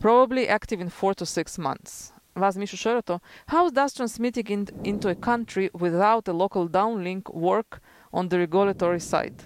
probably 0.00 0.48
active 0.48 0.80
in 0.80 0.88
4 0.88 1.14
to 1.14 1.24
6 1.26 1.58
months. 1.58 2.12
ואז 2.36 2.56
מישהו 2.58 2.78
שואל 2.78 2.96
אותו, 2.96 3.18
How 3.50 3.70
does 3.74 3.94
transmitting 3.96 4.46
in, 4.46 4.86
into 4.86 5.06
a 5.08 5.26
country 5.26 5.80
without 5.80 6.28
a 6.28 6.32
local 6.32 6.68
downlink 6.72 7.34
work 7.34 7.78
on 8.14 8.20
the 8.28 8.36
regulatory 8.48 9.12
side? 9.12 9.42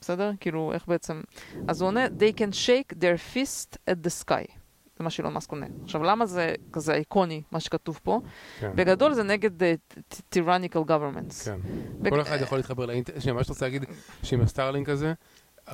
בסדר? 0.00 0.30
כאילו, 0.40 0.72
איך 0.72 0.86
בעצם... 0.88 1.20
אז 1.68 1.80
הוא 1.80 1.86
עונה, 1.86 2.06
They 2.06 2.32
can 2.38 2.52
shake 2.66 2.94
their 2.96 3.34
fist 3.34 3.76
at 3.90 4.06
the 4.06 4.24
sky. 4.24 4.52
זה 4.98 5.04
מה 5.04 5.10
שאילון 5.10 5.32
מאסק 5.32 5.50
עונה. 5.50 5.66
עכשיו, 5.84 6.02
למה 6.02 6.26
זה 6.26 6.54
כזה 6.72 6.94
איקוני, 6.94 7.42
מה 7.52 7.60
שכתוב 7.60 8.00
פה? 8.02 8.20
כן. 8.60 8.70
בגדול 8.74 9.12
זה 9.14 9.22
נגד 9.22 9.62
uh, 9.62 9.64
tyrannical 10.34 10.88
governments. 10.88 11.44
כן. 11.44 11.58
בג- 12.02 12.10
כל 12.10 12.20
אחד 12.20 12.38
יכול 12.40 12.58
להתחבר 12.58 12.86
לאינטרנט, 12.86 13.20
שנייה, 13.22 13.34
מה 13.34 13.42
שאתה 13.42 13.52
רוצה 13.52 13.66
להגיד, 13.66 13.84
שעם 14.22 14.40
הסטארלינק 14.40 14.88
הזה, 14.88 15.12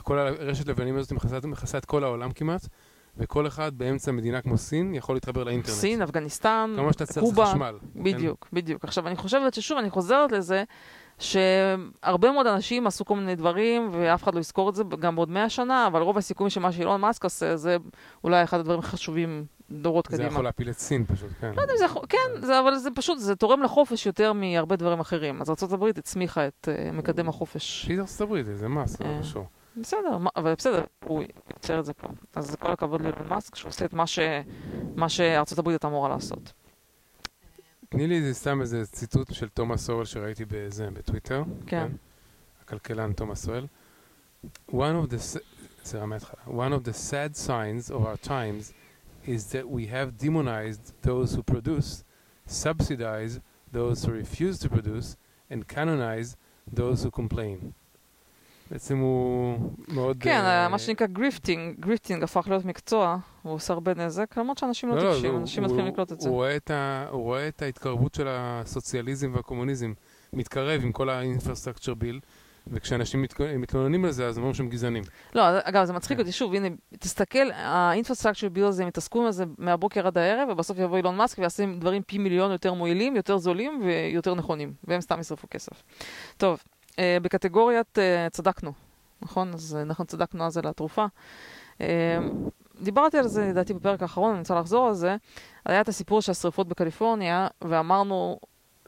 כל 0.02 0.18
הרשת 0.18 0.68
לבנים 0.68 0.96
הזאת 0.96 1.12
מכסה- 1.12 1.46
מכסה 1.46 1.78
את 1.78 1.84
כל 1.84 2.04
העולם 2.04 2.32
כמעט, 2.32 2.68
וכל 3.16 3.46
אחד 3.46 3.78
באמצע 3.78 4.12
מדינה 4.12 4.40
כמו 4.40 4.58
סין 4.58 4.94
יכול 4.94 5.16
להתחבר 5.16 5.44
לאינטרנט. 5.44 5.76
סין, 5.76 6.02
אפגניסטן, 6.02 6.72
כמה 6.76 6.92
שאתה 6.92 7.06
צריך 7.06 7.26
קובה. 7.26 7.46
חשמל. 7.46 7.78
כן? 7.94 8.02
בדיוק, 8.02 8.48
בדיוק. 8.52 8.84
עכשיו, 8.84 9.06
אני 9.06 9.16
חושבת 9.16 9.54
ששוב, 9.54 9.78
אני 9.78 9.90
חוזרת 9.90 10.32
לזה, 10.32 10.64
שהרבה 11.18 12.32
מאוד 12.32 12.46
אנשים 12.46 12.86
עשו 12.86 13.04
כל 13.04 13.16
מיני 13.16 13.34
דברים, 13.34 13.90
ואף 13.92 14.22
אחד 14.22 14.34
לא 14.34 14.40
יזכור 14.40 14.70
את 14.70 14.74
זה 14.74 14.82
גם 14.98 15.16
בעוד 15.16 15.30
מאה 15.30 15.48
שנה, 15.48 15.86
אבל 15.86 16.02
רוב 16.02 16.18
הסיכויים 16.18 16.50
שמה 16.50 16.72
שאילון 16.72 17.00
מאסק 17.00 17.24
עושה, 17.24 17.56
זה 17.56 17.76
אולי 18.24 18.44
אחד 18.44 18.60
הדברים 18.60 18.78
החשובים 18.80 19.44
דורות 19.70 20.06
זה 20.10 20.16
קדימה. 20.16 20.32
יכול 20.32 20.44
להפיל 20.44 20.70
את 20.70 20.78
סין 20.78 21.04
פשוט, 21.06 21.30
כן. 21.40 21.52
לא 21.56 21.60
יודע 21.62 21.72
אם 21.72 21.78
זה 21.78 21.84
יכול, 21.84 22.02
כן, 22.08 22.40
זה, 22.40 22.60
אבל 22.60 22.76
זה 22.76 22.90
פשוט, 22.94 23.18
זה 23.18 23.36
תורם 23.36 23.62
לחופש 23.62 24.06
יותר 24.06 24.32
מהרבה 24.32 24.76
דברים 24.76 25.00
אחרים. 25.00 25.40
אז 25.40 25.50
ארה"ב 25.50 25.84
הצמיחה 25.84 26.46
את 26.46 26.68
uh, 26.68 26.96
מקדם 26.96 27.28
החופש. 27.28 27.82
שהיא 27.82 27.98
הברית, 28.20 28.46
זה 28.54 28.68
מס, 28.68 29.00
לא 29.00 29.06
אה. 29.06 29.18
קשור. 29.20 29.46
בסדר, 29.80 30.18
אבל 30.36 30.54
בסדר, 30.54 30.84
הוא 31.04 31.24
יוצר 31.50 31.80
את 31.80 31.84
זה 31.84 31.92
פה. 31.92 32.08
אז 32.34 32.56
כל 32.56 32.70
הכבוד 32.72 33.00
לאילון 33.00 33.28
מאסק, 33.28 33.54
שהוא 33.54 33.68
עושה 33.68 33.84
את 33.84 33.92
מה, 33.92 34.06
ש, 34.06 34.18
מה 34.96 35.08
שארצות 35.08 35.58
הברית 35.58 35.74
הייתה 35.74 35.86
אמורה 35.86 36.08
לעשות. 36.08 36.52
תני 37.88 38.06
לי 38.06 38.34
סתם 38.34 38.60
איזה 38.60 38.86
ציטוט 38.86 39.34
של 39.34 39.48
תומאס 39.48 39.86
סואל 39.86 40.04
שראיתי 40.04 40.44
בזה, 40.44 40.90
בטוויטר. 40.90 41.42
כן. 41.66 41.88
הכלכלן 42.62 43.12
תומאס 43.12 43.44
סואל. 43.44 43.66
One 44.70 44.72
of 44.72 45.10
the, 45.10 45.38
זה 45.82 46.06
מההתחלה. 46.06 46.40
One 46.46 46.72
of 46.72 46.84
the 46.84 46.92
sad 46.92 47.36
signs 47.36 47.90
of 47.90 48.06
our 48.06 48.28
times 48.28 48.72
is 49.26 49.52
that 49.52 49.68
we 49.68 49.86
have 49.86 50.18
demonized 50.18 50.92
those 51.02 51.34
who 51.34 51.42
produce, 51.42 52.04
subsidize 52.46 53.40
those 53.72 54.04
who 54.04 54.12
refuse 54.12 54.58
to 54.58 54.68
produce, 54.68 55.16
and 55.50 55.66
canonize 55.68 56.36
those 56.72 57.02
who 57.02 57.10
complain. 57.10 57.74
בעצם 58.70 58.98
הוא 58.98 59.58
מאוד... 59.88 60.16
כן, 60.20 60.40
אה, 60.44 60.68
מה 60.68 60.78
שנקרא 60.78 61.06
grifting, 61.06 61.80
grifting 61.80 62.22
הפך 62.22 62.46
להיות 62.48 62.64
מקצוע, 62.64 63.16
הוא 63.42 63.52
עושה 63.54 63.72
הרבה 63.74 63.94
נזק, 63.94 64.38
למרות 64.38 64.58
שאנשים 64.58 64.88
לא 64.88 64.96
לא, 64.96 65.04
לא, 65.04 65.10
טיפשים, 65.12 65.30
הוא- 65.30 65.40
אנשים 65.40 65.62
מתחילים 65.64 65.86
לקלוט 65.86 66.12
את 66.12 66.20
זה. 66.20 66.28
הוא 66.28 66.36
רואה 66.36 66.56
את 66.56 66.70
ה- 66.70 67.06
הוא 67.10 67.22
רואה 67.22 67.48
את 67.48 67.62
ההתקרבות 67.62 68.14
של 68.14 68.26
הסוציאליזם 68.30 69.32
והקומוניזם 69.34 69.92
מתקרב 70.32 70.80
עם 70.84 70.92
כל 70.92 71.08
ה 71.10 71.16
infrastructure 71.16 71.94
bill, 71.94 72.20
וכשאנשים 72.66 73.22
מתק- 73.22 73.40
מתלוננים 73.58 74.04
על 74.04 74.10
זה, 74.10 74.26
אז 74.26 74.36
אומרים 74.38 74.54
שהם 74.54 74.68
גזענים. 74.68 75.02
לא, 75.34 75.42
אגב, 75.62 75.84
זה 75.84 75.92
מצחיק 75.92 76.16
כן. 76.16 76.20
אותי, 76.20 76.32
שוב, 76.32 76.54
הנה, 76.54 76.68
תסתכל, 76.98 77.50
ה 77.54 77.61
infrastructure 77.61 78.48
bill 78.48 78.64
הזה, 78.64 78.82
הם 78.82 78.88
יתעסקו 78.88 79.24
עם 79.26 79.30
זה 79.32 79.44
מהבוקר 79.58 80.06
עד 80.06 80.18
הערב, 80.18 80.48
ובסוף 80.48 80.78
יבוא 80.78 80.96
אילון 80.96 81.16
מאסק 81.16 81.38
ויעשה 81.38 81.64
דברים 81.78 82.02
פי 82.02 82.18
מיליון 82.18 82.50
יותר 82.52 82.72
מועילים, 82.74 83.16
יותר 83.16 83.36
זולים 83.38 83.80
ויותר 83.84 84.34
נכונים, 84.34 84.72
והם 84.84 85.00
סתם 85.00 85.20
ישרפו 85.20 85.46
כסף. 85.50 85.82
טוב, 86.36 86.62
בקטגוריית 87.00 87.98
אה, 87.98 88.28
צדקנו, 88.30 88.72
נכון? 89.22 89.54
אז 89.54 89.76
אה, 89.76 89.82
אנחנו 89.82 90.04
צדקנו 90.04 90.44
אז 90.44 90.58
על 90.58 90.66
התרופה. 90.66 91.06
אה, 91.80 92.18
דיברתי 92.82 93.18
על 93.18 93.28
זה, 93.28 93.48
לדעתי, 93.48 93.74
בפרק 93.74 94.02
האחרון, 94.02 94.30
אני 94.30 94.38
רוצה 94.38 94.54
לחזור 94.54 94.86
על 94.88 94.94
זה. 94.94 95.16
היה 95.66 95.80
את 95.80 95.88
הסיפור 95.88 96.22
של 96.22 96.32
השרפות 96.32 96.68
בקליפורניה, 96.68 97.48
ואמרנו, 97.62 98.38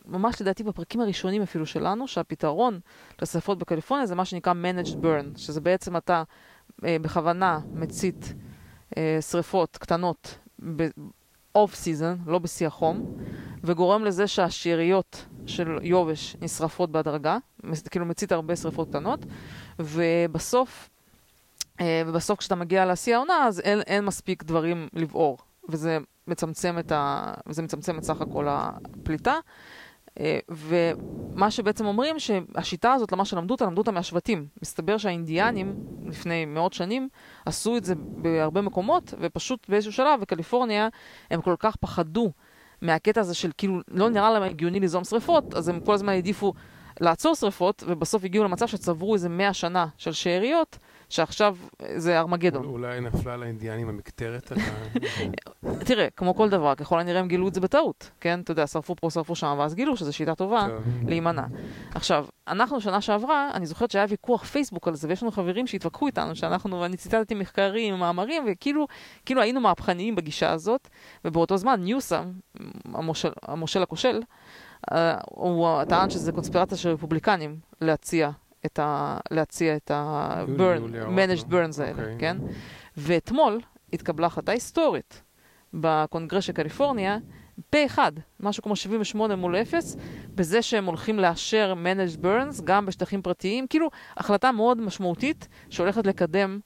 ממש 0.07 0.41
לדעתי 0.41 0.63
בפרקים 0.63 1.01
הראשונים 1.01 1.43
אפילו 1.43 1.67
שלנו, 1.67 2.09
שהפתרון 2.09 2.81
לשרפות 3.23 3.59
בקליפורניה 3.59 4.07
זה 4.07 4.15
מה 4.15 4.25
שנקרא 4.25 4.53
managed 4.53 4.95
burn, 5.03 5.39
שזה 5.39 5.61
בעצם 5.61 5.97
אתה 5.97 6.23
אה, 6.85 6.97
בכוונה 7.03 7.59
מצית 7.73 8.35
אה, 8.97 9.19
שרפות 9.21 9.77
קטנות 9.77 10.39
ב-off 10.77 11.73
season, 11.73 12.27
לא 12.27 12.39
בשיא 12.39 12.67
החום, 12.67 13.17
וגורם 13.65 14.05
לזה 14.05 14.27
שהשאריות 14.27 15.27
של 15.49 15.79
יובש 15.83 16.37
נשרפות 16.41 16.91
בהדרגה, 16.93 17.39
כאילו 17.91 18.07
מצית 18.07 18.33
הרבה 18.33 18.57
שרפות 18.57 18.89
קטנות, 18.89 19.27
ובסוף, 19.79 20.89
אה, 21.81 22.03
ובסוף 22.07 22.39
כשאתה 22.39 22.55
מגיע 22.55 22.87
לשיא 22.87 23.15
העונה, 23.17 23.47
אז 23.47 23.61
אין, 23.61 23.81
אין 23.81 24.05
מספיק 24.05 24.43
דברים 24.43 24.89
לבעור, 24.93 25.39
וזה 25.69 25.99
מצמצם 26.27 26.79
את, 26.79 26.93
ה, 26.93 27.33
וזה 27.47 27.63
מצמצם 27.63 27.99
את 27.99 28.05
סך 28.05 28.21
הכל 28.21 28.47
הפליטה. 28.49 29.35
אה, 30.21 30.39
ומה 30.49 31.51
שבעצם 31.51 31.87
אומרים, 31.87 32.19
שהשיטה 32.19 32.93
הזאת, 32.93 33.13
למה 33.13 33.25
שלמדו 33.25 33.55
אותה, 33.55 33.65
למדו 33.65 33.81
אותה 33.81 33.91
מהשבטים. 33.91 34.47
מסתבר 34.63 34.99
שהאינדיאנים, 34.99 35.75
לפני 36.07 36.45
מאות 36.45 36.73
שנים, 36.73 37.09
עשו 37.47 37.77
את 37.77 37.85
זה 37.85 37.95
בהרבה 37.97 38.61
מקומות, 38.61 39.15
ופשוט 39.21 39.69
באיזשהו 39.69 39.93
שלב, 39.93 40.21
בקליפורניה, 40.21 40.89
הם 41.31 41.41
כל 41.41 41.55
כך 41.59 41.77
פחדו 41.77 42.33
מהקטע 42.83 43.21
הזה 43.21 43.35
של 43.35 43.51
כאילו, 43.59 43.81
לא 43.89 44.11
נראה 44.11 44.31
להם 44.31 44.43
הגיוני 44.43 44.81
ליזום 44.81 45.05
שריפות, 45.05 45.55
אז 45.55 45.69
הם 45.69 45.81
כל 45.81 45.95
הזמן 45.95 46.13
העדיפו 46.13 46.53
לעצור 47.01 47.35
שריפות, 47.35 47.83
ובסוף 47.87 48.25
הגיעו 48.25 48.45
למצב 48.45 48.67
שצברו 48.67 49.15
איזה 49.15 49.29
מאה 49.29 49.53
שנה 49.53 49.87
של 49.97 50.13
שאריות, 50.13 50.79
שעכשיו 51.09 51.57
זה 51.97 52.19
ארמגדון. 52.19 52.65
אולי 52.65 53.01
נפלה 53.01 53.37
לאינדיאנים 53.37 53.89
המקטרת 53.89 54.53
על 54.53 54.59
ה... 54.59 54.99
תראה, 55.87 56.09
כמו 56.17 56.35
כל 56.35 56.49
דבר, 56.49 56.75
ככל 56.75 57.01
הנראה 57.01 57.21
הם 57.21 57.29
גילו 57.29 57.49
את 57.49 57.55
זה 57.55 57.61
בטעות, 57.61 58.11
כן? 58.21 58.41
אתה 58.41 58.51
יודע, 58.51 58.67
שרפו 58.67 58.97
פה, 58.97 59.11
שרפו 59.11 59.35
שם, 59.35 59.57
ואז 59.59 59.75
גילו 59.75 59.97
שזו 59.97 60.13
שיטה 60.13 60.35
טובה 60.35 60.67
טוב. 60.69 61.09
להימנע. 61.09 61.45
עכשיו, 61.95 62.27
אנחנו 62.49 62.81
שנה 62.81 63.01
שעברה, 63.01 63.51
אני 63.55 63.67
זוכרת 63.67 63.91
שהיה 63.91 64.07
ויכוח 64.09 64.45
פייסבוק 64.45 64.89
על 64.89 64.95
זה, 64.95 65.09
ויש 65.09 65.23
לנו 65.23 65.33
חברים 65.33 65.67
שהתווכחו 65.67 66.07
איתנו, 66.07 66.37
שאנחנו, 66.37 66.85
אני 66.85 66.97
ציטטתי 66.97 67.35
מחקרים, 67.35 67.95
מאמרים, 67.95 68.45
וכאילו 68.49 68.87
כאילו 69.27 69.43
היינו 69.43 69.61
מהפכניים 69.61 70.17
בגישה 70.17 70.51
הזאת, 70.53 70.89
ובאותו 71.25 71.57
זמן 71.57 71.81
ניוסם, 71.81 72.33
המושל, 72.95 73.31
המושל 73.43 73.83
הכושל, 73.83 74.21
אה, 74.93 75.19
הוא 75.31 75.85
טען 75.85 76.11
שזה 76.11 76.33
קונספירציה 76.33 76.79
של 76.79 76.89
רפובליקנים 76.89 77.57
להציע 77.81 78.31
את 78.67 78.79
ה... 78.79 79.19
להציע 79.31 79.77
את 79.77 79.91
יולי, 79.91 80.03
ה-burn, 80.65 80.81
יולי 80.81 81.01
ארוך, 81.01 81.15
managed 81.19 81.47
לא? 81.51 81.59
burns 81.59 81.83
האלה, 81.83 82.03
אוקיי. 82.03 82.17
כן? 82.19 82.37
ואתמול 82.97 83.61
התקבלה 83.93 84.27
החלטה 84.27 84.53
היסטורית 84.53 85.23
בקונגרס 85.75 86.45
של 86.45 86.53
קליפורניה, 86.53 87.19
פה 87.71 87.87
אחד, 87.87 88.13
משהו 88.41 88.63
כמו 88.63 88.77
78 88.77 89.37
מול 89.37 89.57
0, 89.57 89.97
בזה 90.35 90.63
שהם 90.63 90.85
הולכים 90.85 91.19
לאשר 91.19 91.75
managed 91.85 92.17
burns 92.25 92.63
גם 92.65 92.87
בשטחים 92.87 93.23
פרטיים, 93.23 93.67
כאילו 93.67 93.91
החלטה 94.17 94.53
מאוד 94.53 94.81
משמעותית 94.81 95.49
שהולכת 95.71 96.07
לקדם 96.07 96.61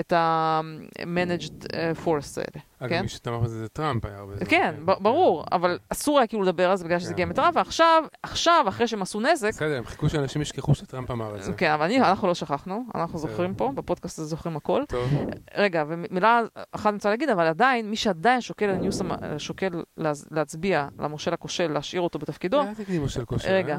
את 0.00 0.12
ה-managed 0.12 1.66
אה, 1.74 1.92
force 2.04 2.36
האלה, 2.40 2.62
אגב, 2.78 2.90
כן? 2.90 3.02
מי 3.02 3.08
שתמך 3.08 3.42
בזה 3.42 3.58
זה 3.58 3.68
טראמפ 3.68 4.04
היה 4.04 4.18
הרבה 4.18 4.36
זמן. 4.36 4.46
כן, 4.46 4.74
ב- 4.84 5.02
ברור, 5.02 5.44
אבל 5.52 5.78
אסור 5.88 6.18
היה 6.18 6.26
כאילו 6.26 6.42
לדבר 6.42 6.70
על 6.70 6.76
זה 6.76 6.84
בגלל 6.84 6.98
שזה 6.98 7.08
כן. 7.08 7.14
הגיע 7.14 7.26
מטראמפ, 7.26 7.56
ועכשיו, 7.56 8.04
עכשיו, 8.22 8.64
אחרי 8.68 8.88
שהם 8.88 9.02
עשו 9.02 9.20
נזק, 9.20 9.48
בסדר, 9.48 9.78
הם 9.78 9.84
חיכו 9.84 10.08
שאנשים 10.08 10.42
ישכחו 10.42 10.74
שטראמפ 10.74 11.10
אמר 11.10 11.36
את 11.36 11.42
זה. 11.42 11.52
כן, 11.52 11.70
אבל 11.70 11.90
אנחנו 11.92 12.28
לא 12.28 12.34
שכחנו, 12.34 12.84
אנחנו. 12.94 13.18
זוכרים 13.18 13.54
פה, 13.54 13.72
בפודקאסט 13.74 14.18
הזה 14.18 14.28
זוכרים 14.28 14.56
הכל. 14.56 14.82
רגע, 15.54 15.84
ומילה 15.88 16.42
אחת 16.72 16.86
אני 16.86 16.94
רוצה 16.94 17.10
להגיד, 17.10 17.28
אבל 17.28 17.46
עדיין, 17.46 17.90
מי 17.90 17.96
שעדיין 17.96 18.40
שוקל, 18.40 18.66
לניוסם, 18.66 19.08
שוקל 19.38 19.82
להצביע 20.30 20.88
למושל 20.98 21.34
הכושל, 21.34 21.72
להשאיר 21.72 22.02
אותו 22.02 22.18
בתפקידו, 22.18 22.60
אל 22.62 22.74
תגידי 22.74 22.98
מושל 22.98 23.24
רגע. 23.44 23.78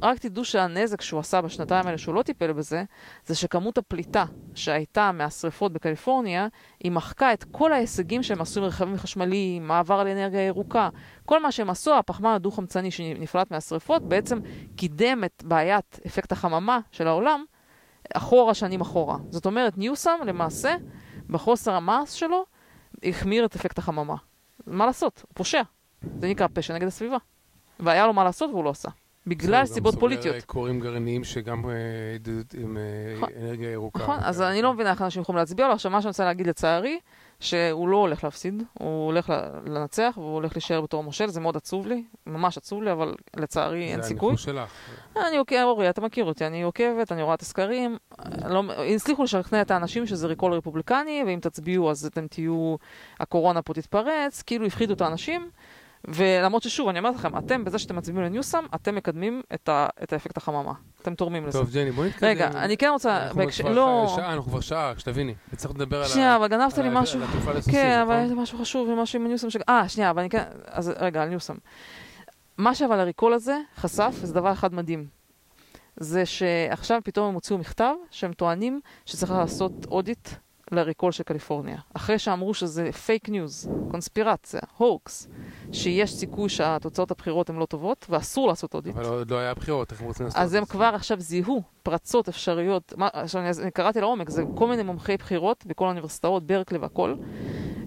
רק 0.00 0.18
תדעו 0.18 0.44
שהנזק 0.44 1.00
שהוא 1.00 1.20
עשה 1.20 1.40
בשנתיים 1.40 1.86
האלה 1.86 1.98
שהוא 1.98 2.14
לא 2.14 2.22
טיפל 2.22 2.52
בזה, 2.52 2.84
זה 3.26 3.34
שכמות 3.34 3.78
הפליטה 3.78 4.24
שהייתה 4.54 5.12
מהשריפות 5.12 5.72
בקליפורניה, 5.72 6.46
היא 6.80 6.92
מחקה 6.92 7.32
את 7.32 7.44
כל 7.52 7.72
ההישגים 7.72 8.22
שהם 8.22 8.40
עשו 8.40 8.60
עם 8.60 8.66
רכבים 8.66 8.96
חשמליים, 8.96 9.68
מעבר 9.68 10.04
לאנרגיה 10.04 10.46
ירוקה. 10.46 10.88
כל 11.24 11.42
מה 11.42 11.52
שהם 11.52 11.70
עשו, 11.70 11.94
הפחמן 11.94 12.30
הדו-חמצני 12.30 12.90
שנפלט 12.90 13.50
מהשריפות, 13.50 14.02
בעצם 14.02 14.40
קידם 14.76 15.22
את 15.24 15.42
בעיית 15.46 16.00
אפקט 16.06 16.32
החממה 16.32 16.80
של 16.90 17.06
העולם 17.06 17.44
אחורה, 18.14 18.54
שנים 18.54 18.80
אחורה. 18.80 19.16
זאת 19.30 19.46
אומרת, 19.46 19.78
ניוסם 19.78 20.18
למעשה, 20.26 20.76
בחוסר 21.28 21.72
המעש 21.72 22.20
שלו, 22.20 22.44
החמיר 23.02 23.44
את 23.44 23.56
אפקט 23.56 23.78
החממה. 23.78 24.14
מה 24.66 24.86
לעשות? 24.86 25.22
הוא 25.28 25.34
פושע. 25.34 25.62
זה 26.20 26.28
נקרא 26.28 26.46
פשע 26.52 26.74
נגד 26.74 26.86
הסביבה. 26.86 27.16
והיה 27.80 28.06
לו 28.06 28.12
מה 28.12 28.24
לעשות 28.24 28.50
והוא 28.50 28.64
לא 28.64 28.70
עשה. 28.70 28.88
בגלל 29.26 29.60
גם 29.60 29.66
סיבות 29.66 29.94
פוליטיות. 29.98 30.34
אה, 30.34 30.40
כורים 30.40 30.80
גרעיניים 30.80 31.24
שגם 31.24 31.70
אה, 31.70 31.74
התמודדות 32.14 32.54
עם 32.54 32.76
אה, 32.76 32.82
נכון. 33.16 33.28
אנרגיה 33.40 33.70
ירוקה. 33.70 34.02
נכון, 34.02 34.18
אז 34.22 34.38
כן. 34.38 34.44
אני 34.44 34.62
לא 34.62 34.74
מבינה 34.74 34.90
איך 34.90 35.02
אנשים 35.02 35.22
יכולים 35.22 35.38
להצביע 35.38 35.66
לו. 35.66 35.72
עכשיו, 35.72 35.90
מה 35.90 36.02
שאני 36.02 36.08
רוצה 36.08 36.24
להגיד 36.24 36.46
לצערי, 36.46 36.98
שהוא 37.40 37.88
לא 37.88 37.96
הולך 37.96 38.24
להפסיד, 38.24 38.62
הוא 38.72 39.06
הולך 39.06 39.32
לנצח 39.66 40.14
והוא 40.16 40.34
הולך 40.34 40.52
להישאר 40.54 40.80
בתור 40.80 41.02
מושל, 41.02 41.26
זה 41.26 41.40
מאוד 41.40 41.56
עצוב 41.56 41.86
לי, 41.86 42.04
ממש 42.26 42.58
עצוב 42.58 42.82
לי, 42.82 42.92
אבל 42.92 43.14
לצערי 43.36 43.84
אין 43.92 44.02
סיכוי. 44.02 44.36
זה 44.36 44.50
הניחוש 44.50 44.70
שלך. 45.16 45.26
אני 45.28 45.36
עוקבת, 45.36 45.62
אורי, 45.62 45.90
אתה 45.90 46.00
מכיר 46.00 46.24
אותי, 46.24 46.46
אני 46.46 46.62
עוקבת, 46.62 47.12
אני 47.12 47.22
רואה 47.22 47.34
את 47.34 47.42
הסקרים. 47.42 47.96
לא, 48.48 48.62
הצליחו 48.94 49.22
לשכנע 49.22 49.62
את 49.62 49.70
האנשים 49.70 50.06
שזה 50.06 50.26
ריקול 50.26 50.52
רפובליקני, 50.52 51.22
ואם 51.26 51.38
תצביעו 51.42 51.90
אז 51.90 52.06
אתם 52.06 52.26
תהיו, 52.26 52.76
הקורונה 53.20 53.62
פה 53.62 53.74
תתפרץ, 53.74 54.42
כאילו 54.42 54.66
הפחידו 54.66 54.94
את 54.94 55.00
האנשים. 55.00 55.50
ולמרות 56.08 56.62
ששוב, 56.62 56.88
אני 56.88 56.98
אומרת 56.98 57.14
לכם, 57.14 57.38
אתם, 57.38 57.64
בזה 57.64 57.78
שאתם 57.78 57.96
מצביעים 57.96 58.22
לניוסם, 58.24 58.64
אתם 58.74 58.94
מקדמים 58.94 59.42
את, 59.54 59.68
ה, 59.68 59.86
את 60.02 60.12
האפקט 60.12 60.36
החממה. 60.36 60.72
אתם 61.02 61.14
תורמים 61.14 61.46
לזה. 61.46 61.58
טוב, 61.58 61.70
ג'ני, 61.74 61.90
בואי 61.90 62.08
נתקדם. 62.08 62.28
רגע, 62.28 62.48
אני 62.54 62.76
כן 62.76 62.88
רוצה... 62.92 63.22
אנחנו 63.22 63.40
בהקשר- 63.40 63.64
כבר 63.64 63.72
לא... 63.72 64.12
שעה, 64.16 64.32
אנחנו 64.32 64.50
כבר 64.50 64.60
שעה, 64.60 64.92
שתביני. 64.98 65.34
וצריך 65.52 65.74
לדבר 65.74 66.02
על. 66.02 66.08
שנייה, 66.08 66.36
אבל 66.36 66.46
גנבת 66.48 66.78
לי 66.78 66.88
משהו. 66.92 67.20
כן, 67.70 67.98
אבל 68.02 68.16
נכון? 68.16 68.28
זה 68.28 68.34
משהו 68.34 68.58
חשוב 68.58 68.88
ומשהו 68.88 69.20
עם 69.20 69.26
ניוסם 69.28 69.50
ש... 69.50 69.56
אה, 69.68 69.88
שנייה, 69.88 70.10
אבל 70.10 70.20
אני 70.20 70.30
כן... 70.30 70.44
אז 70.66 70.92
רגע, 70.98 71.22
על 71.22 71.28
ניוסם. 71.28 71.54
מה 72.58 72.74
שאבל 72.74 73.00
הריקול 73.00 73.32
הזה 73.32 73.58
חשף, 73.76 74.14
וזה 74.20 74.34
דבר 74.34 74.52
אחד 74.52 74.74
מדהים, 74.74 75.06
זה 75.96 76.26
שעכשיו 76.26 77.00
פתאום 77.04 77.28
הם 77.28 77.34
הוציאו 77.34 77.58
מכתב 77.58 77.94
שהם 78.10 78.32
טוענים 78.32 78.80
שצריך 79.06 79.32
לעשות 79.32 79.72
audit 79.90 80.28
ל 80.72 80.78
recall 80.78 81.12
של 81.12 81.22
קליפורניה. 81.22 81.78
אחרי 81.94 82.18
שאמרו 82.18 82.54
שזה 82.54 82.92
fake 82.92 83.28
news, 83.28 83.68
קונספירציה, 83.90 84.60
הוקס, 84.76 85.28
שיש 85.72 86.14
סיכוי 86.14 86.48
שהתוצאות 86.48 87.10
הבחירות 87.10 87.50
הן 87.50 87.56
לא 87.56 87.66
טובות 87.66 88.06
ואסור 88.10 88.48
לעשות 88.48 88.74
audit. 88.74 88.96
אבל 88.96 89.04
עוד 89.04 89.30
לא 89.30 89.36
היה 89.38 89.54
בחירות, 89.54 89.92
איך 89.92 90.00
הם 90.00 90.06
רוצים 90.06 90.26
לעשות 90.26 90.40
אז 90.40 90.54
הם? 90.54 90.64
כבר 90.64 90.90
עכשיו 90.94 91.20
זיהו 91.20 91.62
פרצות 91.82 92.28
אפשריות, 92.28 92.92
מה, 92.96 93.08
עכשיו 93.12 93.42
אני, 93.42 93.50
אני 93.62 93.70
קראתי 93.70 94.00
לעומק, 94.00 94.30
זה 94.30 94.42
כל 94.54 94.68
מיני 94.68 94.82
מומחי 94.82 95.16
בחירות 95.16 95.64
בכל 95.66 95.84
האוניברסיטאות, 95.84 96.46
ברקלי 96.46 96.78
והכל, 96.78 97.14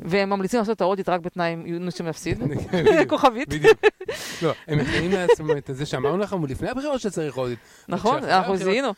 והם 0.06 0.30
ממליצים 0.30 0.60
לעשות 0.60 0.76
את 0.76 0.82
ה 0.82 0.86
audit 0.86 1.10
רק 1.10 1.22
בתנאי 1.22 1.56
נוסים 1.56 2.06
להפסיד, 2.06 2.40
בדיוק, 2.44 3.10
כוכבית, 3.10 3.50
בדיוק. 3.50 3.78
לא, 4.44 4.52
הם 4.68 4.80
מכינים 4.80 5.12
לעצמם 5.12 5.58
את 5.58 5.70
זה 5.74 5.86
שאמרנו 5.86 6.18
לכם 6.18 6.46
לפני 6.46 6.70
הבחירות 6.70 7.02
שצריך 7.02 7.36
עוד... 7.36 7.52
נכון? 7.90 8.24
אנחנו 8.24 8.58
זיהינו, 8.58 8.94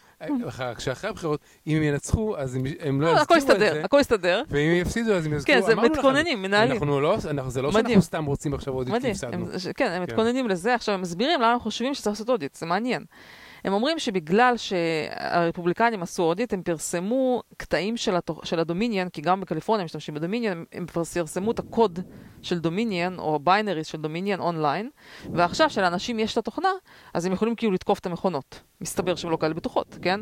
כשאחרי 0.78 1.10
הבחירות, 1.10 1.40
אם 1.68 1.78
הם 1.78 1.84
ינצחו, 1.84 2.38
אז 2.38 2.58
הם- 2.80 3.02
לא 3.02 3.14
לא, 3.14 3.20
יזכירו 3.20 3.38
את 3.38 3.44
יסתדר, 3.44 3.74
זה, 3.74 3.84
הכל 3.84 3.98
יסתדר, 4.02 4.42
ואם 4.50 4.70
הם 4.70 4.76
יפסידו, 4.76 5.14
אז 5.14 5.26
הם 5.26 5.34
יזכירו. 5.34 5.62
כן, 5.62 5.66
זה. 5.68 5.76
מתכוננים, 5.76 6.42
מנהלים, 6.42 6.84
לא, 6.84 7.18
זה 7.48 7.62
לא. 7.62 7.72
שאנחנו 7.72 8.02
סתם 8.02 8.26
רוצים 8.26 8.54
עכשיו 8.54 8.74
עוד 8.74 8.90
מדהים, 8.90 9.12
הפסדנו. 9.12 9.46
כן, 9.76 9.86
הם 9.86 9.92
כן. 9.92 10.02
מתכוננים 10.02 10.48
לזה, 10.50 10.76
עכשיו 10.76 10.96
הם 10.96 11.02
מסבירים 11.02 11.42
למה 11.42 11.52
הם 11.54 11.60
חושבים 11.60 11.94
שצריך 11.94 12.14
לעשות 12.14 12.30
audit, 12.30 12.56
זה 12.56 12.66
מעניין. 12.66 13.04
הם 13.64 13.74
אומרים 13.74 14.00
שבגלל 14.00 14.54
שהרפובליקנים 14.58 16.04
עשו 16.04 16.24
audit, 16.24 16.54
הם 16.54 16.64
פרסמו 16.64 17.44
קטעים 17.58 17.98
של, 17.98 18.16
התוכ... 18.16 18.46
של 18.46 18.60
ה 18.60 18.65
Dominion, 18.65 19.10
כי 19.10 19.22
גם 19.22 19.42
בקליפורניה 19.42 19.86
משתמשים 19.86 20.16
ב 20.16 20.21
Dominion, 20.21 20.64
הם- 20.74 20.86
פרסמו 20.86 21.52
את 21.52 21.60
הקוד 21.60 22.00
של 22.42 22.60
Dominion, 22.60 23.20
או 23.20 23.40
binaries 23.40 23.88
של 23.88 23.98
Dominion 24.02 24.40
online, 24.40 24.90
ועכשיו 25.34 25.70
שלאנשים 25.70 26.20
יש 26.20 26.34
את 26.34 26.38
התוכנה, 26.38 26.70
אז 27.14 27.26
הם 27.26 27.32
יכולים 27.34 27.56
כאילו 27.56 27.72
לתקוף 27.72 28.00
את 28.00 28.06
המכונות. 28.06 28.62
מסתבר 28.82 29.16
שהן 29.16 29.32
לא 29.32 29.38
כאלה 29.38 29.54
בטוחות, 29.54 29.98
כן? 30.02 30.20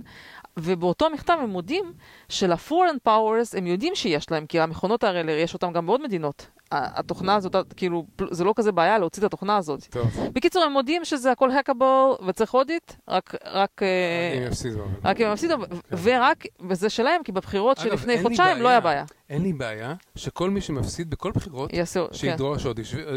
ובאותו 0.57 1.09
מכתב 1.09 1.37
הם 1.41 1.49
מודים 1.49 1.93
של-foreign 2.29 3.07
powers, 3.07 3.57
הם 3.57 3.67
יודעים 3.67 3.95
שיש 3.95 4.31
להם, 4.31 4.45
כי 4.45 4.59
המכונות 4.59 5.03
האלה, 5.03 5.31
יש 5.31 5.53
אותן 5.53 5.73
גם 5.73 5.85
בעוד 5.85 6.01
מדינות. 6.03 6.47
התוכנה 6.71 7.35
הזאת, 7.35 7.55
כאילו, 7.73 8.05
זה 8.31 8.43
לא 8.43 8.53
כזה 8.55 8.71
בעיה 8.71 8.97
להוציא 8.97 9.21
את 9.21 9.27
התוכנה 9.27 9.57
הזאת. 9.57 9.87
טוב, 9.89 10.07
בקיצור, 10.33 10.63
הם 10.63 10.71
מודים 10.71 11.05
שזה 11.05 11.31
הכל 11.31 11.49
hackable 11.51 12.23
וצריך 12.27 12.53
אודיט, 12.53 12.93
רק, 13.07 13.35
רק, 13.45 13.83
אה, 13.83 14.37
הם 14.37 14.47
יפסידו. 14.47 14.83
רק 15.03 15.21
אם 15.21 15.25
הם 15.25 15.31
הפסידו, 15.31 15.55
ו- 15.59 15.97
ורק 16.03 16.45
בזה 16.59 16.89
שלהם, 16.89 17.23
כי 17.23 17.31
בבחירות 17.31 17.77
שלפני 17.77 18.21
חודשיים 18.21 18.57
לא. 18.61 18.69
היה 18.69 18.79
בעיה. 18.79 19.05
אין 19.29 19.41
לי 19.41 19.53
בעיה 19.53 19.93
שכל 20.15 20.49
מי 20.49 20.61
שמפסיד 20.61 21.09
בכל 21.09 21.31
בחירות, 21.31 21.71
כן, 21.71 21.83
שידרוש 22.11 22.65
ו- 22.65 22.71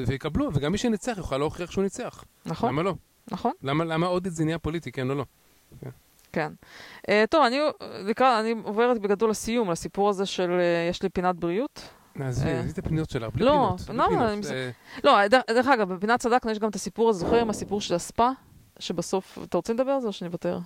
ויקבלו, 0.07 0.51
וגם 0.55 0.73
מי 0.73 0.79
שניצח 0.79 1.15
יוכל 1.17 1.39
להוכיח 1.39 1.71
שהוא 1.71 1.85
ניצח. 1.85 2.25
נכון, 2.47 2.69
למה 2.69 2.83
לא? 2.83 2.95
נכון, 3.31 3.53
למה 3.63 4.17
את 4.17 4.35
זה 4.35 4.45
נהיה 4.45 4.59
פוליטי, 4.59 4.93
כן 4.93 5.11
או 5.11 5.15
לא? 5.15 5.25
כן. 6.33 6.53
אה, 7.09 7.25
טוב, 7.31 7.45
אני 7.45 7.59
לקראת, 8.05 8.41
אני 8.45 8.55
עוברת 8.65 8.99
בגדול 8.99 9.31
לסיום, 9.31 9.71
לסיפור 9.71 10.09
הזה 10.09 10.27
של 10.27 10.51
אה, 10.51 10.89
יש 10.91 11.03
לי 11.03 11.09
פינת 11.09 11.37
בריאות. 11.37 11.83
עזבי, 12.21 12.49
אה. 12.51 12.59
עזבי 12.59 12.71
את 12.73 12.79
הפניות 12.79 13.11
שלך, 13.11 13.35
בלי 13.35 13.45
לא, 13.45 13.75
פינות. 13.87 13.99
למה? 14.01 14.09
פינות. 14.09 14.29
אני 14.29 14.37
מס- 14.41 14.51
אה, 14.51 14.71
לא, 15.05 15.27
דרך 15.51 15.67
אגב, 15.67 15.93
בפינת 15.95 16.21
צדקנו 16.21 16.51
יש 16.51 16.59
גם 16.59 16.69
את 16.71 16.75
הסיפור 16.75 17.11
הזה, 17.11 17.19
זוכר 17.21 17.37
עם 17.41 17.51
הסיפור 17.51 17.81
של 17.81 17.95
הספא? 17.95 18.29
שבסוף, 18.79 19.39
אתה 19.43 19.57
רוצה 19.57 19.73
לדבר 19.73 19.91
על 19.91 20.01
זה 20.01 20.07
או 20.07 20.13
שאני 20.13 20.29
אוותר? 20.29 20.59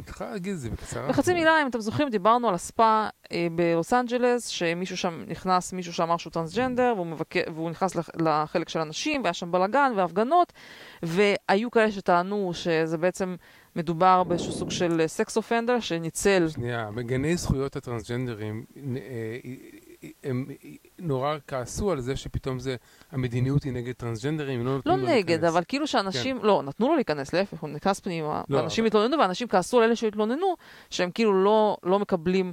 את 0.00 0.08
יכולה 0.08 0.30
להגיד 0.30 0.52
את 0.52 0.58
זה 0.58 0.70
בקצרה. 0.70 1.08
בחצי 1.08 1.34
מילה, 1.34 1.62
אם 1.62 1.66
אתם 1.66 1.80
זוכרים, 1.80 2.08
דיברנו 2.08 2.48
על 2.48 2.54
הספא 2.54 3.08
אה, 3.32 3.46
בלוס 3.54 3.92
אנג'לס, 3.92 4.46
שמישהו 4.46 4.96
שם 4.96 5.24
נכנס, 5.28 5.72
מישהו 5.72 5.92
שאמר 5.92 6.16
שהוא 6.16 6.30
טרנסג'נדר, 6.32 6.92
והוא, 6.96 7.06
מבקר, 7.06 7.40
והוא 7.54 7.70
נכנס 7.70 7.94
לח- 7.94 8.08
לחלק 8.20 8.68
של 8.68 8.80
הנשים, 8.80 9.22
והיה 9.22 9.32
שם 9.32 9.52
בלאגן 9.52 9.92
והפגנות, 9.96 10.52
והיו 11.02 11.70
כאלה 11.70 11.92
שטענו 11.92 12.50
שזה 12.54 12.98
בעצם 12.98 13.36
מדובר 13.76 14.22
באיזשהו 14.22 14.52
סוג 14.52 14.70
של 14.70 15.02
סקס 15.06 15.36
אופנדר, 15.36 15.80
שניצל... 15.80 16.48
שנייה, 16.48 16.90
מגני 16.90 17.36
זכויות 17.36 17.76
הטרנסג'נדרים, 17.76 18.64
אה, 18.76 18.82
אה, 20.04 20.08
הם 20.24 20.46
נורא 20.98 21.36
כעסו 21.46 21.90
על 21.90 22.00
זה 22.00 22.16
שפתאום 22.16 22.58
זה, 22.58 22.76
המדיניות 23.12 23.62
היא 23.62 23.72
נגד 23.72 23.92
טרנסג'נדרים, 23.92 24.60
לא 24.60 24.70
לא 24.70 24.76
נותנים 24.76 24.98
לו 24.98 25.06
נגד, 25.06 25.30
להיכנס. 25.30 25.48
אבל 25.52 25.62
כאילו 25.68 25.86
שאנשים, 25.86 26.38
לא, 26.42 26.62
נתנו 26.66 26.88
לו 26.88 26.94
להיכנס, 26.94 27.32
להפך, 27.32 27.60
הוא 27.60 27.70
נכנס 27.70 28.00
פנימה, 28.00 28.42
לא, 28.48 28.56
ואנשים 28.58 28.84
אבל- 28.84 28.86
התלוננו, 28.88 29.18
ואנשים 29.18 29.48
כעסו 29.48 29.78
על 29.78 29.84
אלה 29.84 29.96
שהתלוננו, 29.96 30.54
שהם 30.90 31.10
כאילו 31.10 31.44
לא, 31.44 31.76
לא 31.82 31.98
מקבלים 31.98 32.52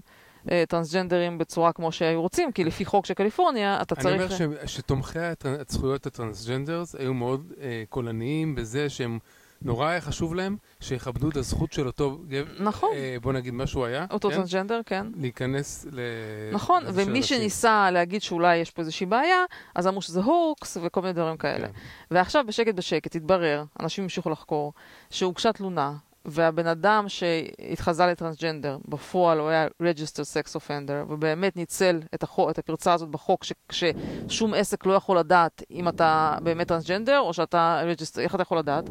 אה, 0.51 0.63
טרנסג'נדרים 0.67 1.37
בצורה 1.37 1.73
כמו 1.73 1.91
שהיו 1.91 2.21
רוצים, 2.21 2.51
כי 2.51 2.63
לפי 2.63 2.85
חוק 2.85 3.05
של 3.05 3.13
קליפורניה, 3.13 3.81
אתה 3.81 3.95
אני 3.95 4.03
צריך... 4.03 4.41
אומר 4.41 4.57
ש- 4.65 4.75
שתומכי 4.75 5.19
הטר- 5.19 5.61
זכויות 5.67 6.05
ה 6.05 6.12
transgenders 6.12 6.95
היו 6.95 7.13
מאוד 7.13 7.53
אה, 7.61 7.83
קולניים 7.89 8.55
בזה 8.55 8.89
שהם, 8.89 9.19
נורא 9.61 9.87
היה 9.87 10.01
חשוב 10.01 10.35
להם 10.35 10.57
שיכבדו 10.79 11.29
את 11.29 11.37
הזכות 11.37 11.71
של 11.73 11.87
אותו 11.87 12.17
גבר, 12.27 12.51
נכון. 12.59 12.89
אה, 12.93 13.17
בוא 13.21 13.33
נגיד 13.33 13.53
מה 13.53 13.67
שהוא 13.67 13.85
היה, 13.85 14.05
אותו 14.11 14.29
כן? 14.29 14.35
טרנסג'נדר, 14.35 14.81
כן. 14.85 15.07
להיכנס 15.15 15.85
ל... 15.91 15.99
נכון, 16.51 16.83
ומי 16.87 17.19
אנשים. 17.19 17.23
שניסה 17.23 17.91
להגיד 17.91 18.21
שאולי 18.21 18.57
יש 18.57 18.71
פה 18.71 18.81
איזושהי 18.81 19.05
בעיה, 19.05 19.43
אז 19.75 19.87
אמרו 19.87 20.01
שזה 20.01 20.21
הוקס 20.21 20.77
וכל 20.81 21.01
מיני 21.01 21.13
דברים 21.13 21.37
כאלה. 21.37 21.67
כן. 21.67 21.73
ועכשיו 22.11 22.43
בשקט 22.47 22.75
בשקט 22.75 23.15
התברר, 23.15 23.63
אנשים 23.79 24.03
המשיכו 24.03 24.29
לחקור, 24.29 24.73
שהוגשה 25.09 25.53
תלונה, 25.53 25.93
והבן 26.25 26.67
אדם 26.67 27.05
שהתחזה 27.07 28.05
לטרנסג'נדר, 28.05 28.77
בפועל 28.87 29.39
הוא 29.39 29.49
היה 29.49 29.67
registered 29.67 30.25
sex 30.33 30.55
offender, 30.55 31.05
ובאמת 31.11 31.55
ניצל 31.55 31.99
את, 32.13 32.23
החוק, 32.23 32.49
את 32.49 32.57
הפרצה 32.59 32.93
הזאת 32.93 33.09
בחוק, 33.09 33.43
ש, 33.43 33.53
ששום 33.71 34.53
עסק 34.53 34.85
לא 34.85 34.93
יכול 34.93 35.19
לדעת 35.19 35.63
אם 35.71 35.87
אתה 35.87 36.37
באמת 36.43 36.67
טרנסג'נדר, 36.67 37.19
או 37.19 37.33
שאתה 37.33 37.81
registered, 37.93 38.19
איך 38.19 38.35
אתה 38.35 38.41
יכול 38.41 38.57
לדעת, 38.57 38.89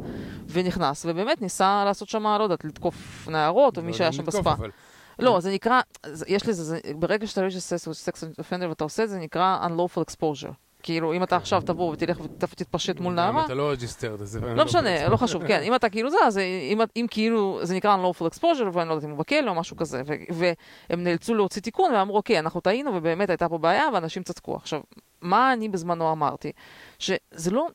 ונכנס, 0.48 1.06
ובאמת 1.08 1.42
ניסה 1.42 1.82
לעשות 1.84 2.08
שם, 2.08 2.26
לא 2.26 2.42
יודעת, 2.42 2.64
לתקוף 2.64 3.28
נערות, 3.30 3.76
או 3.76 3.82
לא 3.82 3.86
מי 3.86 3.92
יודע 3.92 3.98
שהיה 3.98 4.12
שם 4.12 4.24
בספה. 4.24 4.52
אבל- 4.52 4.70
לא, 5.18 5.40
זה 5.40 5.52
נקרא, 5.52 5.80
יש 6.26 6.48
לזה, 6.48 6.64
זה, 6.64 6.80
ברגע 6.98 7.26
שאתה 7.26 7.46
registered 7.46 8.08
sex 8.08 8.40
offender 8.40 8.66
ואתה 8.68 8.84
עושה 8.84 9.02
את 9.04 9.08
זה, 9.08 9.14
זה 9.14 9.20
נקרא 9.20 9.66
unlawful 9.66 10.00
exposure. 10.10 10.52
כאילו, 10.82 11.12
אם 11.12 11.22
אתה 11.22 11.36
עכשיו 11.36 11.60
תבוא 11.60 11.92
ותלך 11.92 12.20
ותתפשט 12.20 13.00
מול 13.00 13.14
נערה, 13.14 13.44
אתה 13.44 13.54
לא 13.54 13.70
registered, 13.70 14.22
אז 14.22 14.28
זה... 14.28 14.40
לא 14.40 14.64
משנה, 14.64 15.08
לא 15.08 15.16
חשוב, 15.16 15.46
כן, 15.46 15.62
אם 15.62 15.74
אתה 15.74 15.88
כאילו 15.88 16.10
זה, 16.10 16.16
אז 16.26 16.38
אם, 16.38 16.80
אם 16.96 17.06
כאילו, 17.10 17.60
זה 17.62 17.74
נקרא 17.74 17.96
unlawful 17.96 18.34
exposure, 18.34 18.70
ואני 18.72 18.88
לא 18.88 18.94
יודעת 18.94 19.04
אם 19.04 19.10
הוא 19.10 19.18
בכלא 19.18 19.50
או 19.50 19.54
משהו 19.54 19.76
כזה, 19.76 20.02
והם 20.30 21.04
נאלצו 21.04 21.34
להוציא 21.34 21.62
תיקון 21.62 21.92
ואמרו, 21.94 22.16
אוקיי, 22.16 22.38
אנחנו 22.38 22.60
טעינו 22.60 22.90
ובאמת 22.94 23.30
הייתה 23.30 23.48
פה 23.48 23.58
בעיה 23.58 23.84
ואנשים 23.94 24.22
צדקו. 24.22 24.56
עכשיו, 24.56 24.80
מה 25.20 25.52
אני 25.52 25.68
בזמנו 25.68 26.12
אמרתי? 26.12 26.52
שזה 26.98 27.50
לא, 27.50 27.66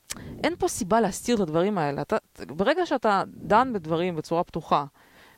אין 0.44 0.54
פה 0.58 0.68
סיבה 0.68 1.00
להסתיר 1.00 1.36
את 1.36 1.40
הדברים 1.40 1.78
האלה. 1.78 2.02
אתה, 2.02 2.16
ברגע 2.46 2.86
שאתה 2.86 3.22
דן 3.26 3.72
בדברים 3.72 4.16
בצורה 4.16 4.44
פתוחה, 4.44 4.84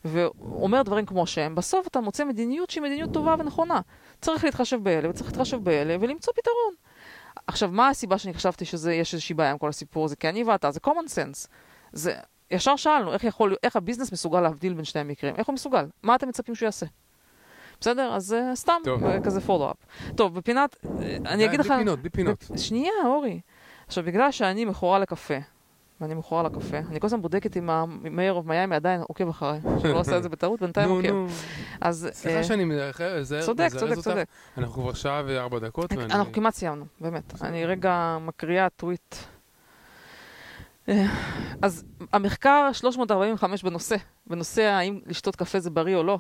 ואומר 0.05 0.83
דברים 0.83 1.07
כמו 1.07 1.27
שהם, 1.27 1.55
בסוף 1.55 1.87
אתה 1.87 2.01
מוצא 2.01 2.25
מדיניות 2.25 2.71
שהיא 2.71 2.83
מדיניות 2.83 3.13
טובה 3.13 3.35
ונכונה. 3.39 3.81
צריך 4.21 4.45
להתחשב 4.45 4.83
באלה 4.83 5.11
וצריך 5.11 5.31
להתחשב 5.31 5.57
באלה 5.57 5.97
ולמצוא 6.01 6.33
פתרון. 6.33 6.75
עכשיו, 7.47 7.71
מה 7.73 7.89
הסיבה 7.89 8.19
שאני 8.19 8.35
חשבתי 8.35 8.65
שיש 8.65 9.15
איזושהי 9.15 9.35
בעיה 9.35 9.51
עם 9.51 9.59
כל 9.59 9.69
הסיפור 9.69 10.05
הזה? 10.05 10.17
כי 10.17 10.29
אני 10.29 10.45
ואתה, 10.45 10.71
זה 10.71 10.81
common 10.87 11.09
sense. 11.09 11.47
זה, 11.93 12.15
ישר 12.51 12.77
שאלנו, 12.77 13.13
איך 13.13 13.25
יכול, 13.25 13.55
איך 13.63 13.77
הביזנס 13.77 14.13
מסוגל 14.13 14.41
להבדיל 14.41 14.75
בין 14.75 14.85
שני 14.85 15.01
המקרים? 15.01 15.35
איך 15.39 15.47
הוא 15.47 15.55
מסוגל? 15.55 15.87
מה 16.03 16.15
אתם 16.15 16.29
מצפים 16.29 16.55
שהוא 16.55 16.67
יעשה? 16.67 16.87
בסדר? 17.81 18.15
אז 18.15 18.37
uh, 18.53 18.55
סתם, 18.55 18.81
טוב. 18.85 19.05
uh, 19.05 19.25
כזה 19.25 19.41
פולו-אפ. 19.41 19.77
טוב, 20.17 20.35
בפינת, 20.35 20.77
uh, 20.85 20.89
אני 21.27 21.45
אגיד 21.45 21.61
לך... 21.61 21.67
בלי 21.67 21.77
פינות, 21.79 21.99
בלי 21.99 22.11
פינות. 22.11 22.45
שנייה, 22.57 22.93
אורי. 23.05 23.41
עכשיו, 23.87 24.05
בגלל 24.05 24.31
שאני 24.31 24.65
מכורה 24.65 24.99
לקפה, 24.99 25.35
ואני 26.01 26.15
מכורה 26.15 26.43
לקפה, 26.43 26.79
אני 26.79 27.01
כל 27.01 27.07
הזמן 27.07 27.23
בודקת 27.23 27.57
אם 27.57 27.71
המאיר 27.71 28.33
אוף 28.33 28.47
מיאמי 28.47 28.77
עדיין 28.77 29.01
עוקב 29.01 29.29
אחריי, 29.29 29.61
שלא 29.83 30.01
עושה 30.01 30.17
את 30.17 30.23
זה 30.23 30.29
בטעות, 30.29 30.61
בינתיים 30.61 30.91
עוקב. 30.91 31.33
אז... 31.81 32.09
סליחה 32.13 32.39
אה, 32.39 32.45
שאני 32.45 32.65
צודק, 32.65 33.65
מזרז 33.67 33.81
צודק, 33.81 33.97
אותך. 33.97 34.01
צודק. 34.01 34.25
אנחנו 34.59 34.83
כבר 34.83 34.93
שעה 34.93 35.23
וארבע 35.27 35.59
דקות. 35.59 35.93
אנחנו 35.93 36.33
כמעט 36.33 36.55
סיימנו, 36.55 36.85
באמת. 37.01 37.43
אני 37.43 37.67
רגע 37.67 38.19
מקריאה 38.21 38.69
טוויט. 38.69 39.15
אה, 40.89 41.07
אז 41.63 41.85
המחקר 42.13 42.71
345 42.73 43.63
בנושא, 43.63 43.97
בנושא 44.27 44.63
האם 44.63 45.01
לשתות 45.07 45.37
קפה 45.37 45.61
זה 45.61 45.71
בריא 45.71 45.97
או 45.97 46.03
לא, 46.03 46.19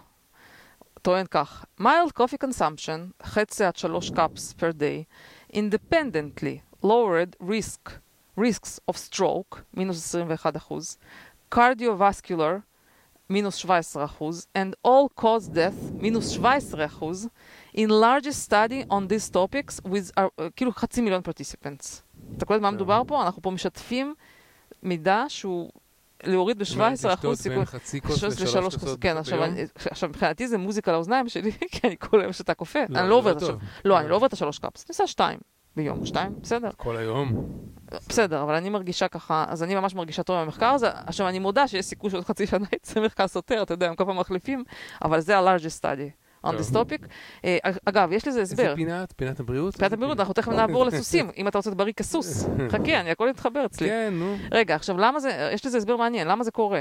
טוען 1.02 1.26
כך, 1.30 1.64
mild 1.80 2.12
coffee 2.20 2.46
consumption, 2.46 3.24
חצי 3.26 3.64
עד 3.64 3.76
שלוש 3.76 4.10
cups 4.10 4.54
per 4.60 4.72
day, 4.80 5.04
independently 5.56 6.84
lowered 6.84 7.48
risk, 7.48 7.90
risks 8.38 8.80
of 8.90 8.96
stroke, 8.96 9.58
מינוס 9.74 10.14
21 10.14 10.56
אחוז, 10.56 10.98
cardiovascular, 11.54 12.60
מינוס 13.30 13.54
17 13.54 14.04
אחוז, 14.04 14.46
and 14.58 14.74
all 14.86 15.20
cause 15.20 15.48
death, 15.48 15.92
מינוס 15.92 16.28
17 16.28 16.84
אחוז, 16.84 17.28
in 17.76 17.88
largest 17.88 18.50
study 18.50 18.90
on 18.90 19.08
these 19.08 19.30
topics 19.30 19.80
with, 19.84 20.12
uh, 20.18 20.42
כאילו 20.56 20.72
חצי 20.72 21.00
מיליון 21.00 21.22
participants. 21.28 22.02
אתה 22.36 22.44
קולט 22.44 22.60
מה 22.60 22.68
כן. 22.68 22.74
מדובר 22.74 23.02
פה? 23.06 23.22
אנחנו 23.22 23.42
פה 23.42 23.50
משתפים 23.50 24.14
מידע 24.82 25.24
שהוא 25.28 25.70
להוריד 26.24 26.58
ב-17 26.58 27.14
אחוז 27.14 27.40
סיכוי. 27.40 27.66
חצי 27.66 28.00
כוס 28.00 28.20
שלוש 28.20 28.40
לשלוש 28.40 28.76
כוסות, 28.76 29.00
כן, 29.00 29.16
עכשיו, 29.16 30.08
מבחינתי 30.08 30.48
זה 30.48 30.58
מוזיקה 30.58 30.92
לאוזניים 30.92 31.28
שלי, 31.28 31.52
כי 31.72 31.86
אני 31.86 31.96
כל 31.98 32.20
היום 32.20 32.32
אני 32.96 33.08
זה 33.38 33.44
לא. 33.44 33.52
עכשיו, 33.52 33.56
לא, 33.84 34.00
אני 34.00 34.08
לא 34.08 34.16
עוברת 34.16 34.28
את 34.28 34.32
השלוש 34.32 34.58
קאפס, 34.58 34.84
אני 34.84 34.88
עושה 34.88 35.06
שתיים 35.06 35.38
ביום, 35.78 36.06
שתיים, 36.06 36.32
בסדר, 36.42 36.70
כל 36.76 36.96
היום. 36.96 37.48
בסדר, 38.08 38.42
אבל 38.42 38.54
אני 38.54 38.70
מרגישה 38.70 39.08
ככה, 39.08 39.44
אז 39.48 39.62
אני 39.62 39.74
ממש 39.74 39.94
מרגישה 39.94 40.22
טוב 40.22 40.36
עם 40.36 40.42
המחקר 40.42 40.66
הזה, 40.66 40.88
עכשיו 40.92 41.28
אני 41.28 41.38
מודה 41.38 41.68
שיש 41.68 41.84
סיכוי 41.84 42.10
שעוד 42.10 42.24
חצי 42.24 42.46
שנה 42.46 42.66
יצא 42.74 43.00
מחקר 43.00 43.28
סותר, 43.28 43.62
אתה 43.62 43.74
יודע, 43.74 43.88
הם 43.88 43.94
כל 43.94 44.04
פעם 44.04 44.18
מחליפים, 44.18 44.64
אבל 45.04 45.20
זה 45.20 45.38
ה-largest 45.38 45.82
study 45.82 46.10
on 46.46 46.50
this 46.50 46.74
topic. 46.74 47.06
אה, 47.44 47.58
אגב, 47.84 48.12
יש 48.12 48.28
לזה 48.28 48.42
הסבר. 48.42 48.62
איזה 48.62 48.76
פינת? 48.76 49.12
פינת 49.16 49.40
הבריאות? 49.40 49.76
פינת 49.76 49.92
הבריאות, 49.92 50.20
אנחנו 50.20 50.34
תכף 50.34 50.52
נעבור 50.52 50.84
לסוסים, 50.84 51.30
אם 51.38 51.48
אתה 51.48 51.58
רוצה 51.58 51.70
להיות 51.70 51.78
בריא 51.78 51.92
כסוס. 51.92 52.48
חכה, 52.68 53.00
אני 53.00 53.10
הכל 53.10 53.30
מתחבר 53.30 53.66
אצלי. 53.66 53.88
כן, 53.88 54.14
נו. 54.16 54.36
רגע, 54.52 54.74
עכשיו 54.74 54.98
למה 54.98 55.20
זה, 55.20 55.50
יש 55.54 55.66
לזה 55.66 55.78
הסבר 55.78 55.96
מעניין, 55.96 56.28
למה 56.28 56.44
זה 56.44 56.50
קורה? 56.50 56.80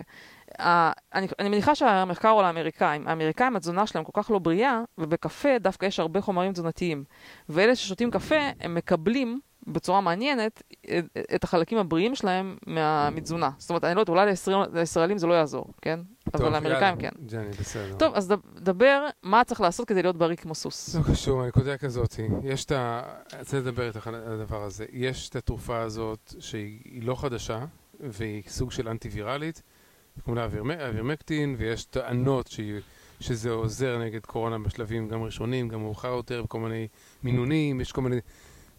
אני, 0.59 1.27
אני 1.39 1.49
מניחה 1.49 1.75
שהמחקר 1.75 2.29
הוא 2.29 2.39
על 2.39 2.45
האמריקאים. 2.45 3.07
האמריקאים, 3.07 3.55
התזונה 3.55 3.87
שלהם 3.87 4.03
כל 4.03 4.21
כך 4.23 4.31
לא 4.31 4.39
בריאה, 4.39 4.81
ובקפה 4.97 5.49
דווקא 5.59 5.85
יש 5.85 5.99
הרבה 5.99 6.21
חומרים 6.21 6.53
תזונתיים. 6.53 7.03
ואלה 7.49 7.75
ששותים 7.75 8.11
קפה, 8.11 8.35
הם 8.59 8.75
מקבלים 8.75 9.39
בצורה 9.67 10.01
מעניינת 10.01 10.63
את, 10.85 11.05
את 11.35 11.43
החלקים 11.43 11.77
הבריאים 11.77 12.15
שלהם 12.15 12.57
מה, 12.67 13.09
מתזונה. 13.09 13.49
זאת 13.57 13.69
אומרת, 13.69 13.83
אני 13.83 13.95
לא 13.95 13.99
יודעת, 13.99 14.09
אולי 14.09 14.25
לישראל- 14.25 14.69
לישראלים 14.73 15.17
זה 15.17 15.27
לא 15.27 15.33
יעזור, 15.33 15.65
כן? 15.81 15.99
טוב, 16.31 16.41
אבל 16.41 16.51
לאמריקאים. 16.53 16.97
כן. 16.97 17.09
ג'ני, 17.25 17.49
בסדר. 17.49 17.95
טוב, 17.99 18.13
אז 18.15 18.27
דב- 18.27 18.59
דבר 18.59 19.07
מה 19.23 19.43
צריך 19.43 19.61
לעשות 19.61 19.87
כדי 19.87 20.01
להיות 20.01 20.17
בריא 20.17 20.35
כמו 20.35 20.55
סוס. 20.55 20.95
לא 20.95 21.01
קשור, 21.13 21.41
הנקודה 21.43 21.77
כזאתי. 21.77 22.27
יש 22.43 22.65
את 22.65 22.71
ה... 22.71 23.01
אני 23.33 23.39
רוצה 23.39 23.57
לדבר 23.59 23.87
איתך 23.87 24.07
על 24.07 24.15
הדבר 24.15 24.63
הזה. 24.63 24.85
יש 24.91 25.29
את 25.29 25.35
התרופה 25.35 25.79
הזאת 25.79 26.33
שהיא 26.39 26.79
היא 26.85 27.03
לא 27.03 27.15
חדשה, 27.15 27.59
והיא 27.99 28.43
סוג 28.47 28.71
של 28.71 28.89
אנטי-ויראלית, 28.89 29.61
קוראים 30.25 30.35
לה 30.69 30.87
אבירמקטין, 30.89 31.55
ויש 31.57 31.85
טענות 31.85 32.47
שהיא- 32.47 32.79
שזה 33.19 33.49
עוזר 33.51 33.97
נגד 33.99 34.25
קורונה 34.25 34.59
בשלבים 34.59 35.07
גם 35.09 35.23
ראשונים, 35.23 35.69
גם 35.69 35.79
מאוחר 35.81 36.07
יותר, 36.07 36.43
בכל 36.43 36.59
מיני 36.59 36.87
מינונים, 37.23 37.81
יש 37.81 37.91
כל 37.91 38.01
מיני... 38.01 38.15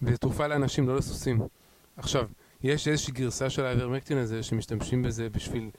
וזו 0.03 0.17
תרופה 0.17 0.47
לאנשים, 0.47 0.89
לא 0.89 0.97
לסוסים. 0.97 1.41
עכשיו, 1.97 2.29
יש 2.63 2.89
איזושהי 2.89 3.13
גרסה 3.13 3.51
של 3.51 3.65
האבירמקטין 3.65 4.19
הזה, 4.19 4.43
שמשתמשים 4.43 5.03
בזה 5.03 5.31
בשביל 5.31 5.71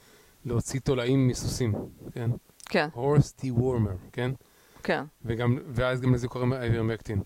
להוציא 0.45 0.79
תולעים 0.79 1.27
מסוסים, 1.27 1.73
כן? 2.13 2.29
כן, 2.65 2.87
horse 2.95 3.41
dewormer, 3.43 4.09
כן? 4.11 4.31
כן. 4.83 5.03
וגם, 5.25 5.57
ואז 5.69 6.01
גם 6.01 6.13
לזה 6.13 6.27
קוראים 6.27 6.53
אייברמקטין. 6.53 7.21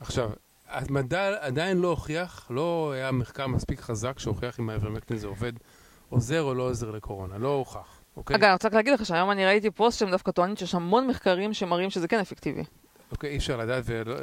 עכשיו, 0.00 0.30
המדע 0.68 1.36
עדיין 1.40 1.78
לא 1.78 1.88
הוכיח, 1.88 2.46
לא 2.50 2.92
היה 2.94 3.12
מחקר 3.12 3.46
מספיק 3.46 3.80
חזק 3.80 4.18
שהוכיח 4.18 4.60
אם 4.60 4.68
האייברמקטין 4.70 5.16
זה 5.16 5.26
עובד, 5.26 5.52
עוזר 6.12 6.42
או 6.42 6.54
לא 6.54 6.62
עוזר 6.62 6.90
לקורונה, 6.90 7.38
לא 7.38 7.48
הוכח, 7.48 8.00
אוקיי? 8.16 8.36
אגב, 8.36 8.44
אני 8.44 8.52
רוצה 8.52 8.68
רק 8.68 8.74
להגיד 8.74 8.92
לך 8.92 9.06
שהיום 9.06 9.30
אני 9.30 9.46
ראיתי 9.46 9.70
פוסט 9.70 9.98
שהם 9.98 10.10
דווקא 10.10 10.30
טוענים 10.30 10.56
שיש 10.56 10.74
המון 10.74 11.06
מחקרים 11.06 11.54
שמראים 11.54 11.90
שזה 11.90 12.08
כן 12.08 12.18
אפקטיבי. 12.18 12.62
אוקיי, 13.12 13.30
אי 13.30 13.36
אפשר 13.36 13.56
לדעת 13.56 13.84
ולא... 13.86 14.14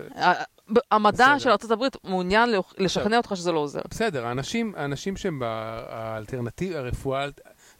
המדע 0.92 1.36
בסדר. 1.36 1.38
של 1.38 1.50
ארה"ב 1.50 1.84
מעוניין 2.04 2.50
לשכנע 2.78 3.18
אותך 3.18 3.32
שזה 3.36 3.52
לא 3.52 3.60
עוזר. 3.60 3.82
בסדר, 3.90 4.26
האנשים, 4.26 4.74
האנשים 4.78 5.18
שהם 5.18 5.40
באלטרנטיב, 5.40 6.74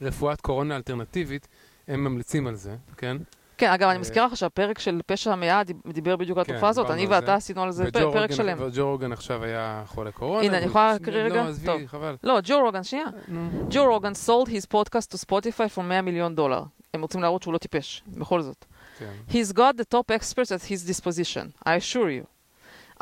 רפואת 0.02 0.42
קורונה 0.42 0.76
אלטרנטיבית, 0.76 1.48
הם 1.88 2.04
ממליצים 2.04 2.48
על 2.48 2.56
זה, 2.56 2.76
כן? 2.98 3.18
כן, 3.60 3.70
אגב, 3.72 3.88
אני 3.88 3.96
אה, 3.96 4.02
מזכירה 4.02 4.26
לך 4.26 4.38
שהפרק 4.38 4.80
של 4.80 5.02
פשע 5.06 5.32
המאה 5.34 5.64
דיב- 5.64 5.82
דיבר 5.94 6.16
בדיוק 6.16 6.38
על 6.38 6.44
כן, 6.44 6.54
התופעה 6.54 6.70
הזאת. 6.70 6.90
אני. 6.92 7.08
ואתה 7.08 7.36
עשינו 7.36 7.64
על 7.64 7.72
זה 7.72 7.92
פרק 7.92 8.32
שלם. 8.32 8.58
וג'ו 8.60 8.90
רוגן 8.92 9.12
עכשיו 9.12 9.44
היה 9.44 9.84
חולה 9.88 10.12
קורונה. 10.12 10.46
הנה, 10.46 10.58
אני 10.58 10.66
יכולה 10.66 10.92
להקריא 10.94 11.24
רגע? 11.24 11.36
לא, 11.44 11.50
עזבי, 11.50 11.66
טוב. 11.66 11.82
חבל. 11.88 12.16
לא, 12.24 12.40
ג'ו 12.44 12.60
רוגן, 12.60 12.84
שנייה. 12.84 13.06
נו. 13.28 13.50
ג'ו 13.70 13.84
רוגן 13.86 14.12
sold 14.28 14.48
his 14.48 14.66
podcast 14.76 15.14
to 15.14 15.26
Spotify 15.26 15.78
for 15.78 15.82
100 15.82 16.02
מיליון 16.02 16.36
דולר. 16.36 16.64
הם 16.94 17.02
רוצים 17.02 17.22
להראות 17.22 17.42
שהוא 17.44 17.54
לא 17.54 17.58
טיפש, 17.58 18.04
בכל 18.08 18.42
זאת. 18.42 18.66
כן. 19.00 19.12
He's 19.30 19.54
got 19.54 19.74
the 19.82 19.96
top 19.96 20.12
experts 20.20 20.52
at 20.52 20.72
his 20.72 20.90
disposition, 20.92 21.68
I 21.68 21.72
assure 21.82 22.10
you. 22.10 22.26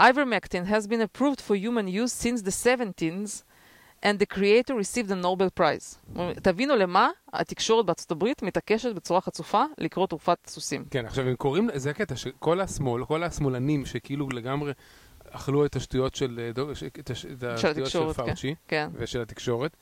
Ivermectin 0.02 0.66
has 0.66 0.88
been 0.88 1.02
approved 1.02 1.42
for 1.42 1.56
human 1.56 1.88
use 1.88 2.14
since 2.14 2.42
the 2.44 2.52
17th, 2.52 3.44
and 4.06 4.20
the 4.20 4.36
creator 4.36 4.74
received 4.76 5.12
a 5.12 5.24
Nobel 5.26 5.60
Prize. 5.60 6.18
תבינו 6.42 6.76
למה 6.76 7.10
התקשורת 7.34 7.86
בארצות 7.86 8.12
הברית 8.12 8.44
מתעקשת 8.44 8.96
בצורה 8.96 9.22
חצופה 9.22 9.64
לקרוא 9.78 10.08
תרופת 10.08 10.38
סוסים. 10.48 10.86
כן, 10.92 11.06
עכשיו 11.06 11.28
הם 11.28 11.36
קוראים, 11.36 11.70
זה 11.76 11.90
הקטע, 11.90 12.16
שכל 12.16 12.62
השמאל, 12.62 13.06
כל 13.06 13.24
השמאלנים 13.24 13.86
שכאילו 13.86 14.30
לגמרי 14.30 14.72
אכלו 15.32 15.66
את 15.66 15.76
השטויות 15.76 16.16
של, 16.16 16.40
אה, 16.40 16.50
את 17.00 17.10
הש- 17.10 17.26
את 17.26 17.44
השטויות 17.44 17.90
של 17.90 18.00
כן. 18.08 18.14
פאוצ'י 18.14 18.56
כן. 18.68 18.90
ושל 18.94 19.22
התקשורת, 19.22 19.78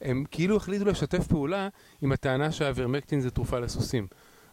הם 0.00 0.24
כאילו 0.30 0.56
החליטו 0.56 0.84
לשתף 0.84 1.26
פעולה 1.26 1.68
עם 2.02 2.12
הטענה 2.12 2.52
שהאברמקטין 2.52 3.20
זה 3.20 3.30
תרופה 3.30 3.58
לסוסים. 3.58 4.06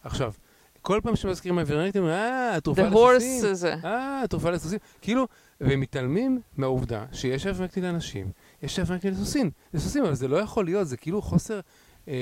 עכשיו, 0.03 0.33
כל 0.81 0.99
פעם 1.03 1.15
שמזכירים 1.15 1.59
אברמקטין, 1.59 2.05
אה, 2.05 2.57
תרופה 2.63 2.81
The 2.81 3.15
לסוסים. 3.15 3.73
אה, 3.85 4.23
תרופה 4.29 4.49
לסוסים. 4.51 4.79
כאילו, 5.01 5.27
והם 5.61 5.79
מתעלמים 5.79 6.41
מהעובדה 6.57 7.05
שיש 7.13 7.47
אברמקטין 7.47 7.83
לאנשים, 7.83 8.31
יש 8.63 8.79
אברמקטין 8.79 9.13
לסוסים, 9.13 9.51
לסוסים, 9.73 10.05
אבל 10.05 10.13
זה 10.13 10.27
לא 10.27 10.37
יכול 10.37 10.65
להיות, 10.65 10.87
זה 10.87 10.97
כאילו 10.97 11.21
חוסר, 11.21 11.59
אה, 12.07 12.13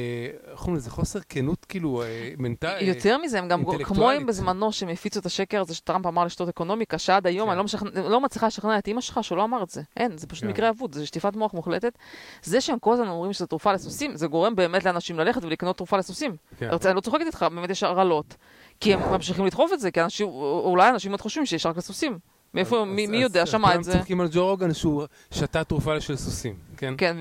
איך 0.51 0.59
קוראים 0.59 0.75
לזה? 0.75 0.89
חוסר 0.89 1.19
כנות, 1.29 1.65
כאילו, 1.65 2.03
אה, 2.03 2.33
מנטל... 2.37 2.77
יותר 2.81 3.17
מזה, 3.17 3.39
הם 3.39 3.47
גם. 3.47 3.63
כמו 3.83 4.11
אם 4.11 4.25
בזמנו 4.25 4.71
שהם 4.71 4.89
הפיצו 4.89 5.19
את 5.19 5.25
השקר 5.25 5.61
הזה 5.61 5.75
שטראמפ 5.75 6.05
אמר 6.05 6.25
לשתות 6.25 6.49
אקונומיקה, 6.49 6.97
שעד 6.97 7.27
היום 7.27 7.49
כן. 7.49 7.77
אני 7.87 8.03
לא. 8.03 8.11
לא 8.11 8.21
מצליחה 8.21 8.47
לשכנע 8.47 8.77
את 8.77 8.87
אימא 8.87 9.01
שלך 9.01 9.23
שהוא 9.23 9.37
לא 9.37 9.43
אמר 9.43 9.63
את 9.63 9.69
זה. 9.69 9.81
אין, 9.97 10.17
זה 10.17 10.27
פשוט 10.27 10.43
כן. 10.43 10.49
מקרה 10.49 10.69
אבוד, 10.69 10.95
זה 10.95 11.05
שטיפת 11.05 11.35
מוח 11.35 11.53
מוחלטת. 11.53 11.97
זה 12.43 12.61
שהם 12.61 12.79
כל 12.79 12.93
הזמן 12.93 13.07
אומרים 13.07 13.33
שזו 13.33 13.45
תרופה 13.45 13.73
לסוסים, 13.73 14.15
זה 14.15 14.27
גורם 14.27 14.55
באמת 14.55 14.85
לאנשים 14.85 15.19
ללכת 15.19 15.43
ולקנות 15.43 15.77
תרופה 15.77 15.97
לסוסים. 15.97 16.35
כן. 16.57 16.69
אני 16.85 16.95
לא 16.95 17.01
צוחקת 17.01 17.25
איתך, 17.25 17.45
באמת 17.55 17.69
יש 17.69 17.83
הרעלות. 17.83 18.35
כי 18.79 18.93
הם 18.93 18.99
ממשיכים 19.11 19.45
לדחוף 19.45 19.73
את 19.73 19.79
זה, 19.79 19.91
כי 19.91 20.23
אולי 20.23 20.89
אנשים 20.89 21.11
עוד 21.11 21.21
חושבים 21.21 21.45
שיש 21.45 21.65
רק 21.65 21.77
לסוסים. 21.77 22.19
מאיפה, 22.55 22.85
מי, 22.85 23.17
יודע, 23.17 23.45
שמע 23.45 23.75
את 23.75 23.83
זה. 23.83 23.91
כולם 23.91 23.99
צוחקים 23.99 24.21
על 24.21 24.27
ג'ו 24.31 24.45
רוגן 24.45 24.73
שהוא 24.73 25.03
שתה 25.31 25.63
תרופה 25.63 26.01
של 26.01 26.15
סוסים, 26.15 26.55
כן? 26.77 26.93
כן, 26.97 27.17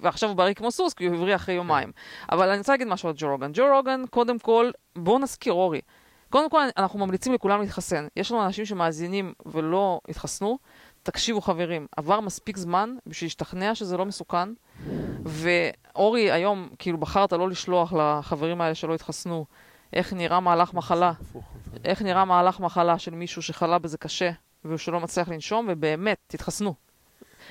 ועכשיו 0.00 0.28
הוא 0.28 0.36
בריא 0.36 0.54
כמו 0.54 0.70
סוס, 0.70 0.94
כי 0.94 1.06
הוא 1.06 1.16
הבריא 1.16 1.34
אחרי 1.34 1.54
יומיים. 1.54 1.92
אבל 2.32 2.48
אני 2.48 2.58
רוצה 2.58 2.72
להגיד 2.72 2.86
משהו 2.88 3.08
על 3.08 3.14
ג'ו 3.18 3.28
רוגן. 3.28 3.50
ג'ו 3.54 3.64
רוגן, 3.76 4.02
קודם 4.10 4.38
כל, 4.38 4.70
בואו 4.96 5.18
נזכיר, 5.18 5.52
אורי. 5.52 5.80
קודם 6.30 6.50
כל, 6.50 6.60
אנחנו 6.76 6.98
ממליצים 6.98 7.32
לכולם 7.32 7.60
להתחסן. 7.60 8.06
יש 8.16 8.32
לנו 8.32 8.44
אנשים 8.44 8.64
שמאזינים 8.64 9.32
ולא 9.46 10.00
התחסנו. 10.08 10.58
תקשיבו, 11.02 11.40
חברים, 11.40 11.86
עבר 11.96 12.20
מספיק 12.20 12.56
זמן 12.56 12.96
בשביל 13.06 13.26
להשתכנע 13.26 13.74
שזה 13.74 13.96
לא 13.96 14.06
מסוכן. 14.06 14.48
ואורי, 15.24 16.32
היום, 16.32 16.68
כאילו, 16.78 16.98
בחרת 16.98 17.32
לא 17.32 17.48
לשלוח 17.48 17.92
לחברים 17.92 18.60
האלה 18.60 18.74
שלא 18.74 18.94
התחסנו 18.94 19.46
איך 19.92 20.12
נראה 20.12 20.40
מהלך 20.40 20.74
מחלה. 20.74 21.12
איך 21.84 22.02
נראה 22.02 22.24
מהלך 22.24 22.60
מחלה 22.60 22.98
של 22.98 23.14
מישהו 23.14 23.42
שחלה 23.42 23.78
בזה 23.78 23.98
קשה, 23.98 24.30
ושלא 24.64 25.00
מצליח 25.00 25.28
לנשום, 25.28 25.66
ובאמת, 25.70 26.18
תתחסנו. 26.26 26.74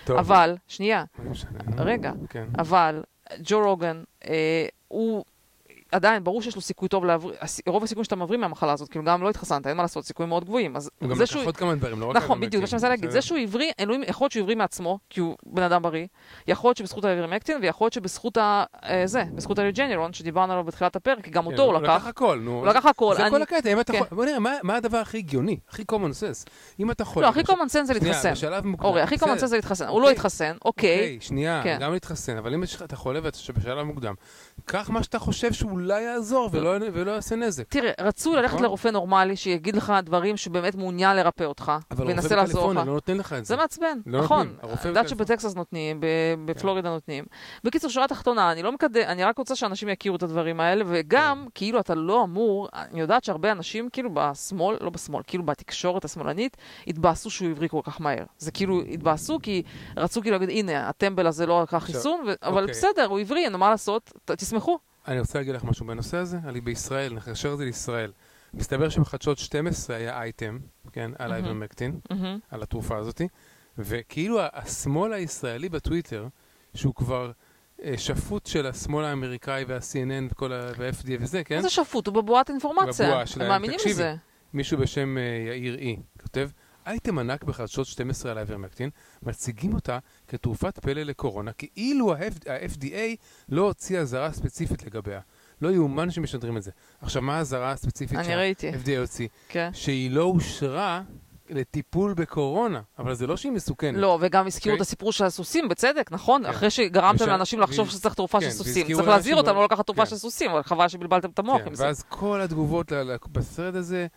טוב, 0.04 0.18
אבל, 0.18 0.56
שנייה? 0.68 1.04
רגע, 1.78 2.12
כן. 2.30 2.46
אבל 2.60 3.04
ג'ו 3.40 3.60
רוגן, 3.60 4.04
אה, 4.26 4.66
הוא 4.88 5.26
עדיין, 5.92 6.24
ברור 6.24 6.42
שיש 6.42 6.56
לו 6.56 6.62
סיכוי 6.62 6.90
טוב 6.90 7.06
להבריא, 7.06 7.36
רוב 7.68 7.84
הסיכויים 7.84 8.04
שאתה 8.04 8.16
מבריא 8.16 8.40
מהמחלה 8.40 8.74
הזאת, 8.74 8.90
כאילו 8.90 9.06
גם 9.06 9.24
לא 9.24 9.30
התחסנת, 9.30 9.68
אין 9.68 9.78
מה 9.78 9.84
לעשות, 9.84 10.06
סיכויים 10.06 10.30
מאוד 10.30 10.46
גבוהים. 10.46 10.76
אז 10.76 10.90
הוא 11.02 11.10
גם 11.10 11.16
זה 11.16 11.24
לקח 11.24 11.32
שהוא... 11.32 11.46
עוד 11.46 11.58
כמה 11.58 11.76
דברים, 11.76 12.00
לא 12.00 12.06
רק 12.06 12.16
נכון, 12.16 12.22
האברמקטין, 12.30 12.48
בדיוק, 12.50 12.62
מה 12.62 12.68
שאני 12.68 12.76
מנסה 12.78 12.90
להגיד. 12.90 13.10
זה 13.10 13.22
שהוא 13.22 13.38
הבריא, 13.38 13.72
אלוהים, 13.80 14.04
יכול 14.08 14.26
להיות 14.26 14.32
שהוא 14.32 14.42
הבריא 14.42 14.56
מעצמו, 14.56 15.00
כי 15.10 15.20
הוא 15.20 15.36
בן 15.46 15.64
אדם 15.64 15.82
בריא, 15.82 16.08
יכול 16.48 16.68
להיות 16.68 16.78
שבזכות 16.78 17.06
האיברמקטין, 17.06 17.58
ויכול 17.62 17.86
להיות 17.86 17.94
שבזכות 17.94 18.38
ה... 18.38 18.64
אה, 18.84 19.02
זה, 19.06 19.24
בזכות 19.36 19.60
הריג'נירון, 19.60 20.14
שדיברנו 20.14 20.54
עליו 20.54 20.64
בתחילת 20.66 20.96
הפרק, 20.96 21.24
כי 21.24 21.32
גם 21.32 21.44
כן, 21.44 21.52
אותו 21.52 21.64
הוא 21.64 21.74
לקח. 21.74 22.06
הכל, 22.08 22.40
נו. 22.44 22.52
הוא 22.60 22.68
לקח 22.68 22.86
הכל. 22.86 23.16
זה 23.18 23.24
כל 23.30 23.42
הקטע, 23.42 23.74
אם 23.74 23.80
אתה 23.80 23.94
כן. 23.94 24.00
חולה, 24.00 24.10
בוא 24.12 24.26
נראה, 24.26 24.40
מה- 24.64 24.76
הדבר 24.76 24.98
הכי 24.98 25.18
הגיוני, 25.18 25.58
הכי 25.70 25.84
common 25.92 25.96
sense? 25.96 26.50
אם 26.80 26.92
אתה 26.92 27.06
חולה... 27.06 27.26
לא, 27.28 27.32
הכי 27.32 27.42
common 27.42 27.70
sense 27.82 27.84
זה 27.84 27.94
להתחסן. 27.94 28.34
אורי, 28.82 29.02
הכי 29.02 29.16
common 29.16 29.40
sense 29.42 29.46
זה 29.46 29.56
להתחסן. 29.56 29.88
הוא 29.88 30.02
לא 30.02 30.06
אוקיי. 30.06 30.14
התחסן, 30.16 30.56
אוקיי. 30.66 30.96
אוקיי, 30.96 31.18
שנייה, 31.22 31.62
כן. 31.64 31.78
גם 31.82 31.92
להתחסן, 31.94 32.38
אבל 32.38 32.54
אם 32.54 32.64
יש 32.64 32.76
לך- 32.76 32.82
אתה 32.82 32.96
חולה 32.96 33.20
ואתה 33.24 33.38
בשלב 33.58 33.84
מוקדם, 33.84 34.14
קח 34.66 34.90
מה 34.90 35.04
שאתה 35.04 35.20
חושב 35.20 35.54
שהוא 35.54 35.80
אולי 35.84 36.02
יעזור 36.02 36.50
ולא, 36.54 36.70
ולא 36.94 37.12
יעשה 37.12 37.36
נזק. 37.36 37.64
תראה, 37.70 37.92
רצוי 38.02 38.36
ללכת 38.36 38.54
נכון. 38.54 38.64
לרופא 38.64 38.88
נורמלי 38.88 39.36
שיגיד 39.36 39.76
לך 39.76 39.94
דברים 40.04 40.38
שבאמת 40.38 40.76
מעוניין 40.76 41.16
לרפא 41.18 41.44
אותך, 41.44 41.72
אבל 41.92 42.08
וינסה 42.08 42.28
הרופא 42.28 42.36
לעזור 42.36 42.72
לך. 42.74 42.78
לא 42.78 42.94
נותן 42.94 43.18
לך 43.18 43.34
את 43.34 43.46
זה. 43.46 43.56
זה 43.56 43.62
מעצבן, 43.62 43.98
לא 44.06 44.20
נכון. 44.24 44.54
הרופא 44.62 44.82
אני 44.82 44.90
יודעת. 44.90 45.10
שבטקסס 45.10 45.56
נותנים, 45.56 46.00
ב- 46.00 46.06
בפלורידה 46.46 46.90
נותנים. 46.90 47.26
בקיצור, 47.64 47.90
שורה 47.90 48.08
תחתונה, 48.08 48.52
אני 48.52 48.64
לא 48.64 48.72
מקדם, 48.72 49.02
אני 49.08 49.24
רק 49.24 49.38
רוצה 49.38 49.56
שאנשים 49.56 49.90
יכירו 49.90 50.16
את 50.16 50.24
הדברים 50.24 50.60
האלה, 50.60 50.84
וגם, 50.88 51.42
כן. 51.46 51.50
כאילו, 51.56 51.80
אתה 51.80 51.96
לא 51.96 52.24
אמור, 52.24 52.70
אני 52.74 53.00
יודעת 53.02 53.24
שהרבה 53.24 53.52
אנשים, 53.52 53.90
כאילו, 53.94 54.10
בשמאל, 54.14 54.78
לא 54.82 54.90
בשמאל, 54.90 55.22
כאילו, 55.28 55.44
בתקשורת 55.46 56.06
השמאלנית, 56.06 56.58
התבאסו 56.88 57.30
שהוא 57.30 57.50
הבריא 57.52 57.70
כל 57.70 57.80
כך 57.84 58.02
מהר. 58.02 58.24
זה 58.38 58.52
כאילו, 58.52 58.82
התבאסו 58.82 59.40
כי 59.44 59.64
רצו 59.98 60.22
כאילו 60.22 60.38
להגיד, 60.38 60.50
הנה, 60.50 60.90
הטמבל 60.90 61.28
הזה 61.28 61.46
לא 61.46 61.62
לקח 61.64 61.84
חיסון, 61.84 62.22
ו- 62.28 62.34
אבל 62.44 62.62
אוקיי. 62.62 62.74
בסדר, 62.74 63.06
הוא 63.06 63.20
הבריא, 63.20 63.50
נו, 63.50 63.58
מה 63.58 63.70
לעשות? 63.70 64.12
ת- 64.26 64.32
תסמכו. 64.32 64.80
אני 65.08 65.20
רוצה 65.20 65.40
להגיד 65.40 65.56
לך 65.56 65.64
משהו 65.64 65.86
בנושא 65.86 66.18
הזה, 66.18 66.38
אני 66.46 66.62
בישראל, 66.62 67.14
נקשר 67.14 67.54
את 67.54 67.58
זה 67.58 67.66
לישראל. 67.66 68.12
מסתבר 68.54 68.90
שבחדשות 68.90 69.38
12 69.38 69.96
היה 69.96 70.22
אייטם, 70.22 70.60
כן, 70.92 71.12
על 71.18 71.30
מהמם. 71.32 71.34
אייברמקטין, 71.34 72.00
מהמם. 72.12 72.40
על 72.50 72.64
התרופה 72.64 72.98
הזאתי, 72.98 73.28
וכאילו 73.78 74.40
השמאל 74.54 75.14
הישראלי 75.14 75.70
בטוויטר, 75.70 76.28
שהוא 76.76 76.96
כבר 76.96 77.32
אה, 77.84 77.94
שפוט 77.98 78.46
של 78.46 78.66
השמאל 78.68 79.06
האמריקאי 79.06 79.64
וה-CNN 79.68 80.32
וכל 80.32 80.54
ה- 80.54 80.72
וה-FDA 80.78 81.18
וזה, 81.20 81.44
כן? 81.44 81.58
איזה 81.58 81.70
שפוט, 81.70 82.08
הוא 82.08 82.16
בבועת 82.16 82.50
אינפורמציה. 82.50 83.06
בבועה 83.06 83.22
הם 83.22 83.26
שלהם. 83.28 83.48
מאמינים 83.50 83.78
תקשיבי, 83.78 83.94
בזה. 83.94 84.16
מישהו 84.54 84.78
בשם 84.78 85.18
אה, 85.18 85.22
יאיר 85.48 85.76
אי 85.76 85.98
כותב, 86.22 86.50
אייטם 86.88 87.20
ענק 87.20 87.44
בחדשות 87.44 87.86
12 87.88 88.32
על 88.32 88.38
האיברמקטין, 88.38 88.90
מציגים 89.24 89.74
אותה 89.74 90.00
כתרופת 90.36 90.80
פלא 90.80 91.02
לקורונה, 91.04 91.52
כאילו 91.54 92.14
ה-FDA 92.14 93.16
לא 93.50 93.62
הוציא 93.62 94.00
אזהרה 94.00 94.32
ספציפית 94.32 94.84
לגביה. 94.86 95.20
לא 95.62 95.70
יאומן 95.70 96.12
שמשדרים 96.12 96.58
את 96.58 96.64
זה. 96.64 96.72
עכשיו, 97.02 97.22
מה 97.22 97.38
האזהרה 97.38 97.72
הספציפית 97.72 98.20
שה-FDA 98.26 99.00
הוציא? 99.00 99.28
כן. 99.50 99.70
שהיא 99.74 100.12
לא 100.12 100.24
אושרה 100.24 101.02
לטיפול 101.50 102.14
בקורונה, 102.14 102.82
אבל 103.00 103.14
זה 103.14 103.28
לא 103.28 103.38
שהיא 103.38 103.52
מסוכנת. 103.52 103.98
לא, 103.98 104.18
וגם 104.22 104.48
הזכירו 104.48 104.76
את 104.76 104.80
אוקיי. 104.80 104.82
הסיפור 104.82 105.12
של 105.12 105.26
הסוסים, 105.26 105.70
בצדק, 105.70 106.12
נכון? 106.12 106.44
כן. 106.44 106.50
אחרי 106.50 106.70
שגרמתם 106.70 107.24
וש- 107.24 107.30
לאנשים 107.30 107.60
לחשוב 107.60 107.88
והז- 107.88 107.92
שצריך 107.98 108.14
תרופה 108.16 108.40
כן, 108.40 108.46
של 108.46 108.52
סוסים. 108.52 108.88
צריך 108.96 109.08
להזהיר 109.08 109.36
אותם 109.36 109.56
לא 109.56 109.64
לקחת 109.64 109.86
תרופה 109.86 110.02
כן. 110.04 110.10
של 110.10 110.16
סוסים, 110.16 110.52
אבל 110.52 110.64
חבל 110.64 110.88
שבלבלתם 110.88 111.30
את 111.30 111.40
המוח 111.40 111.62
כן, 111.62 111.68
עם 111.68 111.76
זה. 111.76 111.84
ואז 111.86 112.04
כל 112.10 112.42
התגובות 112.42 112.92
ל- 112.92 113.16
בסרט 113.32 113.76
הזה, 113.76 114.08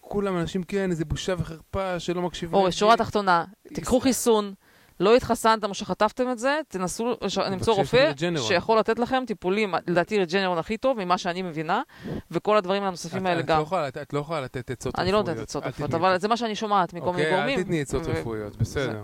כולם 0.00 0.36
אנשים, 0.38 0.62
כן, 0.62 0.90
איזה 0.90 1.04
בושה 1.04 1.34
וחרפה 1.38 2.00
שלא 2.00 2.22
מקשיבים. 2.22 2.54
אורי, 2.54 2.72
שורה 2.72 2.96
תחתונה, 2.96 3.44
תיקחו 3.74 4.00
חיסון, 4.00 4.54
לא 5.00 5.16
התחסנתם 5.16 5.68
או 5.68 5.74
שחטפתם 5.74 6.30
את 6.30 6.38
זה, 6.38 6.60
תנסו 6.68 7.16
למצוא 7.50 7.74
רופא. 7.74 8.12
שיכול 8.36 8.78
לתת 8.78 8.98
לכם 8.98 9.24
טיפולים, 9.26 9.74
לדעתי 9.86 10.18
רג'נרון 10.18 10.58
הכי 10.58 10.76
טוב, 10.76 11.04
ממה 11.04 11.18
שאני 11.18 11.42
מבינה, 11.42 11.82
וכל 12.30 12.56
הדברים 12.56 12.82
הנוספים 12.82 13.26
האלה 13.26 13.42
גם. 13.42 13.62
לא 13.70 13.88
את 14.02 14.12
לא 14.12 14.18
יכולה 14.18 14.40
לתת 14.40 14.70
עצות 14.70 14.98
אני 14.98 15.12
לא 15.12 15.18
רפואיות. 15.18 15.28
נותנת 15.28 15.48
עצות 15.48 15.66
רפואיות, 15.66 15.94
אבל. 15.94 16.18
זה 16.18 16.28
מה 16.28 16.36
שאני 16.36 16.54
שומעת 16.54 16.92
מכל 16.92 17.10
מיני 17.10 17.22
אוקיי, 17.22 17.36
גורמים. 17.36 17.58
אל 17.58 17.64
תתני 17.64 17.80
עצות 17.80 18.06
רפואיות, 18.06 18.56
בסדר. 18.56 19.02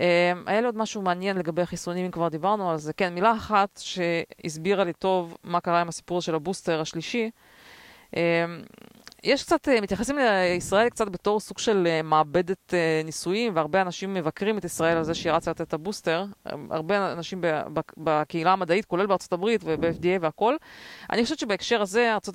אה, 0.00 0.32
היה 0.46 0.60
לי 0.60 0.66
עוד 0.66 0.76
משהו 0.76 1.02
מעניין 1.02 1.36
לגבי 1.36 1.62
החיסונים, 1.62 2.04
אם 2.04 2.10
כבר 2.10 2.28
דיברנו 2.28 2.70
על 2.70 2.76
זה. 2.78 2.92
כן, 2.92 3.14
מילה 3.14 3.32
אחת 3.32 3.80
שהסבירה 3.82 4.84
לי 4.84 4.92
טוב 4.92 5.36
מה 5.44 5.60
קרה 5.60 5.80
עם 5.80 5.88
הסיפור 5.88 6.20
של 6.20 6.34
הבוסטר 6.34 6.80
השלישי. 6.80 7.30
יש 9.26 9.42
קצת, 9.42 9.68
אה, 9.68 9.80
מתייחסים 9.80 10.18
לישראל 10.18 10.88
קצת 10.88 11.08
בתור 11.08 11.40
סוג 11.40 11.58
של 11.58 11.86
אה, 11.86 12.02
מעבדת 12.02 12.74
אה, 12.74 13.02
ניסויים, 13.04 13.56
והרבה 13.56 13.82
אנשים 13.82 14.14
מבקרים 14.14 14.58
את 14.58 14.64
ישראל 14.64 14.96
על 14.96 15.04
זה 15.04 15.14
שהיא 15.14 15.32
רצה 15.32 15.50
לתת 15.50 15.60
את 15.60 15.74
הבוסטר. 15.74 16.24
הרבה 16.70 17.12
אנשים 17.12 17.40
בקהילה 17.96 18.52
המדעית, 18.52 18.84
כולל 18.84 19.06
בארצות 19.06 19.32
הברית 19.32 19.60
וב-FDA 19.64 20.20
והכל. 20.20 20.56
אני 21.10 21.22
חושבת 21.22 21.38
שבהקשר 21.38 21.82
הזה, 21.82 22.14
ארצות, 22.14 22.34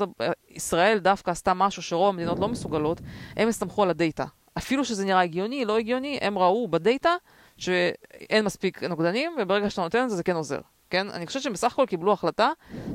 ישראל 0.49 0.97
דווקא 0.97 1.31
עשתה 1.31 1.53
משהו 1.53 1.81
שרוב 1.81 2.09
המדינות 2.09 2.39
לא 2.39 2.47
מסוגלות, 2.47 3.01
הם 3.38 3.47
הסתמכו 3.47 3.84
על 3.84 3.89
הדאטה. 3.89 4.26
אפילו 4.57 4.85
שזה 4.85 5.05
נראה 5.05 5.22
הגיוני, 5.22 5.65
לא 5.65 5.77
הגיוני, 5.77 6.19
הם 6.22 6.38
ראו 6.38 6.68
בדאטה 6.68 7.15
שאין 7.57 8.45
מספיק 8.45 8.84
נוגדנים, 8.84 9.31
וברגע 9.41 9.69
שאתה 9.69 9.81
נותן 9.81 10.03
את 10.03 10.09
זה, 10.09 10.15
זה 10.15 10.23
כן 10.23 10.35
עוזר. 10.35 10.59
כן? 10.91 11.09
אני 11.09 11.27
חושבת 11.27 11.43
שהם 11.43 11.53
בסך 11.53 11.73
הכל 11.73 11.85
קיבלו 11.88 12.13
החלטה, 12.13 12.49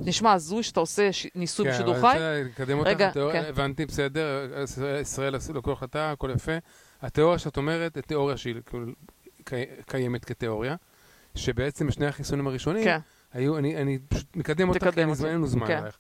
נשמע 0.05 0.33
הזוי 0.33 0.63
שאתה 0.63 0.81
עושה 0.81 1.13
ש... 1.13 1.27
ניסוי 1.35 1.67
כן, 1.67 1.73
בשידור 1.75 1.97
אבל 1.97 2.01
חי. 2.13 2.19
אני 2.19 2.43
רוצה 2.49 2.63
לקדם 2.63 2.79
אותך, 2.79 2.89
רגע, 2.91 3.09
התיאוריה- 3.09 3.33
כן. 3.43 3.49
הבנתי, 3.49 3.87
בסדר, 3.87 4.49
ישראל 5.01 5.35
עשו 5.35 5.63
כל 5.63 5.73
החלטה, 5.73 6.11
הכל 6.13 6.31
יפה. 6.35 6.53
התיאוריה 7.03 7.39
שאת 7.39 7.57
אומרת, 7.57 7.95
היא 7.95 8.03
תיאוריה 8.03 8.37
שהיא 8.37 8.55
כאילו 8.67 8.87
קי- 9.45 9.65
קיימת 9.87 10.25
כתיאוריה, 10.25 10.77
שבעצם 11.35 11.91
שני 11.91 12.07
החיסונים 12.07 12.47
הראשונים, 12.47 12.85
כן, 12.85 12.99
היו, 13.33 13.59
אני, 13.59 13.77
אני 13.77 13.99
פשוט 14.09 14.37
מקדם 14.37 14.69
אותך, 14.69 14.87
כי 14.95 15.01
אין 15.01 15.09
לנו 15.35 15.47
זמן 15.47 15.67
כן. 15.67 15.77
עלייך. 15.79 15.99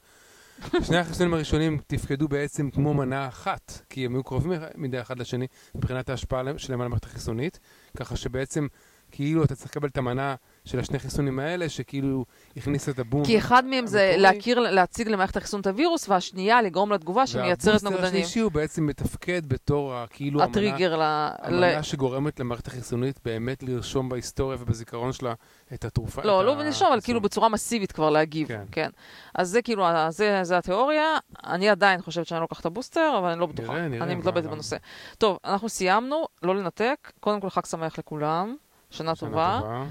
שני 0.82 0.98
החיסונים 0.98 1.34
הראשונים 1.34 1.78
תפקדו 1.86 2.28
בעצם 2.28 2.70
כמו 2.70 2.94
מנה 2.94 3.28
אחת, 3.28 3.72
כי 3.90 4.04
הם 4.06 4.14
היו 4.14 4.24
קרובים 4.24 4.52
מדי 4.74 5.00
אחד 5.00 5.18
לשני 5.18 5.46
מבחינת 5.74 6.08
ההשפעה 6.10 6.42
שלהם 6.56 6.80
על 6.80 6.86
המערכת 6.86 7.04
החיסונית, 7.04 7.58
ככה 7.96 8.16
שבעצם 8.16 8.66
כאילו 9.10 9.44
אתה 9.44 9.54
צריך 9.54 9.70
לקבל 9.70 9.88
את 9.88 9.98
המנה 9.98 10.34
של 10.66 10.78
השני 10.78 10.98
חיסונים 10.98 11.38
האלה, 11.38 11.68
שכאילו 11.68 12.24
הכניס 12.56 12.88
את 12.88 12.98
הבום. 12.98 13.24
כי 13.24 13.38
אחד 13.38 13.64
מהם 13.64 13.86
זה. 13.86 14.14
להכיר, 14.16 14.58
להציג 14.58 15.08
למערכת 15.08 15.36
החיסון 15.36 15.60
את 15.60 15.66
הווירוס, 15.66 16.08
והשנייה 16.08 16.62
לגרום 16.62 16.92
לתגובה 16.92 17.26
שמייצרת 17.26 17.66
והבוסטר 17.66 17.90
נוגדנים. 17.90 18.22
השלישי 18.22 18.40
הוא 18.40 18.52
בעצם 18.52 18.86
מתפקד 18.86 19.46
בתור 19.46 19.94
כאילו 20.10 20.40
המנה, 20.40 20.50
הטריגר 20.50 20.96
ל... 20.96 21.00
ל... 21.00 21.64
המנה 21.64 21.82
שגורמת 21.82 22.40
למערכת 22.40 22.66
החיסונית 22.66 23.20
באמת 23.24 23.62
לרשום 23.62 24.08
בהיסטוריה 24.08 24.58
ובזיכרון 24.60 25.12
שלה 25.12 25.34
את 25.74 25.84
התרופה. 25.84 26.22
לא, 26.24 26.40
את 26.40 26.46
לא 26.46 26.54
בנשום, 26.54 26.88
אבל. 26.92 27.00
כאילו 27.00 27.20
בצורה 27.20 27.48
מסיבית 27.48 27.92
כבר 27.92 28.10
להגיב. 28.10 28.48
כן. 28.48 28.64
כן. 28.72 28.90
אז 29.34 29.48
זה 29.48 29.62
כאילו, 29.62 29.86
זה, 30.08 30.40
זה 30.42 30.58
התיאוריה. 30.58 31.18
אני 31.44 31.68
עדיין 31.68 32.02
חושבת 32.02 32.26
שאני 32.26 32.40
לוקחת 32.40 32.60
את 32.60 32.66
הבוסטר, 32.66 33.16
אבל 33.18 33.28
אני 33.28 33.40
לא 33.40 33.46
בטוחה. 33.46 33.72
נראה, 33.72 33.88
נראה, 33.88 34.06
אני 34.06 34.14
מתלבטת 34.14 34.46
בנושא. 34.46 34.76
טוב, 35.18 35.38
אנחנו 35.44 35.68
סיימנו, 35.68 36.24
לא 36.42 36.56
לנתק. 36.56 37.12
קודם 37.20 37.40
כל 37.40 37.50
חג 37.50 37.64
שמח 37.64 37.98
לכולם, 37.98 38.56
שנה 38.96 39.14
שנה 39.16 39.28
טובה, 39.30 39.58
טובה. 39.62 39.86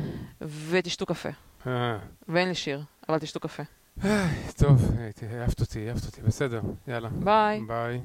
ותשתו 0.69 1.05
קפה. 1.05 1.29
אה, 1.67 1.97
ואין 2.27 2.47
לי 2.47 2.55
שיר, 2.55 2.83
אבל 3.09 3.19
תשתו 3.19 3.39
קפה. 3.39 3.63
טוב, 4.57 4.91
אה, 4.99 5.41
אהבת 5.41 5.61
אותי, 5.61 5.89
אהבת 5.89 6.05
אותי, 6.05 6.21
בסדר, 6.21 6.61
יאללה. 6.87 7.09
ביי. 7.09 7.61
ביי. 7.67 8.01